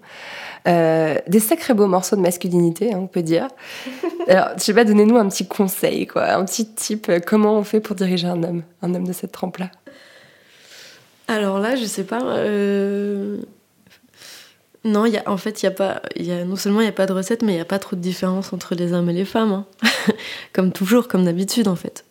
Euh, 0.70 1.18
des 1.28 1.42
sacrés 1.42 1.74
beaux 1.74 1.88
morceaux 1.88 2.16
de 2.16 2.22
masculinité, 2.22 2.94
hein, 2.94 3.00
on 3.02 3.08
peut 3.08 3.24
dire. 3.24 3.50
Alors, 4.30 4.52
je 4.58 4.64
sais 4.64 4.74
pas, 4.74 4.86
donnez-nous 4.86 5.18
un 5.18 5.28
petit 5.28 5.46
conseil, 5.46 6.08
quoi, 6.08 6.32
un 6.32 6.46
petit 6.46 6.66
type. 6.74 7.12
Comment 7.26 7.58
on 7.58 7.64
fait 7.64 7.82
pour 7.82 7.98
diriger 7.98 8.28
un 8.28 8.42
homme, 8.44 8.64
un 8.82 8.96
homme 8.96 9.06
de 9.06 9.14
cette 9.14 9.34
trempe-là? 9.34 9.70
Alors 11.28 11.60
là, 11.60 11.76
je 11.76 11.84
sais 11.84 12.06
pas. 12.06 12.22
Euh, 12.22 13.40
non, 14.88 15.06
y 15.06 15.18
a, 15.18 15.24
en 15.30 15.38
fait, 15.38 15.62
y 15.64 15.68
a 15.68 15.72
pas, 15.72 16.02
non 16.20 16.56
seulement 16.56 16.80
il 16.80 16.84
n'y 16.84 16.90
a 16.90 16.94
pas 16.94 17.06
de 17.06 17.14
recette, 17.14 17.42
mais 17.42 17.54
il 17.54 17.56
n'y 17.56 17.62
a 17.62 17.66
pas 17.66 17.80
trop 17.80 17.96
de 17.96 18.02
différence 18.02 18.54
entre 18.54 18.74
les 18.74 18.94
hommes 18.94 19.10
et 19.10 19.14
les 19.14 19.26
femmes. 19.26 19.52
Hein. 19.52 19.66
comme 20.54 20.72
toujours, 20.72 21.08
comme 21.08 21.26
d'habitude, 21.26 21.68
en 21.68 21.76
fait. 21.76 22.06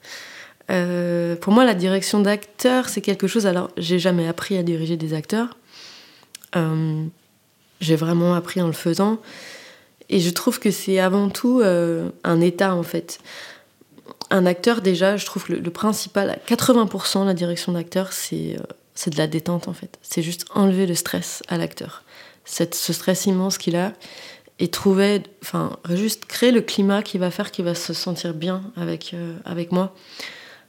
Euh, 0.71 1.37
pour 1.37 1.53
moi, 1.53 1.65
la 1.65 1.75
direction 1.75 2.21
d'acteur, 2.21 2.89
c'est 2.89 3.01
quelque 3.01 3.27
chose. 3.27 3.47
Alors, 3.47 3.71
j'ai 3.77 3.99
jamais 3.99 4.29
appris 4.29 4.57
à 4.57 4.63
diriger 4.63 4.97
des 4.97 5.15
acteurs. 5.15 5.57
Euh, 6.55 7.05
j'ai 7.81 7.97
vraiment 7.97 8.35
appris 8.35 8.61
en 8.61 8.67
le 8.67 8.73
faisant. 8.73 9.19
Et 10.09 10.21
je 10.21 10.31
trouve 10.31 10.61
que 10.61 10.71
c'est 10.71 10.99
avant 10.99 11.31
tout 11.31 11.61
euh, 11.61 12.11
un 12.25 12.41
état, 12.41 12.75
en 12.75 12.83
fait. 12.83 13.19
Un 14.31 14.45
acteur, 14.45 14.83
déjà, 14.83 15.17
je 15.17 15.25
trouve 15.25 15.45
que 15.45 15.53
le, 15.55 15.61
le 15.61 15.71
principal, 15.71 16.31
à 16.31 16.37
80%, 16.37 17.25
la 17.25 17.35
direction 17.35 17.73
d'acteur, 17.73 18.13
c'est 18.13 18.57
c'est 18.99 19.11
de 19.11 19.19
la 19.19 19.27
détente, 19.27 19.69
en 19.69 19.75
fait. 19.75 19.99
C'est 20.01 20.23
juste 20.23 20.47
enlever 20.55 20.87
le 20.87 20.95
stress 20.95 21.43
à 21.49 21.59
l'acteur 21.59 22.03
ce 22.47 22.93
stress 22.93 23.27
immense 23.27 23.59
qu'il 23.59 23.77
a 23.77 23.93
et 24.59 24.69
trouver, 24.69 25.23
enfin, 25.43 25.77
juste 25.91 26.25
créer 26.25 26.51
le 26.51 26.63
climat 26.63 27.03
qui 27.03 27.19
va 27.19 27.31
faire 27.31 27.51
qu'il 27.51 27.65
va 27.65 27.75
se 27.75 27.93
sentir 27.93 28.33
bien 28.33 28.63
avec, 28.77 29.13
euh, 29.13 29.37
avec 29.45 29.71
moi, 29.71 29.95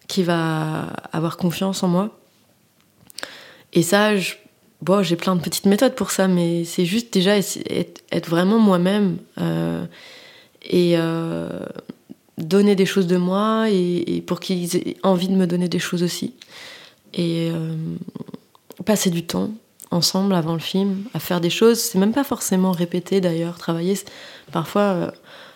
qui 0.08 0.24
va 0.24 0.88
avoir 1.14 1.38
confiance 1.38 1.84
en 1.84 1.88
moi. 1.88 2.20
Et 3.74 3.84
ça, 3.84 4.12
bon, 4.82 5.04
j'ai 5.04 5.16
plein 5.16 5.36
de 5.36 5.42
petites 5.42 5.66
méthodes 5.66 5.96
pour 5.96 6.12
ça, 6.12 6.28
mais 6.28 6.66
c'est 6.66 6.86
juste 6.86 7.14
déjà 7.14 7.38
être, 7.38 8.30
vraiment 8.30 8.60
moi-même 8.60 9.18
euh, 9.40 9.86
et 10.64 10.96
euh, 10.98 11.60
donner 12.38 12.76
des 12.76 12.86
choses 12.86 13.08
de 13.08 13.18
moi 13.18 13.70
et 13.70 14.22
pour 14.26 14.40
qu'ils 14.40 14.76
aient 14.76 14.98
envie 15.04 15.30
de 15.30 15.36
me 15.36 15.48
donner 15.48 15.70
des 15.70 15.80
choses 15.80 16.04
aussi. 16.04 16.34
Et 17.14 17.52
passer 18.86 19.10
du 19.10 19.26
temps, 19.26 19.52
ensemble 19.92 20.34
avant 20.34 20.54
le 20.54 20.60
film, 20.60 21.04
à 21.14 21.20
faire 21.20 21.42
des 21.42 21.50
choses. 21.50 21.80
C'est 21.80 21.98
même 21.98 22.14
pas 22.14 22.24
forcément 22.24 22.72
répéter 22.72 23.22
d'ailleurs, 23.22 23.58
travailler. 23.58 23.96
Parfois, 24.52 24.82
euh, 24.82 25.12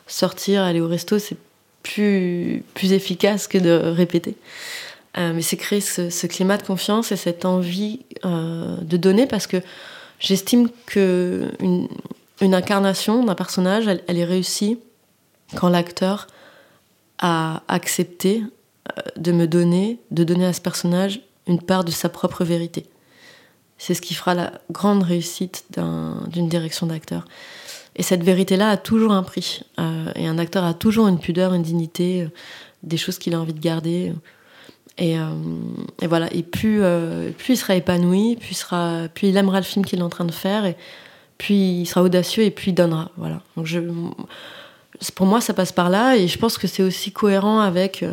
sortir, 0.07 0.63
aller 0.63 0.81
au 0.81 0.87
resto, 0.87 1.19
c'est 1.19 1.37
plus, 1.83 2.63
plus 2.73 2.93
efficace 2.93 3.47
que 3.47 3.57
de 3.57 3.71
répéter. 3.71 4.35
Euh, 5.17 5.33
mais 5.33 5.41
c'est 5.41 5.57
créer 5.57 5.81
ce, 5.81 6.25
climat 6.27 6.57
de 6.57 6.63
confiance 6.63 7.11
et 7.11 7.17
cette 7.17 7.43
envie 7.43 7.99
euh, 8.23 8.77
de 8.77 8.97
donner 8.97 9.27
parce 9.27 9.45
que 9.45 9.57
j'estime 10.19 10.69
que 10.85 11.51
une, 11.59 11.89
incarnation 12.41 13.23
d'un 13.23 13.35
personnage, 13.35 13.87
elle, 13.87 14.17
est 14.17 14.25
réussie 14.25 14.79
quand 15.55 15.69
l'acteur 15.69 16.27
a 17.19 17.61
accepté 17.67 18.41
de 19.15 19.31
me 19.31 19.45
donner, 19.45 19.99
de 20.09 20.23
donner 20.23 20.45
à 20.45 20.53
ce 20.53 20.61
personnage 20.61 21.21
une 21.45 21.61
part 21.61 21.83
de 21.83 21.91
sa 21.91 22.09
propre 22.09 22.43
vérité. 22.43 22.85
C'est 23.81 23.95
ce 23.95 24.01
qui 24.03 24.13
fera 24.13 24.35
la 24.35 24.51
grande 24.69 25.01
réussite 25.01 25.65
d'une 26.27 26.47
direction 26.47 26.85
d'acteur. 26.85 27.25
Et 27.95 28.03
cette 28.03 28.21
vérité-là 28.21 28.69
a 28.69 28.77
toujours 28.77 29.11
un 29.11 29.23
prix. 29.23 29.63
Euh, 29.79 30.11
et 30.13 30.27
un 30.27 30.37
acteur 30.37 30.63
a 30.63 30.75
toujours 30.75 31.07
une 31.07 31.17
pudeur, 31.17 31.55
une 31.55 31.63
dignité, 31.63 32.21
euh, 32.21 32.27
des 32.83 32.97
choses 32.97 33.17
qu'il 33.17 33.33
a 33.33 33.41
envie 33.41 33.55
de 33.55 33.59
garder. 33.59 34.13
Et, 34.99 35.17
euh, 35.17 35.33
voilà. 36.03 36.31
Et 36.31 36.43
plus, 36.43 36.83
il 37.49 37.57
sera 37.57 37.73
épanoui, 37.75 38.35
plus 38.35 38.63
il, 39.23 39.35
aimera 39.35 39.57
le 39.57 39.65
film 39.65 39.83
qu'il 39.83 39.97
est 39.97 40.03
en 40.03 40.09
train 40.09 40.25
de 40.25 40.31
faire, 40.31 40.65
et 40.65 40.77
puis 41.39 41.81
il 41.81 41.87
sera 41.87 42.03
audacieux 42.03 42.43
et 42.43 42.51
puis 42.51 42.69
il 42.69 42.75
donnera. 42.75 43.09
Voilà. 43.17 43.41
Donc 43.57 43.67
pour 45.15 45.25
moi, 45.25 45.41
ça 45.41 45.55
passe 45.55 45.71
par 45.71 45.89
là. 45.89 46.17
Et 46.17 46.27
je 46.27 46.37
pense 46.37 46.59
que 46.59 46.67
c'est 46.67 46.83
aussi 46.83 47.11
cohérent 47.11 47.59
avec 47.59 48.05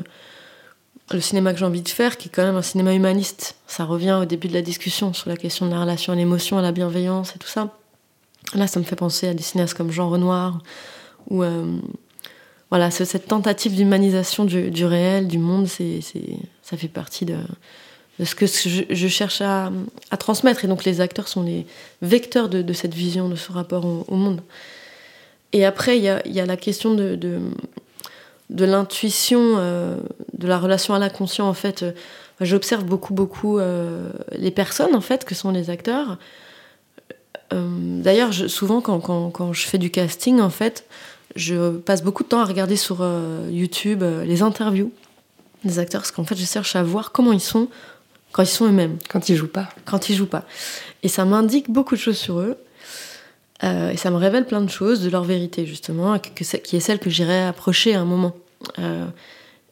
le 1.11 1.21
cinéma 1.21 1.53
que 1.53 1.59
j'ai 1.59 1.65
envie 1.65 1.83
de 1.83 1.89
faire, 1.89 2.17
qui 2.17 2.29
est 2.29 2.31
quand 2.31 2.45
même 2.45 2.57
un 2.57 2.63
cinéma 2.63 2.95
humaniste. 2.95 3.57
Ça 3.67 3.85
revient 3.85 4.19
au 4.21 4.25
début 4.25 4.49
de 4.49 4.55
la 4.55 4.63
discussion 4.63 5.13
sur 5.13 5.29
la 5.29 5.37
question 5.37 5.67
de 5.67 5.71
la 5.71 5.81
relation 5.81 6.13
à 6.13 6.17
l'émotion, 6.17 6.59
à 6.59 6.63
la 6.63 6.73
bienveillance 6.73 7.35
et 7.35 7.39
tout 7.39 7.49
ça. 7.49 7.75
Là, 8.55 8.67
ça 8.67 8.81
me 8.81 8.85
fait 8.85 8.97
penser 8.97 9.29
à 9.29 9.35
des 9.35 9.43
cinéastes 9.43 9.75
comme 9.75 9.91
Jean 9.91 10.09
Renoir, 10.09 10.61
ou 11.29 11.43
euh, 11.43 11.79
voilà, 12.71 12.91
cette 12.91 13.27
tentative 13.27 13.75
d'humanisation 13.75 14.45
du, 14.45 14.85
réel, 14.85 15.29
du 15.29 15.39
monde, 15.39 15.67
c'est, 15.67 16.01
ça 16.63 16.77
fait 16.77 16.89
partie 16.89 17.25
de, 17.25 17.37
ce 18.23 18.35
que 18.35 18.47
je, 18.47 19.09
cherche 19.09 19.41
à, 19.41 19.71
transmettre. 20.19 20.65
Et 20.65 20.69
donc, 20.69 20.85
les 20.85 21.01
acteurs 21.01 21.29
sont 21.29 21.43
les 21.43 21.67
vecteurs 22.03 22.49
de, 22.49 22.73
cette 22.73 22.95
vision, 22.95 23.29
de 23.29 23.37
ce 23.37 23.53
rapport 23.53 23.85
au, 23.87 24.17
monde. 24.17 24.43
Et 25.53 25.65
après, 25.65 25.97
il 25.99 26.05
y 26.05 26.41
a, 26.41 26.47
la 26.47 26.57
question 26.59 26.95
de 26.95 27.17
de 27.17 27.41
l'intuition, 28.51 29.57
euh, 29.59 29.97
de 30.33 30.49
la 30.49 30.59
relation 30.59 30.95
à 30.95 30.99
l'inconscient, 30.99 31.49
en 31.49 31.55
fait, 31.55 31.83
euh, 31.83 31.93
j'observe 32.41 32.85
beaucoup, 32.85 33.15
beaucoup 33.15 33.59
euh, 33.59 34.11
les 34.33 34.51
personnes, 34.51 34.95
en 34.95 35.01
fait, 35.01 35.25
que 35.25 35.35
sont 35.35 35.51
les 35.51 35.71
acteurs. 35.71 36.19
D'ailleurs, 37.51 38.35
souvent, 38.35 38.83
quand, 38.83 39.01
quand, 39.01 39.53
je 39.55 39.67
fais 39.67 39.79
du 39.79 39.91
casting, 39.91 40.39
en 40.39 40.51
fait, 40.51 40.85
je 41.35 41.79
passe 41.79 42.03
beaucoup 42.03 42.23
de 42.23 42.29
temps 42.29 42.41
à 42.41 42.45
regarder 42.45 42.77
sur 42.77 43.03
YouTube 43.49 44.05
les 44.27 44.43
interviews 44.43 44.93
des 45.65 45.79
acteurs, 45.79 46.03
parce 46.03 46.11
qu'en 46.11 46.25
fait, 46.25 46.37
je 46.37 46.45
cherche 46.45 46.77
à 46.77 46.83
voir 46.83 47.11
comment 47.11 47.33
ils 47.33 47.41
sont 47.41 47.69
quand 48.33 48.43
ils 48.43 48.47
sont 48.47 48.67
eux-mêmes. 48.67 48.99
Quand 49.09 49.31
ils 49.31 49.37
jouent 49.37 49.49
pas. 49.49 49.71
Quand 49.87 50.11
ils 50.11 50.15
jouent 50.15 50.27
pas. 50.27 50.45
Et 51.03 51.09
ça 51.09 51.25
m'indique 51.25 51.71
beaucoup 51.71 51.95
de 51.95 52.01
choses 52.01 52.19
sur 52.19 52.39
eux. 52.41 52.59
Euh, 53.65 53.91
et 53.91 53.97
ça 53.97 54.11
me 54.11 54.17
révèle 54.17 54.47
plein 54.47 54.61
de 54.61 54.71
choses 54.71 55.03
de 55.03 55.11
leur 55.11 55.25
vérité, 55.25 55.67
justement, 55.67 56.19
qui 56.19 56.77
est 56.77 56.81
celle 56.81 56.99
que 56.99 57.11
j'irai 57.11 57.43
approcher 57.45 57.95
à 57.95 58.01
un 58.01 58.05
moment. 58.05 58.35
Euh, 58.79 59.07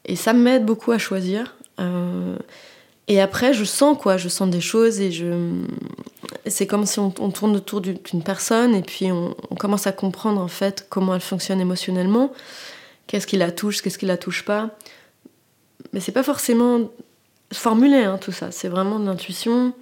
et 0.04 0.16
ça 0.16 0.32
m'aide 0.32 0.64
beaucoup 0.64 0.92
à 0.92 0.98
choisir. 0.98 1.56
Euh, 1.80 2.36
et 3.08 3.20
après, 3.20 3.54
je 3.54 3.64
sens 3.64 3.96
quoi, 3.98 4.16
je 4.16 4.28
sens 4.28 4.50
des 4.50 4.60
choses 4.60 5.00
et 5.00 5.12
je. 5.12 5.52
C'est 6.46 6.66
comme 6.66 6.86
si 6.86 6.98
on, 6.98 7.10
tourne 7.10 7.56
autour 7.56 7.80
d'une 7.80 8.22
personne 8.24 8.74
et 8.74 8.82
puis 8.82 9.10
on, 9.10 9.34
commence 9.58 9.86
à 9.86 9.92
comprendre 9.92 10.40
en 10.40 10.48
fait 10.48 10.86
comment 10.88 11.14
elle 11.14 11.20
fonctionne 11.20 11.60
émotionnellement, 11.60 12.32
qu'est-ce 13.06 13.26
qui 13.26 13.36
la 13.36 13.50
touche, 13.50 13.82
qu'est-ce 13.82 13.98
qui 13.98 14.06
la 14.06 14.16
touche 14.16 14.44
pas. 14.44 14.70
Mais 15.92 16.00
c'est 16.00 16.12
pas 16.12 16.22
forcément 16.22 16.90
formulé 17.52 17.98
hein, 17.98 18.18
tout 18.20 18.32
ça, 18.32 18.50
c'est 18.50 18.68
vraiment 18.68 18.98
de 18.98 19.06
l'intuition 19.06 19.72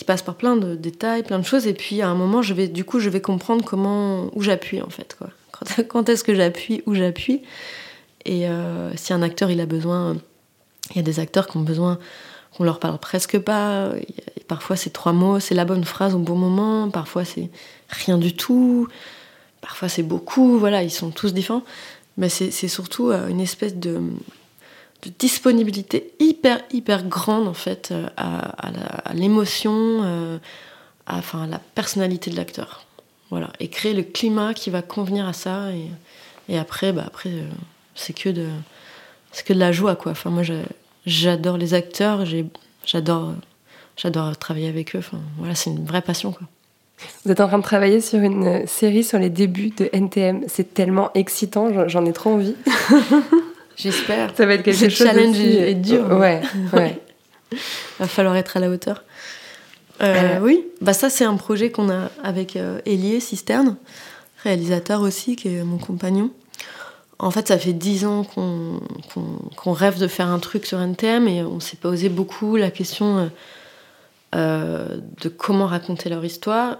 qui 0.00 0.04
passe 0.06 0.22
par 0.22 0.34
plein 0.34 0.56
de 0.56 0.76
détails, 0.76 1.22
plein 1.22 1.38
de 1.38 1.44
choses. 1.44 1.66
Et 1.66 1.74
puis 1.74 2.00
à 2.00 2.08
un 2.08 2.14
moment, 2.14 2.40
je 2.40 2.54
vais, 2.54 2.68
du 2.68 2.84
coup, 2.84 3.00
je 3.00 3.10
vais 3.10 3.20
comprendre 3.20 3.62
comment, 3.62 4.30
où 4.34 4.40
j'appuie 4.40 4.80
en 4.80 4.88
fait. 4.88 5.14
Quoi. 5.18 5.28
Quand, 5.88 6.08
est-ce 6.08 6.24
que 6.24 6.34
j'appuie, 6.34 6.82
où 6.86 6.94
j'appuie. 6.94 7.42
Et 8.24 8.48
euh, 8.48 8.96
si 8.96 9.12
un 9.12 9.20
acteur 9.20 9.50
il 9.50 9.60
a 9.60 9.66
besoin, 9.66 10.16
il 10.92 10.96
y 10.96 10.98
a 11.00 11.02
des 11.02 11.20
acteurs 11.20 11.46
qui 11.48 11.58
ont 11.58 11.62
besoin 11.62 11.98
qu'on 12.56 12.64
leur 12.64 12.80
parle 12.80 12.96
presque 12.96 13.38
pas. 13.38 13.90
parfois 14.48 14.74
c'est 14.74 14.90
trois 14.90 15.12
mots, 15.12 15.38
c'est 15.38 15.54
la 15.54 15.66
bonne 15.66 15.84
phrase 15.84 16.14
au 16.14 16.18
bon 16.18 16.34
moment. 16.34 16.88
Parfois 16.88 17.26
c'est 17.26 17.50
rien 17.90 18.16
du 18.16 18.34
tout. 18.34 18.88
Parfois 19.60 19.90
c'est 19.90 20.02
beaucoup. 20.02 20.58
Voilà, 20.58 20.82
ils 20.82 20.90
sont 20.90 21.10
tous 21.10 21.34
différents. 21.34 21.62
Mais 22.16 22.30
c'est 22.30 22.68
surtout 22.68 23.10
euh, 23.10 23.28
une 23.28 23.40
espèce 23.40 23.76
de 23.76 24.00
de 25.02 25.10
disponibilité 25.18 26.12
hyper 26.18 26.60
hyper 26.72 27.04
grande 27.04 27.48
en 27.48 27.54
fait 27.54 27.90
euh, 27.90 28.08
à, 28.16 29.12
l'émotion, 29.14 29.72
euh, 29.74 30.38
à, 31.06 31.18
enfin, 31.18 31.46
la 31.46 31.58
personnalité 31.58 32.30
de 32.30 32.36
l'acteur. 32.36 32.84
Voilà, 33.30 33.50
et 33.60 33.68
créer 33.68 33.94
le 33.94 34.02
climat 34.02 34.54
qui 34.54 34.70
va 34.70 34.82
convenir 34.82 35.26
à 35.26 35.32
ça. 35.32 35.72
Et, 35.72 35.86
et 36.48 36.58
après, 36.58 36.92
bah 36.92 37.04
après 37.06 37.30
euh, 37.30 37.48
c'est 37.94 38.12
que 38.12 38.28
de 38.28 38.48
c'est 39.32 39.46
que 39.46 39.52
de 39.52 39.58
la 39.58 39.72
joie 39.72 39.96
quoi. 39.96 40.12
Enfin 40.12 40.30
moi 40.30 40.42
j'adore 41.06 41.56
les 41.56 41.74
acteurs, 41.74 42.24
j'adore 42.84 43.34
j'adore 43.96 44.36
travailler 44.36 44.68
avec 44.68 44.96
eux. 44.96 44.98
Enfin 44.98 45.20
voilà, 45.38 45.54
c'est 45.54 45.70
une 45.70 45.84
vraie 45.84 46.02
passion 46.02 46.32
quoi. 46.32 46.46
Vous 47.24 47.30
êtes 47.30 47.40
en 47.40 47.48
train 47.48 47.58
de 47.58 47.62
travailler 47.62 48.02
sur 48.02 48.18
une 48.18 48.66
série 48.66 49.04
sur 49.04 49.18
les 49.18 49.30
débuts 49.30 49.70
de 49.70 49.88
NTM. 49.90 50.44
C'est 50.48 50.74
tellement 50.74 51.10
excitant, 51.14 51.88
j'en 51.88 52.04
ai 52.04 52.12
trop 52.12 52.30
envie. 52.30 52.54
J'espère. 53.76 54.30
Ça 54.36 54.46
va 54.46 54.54
être 54.54 54.62
quelque 54.62 54.74
chose. 54.74 54.84
Le 54.84 54.90
challenge 54.90 55.38
est, 55.38 55.74
dur. 55.74 56.06
Ouais, 56.10 56.42
ouais. 56.72 57.00
va 57.98 58.06
falloir 58.06 58.36
être 58.36 58.56
à 58.56 58.60
la 58.60 58.70
hauteur. 58.70 59.04
Euh, 60.02 60.38
oui, 60.40 60.64
bah 60.80 60.94
ça 60.94 61.10
c'est 61.10 61.24
un 61.24 61.36
projet 61.36 61.70
qu'on 61.70 61.90
a 61.90 62.10
avec 62.22 62.56
euh, 62.56 62.80
Elie 62.86 63.20
Cisterne, 63.20 63.76
réalisateur 64.42 65.02
aussi, 65.02 65.36
qui 65.36 65.48
est 65.48 65.62
mon 65.62 65.76
compagnon. 65.76 66.30
En 67.18 67.30
fait, 67.30 67.48
ça 67.48 67.58
fait 67.58 67.74
dix 67.74 68.06
ans 68.06 68.24
qu'on 68.24 69.72
rêve 69.72 69.98
de 69.98 70.06
faire 70.06 70.28
un 70.28 70.38
truc 70.38 70.64
sur 70.64 70.80
NTM 70.80 71.28
et 71.28 71.42
on 71.42 71.60
s'est 71.60 71.76
posé 71.76 72.08
beaucoup 72.08 72.56
la 72.56 72.70
question 72.70 73.30
euh, 74.34 74.98
de 75.20 75.28
comment 75.28 75.66
raconter 75.66 76.08
leur 76.08 76.24
histoire. 76.24 76.78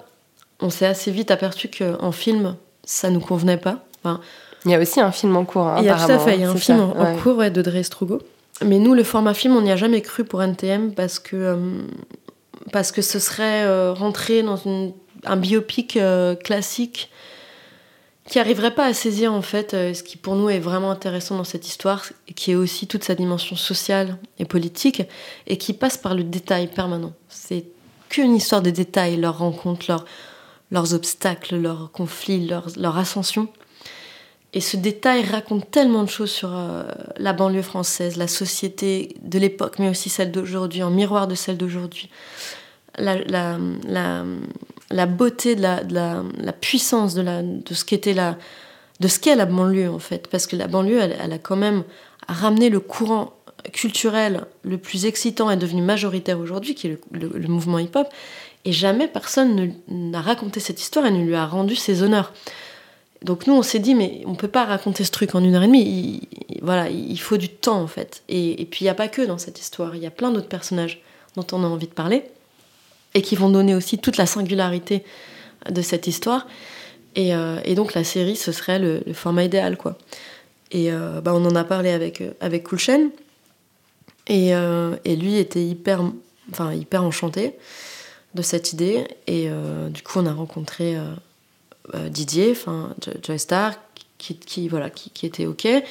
On 0.60 0.70
s'est 0.70 0.86
assez 0.86 1.10
vite 1.10 1.30
aperçu 1.30 1.68
qu'en 1.68 2.10
film, 2.10 2.56
ça 2.84 3.10
nous 3.10 3.20
convenait 3.20 3.58
pas. 3.58 3.84
Enfin, 4.02 4.22
Il 4.64 4.70
y 4.70 4.74
a 4.74 4.78
aussi 4.80 5.00
un 5.00 5.10
film 5.12 5.36
en 5.36 5.44
cours. 5.44 5.66
Hein, 5.66 5.76
il 5.80 5.84
y 5.86 5.88
a 5.88 5.96
tout 5.96 6.10
à 6.12 6.18
fait, 6.18 6.34
il 6.34 6.40
y 6.40 6.44
a 6.44 6.50
un 6.50 6.54
c'est 6.54 6.60
film 6.60 6.78
ça, 6.78 6.84
en, 7.00 7.16
cours 7.16 7.36
ouais, 7.38 7.50
de 7.50 7.62
Dre 7.62 7.82
Strugo. 7.82 8.18
Mais 8.64 8.78
nous, 8.78 8.92
le 8.94 9.04
format 9.04 9.32
film, 9.34 9.56
on 9.56 9.62
n'y 9.62 9.72
a 9.72 9.76
jamais 9.76 10.02
cru 10.02 10.24
pour 10.24 10.42
NTM 10.42 10.92
parce 10.92 11.18
que, 11.18 11.34
euh, 11.36 11.56
parce 12.72 12.92
que 12.92 13.00
ce 13.00 13.18
serait 13.18 13.62
euh, 13.64 13.92
rentrer 13.94 14.42
dans 14.42 14.56
une- 14.56 14.92
un 15.24 15.36
biopic 15.36 15.96
euh, 15.96 16.34
classique 16.34 17.10
qui 18.28 18.38
arriverait 18.38 18.74
pas 18.74 18.84
à 18.86 18.92
saisir 18.94 19.32
en 19.32 19.42
fait 19.42 19.74
euh, 19.74 19.92
ce 19.92 20.02
qui 20.04 20.16
pour 20.16 20.36
nous 20.36 20.48
est 20.50 20.60
vraiment 20.60 20.90
intéressant 20.90 21.36
dans 21.36 21.44
cette 21.44 21.66
histoire, 21.66 22.04
et 22.28 22.32
qui 22.34 22.52
est 22.52 22.54
aussi 22.54 22.86
toute 22.86 23.02
sa 23.02 23.14
dimension 23.14 23.56
sociale 23.56 24.18
et 24.38 24.44
politique, 24.44 25.02
et 25.46 25.56
qui 25.56 25.72
passe 25.72 25.96
par 25.96 26.14
le 26.14 26.22
détail 26.22 26.68
permanent. 26.68 27.12
C'est 27.28 27.64
qu'une 28.08 28.34
histoire 28.36 28.62
de 28.62 28.70
détails, 28.70 29.16
leurs 29.16 29.38
rencontres, 29.38 29.86
leurs, 29.88 30.04
leurs 30.70 30.94
obstacles, 30.94 31.56
leurs 31.56 31.90
conflits, 31.92 32.46
leurs, 32.46 32.68
leur 32.76 32.98
ascension. 32.98 33.48
Et 34.52 34.60
ce 34.60 34.76
détail 34.76 35.24
raconte 35.24 35.70
tellement 35.70 36.02
de 36.02 36.08
choses 36.08 36.30
sur 36.30 36.50
euh, 36.52 36.82
la 37.18 37.32
banlieue 37.32 37.62
française, 37.62 38.16
la 38.16 38.26
société 38.26 39.14
de 39.22 39.38
l'époque, 39.38 39.78
mais 39.78 39.88
aussi 39.88 40.08
celle 40.08 40.32
d'aujourd'hui, 40.32 40.82
en 40.82 40.90
miroir 40.90 41.28
de 41.28 41.36
celle 41.36 41.56
d'aujourd'hui. 41.56 42.10
La, 42.98 43.14
la, 43.16 43.56
la, 44.90 45.06
beauté 45.06 45.54
de 45.54 45.62
la, 45.62 45.84
de 45.84 45.94
la, 45.94 46.52
puissance 46.52 47.14
de, 47.14 47.22
de 47.22 47.74
ce 47.74 47.84
qu'était 47.84 48.12
la, 48.12 48.36
de 48.98 49.06
ce 49.06 49.20
qu'est 49.20 49.36
la 49.36 49.46
banlieue 49.46 49.88
en 49.88 50.00
fait, 50.00 50.26
parce 50.28 50.48
que 50.48 50.56
la 50.56 50.66
banlieue, 50.66 51.00
elle, 51.00 51.32
a 51.32 51.38
quand 51.38 51.56
même 51.56 51.84
ramené 52.26 52.68
le 52.68 52.80
courant 52.80 53.32
culturel 53.72 54.46
le 54.62 54.78
plus 54.78 55.06
excitant 55.06 55.50
est 55.50 55.56
devenu 55.56 55.82
majoritaire 55.82 56.40
aujourd'hui, 56.40 56.74
qui 56.74 56.88
est 56.88 56.98
le, 57.12 57.30
le- 57.32 57.48
mouvement 57.48 57.78
hip-hop, 57.78 58.08
et 58.64 58.72
jamais 58.72 59.06
personne 59.06 59.54
ne- 59.54 59.70
n'a 59.88 60.20
raconté 60.20 60.58
cette 60.58 60.80
histoire 60.80 61.06
et 61.06 61.10
ne 61.12 61.24
lui 61.24 61.36
a 61.36 61.46
rendu 61.46 61.76
ses 61.76 62.02
honneurs. 62.02 62.32
Donc 63.22 63.46
nous, 63.46 63.54
on 63.54 63.62
s'est 63.62 63.78
dit, 63.78 63.94
mais 63.94 64.22
on 64.26 64.34
peut 64.34 64.48
pas 64.48 64.64
raconter 64.64 65.04
ce 65.04 65.10
truc 65.10 65.34
en 65.34 65.44
une 65.44 65.54
heure 65.54 65.62
et 65.62 65.66
demie. 65.66 65.82
Il, 65.82 66.28
il- 66.48 66.60
voilà, 66.62 66.88
il 66.90 67.18
faut 67.18 67.36
du 67.36 67.48
temps 67.48 67.80
en 67.80 67.86
fait. 67.86 68.22
Et, 68.28 68.66
puis 68.70 68.82
il 68.82 68.84
n'y 68.84 68.90
a 68.90 68.94
pas 68.94 69.08
que 69.08 69.22
dans 69.22 69.38
cette 69.38 69.60
histoire, 69.60 69.94
il 69.96 70.02
y 70.02 70.06
a 70.06 70.10
plein 70.10 70.30
d'autres 70.30 70.48
personnages 70.48 71.02
dont 71.36 71.46
on 71.52 71.64
a 71.64 71.66
envie 71.66 71.86
de 71.86 71.92
parler 71.92 72.24
et 73.14 73.22
qui 73.22 73.36
vont 73.36 73.50
donner 73.50 73.74
aussi 73.74 73.98
toute 73.98 74.16
la 74.16 74.26
singularité 74.26 75.04
de 75.70 75.82
cette 75.82 76.06
histoire. 76.06 76.46
Et, 77.16 77.34
euh, 77.34 77.60
donc 77.74 77.94
la 77.94 78.04
série, 78.04 78.36
ce 78.36 78.52
serait 78.52 78.78
le, 78.78 79.02
format 79.14 79.44
idéal, 79.44 79.76
quoi. 79.76 79.96
Et 80.70 80.92
euh, 80.92 81.20
bah, 81.20 81.32
on 81.34 81.44
en 81.44 81.56
a 81.56 81.64
parlé 81.64 81.90
avec, 81.90 82.20
euh, 82.20 82.32
avec 82.40 82.64
Coolchen. 82.64 83.10
Et, 84.28 84.50
et 84.50 85.16
lui 85.16 85.38
était 85.38 85.64
hyper, 85.64 86.04
enfin, 86.52 86.72
hyper 86.72 87.02
enchanté 87.02 87.56
de 88.36 88.42
cette 88.42 88.72
idée. 88.72 89.08
Et 89.26 89.48
du 89.90 90.02
coup, 90.02 90.20
on 90.20 90.26
a 90.26 90.32
rencontré 90.32 90.96
Didier, 92.10 92.52
enfin 92.52 92.94
Jo- 93.04 93.12
Joy 93.22 93.38
Star, 93.38 93.74
qui, 94.18 94.36
qui, 94.36 94.68
voilà, 94.68 94.90
qui, 94.90 95.26
était 95.26 95.46
OK. 95.46 95.64
Et, 95.66 95.82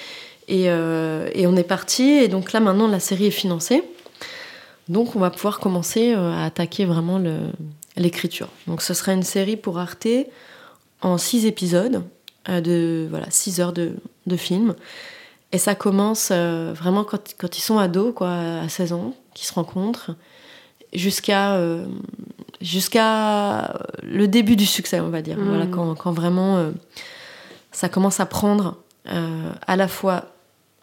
euh, 0.50 1.30
et 1.34 1.48
on 1.48 1.56
est 1.56 1.64
parti. 1.64 2.04
Et 2.04 2.28
donc 2.28 2.54
là, 2.54 2.60
maintenant, 2.60 2.88
la 2.88 3.00
série 3.00 3.28
est 3.28 3.32
financée. 3.32 3.84
Donc, 4.88 5.16
on 5.16 5.20
va 5.20 5.30
pouvoir 5.30 5.60
commencer 5.60 6.14
euh, 6.14 6.32
à 6.32 6.46
attaquer 6.46 6.86
vraiment 6.86 7.22
l'écriture. 7.96 8.50
Donc, 8.68 8.82
ce 8.82 8.94
sera 8.94 9.14
une 9.14 9.24
série 9.24 9.56
pour 9.58 9.78
Arte 9.78 10.08
en 11.02 11.18
six 11.18 11.46
épisodes, 11.46 12.04
euh, 12.50 12.62
de 12.62 13.08
voilà, 13.10 13.28
six 13.30 13.60
heures 13.62 13.74
de, 13.74 13.94
de 14.26 14.36
film. 14.38 14.76
Et 15.52 15.58
ça 15.58 15.76
commence 15.76 16.30
euh, 16.32 16.74
vraiment 16.76 17.04
quand, 17.04 17.36
quand 17.38 17.58
ils 17.58 17.62
sont 17.62 17.78
ados, 17.80 18.14
quoi, 18.16 18.32
à 18.32 18.70
16 18.70 18.94
ans, 18.94 19.16
qu'ils 19.34 19.48
se 19.48 19.54
rencontrent, 19.54 20.12
jusqu'à 20.94 21.54
euh, 21.56 21.86
jusqu'à 22.62 23.74
le 24.04 24.28
début 24.28 24.56
du 24.56 24.66
succès, 24.66 25.00
on 25.00 25.10
va 25.10 25.22
dire. 25.22 25.38
Voilà, 25.40 25.66
quand, 25.66 25.96
quand 25.96 26.12
vraiment 26.12 26.58
euh, 26.58 26.72
ça 27.72 27.90
commence 27.90 28.20
à 28.20 28.26
prendre 28.26 28.78
euh, 29.08 29.52
à 29.66 29.76
la 29.76 29.88
fois, 29.88 30.26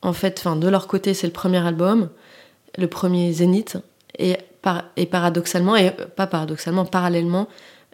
en 0.02 0.12
fait, 0.12 0.38
enfin, 0.38 0.56
de 0.56 0.68
leur 0.68 0.86
côté, 0.86 1.14
c'est 1.14 1.26
le 1.26 1.32
premier 1.32 1.64
album, 1.64 2.08
le 2.78 2.86
premier 2.86 3.32
Zénith, 3.32 3.78
et, 4.18 4.36
par, 4.62 4.84
et 4.96 5.06
paradoxalement, 5.06 5.76
et 5.76 5.88
euh, 5.88 6.06
pas 6.14 6.26
paradoxalement, 6.26 6.84
parallèlement, 6.84 7.48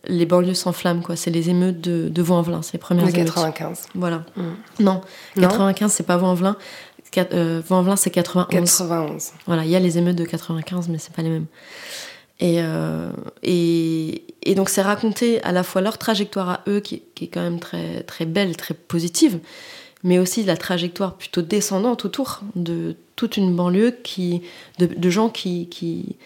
les 0.04 0.26
banlieues 0.26 0.54
s'enflamment, 0.54 1.02
quoi. 1.02 1.16
C'est 1.16 1.30
les 1.30 1.50
émeutes 1.50 1.80
de, 1.80 2.08
de 2.08 2.22
Vaux-en-Velin, 2.22 2.62
c'est 2.62 2.74
les 2.74 2.78
premières 2.78 3.06
De 3.06 3.10
émeutes. 3.10 3.34
95. 3.34 3.88
Voilà. 3.94 4.24
Mm. 4.36 4.42
Non, 4.80 5.00
Non 5.36 5.48
95, 5.48 5.92
c'est 5.92 6.06
pas 6.06 6.14
euh, 6.14 7.62
Vaux-en-Velin, 7.66 7.96
c'est 7.96 8.10
91. 8.10 8.70
91. 8.70 9.30
Voilà, 9.46 9.64
il 9.64 9.70
y 9.70 9.76
a 9.76 9.80
les 9.80 9.98
émeutes 9.98 10.16
de 10.16 10.24
95, 10.24 10.88
mais 10.88 10.98
c'est 10.98 11.14
pas 11.14 11.22
les 11.22 11.30
mêmes. 11.30 11.46
Et, 12.44 12.56
euh, 12.58 13.10
et, 13.44 14.24
et 14.42 14.54
donc, 14.56 14.68
c'est 14.68 14.82
raconter 14.82 15.40
à 15.44 15.52
la 15.52 15.62
fois 15.62 15.80
leur 15.80 15.96
trajectoire 15.96 16.48
à 16.50 16.60
eux, 16.66 16.80
qui, 16.80 17.02
qui 17.14 17.24
est 17.24 17.28
quand 17.28 17.40
même 17.42 17.60
très, 17.60 18.02
très 18.02 18.26
belle, 18.26 18.56
très 18.56 18.74
positive, 18.74 19.38
mais 20.02 20.18
aussi 20.18 20.42
la 20.42 20.56
trajectoire 20.56 21.14
plutôt 21.14 21.42
descendante 21.42 22.04
autour 22.04 22.40
de 22.56 22.96
toute 23.14 23.36
une 23.36 23.54
banlieue 23.54 23.94
qui, 24.02 24.42
de, 24.80 24.86
de 24.86 25.10
gens 25.10 25.28
qui, 25.28 25.68
qui, 25.68 26.16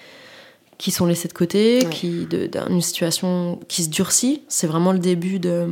qui 0.78 0.90
sont 0.90 1.04
laissés 1.04 1.28
de 1.28 1.34
côté, 1.34 1.80
Ouais. 1.84 1.90
qui 1.90 2.24
de- 2.24 2.48
d'une 2.68 2.80
situation 2.80 3.60
qui 3.68 3.82
se 3.84 3.90
durcit. 3.90 4.40
C'est 4.48 4.66
vraiment 4.66 4.92
le 4.92 4.98
début 4.98 5.38
de. 5.38 5.66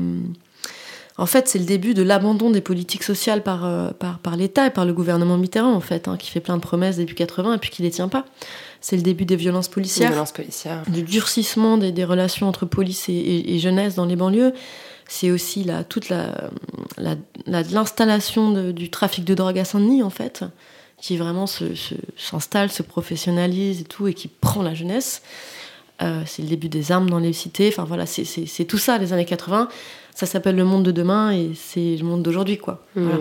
En 1.17 1.27
fait, 1.27 1.49
c'est 1.49 1.61
le 1.61 1.65
début 1.65 1.95
de 1.95 2.03
l'abandon 2.03 2.51
des 2.51 2.61
politiques 2.61 3.05
sociales 3.05 3.43
par, 3.43 3.65
euh, 3.65 3.91
par, 3.93 4.19
par 4.19 4.37
l'État 4.37 4.67
et 4.67 4.71
par 4.71 4.85
le 4.85 4.93
gouvernement 4.93 5.39
Mitterrand, 5.39 5.73
en 5.73 5.81
fait, 5.81 6.09
hein, 6.09 6.17
qui 6.19 6.29
fait 6.31 6.41
plein 6.41 6.57
de 6.57 6.61
promesses 6.61 6.97
début 6.97 7.15
80 7.15 7.55
et 7.55 7.59
puis 7.59 7.71
qui 7.71 7.83
les 7.83 7.91
tient 7.91 8.09
pas. 8.09 8.25
C'est 8.87 8.97
le 8.97 9.03
début 9.03 9.25
des 9.25 9.37
violences 9.37 9.69
policières 9.69 10.11
du 10.91 11.03
durcissement 11.03 11.79
des, 11.79 11.91
des 11.91 12.05
relations 12.05 12.47
entre 12.47 12.67
police 12.67 13.09
et, 13.09 13.13
et- 13.15 13.55
et 13.55 13.59
jeunesse 13.59 13.95
dans 13.95 14.05
les 14.05 14.15
banlieues. 14.15 14.53
C'est 15.09 15.31
aussi 15.31 15.65
la, 15.65 15.85
toute 15.85 16.11
la, 16.11 16.51
la- 16.99 17.17
la- 17.47 17.63
l'installation 17.63 18.51
de- 18.51 18.73
du 18.73 18.91
trafic 18.91 19.25
de 19.25 19.33
drogue 19.35 19.59
à 19.59 19.65
Saint-Denis, 19.65 20.03
en 20.03 20.11
fait, 20.11 20.45
qui 20.99 21.17
vraiment 21.17 21.47
se- 21.47 21.75
se- 21.75 21.95
s'installe, 22.19 22.71
se, 22.71 22.83
professionnalise 22.83 23.81
et 23.81 23.85
tout, 23.85 24.07
et 24.07 24.13
qui 24.13 24.29
prend 24.29 24.63
la 24.63 24.75
jeunesse. 24.75 25.23
Euh, 26.03 26.23
c'est 26.27 26.43
le 26.43 26.49
début 26.49 26.69
des 26.69 26.93
armes 26.93 27.09
dans 27.09 27.19
les 27.21 27.33
cités. 27.33 27.69
Enfin 27.69 27.85
voilà, 27.85 28.05
c'est, 28.05 28.65
tout 28.67 28.79
ça, 28.79 28.99
les 28.99 29.15
années 29.15 29.25
80. 29.25 29.69
Ça 30.15 30.27
s'appelle 30.27 30.57
le 30.57 30.65
monde 30.65 30.83
de 30.85 30.91
demain 30.93 31.33
et 31.33 31.53
c'est 31.55 31.97
le 31.97 32.05
monde 32.05 32.23
d'aujourd'hui, 32.23 32.59
quoi. 32.59 32.85
Voilà. 32.97 33.17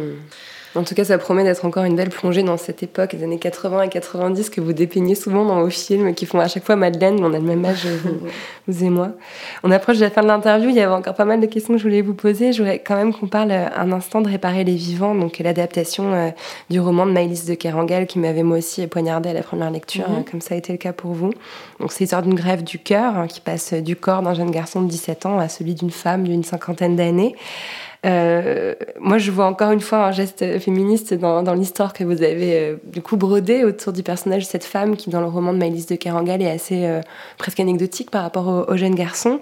En 0.75 0.83
tout 0.83 0.95
cas, 0.95 1.03
ça 1.03 1.17
promet 1.19 1.43
d'être 1.43 1.65
encore 1.65 1.83
une 1.83 1.95
belle 1.95 2.09
plongée 2.09 2.41
dans 2.41 2.57
cette 2.57 2.81
époque, 2.81 3.13
les 3.13 3.23
années 3.23 3.37
80 3.37 3.83
et 3.83 3.89
90, 3.89 4.49
que 4.49 4.59
vous 4.59 4.73
dépeignez 4.73 5.13
souvent 5.13 5.45
dans 5.45 5.61
vos 5.61 5.69
films, 5.69 6.15
qui 6.15 6.25
font 6.25 6.39
à 6.39 6.47
chaque 6.47 6.63
fois 6.65 6.75
Madeleine, 6.75 7.15
mais 7.19 7.25
on 7.27 7.33
a 7.33 7.37
le 7.37 7.45
même 7.45 7.63
âge, 7.63 7.85
vous, 7.85 8.09
vous 8.67 8.83
et 8.83 8.89
moi. 8.89 9.09
On 9.63 9.69
approche 9.69 9.97
de 9.97 10.01
la 10.01 10.09
fin 10.09 10.23
de 10.23 10.27
l'interview, 10.27 10.69
il 10.69 10.75
y 10.75 10.79
avait 10.79 10.93
encore 10.93 11.13
pas 11.13 11.25
mal 11.25 11.39
de 11.39 11.45
questions 11.45 11.73
que 11.75 11.77
je 11.79 11.83
voulais 11.83 12.01
vous 12.01 12.15
poser. 12.15 12.53
Je 12.53 12.63
voudrais 12.63 12.79
quand 12.79 12.95
même 12.95 13.13
qu'on 13.13 13.27
parle 13.27 13.51
euh, 13.51 13.67
un 13.75 13.91
instant 13.91 14.21
de 14.21 14.27
Réparer 14.29 14.63
les 14.63 14.73
vivants, 14.75 15.13
donc 15.13 15.37
l'adaptation 15.39 16.13
euh, 16.13 16.29
du 16.71 16.79
roman 16.79 17.05
de 17.05 17.11
Maëlys 17.11 17.45
de 17.45 17.53
Kerangal, 17.53 18.07
qui 18.07 18.17
m'avait 18.17 18.41
moi 18.43 18.57
aussi 18.57 18.87
poignardé 18.87 19.29
à 19.29 19.33
la 19.33 19.43
première 19.43 19.69
lecture, 19.69 20.09
Mhm. 20.09 20.15
euh, 20.15 20.21
comme 20.31 20.41
ça 20.41 20.55
a 20.55 20.57
été 20.57 20.71
le 20.71 20.79
cas 20.79 20.91
pour 20.93 21.11
vous. 21.11 21.29
Donc 21.79 21.91
c'est 21.91 21.99
l'histoire 21.99 22.23
d'une 22.23 22.33
grève 22.33 22.63
du 22.63 22.79
cœur, 22.79 23.15
hein, 23.15 23.27
qui 23.27 23.41
passe 23.41 23.73
du 23.73 23.95
corps 23.95 24.23
d'un 24.23 24.33
jeune 24.33 24.49
garçon 24.49 24.81
de 24.81 24.87
17 24.89 25.27
ans 25.27 25.37
à 25.37 25.49
celui 25.49 25.75
d'une 25.75 25.91
femme 25.91 26.23
d'une 26.23 26.43
cinquantaine 26.43 26.95
d'années. 26.95 27.35
Euh, 28.05 28.73
moi, 28.99 29.17
je 29.17 29.31
vois 29.31 29.45
encore 29.45 29.71
une 29.71 29.79
fois 29.79 30.05
un 30.05 30.11
geste 30.11 30.59
féministe 30.59 31.13
dans, 31.13 31.53
l'histoire 31.53 31.93
que 31.93 32.03
vous 32.03 32.21
avez 32.21 32.59
euh, 32.59 32.75
du 32.85 33.01
coup 33.01 33.15
brodé 33.15 33.63
autour 33.63 33.93
du 33.93 34.03
personnage 34.03 34.43
de 34.43 34.47
cette 34.47 34.65
femme 34.65 34.97
qui, 34.97 35.09
dans 35.09 35.21
le 35.21 35.27
roman 35.27 35.53
de 35.53 35.57
Maëlys 35.57 35.85
de 35.87 35.95
Kerangal, 35.95 36.41
est 36.41 36.51
assez 36.51 36.85
euh, 36.85 37.01
presque 37.37 37.59
anecdotique 37.59 38.11
par 38.11 38.23
rapport 38.23 38.47
au, 38.47 38.71
au 38.71 38.77
jeune 38.77 38.95
garçon. 38.95 39.39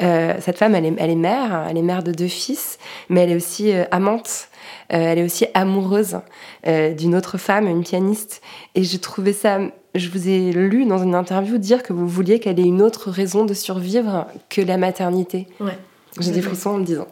Cette 0.00 0.58
femme, 0.58 0.74
elle 0.74 0.86
est, 0.86 0.94
elle 0.98 1.10
est 1.10 1.14
mère, 1.14 1.54
hein, 1.54 1.66
elle 1.68 1.76
est 1.76 1.82
mère 1.82 2.02
de 2.02 2.12
deux 2.12 2.28
fils, 2.28 2.78
mais 3.08 3.20
elle 3.20 3.30
est 3.30 3.36
aussi 3.36 3.72
amante. 3.90 4.48
Elle 4.88 5.18
est 5.18 5.24
aussi 5.24 5.46
amoureuse 5.54 6.18
d'une 6.66 7.14
autre 7.14 7.38
femme, 7.38 7.66
une 7.66 7.82
pianiste. 7.82 8.42
Et 8.74 8.82
je 8.82 8.96
trouvais 8.96 9.32
ça. 9.32 9.58
Je 9.94 10.08
vous 10.08 10.28
ai 10.28 10.52
lu 10.52 10.84
dans 10.84 11.02
une 11.02 11.14
interview 11.14 11.58
dire 11.58 11.82
que 11.82 11.92
vous 11.92 12.06
vouliez 12.06 12.38
qu'elle 12.40 12.58
ait 12.60 12.64
une 12.64 12.82
autre 12.82 13.10
raison 13.10 13.44
de 13.44 13.54
survivre 13.54 14.26
que 14.48 14.60
la 14.60 14.76
maternité. 14.76 15.48
Ouais. 15.60 15.76
J'ai 16.18 16.32
des 16.32 16.42
frissons 16.42 16.70
en 16.70 16.78
me 16.78 16.84
disant. 16.84 17.06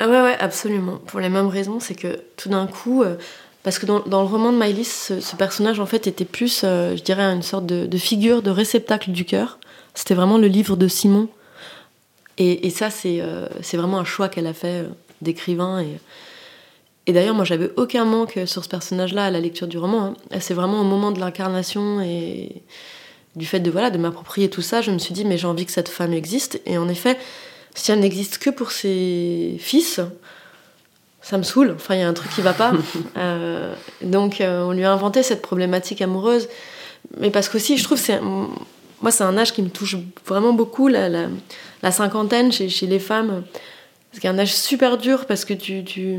Ah 0.00 0.08
ouais, 0.08 0.22
ouais, 0.22 0.36
absolument. 0.38 0.98
Pour 1.06 1.20
les 1.20 1.28
mêmes 1.28 1.48
raisons, 1.48 1.80
c'est 1.80 1.94
que 1.94 2.20
tout 2.36 2.48
d'un 2.48 2.66
coup, 2.68 3.02
euh, 3.02 3.16
parce 3.64 3.78
que 3.78 3.86
dans, 3.86 4.00
dans 4.00 4.22
le 4.22 4.28
roman 4.28 4.52
de 4.52 4.56
Maëlys, 4.56 5.06
ce, 5.08 5.20
ce 5.20 5.34
personnage 5.36 5.80
en 5.80 5.86
fait 5.86 6.06
était 6.06 6.24
plus, 6.24 6.62
euh, 6.64 6.96
je 6.96 7.02
dirais, 7.02 7.22
une 7.24 7.42
sorte 7.42 7.66
de, 7.66 7.84
de 7.86 7.98
figure, 7.98 8.40
de 8.42 8.50
réceptacle 8.50 9.10
du 9.10 9.24
cœur. 9.24 9.58
C'était 9.94 10.14
vraiment 10.14 10.38
le 10.38 10.46
livre 10.46 10.76
de 10.76 10.86
Simon. 10.86 11.28
Et, 12.38 12.66
et 12.66 12.70
ça, 12.70 12.90
c'est 12.90 13.18
euh, 13.20 13.48
vraiment 13.74 13.98
un 13.98 14.04
choix 14.04 14.28
qu'elle 14.28 14.46
a 14.46 14.54
fait 14.54 14.84
euh, 14.84 14.88
d'écrivain. 15.20 15.80
Et, 15.80 15.98
et 17.08 17.12
d'ailleurs, 17.12 17.34
moi, 17.34 17.44
j'avais 17.44 17.72
aucun 17.76 18.04
manque 18.04 18.38
sur 18.46 18.62
ce 18.62 18.68
personnage-là 18.68 19.24
à 19.24 19.30
la 19.30 19.40
lecture 19.40 19.66
du 19.66 19.78
roman. 19.78 20.14
hein. 20.30 20.38
C'est 20.40 20.54
vraiment 20.54 20.80
au 20.80 20.84
moment 20.84 21.10
de 21.10 21.18
l'incarnation 21.18 22.00
et 22.00 22.62
du 23.34 23.46
fait 23.46 23.60
de 23.60 23.70
voilà 23.70 23.90
de 23.90 23.98
m'approprier 23.98 24.48
tout 24.48 24.62
ça, 24.62 24.80
je 24.80 24.90
me 24.90 24.98
suis 24.98 25.14
dit 25.14 25.24
mais 25.24 25.38
j'ai 25.38 25.46
envie 25.46 25.64
que 25.66 25.72
cette 25.72 25.88
femme 25.88 26.12
existe. 26.12 26.60
Et 26.66 26.78
en 26.78 26.88
effet, 26.88 27.18
si 27.78 27.92
elle 27.92 28.00
n'existe 28.00 28.38
que 28.38 28.50
pour 28.50 28.72
ses 28.72 29.56
fils, 29.60 30.00
ça 31.22 31.38
me 31.38 31.44
saoule. 31.44 31.72
Enfin, 31.76 31.94
il 31.94 32.00
y 32.00 32.02
a 32.02 32.08
un 32.08 32.12
truc 32.12 32.30
qui 32.32 32.42
va 32.42 32.52
pas. 32.52 32.72
Euh, 33.16 33.74
donc, 34.02 34.40
euh, 34.40 34.62
on 34.62 34.72
lui 34.72 34.84
a 34.84 34.92
inventé 34.92 35.22
cette 35.22 35.42
problématique 35.42 36.00
amoureuse. 36.02 36.48
Mais 37.18 37.30
parce 37.30 37.48
qu'aussi, 37.48 37.76
je 37.76 37.84
trouve, 37.84 37.98
c'est 37.98 38.20
moi, 38.20 39.10
c'est 39.10 39.24
un 39.24 39.36
âge 39.36 39.52
qui 39.52 39.62
me 39.62 39.70
touche 39.70 39.96
vraiment 40.26 40.52
beaucoup, 40.52 40.88
la, 40.88 41.08
la, 41.08 41.26
la 41.82 41.90
cinquantaine 41.90 42.52
chez, 42.52 42.68
chez 42.68 42.86
les 42.86 42.98
femmes. 42.98 43.42
c'est 44.12 44.26
un 44.26 44.38
âge 44.38 44.54
super 44.54 44.98
dur 44.98 45.26
parce 45.26 45.44
que 45.44 45.54
tu, 45.54 45.84
tu 45.84 46.16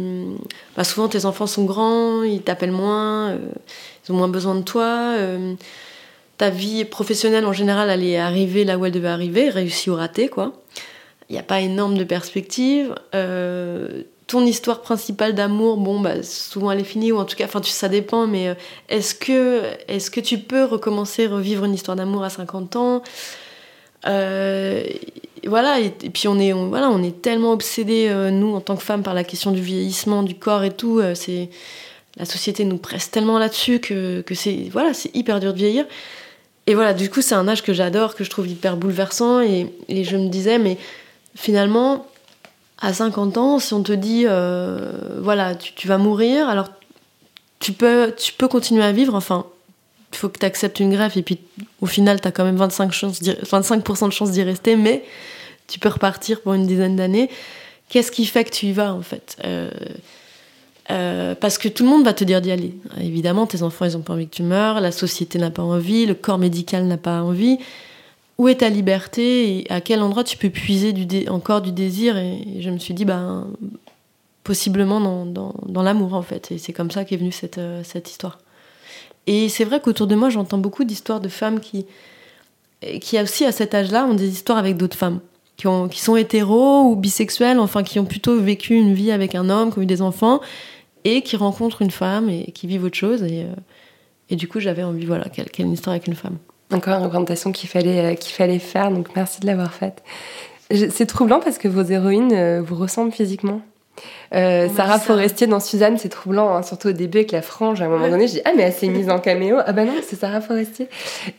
bah, 0.76 0.84
souvent 0.84 1.08
tes 1.08 1.26
enfants 1.26 1.48
sont 1.48 1.66
grands, 1.66 2.24
ils 2.24 2.42
t'appellent 2.42 2.72
moins, 2.72 3.30
euh, 3.30 3.38
ils 4.06 4.12
ont 4.12 4.16
moins 4.16 4.30
besoin 4.30 4.56
de 4.56 4.64
toi. 4.64 5.16
ta 6.38 6.50
vie 6.50 6.86
professionnelle 6.86 7.46
en 7.46 7.54
général, 7.54 7.90
elle 7.90 8.04
est 8.04 8.18
arrivée 8.18 8.66
là 8.66 8.78
où 8.78 8.86
elle 8.86 8.94
devait 8.94 9.10
arriver, 9.10 9.50
réussie 9.50 9.90
ou 9.90 9.96
ratée, 9.96 10.28
quoi. 10.28 10.54
Il 11.30 11.34
n'y 11.34 11.40
a 11.40 11.44
pas 11.44 11.62
énorme 11.62 11.98
de 11.98 12.04
perspectives. 12.04 12.96
Euh, 13.14 14.04
ton 14.26 14.46
histoire 14.46 14.82
principale 14.82 15.36
d'amour, 15.36 15.78
bon, 15.78 16.00
bah, 16.00 16.24
souvent 16.24 16.72
elle 16.72 16.80
est 16.80 16.84
finie, 16.84 17.12
ou 17.12 17.18
en 17.18 17.26
tout 17.26 17.36
cas, 17.36 17.46
enfin, 17.46 17.62
ça 17.64 17.88
dépend, 17.88 18.26
mais 18.26 18.50
euh, 18.50 18.54
est-ce 18.90 19.14
que, 19.14 19.62
est 19.88 20.10
que 20.10 20.20
tu 20.20 20.40
peux 20.40 20.66
recommencer, 20.66 21.28
revivre 21.28 21.66
une 21.66 21.74
histoire 21.74 21.96
d'amour 21.96 22.24
à 22.24 22.30
50 22.30 22.76
ans? 22.76 23.04
Euh, 24.08 24.84
Voilà, 25.46 25.80
et, 25.80 25.92
puis 25.92 26.28
on 26.28 26.40
est, 26.40 26.52
voilà, 26.52 26.90
on 26.90 27.04
est 27.04 27.22
tellement 27.22 27.52
obsédés, 27.54 28.12
nous, 28.32 28.56
en 28.56 28.62
tant 28.62 28.76
que 28.76 28.84
femmes, 28.84 29.04
par 29.04 29.14
la 29.14 29.24
question 29.24 29.52
du 29.52 29.62
vieillissement, 29.62 30.24
du 30.24 30.36
corps 30.36 30.64
et 30.64 30.72
tout. 30.72 31.00
La 31.00 32.26
société 32.26 32.66
nous 32.66 32.78
presse 32.78 33.12
tellement 33.12 33.40
là-dessus 33.40 33.80
que, 33.80 34.22
que 34.22 34.36
c'est 34.36 34.68
voilà, 34.72 34.92
hyper 35.14 35.40
dur 35.40 35.54
de 35.54 35.58
vieillir. 35.58 35.86
Et 36.68 36.76
voilà, 36.76 36.94
du 36.94 37.10
coup, 37.10 37.22
c'est 37.22 37.36
un 37.36 37.48
âge 37.48 37.64
que 37.64 37.74
j'adore, 37.74 38.16
que 38.16 38.24
je 38.24 38.30
trouve 38.30 38.48
hyper 38.48 38.78
bouleversant. 38.78 39.42
Et 39.42 39.70
je 39.90 40.18
me 40.18 40.28
disais, 40.28 40.60
mais 40.60 40.78
finalement, 41.36 42.06
à 42.80 42.94
50 42.94 43.38
ans, 43.38 43.60
si 43.60 43.74
on 43.74 43.84
te 43.84 43.92
dit, 43.92 44.24
euh, 44.26 45.20
voilà, 45.22 45.56
tu, 45.56 45.88
vas 45.88 45.98
mourir, 45.98 46.48
alors 46.48 46.70
tu 47.60 47.74
peux, 47.74 48.14
tu 48.18 48.34
peux 48.34 48.48
continuer 48.48 48.84
à 48.84 48.92
vivre, 48.92 49.16
enfin, 49.16 49.46
il 50.12 50.18
faut 50.18 50.30
que 50.30 50.40
tu 50.40 50.46
acceptes 50.46 50.80
une 50.80 50.92
greffe, 50.92 51.18
et 51.18 51.22
puis 51.22 51.40
au 51.82 51.86
final, 51.86 52.22
tu 52.22 52.28
as 52.28 52.32
quand 52.32 52.46
même 52.46 52.58
25%, 52.58 52.92
chances 52.92 53.22
d'y- 53.22 53.36
25 53.50 54.08
de 54.08 54.12
chances 54.12 54.32
d'y 54.32 54.44
rester, 54.44 54.76
mais 54.76 55.04
tu 55.68 55.80
peux 55.80 55.90
repartir 55.90 56.42
pour 56.42 56.54
une 56.54 56.66
dizaine 56.66 56.96
d'années. 56.96 57.30
Qu'est-ce 57.90 58.12
qui 58.12 58.26
fait 58.26 58.44
que 58.44 58.52
tu 58.52 58.68
y 58.68 58.74
vas, 58.74 58.94
en 58.94 59.02
fait? 59.02 59.38
Euh, 59.46 59.70
euh, 60.92 61.36
parce 61.36 61.58
que 61.58 61.68
tout 61.68 61.84
le 61.84 61.90
monde 61.90 62.04
va 62.04 62.14
te 62.14 62.24
dire 62.24 62.42
d'y 62.42 62.52
aller. 62.52 62.74
Évidemment, 63.00 63.46
tes 63.46 63.62
enfants, 63.62 63.86
ils 63.86 63.96
ont 63.96 64.02
pas 64.02 64.14
envie 64.14 64.28
que 64.28 64.36
tu 64.36 64.44
meurs, 64.44 64.80
la 64.80 64.92
société 64.92 65.38
n'a 65.38 65.52
pas 65.52 65.62
envie, 65.62 66.06
le 66.06 66.16
corps 66.16 66.40
médical 66.40 66.86
n'a 66.86 66.98
pas 66.98 67.22
envie. 67.22 67.60
Où 68.40 68.48
est 68.48 68.56
ta 68.56 68.70
liberté 68.70 69.60
et 69.60 69.70
à 69.70 69.82
quel 69.82 70.02
endroit 70.02 70.24
tu 70.24 70.38
peux 70.38 70.50
puiser 70.50 71.28
encore 71.30 71.62
du 71.62 71.74
désir 71.74 72.18
et, 72.18 72.62
je 72.62 72.70
me 72.70 72.80
suis 72.80 72.94
dit, 72.94 73.04
ben, 73.04 73.48
possiblement 74.46 75.02
dans, 75.02 75.54
dans- 75.68 75.84
l'amour, 75.84 76.14
en 76.14 76.22
fait. 76.22 76.50
Et 76.52 76.58
c'est 76.58 76.72
comme 76.72 76.90
ça 76.90 77.04
qu'est 77.04 77.18
venue 77.18 77.34
cette, 77.34 77.58
euh, 77.58 77.84
cette 77.84 78.10
histoire. 78.10 78.40
Et 79.28 79.50
c'est 79.50 79.66
vrai 79.66 79.82
qu'autour 79.82 80.08
de 80.08 80.16
moi, 80.16 80.30
j'entends 80.30 80.58
beaucoup 80.58 80.86
d'histoires 80.86 81.20
de 81.20 81.28
femmes 81.28 81.60
qui, 81.60 81.86
qui 83.02 83.20
aussi, 83.20 83.44
à 83.44 83.52
cet 83.52 83.76
âge-là, 83.76 84.06
ont 84.06 84.14
des 84.14 84.30
histoires 84.30 84.58
avec 84.58 84.78
d'autres 84.78 84.98
femmes. 84.98 85.20
Qui, 85.58 85.68
ont, 85.68 85.90
qui 85.90 86.00
sont 86.00 86.16
hétéros 86.16 86.84
ou 86.84 86.96
bisexuelles, 86.96 87.60
enfin, 87.60 87.84
qui 87.84 88.00
ont 88.00 88.06
plutôt 88.06 88.40
vécu 88.40 88.74
une 88.74 88.94
vie 88.94 89.12
avec 89.12 89.36
un 89.36 89.50
homme, 89.50 89.74
qui 89.74 89.80
ont 89.80 89.82
eu 89.82 89.86
des 89.86 90.02
enfants, 90.02 90.40
et 91.04 91.22
qui 91.24 91.36
rencontrent 91.36 91.82
une 91.82 91.92
femme 91.92 92.30
et 92.30 92.54
qui 92.54 92.68
vivent 92.68 92.86
autre 92.86 92.98
chose. 92.98 93.22
Et, 93.24 93.44
euh, 93.44 93.54
et 94.30 94.38
du 94.38 94.48
coup, 94.48 94.62
j'avais 94.62 94.84
envie, 94.84 95.06
voilà, 95.06 95.26
qu'elle 95.26 95.50
qu'elle 95.52 95.68
histoire 95.68 95.94
avec 95.94 96.08
une 96.08 96.16
femme. 96.16 96.38
Encore 96.72 96.96
une 96.98 97.04
représentation 97.04 97.52
qu'il 97.52 97.68
fallait, 97.70 98.14
euh, 98.14 98.16
qu'il 98.16 98.34
fallait 98.34 98.60
faire, 98.60 98.92
donc 98.92 99.08
merci 99.16 99.40
de 99.40 99.48
l'avoir 99.48 99.74
faite. 99.74 100.04
C'est 100.72 101.08
troublant 101.08 101.40
parce 101.40 101.58
que 101.58 101.68
vos 101.68 101.82
héroïnes 101.84 102.32
euh, 102.34 102.62
vous 102.64 102.76
ressemblent 102.76 103.12
physiquement. 103.12 103.62
Euh, 104.34 104.68
m'a 104.70 104.74
Sarah. 104.76 105.00
Forestier 105.00 105.48
dans 105.48 105.60
Suzanne, 105.60 105.98
c'est 105.98 106.08
troublant, 106.10 106.56
hein, 106.56 106.62
surtout 106.62 106.90
au 106.90 106.92
début 106.94 107.18
avec 107.18 107.32
la 107.32 107.42
frange. 107.42 107.82
À 107.82 107.86
un 107.86 107.90
moment 107.90 108.04
Ouais. 108.06 108.12
donné, 108.12 108.28
je 108.28 108.34
dis 108.34 108.42
Ah, 108.46 108.52
mais 108.56 108.62
elle 108.64 108.72
s'est 108.74 108.88
mise 109.00 109.10
en 109.10 109.18
caméo. 109.20 109.58
Ah, 109.66 109.74
bah 109.74 109.84
non, 109.84 109.94
c'est 110.08 110.16
Sarah 110.16 110.40
Forestier. 110.42 110.88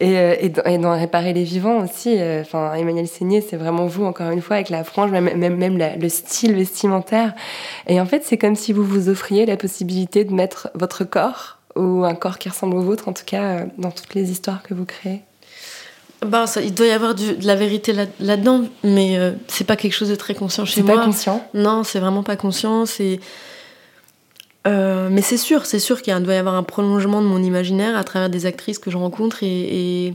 Et, 0.00 0.18
euh, 0.18 0.34
et, 0.40 0.48
dans, 0.48 0.64
et 0.64 0.76
dans 0.78 0.98
Réparer 0.98 1.32
les 1.32 1.44
vivants 1.44 1.78
aussi, 1.84 2.16
euh, 2.18 2.40
enfin, 2.42 2.74
Emmanuel 2.74 3.06
Seigné, 3.06 3.40
c'est 3.40 3.56
vraiment 3.56 3.86
vous, 3.86 4.04
encore 4.04 4.30
une 4.32 4.42
fois, 4.42 4.56
avec 4.56 4.68
la 4.68 4.82
frange, 4.82 5.12
même, 5.12 5.32
même, 5.36 5.56
même 5.56 5.78
la- 5.78 5.94
le 5.96 6.08
style 6.08 6.54
vestimentaire. 6.56 7.32
Et 7.86 8.00
en 8.00 8.04
fait, 8.06 8.24
c'est 8.24 8.36
comme 8.36 8.56
si 8.56 8.72
vous 8.72 8.84
vous 8.84 9.08
offriez 9.08 9.46
la 9.46 9.56
possibilité 9.56 10.24
de 10.24 10.34
mettre 10.34 10.68
votre 10.74 11.04
corps, 11.04 11.59
ou 11.76 12.04
un 12.04 12.14
corps 12.14 12.38
qui 12.38 12.48
ressemble 12.48 12.76
au 12.76 12.82
vôtre, 12.82 13.08
en 13.08 13.12
tout 13.12 13.24
cas, 13.24 13.42
euh, 13.42 13.64
dans 13.78 13.90
toutes 13.90 14.14
les 14.14 14.30
histoires 14.30 14.62
que 14.62 14.74
vous 14.74 14.84
créez. 14.84 15.20
Ben, 16.26 16.46
ça, 16.46 16.60
il 16.60 16.74
doit 16.74 16.86
y 16.86 16.90
avoir 16.90 17.14
du- 17.14 17.34
de 17.36 17.46
la 17.46 17.54
vérité 17.56 17.92
là- 17.94 18.04
là-dedans, 18.20 18.64
mais 18.84 19.16
euh, 19.18 19.32
c'est 19.48 19.64
pas 19.66 19.76
quelque 19.76 19.94
chose 19.94 20.10
de 20.10 20.16
très 20.16 20.34
conscient 20.34 20.66
chez 20.66 20.76
C'est 20.76 20.82
moi. 20.82 20.96
pas 20.96 21.04
conscient. 21.06 21.48
Non, 21.54 21.82
c'est 21.84 21.98
vraiment 22.00 22.22
pas 22.22 22.36
conscient. 22.36 22.84
C'est 22.86 23.20
Euh, 24.66 25.08
mais 25.10 25.22
c'est 25.22 25.38
sûr, 25.38 25.64
c'est 25.64 25.78
sûr 25.78 26.02
qu'il 26.02 26.14
doit 26.22 26.34
y 26.34 26.36
avoir 26.36 26.54
un 26.54 26.62
prolongement 26.62 27.22
de 27.22 27.26
mon 27.26 27.42
imaginaire 27.42 27.96
à 27.96 28.04
travers 28.04 28.28
des 28.28 28.44
actrices 28.44 28.78
que 28.78 28.90
je 28.90 28.98
rencontre 28.98 29.42
et 29.42 30.06
et, 30.06 30.14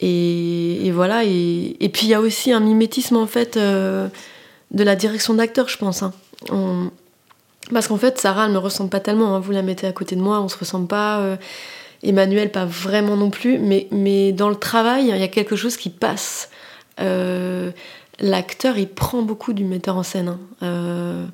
et- 0.00 0.86
et 0.86 0.90
voilà. 0.90 1.24
Et, 1.24 1.76
et 1.78 1.88
puis 1.88 2.06
il 2.06 2.08
y 2.10 2.14
a 2.14 2.20
aussi 2.20 2.50
un 2.52 2.58
mimétisme 2.60 3.14
en 3.16 3.26
fait 3.28 3.56
euh, 3.56 4.08
de 4.72 4.82
la 4.82 4.96
direction 4.96 5.34
d'acteur, 5.34 5.68
je 5.68 5.78
pense. 5.78 6.02
hein. 6.02 6.12
On- 6.50 6.90
Parce 7.72 7.88
qu'en 7.88 7.96
fait, 7.98 8.18
Sarah, 8.18 8.46
elle 8.46 8.52
me 8.52 8.58
ressemble 8.58 8.90
pas 8.90 9.00
tellement. 9.00 9.34
hein. 9.36 9.40
Vous 9.40 9.52
la 9.52 9.62
mettez 9.62 9.86
à 9.86 9.92
côté 9.92 10.16
de 10.16 10.20
moi, 10.22 10.40
on 10.40 10.48
se 10.48 10.56
ressemble 10.58 10.86
pas. 10.86 11.20
euh, 11.20 11.36
Emmanuel, 12.02 12.50
pas 12.50 12.64
vraiment 12.64 13.16
non 13.16 13.30
plus. 13.30 13.58
Mais, 13.58 13.88
mais 13.90 14.32
dans 14.32 14.48
le 14.48 14.56
travail, 14.56 15.08
il 15.08 15.16
y 15.16 15.22
a 15.22 15.28
quelque 15.28 15.56
chose 15.56 15.76
qui 15.76 15.90
passe. 15.90 16.48
Euh, 17.00 17.70
L'acteur, 18.20 18.78
il 18.78 18.88
prend 18.88 19.22
beaucoup 19.22 19.52
du 19.52 19.64
metteur 19.64 19.96
en 19.96 20.02
scène. 20.02 20.28
hein. 20.28 20.40
Euh, 20.62 21.24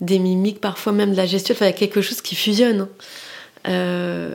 des 0.00 0.18
mimiques, 0.18 0.60
parfois 0.60 0.92
même 0.92 1.12
de 1.12 1.16
la 1.16 1.26
gestuelle. 1.26 1.56
Enfin, 1.56 1.66
il 1.66 1.70
y 1.70 1.74
a 1.74 1.76
quelque 1.78 2.00
chose 2.00 2.20
qui 2.20 2.34
fusionne. 2.34 2.88
hein. 3.66 4.30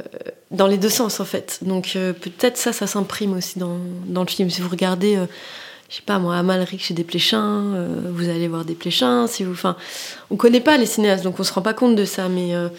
Dans 0.51 0.65
les 0.67 0.77
deux 0.77 0.89
sens, 0.89 1.19
en 1.19 1.25
fait. 1.25 1.59
Donc 1.61 1.91
peut-être 1.93 2.57
ça, 2.57 2.73
ça 2.73 2.87
s'imprime 2.87 3.33
aussi 3.37 3.59
dans, 3.59 3.77
dans 4.07 4.21
le 4.23 4.27
film. 4.29 4.49
Si 4.49 4.61
vous 4.61 4.69
regardez, 4.69 5.19
je 5.89 5.95
sais 5.95 6.01
pas 6.05 6.19
moi, 6.19 6.37
Amalric 6.37 6.81
chez 6.81 6.93
Desplechin, 6.93 7.73
euh, 7.73 7.87
vous 8.11 8.29
allez 8.29 8.47
voir 8.47 8.63
Desplechin. 8.63 9.25
Si 9.25 9.43
vous, 9.43 9.53
enfin, 9.53 9.75
on 10.29 10.35
connaît 10.35 10.59
pas 10.59 10.77
les 10.77 10.85
cinéastes, 10.85 11.23
donc 11.23 11.39
on 11.39 11.43
se 11.43 11.51
rend 11.51 11.63
pas 11.63 11.73
compte 11.73 11.95
de 11.95 12.05
ça. 12.05 12.29
Mais 12.29 12.55
euh, 12.55 12.69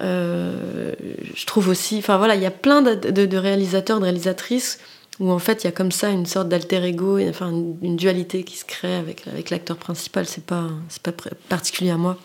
euh, 0.00 0.92
je 1.34 1.44
trouve 1.44 1.68
aussi, 1.68 1.98
enfin 1.98 2.16
voilà, 2.16 2.34
il 2.34 2.42
y 2.42 2.46
a 2.46 2.50
plein 2.50 2.80
de 2.80 3.36
réalisateurs, 3.36 3.98
de 3.98 4.04
réalisatrices 4.04 4.78
où 5.18 5.30
en 5.30 5.38
fait 5.38 5.64
il 5.64 5.66
y 5.66 5.68
a 5.68 5.72
comme 5.72 5.92
ça 5.92 6.10
une 6.10 6.26
sorte 6.26 6.48
d'alter 6.48 6.82
ego, 6.84 7.18
et, 7.18 7.28
enfin 7.28 7.50
une, 7.50 7.76
une 7.82 7.96
dualité 7.96 8.42
qui 8.42 8.56
se 8.56 8.64
crée 8.64 8.94
avec, 8.96 9.26
avec 9.28 9.50
l'acteur 9.50 9.76
principal. 9.76 10.26
C'est 10.26 10.44
pas, 10.44 10.64
c'est 10.88 11.02
pas 11.02 11.12
particulier 11.48 11.90
à 11.90 11.96
moi. 11.96 12.16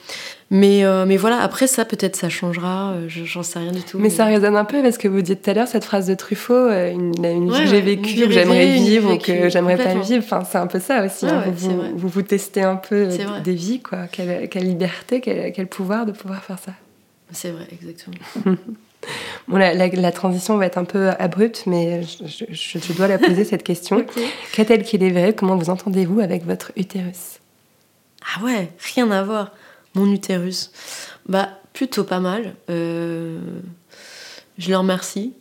Mais, 0.54 0.84
euh, 0.84 1.06
mais 1.06 1.16
voilà, 1.16 1.40
après 1.40 1.66
ça, 1.68 1.86
peut-être 1.86 2.18
ça 2.18 2.28
changera, 2.28 2.92
euh, 2.92 3.06
je- 3.08 3.24
j'en 3.24 3.42
sais 3.44 3.60
rien 3.60 3.72
du 3.72 3.82
tout. 3.84 3.98
Mais 3.98 4.10
ça 4.10 4.26
résonne 4.26 4.58
un 4.58 4.66
peu 4.66 4.82
parce 4.82 4.98
que 4.98 5.08
vous 5.08 5.22
dites 5.22 5.42
tout 5.42 5.50
à 5.50 5.54
l'heure 5.54 5.68
cette 5.70 5.86
phrase 5.86 6.08
de 6.08 6.14
Truffaut, 6.16 6.54
euh, 6.54 6.92
une, 6.92 7.14
une 7.24 7.50
vie 7.50 7.60
que 7.64 7.66
j'ai 7.70 7.80
vécue, 7.80 8.26
que 8.26 8.32
j'aimerais 8.32 8.74
vivre 8.74 9.14
ou 9.14 9.18
que 9.18 9.48
j'aimerais 9.48 9.78
pas 9.78 9.94
vivre. 9.94 10.22
Enfin, 10.26 10.44
c'est 10.44 10.58
un 10.58 10.68
peu 10.68 10.82
ça 10.82 11.06
aussi. 11.06 11.26
Hein. 11.26 11.44
ouais, 11.46 11.54
vous, 11.96 12.10
vous, 12.10 12.22
testez 12.22 12.64
un 12.64 12.76
peu 12.76 13.04
vrai. 13.06 13.42
des 13.42 13.54
vies, 13.54 13.80
quoi. 13.82 14.08
Quelle, 14.12 14.50
quelle 14.50 14.66
liberté, 14.66 15.22
quel, 15.22 15.54
quel 15.54 15.68
pouvoir 15.68 16.06
de 16.06 16.12
pouvoir 16.12 16.44
faire 16.44 16.60
ça. 16.60 16.74
C'est 17.32 17.52
vrai, 17.52 17.68
exactement. 17.72 18.18
Bon, 19.48 19.58
la, 19.58 19.74
la- 19.74 19.88
la 19.88 20.12
transition 20.12 20.58
va 20.58 20.66
être 20.68 20.78
un 20.78 20.84
peu 20.86 21.10
abrupte, 21.20 21.64
mais 21.66 22.04
je, 22.04 22.46
je- 22.50 22.80
je 22.80 22.94
dois 22.94 23.08
la 23.08 23.18
poser 23.18 23.44
cette 23.44 23.64
question. 23.64 24.06
Qu'a-t-elle 24.54 24.84
qu'il 24.84 25.04
est 25.04 25.10
vrai 25.10 25.34
Comment 25.34 25.56
vous 25.56 25.70
entendez-vous 25.70 26.20
avec 26.20 26.46
votre 26.46 26.72
utérus? 26.76 27.40
Ah 28.38 28.44
ouais, 28.44 28.72
rien 28.96 29.10
à 29.12 29.24
voir. 29.24 29.52
Mon 29.96 30.12
utérus. 30.12 30.72
Bah, 31.28 31.50
plutôt 31.74 32.04
pas 32.04 32.20
mal. 32.20 32.54
Euh, 32.70 33.40
je 34.58 34.70
le 34.70 34.78
remercie 34.78 35.34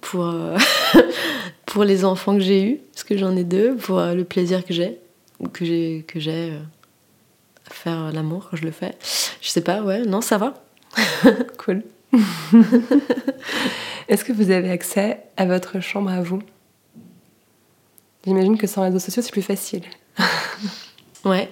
pour, 0.00 0.26
euh, 0.26 0.56
pour 1.66 1.84
les 1.84 2.04
enfants 2.04 2.34
que 2.34 2.42
j'ai 2.42 2.64
eus, 2.64 2.80
parce 2.92 3.04
que 3.04 3.16
j'en 3.16 3.36
ai 3.36 3.44
deux, 3.44 3.76
pour 3.76 3.98
euh, 4.00 4.14
le 4.14 4.24
plaisir 4.24 4.64
que 4.64 4.74
j'ai, 4.74 4.98
ou 5.38 5.48
que 5.48 5.64
j'ai 5.64 6.04
que 6.08 6.18
j'ai 6.18 6.52
à 7.70 7.72
faire 7.72 8.12
l'amour 8.12 8.48
quand 8.50 8.56
je 8.56 8.64
le 8.64 8.72
fais. 8.72 8.94
Je 9.40 9.48
sais 9.48 9.60
pas, 9.62 9.82
ouais, 9.82 10.00
non, 10.04 10.20
ça 10.20 10.36
va. 10.38 10.54
Cool. 11.58 11.82
Est-ce 14.08 14.24
que 14.24 14.32
vous 14.32 14.50
avez 14.50 14.70
accès 14.70 15.20
à 15.36 15.46
votre 15.46 15.80
chambre 15.80 16.10
à 16.10 16.22
vous? 16.22 16.40
J'imagine 18.26 18.56
que 18.58 18.66
sans 18.66 18.82
réseaux 18.82 18.98
sociaux, 18.98 19.22
c'est 19.22 19.32
plus 19.32 19.42
facile. 19.42 19.82
Ouais. 21.24 21.48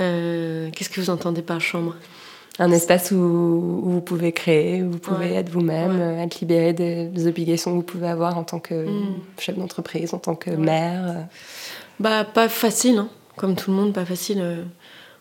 Euh, 0.00 0.68
Qu'est-ce 0.74 0.90
que 0.90 1.00
vous 1.00 1.10
entendez 1.10 1.40
par 1.40 1.60
chambre? 1.60 1.94
Un 2.58 2.72
espace 2.72 3.12
où, 3.12 3.14
où 3.14 3.88
vous 3.90 4.00
pouvez 4.00 4.32
créer, 4.32 4.82
où 4.82 4.90
vous 4.90 4.98
pouvez 4.98 5.26
Ouais. 5.30 5.34
être 5.34 5.48
vous-même, 5.48 5.92
Ouais. 5.92 6.02
euh, 6.02 6.22
être 6.24 6.40
libéré 6.40 6.72
des, 6.72 7.04
des 7.06 7.26
obligations 7.28 7.70
que 7.70 7.76
vous 7.76 7.82
pouvez 7.84 8.08
avoir 8.08 8.36
en 8.36 8.42
tant 8.42 8.58
que 8.58 8.74
Mm. 8.84 9.14
chef 9.38 9.56
d'entreprise, 9.56 10.12
en 10.12 10.18
tant 10.18 10.34
que 10.34 10.50
Ouais. 10.50 10.56
mère. 10.56 11.04
euh. 11.06 11.22
Bah, 12.00 12.24
pas 12.24 12.48
facile, 12.48 12.98
hein. 12.98 13.08
comme 13.36 13.54
tout 13.54 13.70
le 13.70 13.76
monde, 13.76 13.92
pas 13.92 14.04
facile. 14.04 14.64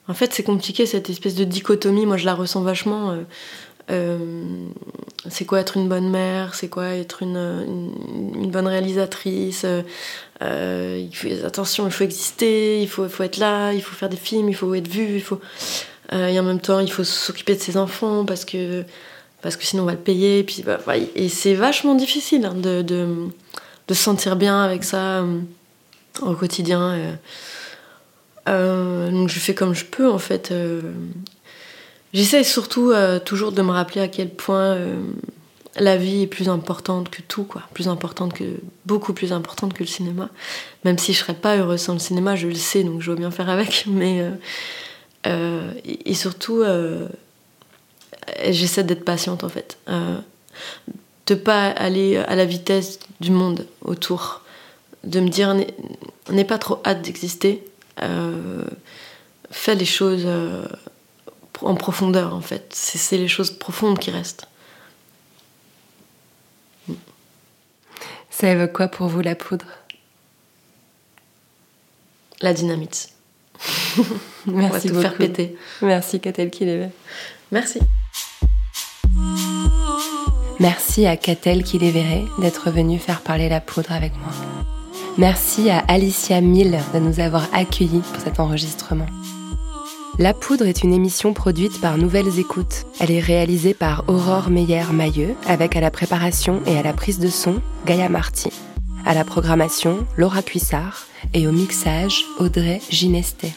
En 0.08 0.16
fait, 0.16 0.34
c'est 0.34 0.42
compliqué 0.44 0.88
cette 0.88 1.10
espèce 1.12 1.36
de 1.36 1.44
dichotomie. 1.44 2.08
Moi, 2.08 2.18
je 2.18 2.26
la 2.26 2.34
ressens 2.34 2.62
vachement. 2.62 3.16
Euh. 3.92 4.68
C'est 5.30 5.46
quoi 5.46 5.60
être 5.60 5.78
une 5.78 5.90
bonne 5.90 6.10
mère? 6.10 6.54
C'est 6.54 6.68
quoi 6.68 6.90
être 6.90 7.24
une, 7.24 7.96
une, 8.36 8.52
bonne 8.52 8.68
réalisatrice? 8.68 9.66
Euh, 10.42 11.00
il 11.00 11.16
faut, 11.16 11.28
Attention, 11.46 11.86
il 11.88 11.92
faut 11.92 12.04
exister, 12.04 12.82
il 12.82 12.88
faut, 12.88 13.06
être 13.24 13.38
là, 13.38 13.74
il 13.74 13.82
faut 13.82 13.96
faire 13.96 14.10
des 14.10 14.18
films, 14.18 14.50
il 14.50 14.56
faut 14.56 14.74
être 14.76 14.88
vu, 14.88 15.16
il 15.16 15.22
faut. 15.22 15.40
euh, 16.14 16.28
et 16.28 16.40
en 16.40 16.44
même 16.44 16.60
temps, 16.60 16.80
il 16.80 16.92
faut 16.92 17.04
s'occuper 17.04 17.56
de 17.56 17.60
ses 17.62 17.78
enfants 17.78 18.26
parce 18.26 18.46
que 18.46 18.84
parce 19.42 19.58
que 19.58 19.64
sinon 19.64 19.84
on 19.84 19.86
va 19.88 19.94
le 19.94 19.98
payer. 20.00 20.46
Bah, 20.66 20.80
ouais, 20.88 21.10
et 21.16 21.30
c'est 21.30 21.54
vachement 21.54 21.96
difficile 21.96 22.46
hein, 22.46 22.56
de, 22.56 22.82
de, 22.82 23.08
de 23.88 23.94
se 23.94 24.04
sentir 24.04 24.36
bien 24.36 24.62
avec 24.64 24.84
ça 24.84 25.22
euh, 25.22 25.40
au 26.22 26.34
quotidien. 26.36 27.18
donc 28.48 29.30
je 29.30 29.40
fais 29.40 29.56
comme 29.56 29.74
je 29.74 29.86
peux 29.86 30.10
en 30.10 30.20
fait. 30.20 30.54
J'essaie 32.14 32.44
surtout 32.44 32.92
euh, 32.92 33.20
toujours 33.20 33.52
de 33.52 33.62
me 33.62 33.72
rappeler 33.72 34.02
à 34.02 34.08
quel 34.08 34.30
point 34.30 34.76
euh, 34.76 34.96
la 35.76 35.98
vie 35.98 36.22
est 36.22 36.28
plus 36.28 36.48
importante 36.48 37.10
que 37.10 37.22
tout, 37.22 37.44
quoi. 37.44 37.64
Plus 37.74 37.90
importante 37.90 38.34
que 38.34 38.46
beaucoup 38.86 39.14
plus 39.14 39.34
importante 39.34 39.74
que 39.74 39.84
le 39.84 39.88
cinéma. 39.88 40.30
Même 40.86 40.98
si 40.98 41.14
je 41.14 41.20
serais 41.20 41.34
pas 41.34 41.58
heureuse 41.58 41.82
sans 41.82 41.94
le 41.94 42.00
cinéma, 42.00 42.36
je 42.36 42.48
le 42.48 42.56
sais, 42.56 42.84
donc 42.84 43.02
je 43.02 43.12
veux 43.12 43.18
bien 43.18 43.32
faire 43.32 43.50
avec. 43.50 43.86
Mais 43.88 44.26
euh, 45.28 45.72
et, 45.84 46.12
et, 46.12 46.14
surtout, 46.14 46.64
j'essaie 48.50 48.84
d'être 48.84 49.04
patiente 49.04 49.44
en 49.44 49.50
fait, 49.50 49.78
de 51.28 51.36
pas 51.36 51.68
aller 51.68 52.18
à 52.18 52.36
la 52.36 52.46
vitesse 52.46 53.00
du 53.20 53.32
monde 53.32 53.66
autour, 53.82 54.42
de 55.04 55.20
me 55.20 55.30
dire 55.30 55.56
n'aie 56.30 56.46
pas 56.46 56.60
trop 56.60 56.80
hâte 56.86 57.02
d'exister. 57.02 57.64
fais 59.52 59.76
les 59.76 59.86
choses 59.86 60.28
en 61.62 61.76
profondeur 61.76 62.34
en 62.34 62.42
fait. 62.42 62.72
C'est 62.74 63.18
les 63.18 63.28
choses 63.28 63.52
profondes 63.52 64.00
qui 64.00 64.12
restent. 64.12 64.48
Ça 68.30 68.50
évoque 68.50 68.74
quoi 68.74 68.88
pour 68.88 69.08
vous 69.08 69.22
la 69.22 69.36
poudre? 69.36 69.66
La 72.42 72.54
dynamite. 72.54 73.10
Merci 74.46 74.46
On 74.46 74.70
va 74.70 74.82
tout 74.82 75.02
faire 75.02 75.16
péter. 75.16 75.58
Merci 75.82 76.20
Catel 76.20 76.52
Kilévé. 76.52 76.90
Merci. 77.52 77.80
Merci 80.60 81.06
à 81.06 81.16
Catel 81.16 81.64
Kiléveré 81.64 82.26
d'être 82.40 82.72
venue 82.72 83.00
faire 83.00 83.22
parler 83.22 83.50
la 83.50 83.62
poudre 83.62 83.92
avec 83.92 84.14
moi. 84.18 84.32
Merci 85.18 85.70
à 85.70 85.80
Alicia 85.88 86.42
Mille 86.42 86.80
de 86.94 87.00
nous 87.00 87.22
avoir 87.22 87.48
accueillis 87.54 88.02
pour 88.02 88.22
cet 88.22 88.40
enregistrement. 88.40 89.08
La 90.18 90.34
Poudre 90.34 90.66
est 90.66 90.82
une 90.82 90.94
émission 90.94 91.34
produite 91.34 91.82
par 91.82 91.98
Nouvelles 91.98 92.40
Écoutes. 92.40 92.86
Elle 93.02 93.12
est 93.12 93.20
réalisée 93.20 93.74
par 93.74 94.06
Aurore 94.08 94.50
Meyer-Mailleux, 94.50 95.36
avec 95.46 95.76
à 95.76 95.82
la 95.82 95.92
préparation 95.92 96.62
et 96.66 96.78
à 96.78 96.84
la 96.84 96.94
prise 96.94 97.20
de 97.20 97.28
son 97.28 97.56
Gaïa 97.86 98.08
Marty. 98.08 98.50
À 99.06 99.14
la 99.14 99.26
programmation, 99.26 100.08
Laura 100.16 100.42
Cuissard 100.42 101.08
et 101.34 101.48
au 101.48 101.52
mixage, 101.52 102.24
Audrey 102.40 102.82
Ginestet. 102.90 103.52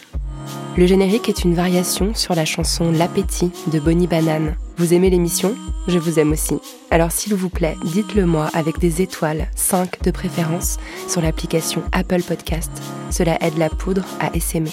Le 0.77 0.87
générique 0.87 1.29
est 1.29 1.45
une 1.45 1.55
variation 1.55 2.13
sur 2.17 2.35
la 2.35 2.45
chanson 2.45 2.91
L'appétit 2.91 3.53
de 3.69 3.79
Bonnie 3.79 4.09
Banane. 4.09 4.57
Vous 4.79 4.95
aimez 4.95 5.11
l'émission? 5.11 5.55
Je 5.87 6.01
vous 6.01 6.19
aime 6.19 6.33
aussi. 6.33 6.59
Alors 6.91 7.13
s'il 7.13 7.35
vous 7.37 7.51
plaît, 7.51 7.77
dites-le 7.85 8.27
moi 8.27 8.51
avec 8.53 8.81
des 8.81 9.01
étoiles, 9.01 9.47
5 9.55 10.03
de 10.03 10.11
préférence, 10.11 10.79
sur 11.07 11.21
l'application 11.21 11.83
Apple 11.93 12.23
Podcast. 12.23 12.73
Cela 13.11 13.39
aide 13.45 13.59
la 13.59 13.71
poudre 13.71 14.05
à 14.19 14.35
essaimer. 14.35 14.73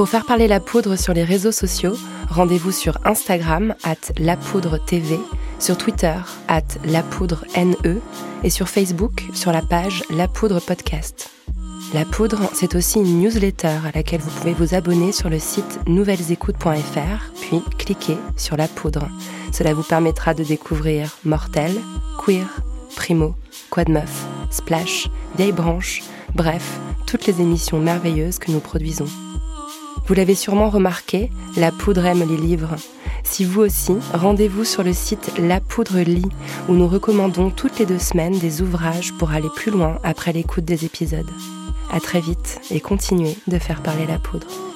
Pour 0.00 0.08
faire 0.08 0.24
parler 0.24 0.48
la 0.48 0.60
poudre 0.60 0.96
sur 0.96 1.12
les 1.12 1.24
réseaux 1.24 1.52
sociaux, 1.52 1.92
rendez-vous 2.30 2.72
sur 2.72 2.96
Instagram 3.04 3.74
at 3.84 4.14
lapoudre.tv, 4.16 5.20
sur 5.58 5.76
Twitter 5.76 6.14
at 6.48 6.62
lapoudre.ne 6.86 7.98
et 8.42 8.48
sur 8.48 8.70
Facebook 8.70 9.24
sur 9.34 9.52
la 9.52 9.60
page 9.60 10.02
La 10.08 10.26
Poudre 10.26 10.58
Podcast. 10.58 11.28
La 11.92 12.06
Poudre, 12.06 12.48
c'est 12.54 12.76
aussi 12.76 12.98
une 12.98 13.20
newsletter 13.20 13.76
à 13.86 13.90
laquelle 13.94 14.22
vous 14.22 14.30
pouvez 14.30 14.54
vous 14.54 14.74
abonner 14.74 15.12
sur 15.12 15.28
le 15.28 15.38
site 15.38 15.80
nouvellesécoutes.fr, 15.86 17.32
puis 17.42 17.60
cliquer 17.76 18.16
sur 18.38 18.56
La 18.56 18.68
Poudre. 18.68 19.06
Cela 19.52 19.74
vous 19.74 19.82
permettra 19.82 20.32
de 20.32 20.44
découvrir 20.44 21.18
Mortel, 21.26 21.78
Queer, 22.24 22.46
Primo, 22.96 23.34
Quad 23.68 23.90
Meuf, 23.90 24.24
Splash, 24.50 25.10
Vieille 25.36 25.52
Branche, 25.52 26.02
bref, 26.34 26.80
toutes 27.06 27.26
les 27.26 27.42
émissions 27.42 27.78
merveilleuses 27.78 28.38
que 28.38 28.50
nous 28.50 28.60
produisons. 28.60 29.08
Vous 30.06 30.14
l'avez 30.14 30.34
sûrement 30.34 30.70
remarqué, 30.70 31.30
La 31.56 31.72
Poudre 31.72 32.04
aime 32.04 32.28
les 32.28 32.36
livres. 32.36 32.76
Si 33.22 33.44
vous 33.44 33.60
aussi, 33.60 33.94
rendez-vous 34.12 34.64
sur 34.64 34.82
le 34.82 34.92
site 34.92 35.32
La 35.38 35.60
Poudre 35.60 36.00
lit, 36.00 36.28
où 36.68 36.72
nous 36.72 36.88
recommandons 36.88 37.50
toutes 37.50 37.78
les 37.78 37.86
deux 37.86 37.98
semaines 37.98 38.38
des 38.38 38.62
ouvrages 38.62 39.12
pour 39.14 39.30
aller 39.30 39.50
plus 39.54 39.70
loin 39.70 39.98
après 40.02 40.32
l'écoute 40.32 40.64
des 40.64 40.84
épisodes. 40.84 41.30
À 41.92 42.00
très 42.00 42.20
vite 42.20 42.60
et 42.70 42.80
continuez 42.80 43.36
de 43.46 43.58
faire 43.58 43.82
parler 43.82 44.06
la 44.06 44.18
poudre. 44.18 44.69